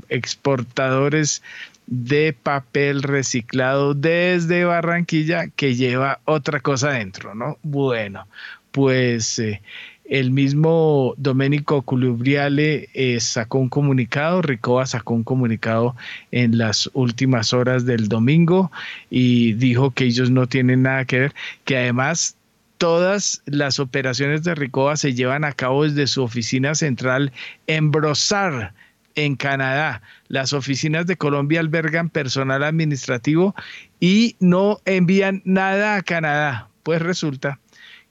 exportadores 0.09 1.43
de 1.86 2.34
papel 2.43 3.02
reciclado 3.02 3.94
desde 3.94 4.64
Barranquilla 4.64 5.48
que 5.48 5.76
lleva 5.76 6.20
otra 6.24 6.60
cosa 6.60 6.90
dentro, 6.90 7.34
¿no? 7.34 7.59
Bueno, 7.62 8.26
pues 8.72 9.38
eh, 9.38 9.62
el 10.09 10.31
mismo 10.31 11.15
Domenico 11.16 11.83
Culubriale 11.83 12.89
eh, 12.95 13.19
sacó 13.20 13.59
un 13.59 13.69
comunicado, 13.69 14.43
Ricova 14.43 14.87
sacó 14.87 15.15
un 15.15 15.24
comunicado 15.24 15.97
en 16.31 16.59
las 16.59 16.89
últimas 16.95 17.53
horas 17.53 17.87
del 17.87 18.09
domingo 18.09 18.70
y 19.11 19.55
dijo 19.55 19.91
que 19.91 20.05
ellos 20.05 20.31
no 20.31 20.47
tienen 20.47 20.83
nada 20.83 21.05
que 21.05 21.20
ver, 21.20 21.35
que 21.65 21.77
además 21.77 22.37
todas 22.78 23.43
las 23.47 23.81
operaciones 23.81 24.45
de 24.45 24.55
Ricova 24.55 24.97
se 24.97 25.15
llevan 25.15 25.45
a 25.45 25.53
cabo 25.53 25.85
desde 25.85 26.07
su 26.07 26.23
oficina 26.23 26.74
central 26.74 27.33
en 27.66 27.91
Brossard, 27.91 28.73
en 29.16 29.35
Canadá. 29.35 30.03
Las 30.28 30.53
oficinas 30.53 31.07
de 31.07 31.16
Colombia 31.16 31.61
albergan 31.61 32.11
personal 32.11 32.62
administrativo 32.62 33.55
y 33.99 34.37
no 34.41 34.78
envían 34.85 35.43
nada 35.45 35.97
a 35.97 36.03
Canadá. 36.03 36.69
Pues 36.83 37.03
resulta 37.03 37.59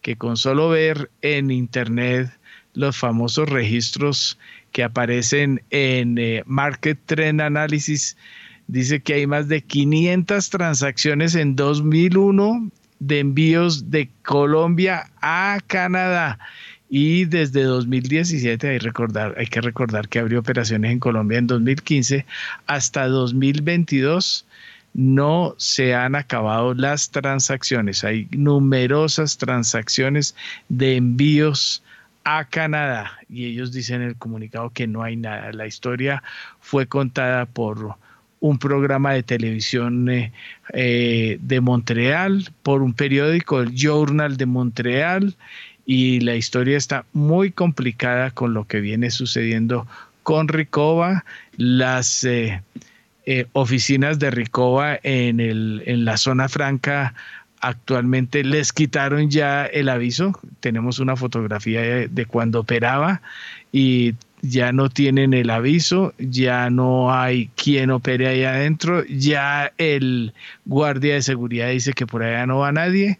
que 0.05 0.17
con 0.17 0.37
solo 0.37 0.69
ver 0.69 1.09
en 1.23 1.49
internet 1.49 2.29
los 2.75 2.95
famosos 2.95 3.49
registros 3.49 4.37
que 4.71 4.83
aparecen 4.83 5.63
en 5.71 6.19
eh, 6.19 6.43
Market 6.45 6.99
Trend 7.07 7.41
Analysis, 7.41 8.15
dice 8.67 8.99
que 8.99 9.15
hay 9.15 9.25
más 9.25 9.47
de 9.47 9.61
500 9.63 10.47
transacciones 10.51 11.33
en 11.33 11.55
2001 11.55 12.69
de 12.99 13.19
envíos 13.19 13.89
de 13.89 14.07
Colombia 14.23 15.09
a 15.23 15.57
Canadá. 15.65 16.37
Y 16.87 17.25
desde 17.25 17.63
2017 17.63 18.69
hay, 18.69 18.77
recordar, 18.77 19.33
hay 19.39 19.47
que 19.47 19.59
recordar 19.59 20.07
que 20.07 20.19
abrió 20.19 20.39
operaciones 20.39 20.91
en 20.91 20.99
Colombia 20.99 21.39
en 21.39 21.47
2015 21.47 22.27
hasta 22.67 23.07
2022 23.07 24.45
no 24.95 25.55
se 25.57 25.93
han 25.93 26.15
acabado 26.15 26.73
las 26.73 27.11
transacciones. 27.11 28.05
Hay 28.05 28.29
numerosas 28.31 29.37
transacciones 29.37 30.35
de 30.69 30.95
envíos 30.95 31.83
a 32.23 32.45
Canadá 32.45 33.19
y 33.29 33.45
ellos 33.45 33.73
dicen 33.73 34.01
en 34.01 34.07
el 34.09 34.15
comunicado 34.15 34.69
que 34.69 34.87
no 34.87 35.03
hay 35.03 35.17
nada. 35.17 35.51
La 35.51 35.67
historia 35.67 36.23
fue 36.61 36.87
contada 36.87 37.45
por 37.45 37.97
un 38.39 38.57
programa 38.57 39.11
de 39.11 39.23
televisión 39.23 40.07
eh, 40.07 40.31
eh, 40.71 41.39
de 41.41 41.59
Montreal, 41.59 42.49
por 42.63 42.81
un 42.81 42.93
periódico, 42.93 43.59
el 43.59 43.75
Journal 43.75 44.37
de 44.37 44.45
Montreal, 44.45 45.35
y 45.85 46.21
la 46.21 46.35
historia 46.35 46.77
está 46.77 47.05
muy 47.11 47.51
complicada 47.51 48.31
con 48.31 48.53
lo 48.53 48.65
que 48.65 48.79
viene 48.79 49.11
sucediendo 49.11 49.87
con 50.23 50.47
Ricova. 50.47 51.25
Las 51.57 52.23
eh, 52.23 52.61
eh, 53.25 53.47
oficinas 53.53 54.19
de 54.19 54.31
Ricova 54.31 54.99
en, 55.03 55.39
el, 55.39 55.83
en 55.85 56.05
la 56.05 56.17
zona 56.17 56.47
franca 56.47 57.13
actualmente 57.65 58.43
les 58.43 58.71
quitaron 58.71 59.29
ya 59.31 59.65
el 59.65 59.89
aviso. 59.89 60.39
Tenemos 60.59 60.99
una 60.99 61.15
fotografía 61.15 61.81
de, 62.07 62.25
cuando 62.27 62.59
operaba 62.59 63.21
y 63.71 64.13
ya 64.41 64.71
no 64.71 64.89
tienen 64.89 65.33
el 65.33 65.49
aviso, 65.49 66.13
ya 66.19 66.69
no 66.69 67.11
hay 67.11 67.49
quien 67.55 67.89
opere 67.89 68.27
ahí 68.27 68.43
adentro, 68.43 69.03
ya 69.05 69.71
el 69.79 70.33
guardia 70.65 71.15
de 71.15 71.23
seguridad 71.23 71.71
dice 71.71 71.93
que 71.93 72.05
por 72.05 72.21
allá 72.21 72.45
no 72.45 72.59
va 72.59 72.71
nadie, 72.71 73.17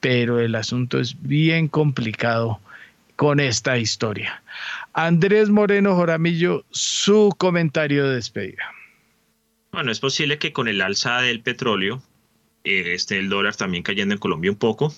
pero 0.00 0.40
el 0.40 0.54
asunto 0.54 1.00
es 1.00 1.16
bien 1.22 1.68
complicado 1.68 2.60
con 3.16 3.40
esta 3.40 3.78
historia. 3.78 4.42
Andrés 4.92 5.48
Moreno 5.48 5.94
Joramillo, 5.94 6.66
su 6.70 7.34
comentario 7.38 8.06
de 8.06 8.16
despedida. 8.16 8.75
Bueno, 9.76 9.92
es 9.92 10.00
posible 10.00 10.38
que 10.38 10.54
con 10.54 10.68
el 10.68 10.80
alza 10.80 11.20
del 11.20 11.42
petróleo 11.42 12.02
eh, 12.64 12.94
esté 12.94 13.18
el 13.18 13.28
dólar 13.28 13.56
también 13.56 13.82
cayendo 13.82 14.14
en 14.14 14.18
Colombia 14.18 14.50
un 14.50 14.56
poco, 14.56 14.94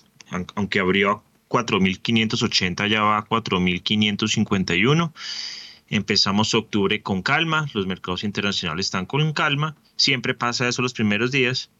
aunque 0.54 0.78
abrió 0.78 1.10
a 1.10 1.22
4.580, 1.48 2.88
ya 2.88 3.02
va 3.02 3.18
a 3.18 3.26
4.551. 3.26 5.12
Empezamos 5.88 6.54
octubre 6.54 7.02
con 7.02 7.22
calma, 7.22 7.66
los 7.74 7.88
mercados 7.88 8.22
internacionales 8.22 8.86
están 8.86 9.04
con 9.04 9.32
calma, 9.32 9.74
siempre 9.96 10.34
pasa 10.34 10.68
eso 10.68 10.80
los 10.80 10.94
primeros 10.94 11.32
días. 11.32 11.72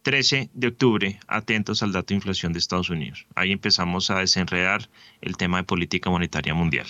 13 0.00 0.48
de 0.54 0.68
octubre, 0.68 1.20
atentos 1.28 1.82
al 1.82 1.92
dato 1.92 2.06
de 2.08 2.14
inflación 2.14 2.54
de 2.54 2.60
Estados 2.60 2.88
Unidos. 2.88 3.26
Ahí 3.34 3.52
empezamos 3.52 4.10
a 4.10 4.20
desenredar 4.20 4.88
el 5.20 5.36
tema 5.36 5.58
de 5.58 5.64
política 5.64 6.08
monetaria 6.08 6.54
mundial. 6.54 6.86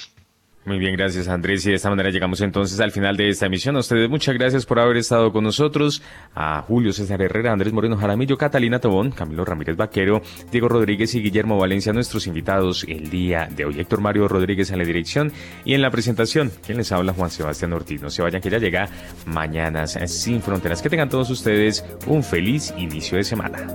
Muy 0.66 0.78
bien, 0.78 0.94
gracias 0.94 1.26
Andrés. 1.28 1.64
Y 1.64 1.70
de 1.70 1.76
esta 1.76 1.88
manera 1.88 2.10
llegamos 2.10 2.40
entonces 2.42 2.78
al 2.80 2.92
final 2.92 3.16
de 3.16 3.30
esta 3.30 3.46
emisión. 3.46 3.76
A 3.76 3.80
ustedes 3.80 4.10
muchas 4.10 4.34
gracias 4.34 4.66
por 4.66 4.78
haber 4.78 4.98
estado 4.98 5.32
con 5.32 5.42
nosotros. 5.42 6.02
A 6.34 6.60
Julio 6.62 6.92
César 6.92 7.22
Herrera, 7.22 7.52
Andrés 7.52 7.72
Moreno 7.72 7.96
Jaramillo, 7.96 8.36
Catalina 8.36 8.78
Tobón, 8.78 9.10
Camilo 9.10 9.44
Ramírez 9.46 9.76
Vaquero, 9.76 10.20
Diego 10.52 10.68
Rodríguez 10.68 11.14
y 11.14 11.22
Guillermo 11.22 11.58
Valencia, 11.58 11.94
nuestros 11.94 12.26
invitados 12.26 12.84
el 12.86 13.08
día 13.08 13.48
de 13.50 13.64
hoy. 13.64 13.80
Héctor 13.80 14.02
Mario 14.02 14.28
Rodríguez 14.28 14.70
en 14.70 14.78
la 14.78 14.84
dirección 14.84 15.32
y 15.64 15.72
en 15.72 15.80
la 15.80 15.90
presentación. 15.90 16.52
Quien 16.64 16.76
les 16.76 16.92
habla, 16.92 17.14
Juan 17.14 17.30
Sebastián 17.30 17.72
Ortiz. 17.72 18.02
No 18.02 18.10
se 18.10 18.20
vayan 18.20 18.42
que 18.42 18.50
ya 18.50 18.58
llega 18.58 18.86
Mañanas 19.24 19.98
sin 20.06 20.42
Fronteras. 20.42 20.82
Que 20.82 20.90
tengan 20.90 21.08
todos 21.08 21.30
ustedes 21.30 21.84
un 22.06 22.22
feliz 22.22 22.74
inicio 22.76 23.16
de 23.16 23.24
semana. 23.24 23.66